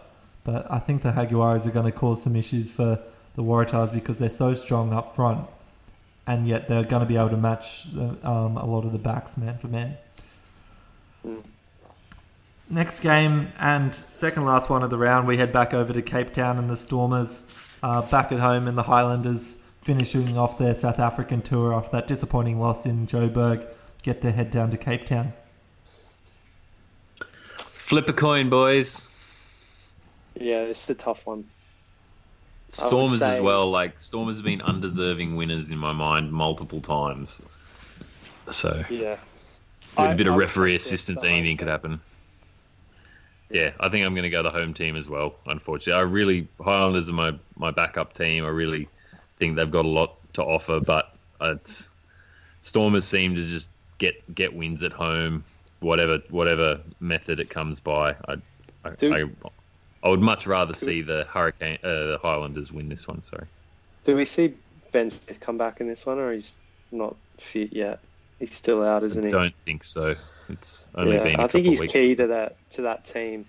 But 0.46 0.72
I 0.72 0.80
think 0.80 1.02
the 1.02 1.12
Jaguars 1.12 1.68
are 1.68 1.72
going 1.72 1.86
to 1.86 1.92
cause 1.92 2.24
some 2.24 2.38
issues 2.38 2.74
for 2.74 3.04
the 3.36 3.44
Waratahs 3.44 3.94
because 3.94 4.20
they're 4.20 4.30
so 4.30 4.54
strong 4.54 4.94
up 4.94 5.12
front 5.14 5.50
and 6.30 6.48
yet 6.48 6.68
they're 6.68 6.84
going 6.84 7.00
to 7.02 7.08
be 7.08 7.18
able 7.18 7.30
to 7.30 7.38
match 7.38 7.92
the, 7.92 8.16
um, 8.24 8.56
a 8.56 8.66
lot 8.66 8.86
of 8.86 8.92
the 8.92 9.00
backs 9.00 9.36
man 9.36 9.58
for 9.58 9.68
man. 9.68 9.98
Next 12.70 13.00
game 13.00 13.48
and 13.60 13.94
second 13.96 14.46
last 14.46 14.70
one 14.70 14.84
of 14.84 14.92
the 14.92 14.98
round, 15.00 15.28
we 15.28 15.38
head 15.38 15.52
back 15.52 15.74
over 15.74 15.92
to 15.92 16.04
Cape 16.04 16.32
Town 16.32 16.60
and 16.60 16.70
the 16.70 16.78
Stormers 16.78 17.52
uh, 17.82 18.04
back 18.04 18.32
at 18.32 18.40
home, 18.40 18.68
and 18.68 18.78
the 18.78 18.84
Highlanders 18.84 19.58
finishing 19.82 20.38
off 20.38 20.60
their 20.60 20.76
South 20.76 21.00
African 21.00 21.42
tour 21.42 21.74
after 21.74 21.94
that 21.94 22.06
disappointing 22.06 22.60
loss 22.60 22.86
in 22.86 23.08
Joburg, 23.08 23.66
get 24.04 24.22
to 24.22 24.32
head 24.32 24.52
down 24.52 24.70
to 24.70 24.78
Cape 24.78 25.06
Town. 25.06 25.34
Flip 27.56 28.08
a 28.08 28.14
coin, 28.14 28.50
boys. 28.50 29.12
Yeah, 30.40 30.62
it's 30.62 30.88
a 30.92 30.96
tough 30.96 31.26
one. 31.26 31.46
Stormers 32.72 33.20
say- 33.20 33.36
as 33.38 33.42
well. 33.42 33.70
Like 33.70 34.00
Stormers 34.00 34.38
have 34.38 34.46
been 34.46 34.62
undeserving 34.62 35.36
winners 35.36 35.72
in 35.72 35.78
my 35.78 35.92
mind 35.94 36.32
multiple 36.32 36.82
times. 36.82 37.42
So 38.50 38.84
Yeah. 38.90 39.12
with 39.12 39.20
a 39.98 40.02
I- 40.02 40.14
bit 40.16 40.28
of 40.28 40.34
I 40.34 40.36
would 40.38 40.42
referee 40.42 40.76
assistance, 40.76 41.24
anything 41.24 41.58
could 41.58 41.68
happen. 41.68 42.00
Yeah, 43.52 43.72
I 43.80 43.90
think 43.90 44.06
I'm 44.06 44.14
going 44.14 44.24
to 44.24 44.30
go 44.30 44.44
the 44.44 44.52
home 44.52 44.74
team 44.76 44.96
as 44.96 45.08
well. 45.08 45.34
Unfortunately, 45.48 46.00
I 46.00 46.04
really 46.04 46.48
Highlanders 46.64 47.10
are 47.10 47.14
my 47.14 47.34
my 47.58 47.72
backup 47.72 48.14
team. 48.14 48.46
I 48.46 48.50
really 48.50 48.88
think 49.40 49.56
they've 49.56 49.70
got 49.72 49.86
a 49.86 49.88
lot 49.90 50.16
to 50.34 50.44
offer, 50.44 50.80
but 50.80 51.16
it's 51.42 51.90
Stormers 52.62 53.06
seem 53.06 53.36
to 53.36 53.44
just 53.46 53.70
get 53.98 54.36
get 54.36 54.54
wins 54.54 54.84
at 54.84 54.92
home, 54.92 55.44
whatever 55.80 56.20
whatever 56.30 56.80
method 57.00 57.40
it 57.40 57.50
comes 57.50 57.80
by. 57.80 58.12
I 58.28 58.36
I, 58.86 58.90
Do- 58.92 59.14
I, 59.14 59.50
I 60.04 60.10
would 60.10 60.22
much 60.22 60.48
rather 60.48 60.74
see 60.74 61.02
the 61.02 61.26
Hurricane 61.26 61.80
uh, 61.84 61.88
the 61.88 62.20
Highlanders 62.22 62.72
win 62.72 62.90
this 62.90 63.08
one. 63.08 63.22
Sorry. 63.22 63.48
Do 64.06 64.16
we 64.16 64.26
see 64.26 64.54
Ben 64.92 65.12
Smith 65.12 65.40
come 65.40 65.58
back 65.58 65.82
in 65.82 65.88
this 65.88 66.06
one, 66.06 66.20
or 66.20 66.32
he's 66.32 66.58
not 66.92 67.16
fit 67.38 67.74
yet? 67.74 68.00
He's 68.40 68.56
still 68.56 68.84
out, 68.84 69.04
isn't 69.04 69.22
he? 69.22 69.28
I 69.28 69.32
don't 69.32 69.56
think 69.58 69.84
so. 69.84 70.16
It's 70.48 70.90
only 70.96 71.16
yeah, 71.16 71.24
been. 71.24 71.40
I 71.40 71.44
I 71.44 71.48
think 71.48 71.66
he's 71.66 71.82
key 71.82 72.16
to 72.16 72.28
that 72.28 72.56
to 72.72 72.84
that 72.84 73.06
team. 73.06 73.46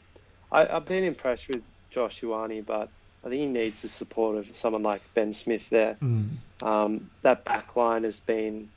I, 0.51 0.67
I've 0.67 0.87
been 0.87 1.05
impressed 1.05 1.49
with 1.49 1.63
Josh 1.91 2.21
Ioane, 2.21 2.67
but 2.67 2.89
I 3.25 3.29
think 3.29 3.41
he 3.41 3.47
needs 3.47 3.83
the 3.83 3.89
support 3.89 4.37
of 4.37 4.57
someone 4.57 4.83
like 4.83 5.03
Ben 5.15 5.33
Smith 5.33 5.69
there. 5.71 5.97
Mm. 6.03 6.29
Um, 6.63 7.11
that 7.23 7.45
back 7.45 7.77
line 7.77 8.05
has 8.05 8.21
been, 8.21 8.69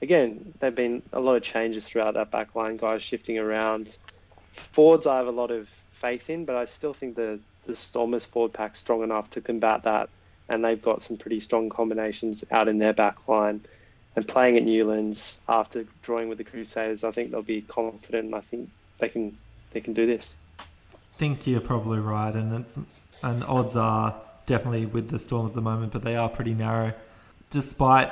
again, 0.00 0.52
there 0.60 0.68
have 0.68 0.74
been 0.74 1.02
a 1.12 1.20
lot 1.20 1.36
of 1.36 1.42
changes 1.42 1.88
throughout 1.88 2.14
that 2.14 2.30
back 2.30 2.54
line, 2.54 2.76
guys 2.76 3.02
shifting 3.02 3.38
around. 3.38 3.96
Forwards, 4.52 5.06
I 5.06 5.16
have 5.16 5.26
a 5.26 5.32
lot 5.32 5.50
of 5.50 5.68
faith 6.02 6.28
in, 6.28 6.44
but 6.44 6.56
I 6.56 6.66
still 6.66 6.92
think 6.92 7.14
the, 7.14 7.38
the 7.66 7.76
Stormers 7.76 8.24
forward 8.24 8.52
pack's 8.52 8.80
strong 8.80 9.02
enough 9.02 9.30
to 9.30 9.40
combat 9.40 9.84
that, 9.84 10.10
and 10.48 10.64
they've 10.64 10.82
got 10.82 11.02
some 11.02 11.16
pretty 11.16 11.40
strong 11.40 11.70
combinations 11.70 12.44
out 12.50 12.68
in 12.68 12.78
their 12.78 12.92
back 12.92 13.28
line. 13.28 13.62
And 14.14 14.28
playing 14.28 14.58
at 14.58 14.64
Newlands 14.64 15.40
after 15.48 15.86
drawing 16.02 16.28
with 16.28 16.36
the 16.36 16.44
Crusaders, 16.44 17.02
I 17.02 17.12
think 17.12 17.30
they'll 17.30 17.40
be 17.40 17.62
confident, 17.62 18.26
and 18.26 18.34
I 18.34 18.40
think 18.40 18.68
they 18.98 19.08
can 19.08 19.38
they 19.70 19.80
can 19.80 19.94
do 19.94 20.06
this. 20.06 20.36
I 20.60 20.64
think 21.16 21.46
you're 21.46 21.62
probably 21.62 21.98
right, 21.98 22.34
and 22.34 22.66
and 23.22 23.44
odds 23.44 23.74
are 23.74 24.20
definitely 24.44 24.84
with 24.84 25.08
the 25.08 25.18
Storms 25.18 25.52
at 25.52 25.54
the 25.54 25.62
moment, 25.62 25.92
but 25.92 26.02
they 26.02 26.16
are 26.16 26.28
pretty 26.28 26.52
narrow. 26.52 26.92
Despite, 27.48 28.10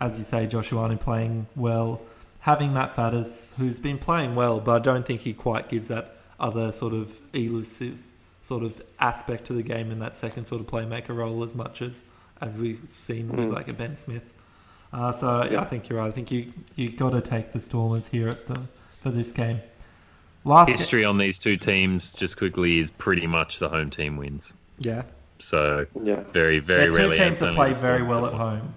as 0.00 0.16
you 0.16 0.24
say, 0.24 0.46
Josh 0.46 0.70
Ioane 0.70 0.98
playing 0.98 1.46
well, 1.54 2.00
having 2.40 2.72
Matt 2.72 2.96
Faddes, 2.96 3.52
who's 3.58 3.78
been 3.78 3.98
playing 3.98 4.34
well, 4.34 4.58
but 4.58 4.80
I 4.80 4.82
don't 4.82 5.04
think 5.04 5.20
he 5.20 5.34
quite 5.34 5.68
gives 5.68 5.88
that 5.88 6.16
other 6.40 6.72
sort 6.72 6.92
of 6.94 7.18
elusive 7.32 7.98
sort 8.42 8.62
of 8.64 8.80
aspect 8.98 9.44
to 9.44 9.52
the 9.52 9.62
game 9.62 9.90
in 9.90 9.98
that 9.98 10.16
second 10.16 10.46
sort 10.46 10.60
of 10.60 10.66
playmaker 10.66 11.14
role 11.14 11.42
as 11.44 11.54
much 11.54 11.82
as 11.82 12.02
as 12.40 12.54
we've 12.54 12.80
seen 12.88 13.28
with 13.28 13.48
Mm. 13.50 13.52
like 13.52 13.68
a 13.68 13.72
Ben 13.74 13.94
Smith. 13.96 14.32
Uh, 14.94 15.12
so 15.12 15.44
yeah, 15.50 15.60
I 15.60 15.64
think 15.66 15.88
you're 15.88 15.98
right. 15.98 16.08
I 16.08 16.10
think 16.10 16.30
you 16.30 16.52
you 16.74 16.90
got 16.90 17.10
to 17.10 17.20
take 17.20 17.52
the 17.52 17.60
Stormers 17.60 18.08
here 18.08 18.28
at 18.28 18.46
the 18.46 18.60
for 19.02 19.10
this 19.10 19.30
game. 19.30 19.60
Last 20.44 20.66
ga- 20.68 20.72
history 20.72 21.04
on 21.04 21.18
these 21.18 21.38
two 21.38 21.58
teams, 21.58 22.12
just 22.12 22.38
quickly, 22.38 22.78
is 22.78 22.90
pretty 22.90 23.26
much 23.26 23.58
the 23.58 23.68
home 23.68 23.90
team 23.90 24.16
wins. 24.16 24.54
yeah. 24.78 25.02
So 25.38 25.86
Yeah. 26.02 26.20
very, 26.32 26.58
very 26.58 26.80
They're 26.84 26.92
two 26.92 26.98
rarely. 26.98 27.16
teams 27.16 27.38
that 27.40 27.46
only 27.46 27.56
play 27.56 27.72
very 27.74 28.02
well 28.02 28.26
at 28.26 28.34
home. 28.34 28.74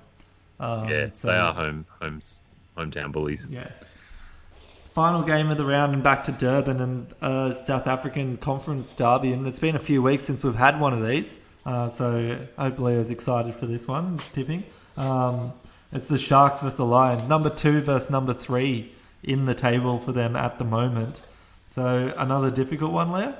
Um, 0.61 0.87
Yeah, 0.89 1.07
so- 1.13 1.27
they 1.29 1.35
are 1.35 1.53
home, 1.53 1.85
homes, 2.01 2.39
hometown 2.77 3.11
bullies. 3.11 3.47
Yeah. 3.51 3.67
Final 4.93 5.23
game 5.23 5.49
of 5.49 5.57
the 5.57 5.65
round 5.65 5.95
and 5.95 6.03
back 6.03 6.23
to 6.25 6.31
Durban 6.31 6.79
and 6.79 7.07
uh, 7.19 7.49
South 7.49 7.87
African 7.87 8.37
Conference 8.37 8.93
derby, 8.93 9.33
and 9.33 9.47
it's 9.47 9.57
been 9.57 9.75
a 9.75 9.79
few 9.79 10.03
weeks 10.03 10.23
since 10.23 10.43
we've 10.43 10.53
had 10.53 10.79
one 10.79 10.93
of 10.93 11.03
these. 11.03 11.39
Uh, 11.65 11.89
so 11.89 12.37
hopefully 12.59 12.93
I 12.93 12.97
was 12.99 13.09
excited 13.09 13.55
for 13.55 13.65
this 13.65 13.87
one. 13.87 14.19
Just 14.19 14.35
tipping. 14.35 14.63
Um, 14.95 15.51
it's 15.91 16.09
the 16.09 16.19
Sharks 16.19 16.59
versus 16.61 16.77
the 16.77 16.85
Lions. 16.85 17.27
Number 17.27 17.49
two 17.49 17.81
versus 17.81 18.11
number 18.11 18.35
three 18.35 18.91
in 19.23 19.45
the 19.45 19.55
table 19.55 19.97
for 19.97 20.11
them 20.11 20.35
at 20.35 20.59
the 20.59 20.65
moment. 20.65 21.21
So 21.71 22.13
another 22.15 22.51
difficult 22.51 22.91
one, 22.91 23.11
Leo. 23.11 23.35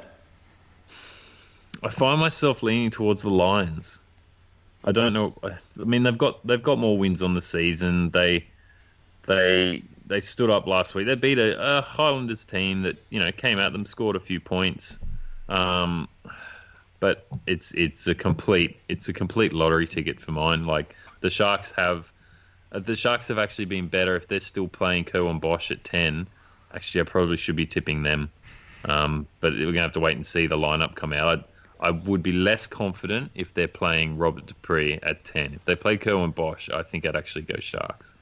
I 1.84 1.90
find 1.90 2.20
myself 2.20 2.64
leaning 2.64 2.90
towards 2.90 3.22
the 3.22 3.30
Lions. 3.30 4.00
I 4.84 4.92
don't 4.92 5.14
know. 5.14 5.36
I 5.44 5.84
mean, 5.84 6.02
they've 6.02 6.18
got 6.18 6.46
they've 6.48 6.64
got 6.64 6.80
more 6.80 6.98
wins 6.98 7.22
on 7.22 7.36
the 7.36 7.44
season. 7.44 8.10
They 8.10 8.48
they 9.28 9.84
they 10.06 10.22
stood 10.22 10.50
up 10.50 10.68
last 10.68 10.96
week. 10.96 11.08
They 11.08 11.16
beat 11.16 11.40
a, 11.40 11.80
a 11.80 11.82
Highlanders 11.82 12.46
team 12.46 12.84
that 12.84 12.98
you 13.10 13.20
know 13.20 13.32
came 13.32 13.60
at 13.60 13.72
them, 13.72 13.86
scored 13.86 14.16
a 14.16 14.20
few 14.20 14.40
points. 14.40 15.00
Um, 15.50 16.08
but 17.00 17.28
it's 17.46 17.74
it's 17.74 18.08
a 18.08 18.16
complete 18.16 18.78
it's 18.88 19.10
a 19.10 19.14
complete 19.14 19.52
lottery 19.52 19.88
ticket 19.88 20.22
for 20.22 20.32
mine. 20.32 20.66
Like 20.66 20.96
the 21.20 21.30
Sharks 21.30 21.72
have 21.72 22.10
uh, 22.72 22.80
the 22.80 22.96
Sharks 22.96 23.28
have 23.28 23.40
actually 23.40 23.66
been 23.66 23.88
better 23.88 24.16
if 24.16 24.28
they're 24.28 24.40
still 24.40 24.68
playing 24.68 25.06
Curwin 25.06 25.42
Bosch 25.42 25.72
at 25.72 25.84
ten. 25.84 26.28
Actually, 26.74 27.02
I 27.02 27.04
probably 27.04 27.38
should 27.38 27.56
be 27.56 27.66
tipping 27.66 28.04
them, 28.04 28.32
um, 28.86 29.28
but 29.42 29.54
we're 29.54 29.66
gonna 29.66 29.82
have 29.82 29.92
to 29.94 30.00
wait 30.00 30.16
and 30.16 30.26
see 30.26 30.48
the 30.48 30.58
lineup 30.58 30.96
come 30.96 31.14
out. 31.14 31.46
I, 31.80 31.88
I 31.88 31.92
would 31.92 32.24
be 32.24 32.32
less 32.32 32.68
confident 32.68 33.32
if 33.36 33.54
they're 33.54 33.68
playing 33.68 34.18
Robert 34.18 34.46
du 34.46 34.54
Preez 34.64 35.00
at 35.04 35.26
10. 35.26 35.56
If 35.56 35.66
they 35.66 35.76
play 35.76 35.98
Curwin 35.98 36.34
Bosch, 36.34 36.70
I 36.70 36.84
think 36.84 37.06
I'd 37.06 37.18
actually 37.18 37.42
go 37.42 37.60
Sharks. 37.60 38.16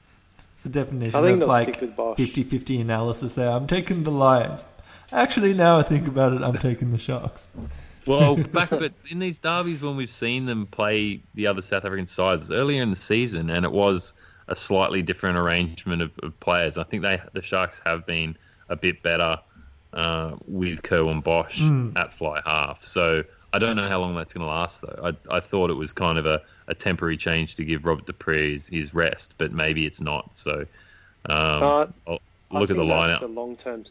It's 0.62 0.68
a 0.68 0.84
definition 0.84 1.42
of 1.42 1.48
like 1.48 1.76
50 2.16 2.44
50 2.44 2.80
analysis 2.80 3.32
there. 3.32 3.50
I'm 3.50 3.66
taking 3.66 4.04
the 4.04 4.12
Lions. 4.12 4.64
Actually, 5.10 5.54
now 5.54 5.76
I 5.76 5.82
think 5.82 6.06
about 6.06 6.34
it, 6.34 6.40
I'm 6.40 6.56
taking 6.56 6.92
the 6.92 6.98
Sharks. 6.98 7.50
Well, 8.06 8.36
back 8.52 8.70
but 8.70 8.92
in 9.10 9.18
these 9.18 9.40
derbies 9.40 9.82
when 9.82 9.96
we've 9.96 10.08
seen 10.08 10.46
them 10.46 10.66
play 10.66 11.24
the 11.34 11.48
other 11.48 11.62
South 11.62 11.84
African 11.84 12.06
sides 12.06 12.52
earlier 12.52 12.80
in 12.80 12.90
the 12.90 12.96
season, 12.96 13.50
and 13.50 13.64
it 13.64 13.72
was 13.72 14.14
a 14.46 14.54
slightly 14.54 15.02
different 15.02 15.36
arrangement 15.36 16.00
of, 16.00 16.12
of 16.22 16.38
players. 16.38 16.78
I 16.78 16.84
think 16.84 17.02
they 17.02 17.20
the 17.32 17.42
Sharks 17.42 17.82
have 17.84 18.06
been 18.06 18.36
a 18.68 18.76
bit 18.76 19.02
better 19.02 19.40
uh, 19.92 20.36
with 20.46 20.84
Curwin 20.84 21.24
Bosch 21.24 21.60
mm. 21.60 21.98
at 21.98 22.14
fly 22.14 22.40
half. 22.46 22.84
So 22.84 23.24
I 23.52 23.58
don't 23.58 23.74
know 23.74 23.88
how 23.88 24.00
long 24.00 24.14
that's 24.14 24.32
going 24.32 24.46
to 24.46 24.52
last, 24.52 24.80
though. 24.80 25.12
I, 25.28 25.36
I 25.38 25.40
thought 25.40 25.70
it 25.70 25.74
was 25.74 25.92
kind 25.92 26.18
of 26.18 26.26
a, 26.26 26.40
a 26.72 26.74
temporary 26.74 27.16
change 27.16 27.54
to 27.56 27.64
give 27.64 27.84
Robert 27.84 28.06
du 28.06 28.12
Preez 28.12 28.52
his, 28.52 28.68
his 28.68 28.94
rest, 28.94 29.34
but 29.38 29.52
maybe 29.52 29.86
it's 29.86 30.00
not. 30.00 30.36
So 30.36 30.66
um, 31.26 31.94
uh, 32.06 32.18
look 32.50 32.70
at 32.70 32.76
the 32.76 32.82
lineup. 32.82 33.22
A 33.22 33.26
long 33.26 33.56
term. 33.56 33.84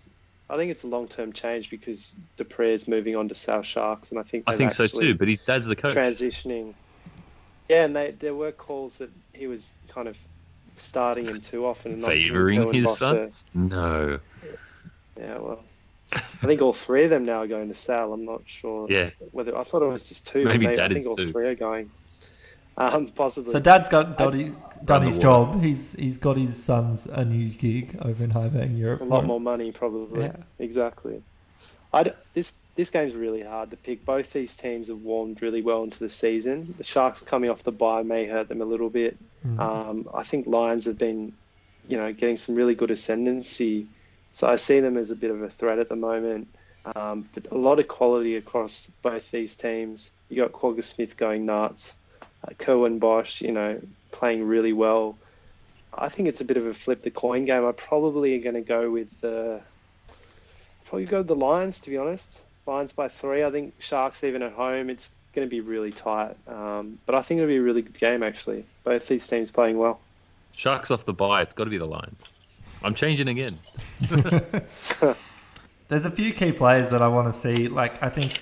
I 0.49 0.57
think 0.57 0.71
it's 0.71 0.83
a 0.83 0.87
long 0.87 1.07
term 1.07 1.31
change 1.31 1.69
because 1.69 2.15
du 2.35 2.43
Preez 2.43 2.73
is 2.73 2.87
moving 2.87 3.15
on 3.15 3.29
to 3.29 3.35
Sale 3.35 3.61
Sharks, 3.61 4.09
and 4.09 4.19
I 4.19 4.23
think 4.23 4.43
I 4.47 4.57
think 4.57 4.71
so 4.71 4.87
too. 4.87 5.15
But 5.15 5.29
his 5.29 5.41
dad's 5.41 5.67
the 5.67 5.75
coach. 5.75 5.93
Transitioning. 5.93 6.73
Yeah, 7.69 7.85
and 7.85 7.95
they, 7.95 8.11
there 8.11 8.35
were 8.35 8.51
calls 8.51 8.97
that 8.97 9.11
he 9.31 9.47
was 9.47 9.71
kind 9.87 10.09
of 10.09 10.17
starting 10.75 11.25
him 11.25 11.39
too 11.39 11.65
often, 11.65 11.93
and 11.93 12.03
favoring 12.03 12.73
his 12.73 12.97
sons. 12.97 13.45
No. 13.53 14.19
Yeah, 15.17 15.37
well, 15.37 15.63
I 16.11 16.19
think 16.19 16.61
all 16.61 16.73
three 16.73 17.03
of 17.03 17.11
them 17.11 17.25
now 17.25 17.41
are 17.41 17.47
going 17.47 17.69
to 17.69 17.75
Sale. 17.75 18.11
I'm 18.11 18.25
not 18.25 18.41
sure. 18.45 18.87
Yeah. 18.89 19.11
Whether 19.31 19.55
I 19.55 19.63
thought 19.63 19.83
it 19.83 19.87
was 19.87 20.03
just 20.03 20.25
two. 20.27 20.45
Maybe, 20.45 20.65
maybe 20.65 20.81
I 20.81 20.89
think 20.89 21.05
all 21.05 21.15
too. 21.15 21.31
three 21.31 21.47
are 21.47 21.55
going. 21.55 21.91
Um, 22.77 23.07
possibly. 23.07 23.51
So 23.51 23.59
Dad's 23.59 23.89
got 23.89 25.03
his 25.03 25.17
job. 25.17 25.61
He's 25.61 25.93
he's 25.93 26.17
got 26.17 26.37
his 26.37 26.61
sons 26.61 27.05
a 27.05 27.25
new 27.25 27.49
gig 27.49 27.97
over 28.01 28.23
in 28.23 28.31
Highbank, 28.31 28.77
Europe. 28.77 29.01
A 29.01 29.05
lot 29.05 29.25
more 29.25 29.39
money, 29.39 29.71
probably. 29.71 30.23
Yeah. 30.23 30.35
Exactly. 30.59 31.21
I 31.93 32.13
this 32.33 32.55
this 32.75 32.89
game's 32.89 33.13
really 33.13 33.43
hard 33.43 33.71
to 33.71 33.77
pick. 33.77 34.05
Both 34.05 34.31
these 34.31 34.55
teams 34.55 34.87
have 34.87 35.01
warmed 35.01 35.41
really 35.41 35.61
well 35.61 35.83
into 35.83 35.99
the 35.99 36.09
season. 36.09 36.73
The 36.77 36.83
Sharks 36.83 37.21
coming 37.21 37.49
off 37.49 37.63
the 37.63 37.71
bye 37.71 38.03
may 38.03 38.25
hurt 38.25 38.47
them 38.47 38.61
a 38.61 38.65
little 38.65 38.89
bit. 38.89 39.17
Mm. 39.45 39.59
Um, 39.59 40.09
I 40.13 40.23
think 40.23 40.47
Lions 40.47 40.85
have 40.85 40.97
been, 40.97 41.33
you 41.89 41.97
know, 41.97 42.13
getting 42.13 42.37
some 42.37 42.55
really 42.55 42.75
good 42.75 42.91
ascendancy 42.91 43.87
so 44.33 44.47
I 44.47 44.55
see 44.55 44.79
them 44.79 44.97
as 44.97 45.11
a 45.11 45.15
bit 45.15 45.31
of 45.31 45.41
a 45.41 45.49
threat 45.49 45.79
at 45.79 45.89
the 45.89 45.95
moment. 45.95 46.47
Um, 46.95 47.29
but 47.33 47.51
a 47.51 47.57
lot 47.57 47.79
of 47.79 47.87
quality 47.87 48.37
across 48.37 48.89
both 49.01 49.29
these 49.31 49.55
teams. 49.55 50.11
You 50.29 50.37
got 50.37 50.51
Kwagga 50.51 50.83
Smith 50.83 51.17
going 51.17 51.45
nuts, 51.45 51.97
uh, 52.43 52.51
Curwin 52.59 52.99
Bosch, 52.99 53.41
you 53.41 53.51
know, 53.51 53.79
playing 54.11 54.43
really 54.43 54.73
well. 54.73 55.17
I 55.93 56.09
think 56.09 56.29
it's 56.29 56.41
a 56.41 56.45
bit 56.45 56.57
of 56.57 56.65
a 56.65 56.73
flip 56.73 57.01
the 57.01 57.11
coin 57.11 57.45
game. 57.45 57.65
I 57.65 57.71
probably 57.73 58.35
am 58.35 58.41
going 58.41 58.55
to 58.55 58.61
go 58.61 58.89
with 58.89 59.21
the 59.21 59.61
probably 60.85 61.05
go 61.05 61.19
with 61.19 61.27
the 61.27 61.35
Lions 61.35 61.79
to 61.81 61.89
be 61.89 61.97
honest. 61.97 62.43
Lions 62.65 62.93
by 62.93 63.07
three. 63.07 63.43
I 63.43 63.51
think 63.51 63.73
Sharks 63.79 64.23
even 64.23 64.41
at 64.41 64.53
home. 64.53 64.89
It's 64.89 65.13
going 65.33 65.47
to 65.47 65.49
be 65.49 65.61
really 65.61 65.91
tight. 65.91 66.35
Um, 66.47 66.99
but 67.05 67.15
I 67.15 67.21
think 67.21 67.39
it'll 67.39 67.47
be 67.47 67.57
a 67.57 67.61
really 67.61 67.81
good 67.81 67.97
game 67.97 68.23
actually. 68.23 68.65
Both 68.83 69.07
these 69.07 69.27
teams 69.27 69.51
playing 69.51 69.77
well. 69.77 69.99
Sharks 70.53 70.91
off 70.91 71.05
the 71.05 71.13
bye. 71.13 71.41
It's 71.41 71.53
got 71.53 71.65
to 71.65 71.69
be 71.69 71.77
the 71.77 71.85
Lions. 71.85 72.23
I'm 72.83 72.95
changing 72.95 73.27
again. 73.27 73.57
There's 75.87 76.05
a 76.05 76.11
few 76.11 76.31
key 76.31 76.53
players 76.53 76.89
that 76.91 77.01
I 77.01 77.07
want 77.09 77.33
to 77.33 77.37
see. 77.37 77.67
Like 77.67 78.01
I 78.01 78.09
think 78.09 78.41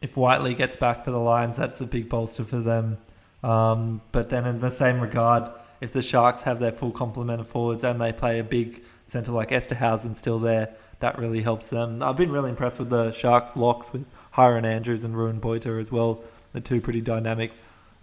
if 0.00 0.16
Whiteley 0.16 0.54
gets 0.54 0.76
back 0.76 1.04
for 1.04 1.10
the 1.10 1.18
Lions, 1.18 1.56
that's 1.56 1.80
a 1.80 1.86
big 1.86 2.08
bolster 2.08 2.44
for 2.44 2.58
them. 2.58 2.98
Um, 3.42 4.00
but 4.12 4.30
then 4.30 4.46
in 4.46 4.60
the 4.60 4.70
same 4.70 5.00
regard, 5.00 5.50
if 5.80 5.92
the 5.92 6.02
Sharks 6.02 6.42
have 6.42 6.58
their 6.58 6.72
full 6.72 6.90
complement 6.90 7.40
of 7.40 7.48
forwards 7.48 7.84
and 7.84 8.00
they 8.00 8.12
play 8.12 8.38
a 8.38 8.44
big 8.44 8.82
centre 9.06 9.32
like 9.32 9.50
Esterhuizen 9.50 10.16
still 10.16 10.38
there, 10.38 10.74
that 11.00 11.18
really 11.18 11.42
helps 11.42 11.68
them. 11.68 12.02
I've 12.02 12.16
been 12.16 12.32
really 12.32 12.50
impressed 12.50 12.78
with 12.78 12.90
the 12.90 13.12
Sharks 13.12 13.56
locks 13.56 13.92
with 13.92 14.04
Hyron 14.34 14.64
Andrews 14.64 15.04
and 15.04 15.16
Ruben 15.16 15.40
Boyter 15.40 15.78
as 15.80 15.92
well. 15.92 16.22
The 16.52 16.60
two 16.60 16.80
pretty 16.80 17.00
dynamic, 17.00 17.52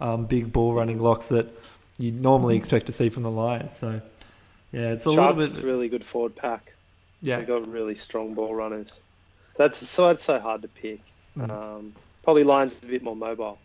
um, 0.00 0.24
big 0.24 0.52
ball 0.52 0.72
running 0.72 1.00
locks 1.00 1.28
that 1.28 1.48
you 1.98 2.12
normally 2.12 2.56
expect 2.56 2.86
to 2.86 2.92
see 2.92 3.08
from 3.08 3.22
the 3.22 3.30
Lions. 3.30 3.76
So 3.76 4.00
yeah, 4.72 4.92
it's 4.92 5.06
a 5.06 5.12
Sharks 5.12 5.38
little 5.38 5.56
bit 5.56 5.64
really 5.64 5.88
good 5.88 6.04
forward 6.04 6.36
pack. 6.36 6.72
Yeah, 7.20 7.38
they 7.38 7.44
got 7.44 7.66
really 7.68 7.94
strong 7.94 8.34
ball 8.34 8.54
runners. 8.54 9.02
That's 9.56 9.78
so 9.78 10.10
it's 10.10 10.24
so 10.24 10.38
hard 10.38 10.62
to 10.62 10.68
pick. 10.68 11.00
Mm. 11.36 11.50
Um, 11.50 11.92
probably 12.22 12.44
Lions 12.44 12.80
a 12.82 12.86
bit 12.86 13.02
more 13.02 13.16
mobile. 13.16 13.58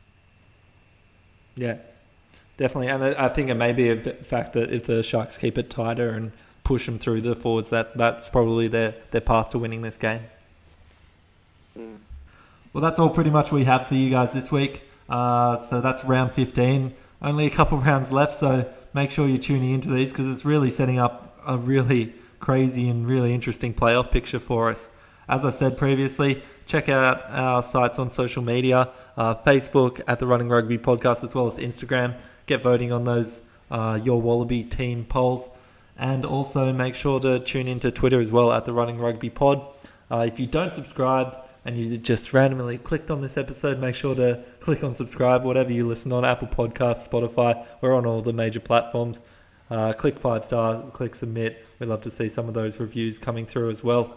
Yeah, 1.55 1.77
definitely, 2.57 2.87
and 2.87 3.03
I 3.03 3.27
think 3.27 3.49
it 3.49 3.55
may 3.55 3.73
be 3.73 3.89
a 3.89 3.97
fact 3.97 4.53
that 4.53 4.71
if 4.71 4.85
the 4.85 5.03
Sharks 5.03 5.37
keep 5.37 5.57
it 5.57 5.69
tighter 5.69 6.09
and 6.09 6.31
push 6.63 6.85
them 6.85 6.99
through 6.99 7.21
the 7.21 7.35
forwards, 7.35 7.69
that 7.71 7.97
that's 7.97 8.29
probably 8.29 8.67
their 8.67 8.95
their 9.11 9.21
path 9.21 9.49
to 9.49 9.59
winning 9.59 9.81
this 9.81 9.97
game. 9.97 10.21
Mm. 11.77 11.97
Well, 12.73 12.81
that's 12.81 12.99
all 12.99 13.09
pretty 13.09 13.29
much 13.29 13.51
we 13.51 13.65
have 13.65 13.87
for 13.87 13.95
you 13.95 14.09
guys 14.09 14.31
this 14.31 14.51
week. 14.51 14.83
Uh, 15.09 15.61
so 15.63 15.81
that's 15.81 16.05
round 16.05 16.31
15. 16.31 16.93
Only 17.21 17.45
a 17.45 17.49
couple 17.49 17.77
rounds 17.77 18.11
left, 18.11 18.35
so 18.35 18.71
make 18.93 19.11
sure 19.11 19.27
you're 19.27 19.37
tuning 19.37 19.71
into 19.71 19.89
these 19.89 20.11
because 20.11 20.31
it's 20.31 20.45
really 20.45 20.69
setting 20.69 20.97
up 20.97 21.37
a 21.45 21.57
really 21.57 22.13
crazy 22.39 22.87
and 22.89 23.07
really 23.07 23.33
interesting 23.33 23.73
playoff 23.73 24.09
picture 24.09 24.39
for 24.39 24.69
us. 24.69 24.89
As 25.27 25.45
I 25.45 25.49
said 25.49 25.77
previously, 25.77 26.41
check 26.71 26.87
out 26.87 27.25
our 27.29 27.61
sites 27.61 27.99
on 27.99 28.09
social 28.09 28.41
media 28.41 28.89
uh, 29.17 29.35
Facebook 29.35 29.99
at 30.07 30.19
the 30.19 30.25
Running 30.25 30.47
Rugby 30.47 30.77
Podcast, 30.77 31.21
as 31.21 31.35
well 31.35 31.47
as 31.47 31.57
Instagram. 31.57 32.17
Get 32.45 32.61
voting 32.61 32.93
on 32.93 33.03
those 33.03 33.41
uh, 33.69 33.99
Your 34.01 34.21
Wallaby 34.21 34.63
team 34.63 35.03
polls. 35.03 35.49
And 35.97 36.25
also 36.25 36.71
make 36.71 36.95
sure 36.95 37.19
to 37.19 37.39
tune 37.41 37.67
into 37.67 37.91
Twitter 37.91 38.21
as 38.21 38.31
well 38.31 38.53
at 38.53 38.63
the 38.63 38.71
Running 38.71 38.99
Rugby 38.99 39.29
Pod. 39.29 39.61
Uh, 40.09 40.25
if 40.25 40.39
you 40.39 40.47
don't 40.47 40.73
subscribe, 40.73 41.37
and 41.65 41.77
you 41.77 41.97
just 41.97 42.33
randomly 42.33 42.77
clicked 42.77 43.11
on 43.11 43.21
this 43.21 43.37
episode, 43.37 43.77
make 43.79 43.93
sure 43.93 44.15
to 44.15 44.41
click 44.61 44.83
on 44.83 44.95
subscribe, 44.95 45.43
whatever 45.43 45.71
you 45.71 45.85
listen 45.85 46.11
on 46.13 46.23
Apple 46.23 46.47
Podcasts, 46.47 47.07
Spotify. 47.07 47.65
We're 47.81 47.93
on 47.93 48.05
all 48.05 48.21
the 48.21 48.33
major 48.33 48.61
platforms. 48.61 49.21
Uh, 49.69 49.93
click 49.93 50.17
five 50.17 50.45
star, 50.45 50.81
click 50.91 51.15
submit. 51.15 51.65
We'd 51.79 51.87
love 51.87 52.01
to 52.01 52.09
see 52.09 52.29
some 52.29 52.47
of 52.47 52.53
those 52.53 52.79
reviews 52.79 53.19
coming 53.19 53.45
through 53.45 53.69
as 53.69 53.83
well. 53.83 54.15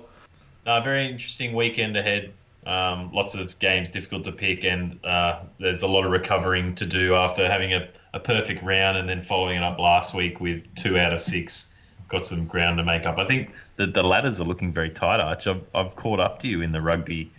Uh, 0.64 0.80
very 0.80 1.06
interesting 1.06 1.52
weekend 1.52 1.96
ahead. 1.96 2.32
Um, 2.66 3.12
lots 3.12 3.34
of 3.34 3.58
games 3.58 3.90
difficult 3.90 4.24
to 4.24 4.32
pick, 4.32 4.64
and 4.64 4.98
uh, 5.04 5.40
there's 5.58 5.82
a 5.82 5.86
lot 5.86 6.04
of 6.04 6.10
recovering 6.10 6.74
to 6.76 6.86
do 6.86 7.14
after 7.14 7.46
having 7.48 7.74
a, 7.74 7.88
a 8.14 8.20
perfect 8.20 8.62
round 8.62 8.96
and 8.96 9.08
then 9.08 9.20
following 9.20 9.56
it 9.56 9.62
up 9.62 9.78
last 9.78 10.14
week 10.14 10.40
with 10.40 10.74
two 10.74 10.98
out 10.98 11.12
of 11.12 11.20
six. 11.20 11.70
Got 12.08 12.24
some 12.24 12.46
ground 12.46 12.78
to 12.78 12.84
make 12.84 13.06
up. 13.06 13.18
I 13.18 13.24
think 13.24 13.54
the, 13.76 13.86
the 13.86 14.02
ladders 14.02 14.40
are 14.40 14.44
looking 14.44 14.72
very 14.72 14.90
tight, 14.90 15.20
Arch. 15.20 15.46
I've, 15.46 15.62
I've 15.74 15.96
caught 15.96 16.20
up 16.20 16.38
to 16.40 16.48
you 16.48 16.62
in 16.62 16.72
the 16.72 16.80
rugby, 16.80 17.30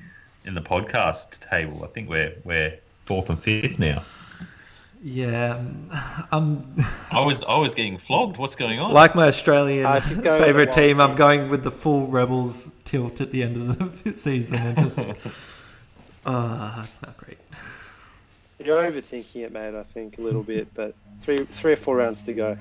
in 0.43 0.53
the 0.53 0.61
podcast 0.61 1.47
table. 1.49 1.83
I 1.83 1.87
think 1.87 2.09
we're 2.09 2.33
we're 2.43 2.77
fourth 2.99 3.29
and 3.29 3.41
fifth 3.41 3.79
now. 3.79 4.03
Yeah, 5.07 5.63
um, 6.31 6.75
I 7.11 7.23
was 7.23 7.43
I 7.43 7.59
was 7.59 7.75
getting 7.75 7.99
flogged. 7.99 8.37
What's 8.37 8.55
going 8.55 8.79
on? 8.79 8.91
Like 8.91 9.13
my 9.13 9.27
Australian 9.27 9.85
uh, 9.85 9.99
favorite 9.99 10.71
team, 10.71 10.99
I'm 10.99 11.15
going 11.15 11.47
with 11.47 11.63
the 11.63 11.69
full 11.69 12.07
Rebels 12.07 12.71
tilt 12.85 13.21
at 13.21 13.29
the 13.29 13.43
end 13.43 13.55
of 13.55 14.03
the 14.03 14.13
season, 14.17 14.57
and 14.57 14.75
just 14.75 14.99
ah, 16.25 16.79
uh, 16.79 16.83
it's 16.83 16.99
not 17.03 17.15
great. 17.17 17.37
You're 18.57 18.81
overthinking 18.81 19.43
it, 19.43 19.51
mate. 19.51 19.75
I 19.75 19.83
think 19.83 20.17
a 20.17 20.21
little 20.21 20.41
bit, 20.41 20.73
but 20.73 20.95
three 21.21 21.43
three 21.45 21.73
or 21.73 21.75
four 21.75 21.97
rounds 21.97 22.23
to 22.23 22.33
go. 22.33 22.57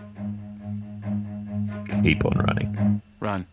Keep 2.02 2.26
on 2.26 2.32
running. 2.46 3.02
Run. 3.20 3.46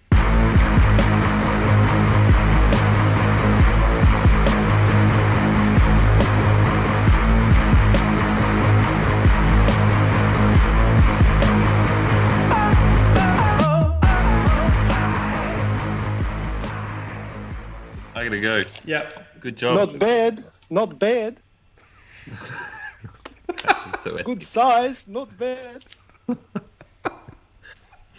I 18.21 18.25
gotta 18.25 18.39
go. 18.39 18.63
Yep. 18.85 19.41
Good 19.41 19.57
job. 19.57 19.75
Not 19.77 19.97
bad. 19.97 20.45
Not 20.69 20.99
bad. 20.99 21.37
Good 24.23 24.43
size. 24.43 25.05
Not 25.07 25.35
bad. 25.39 25.83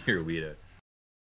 You're 0.05 0.19
a 0.19 0.23
weirdo. 0.25 0.55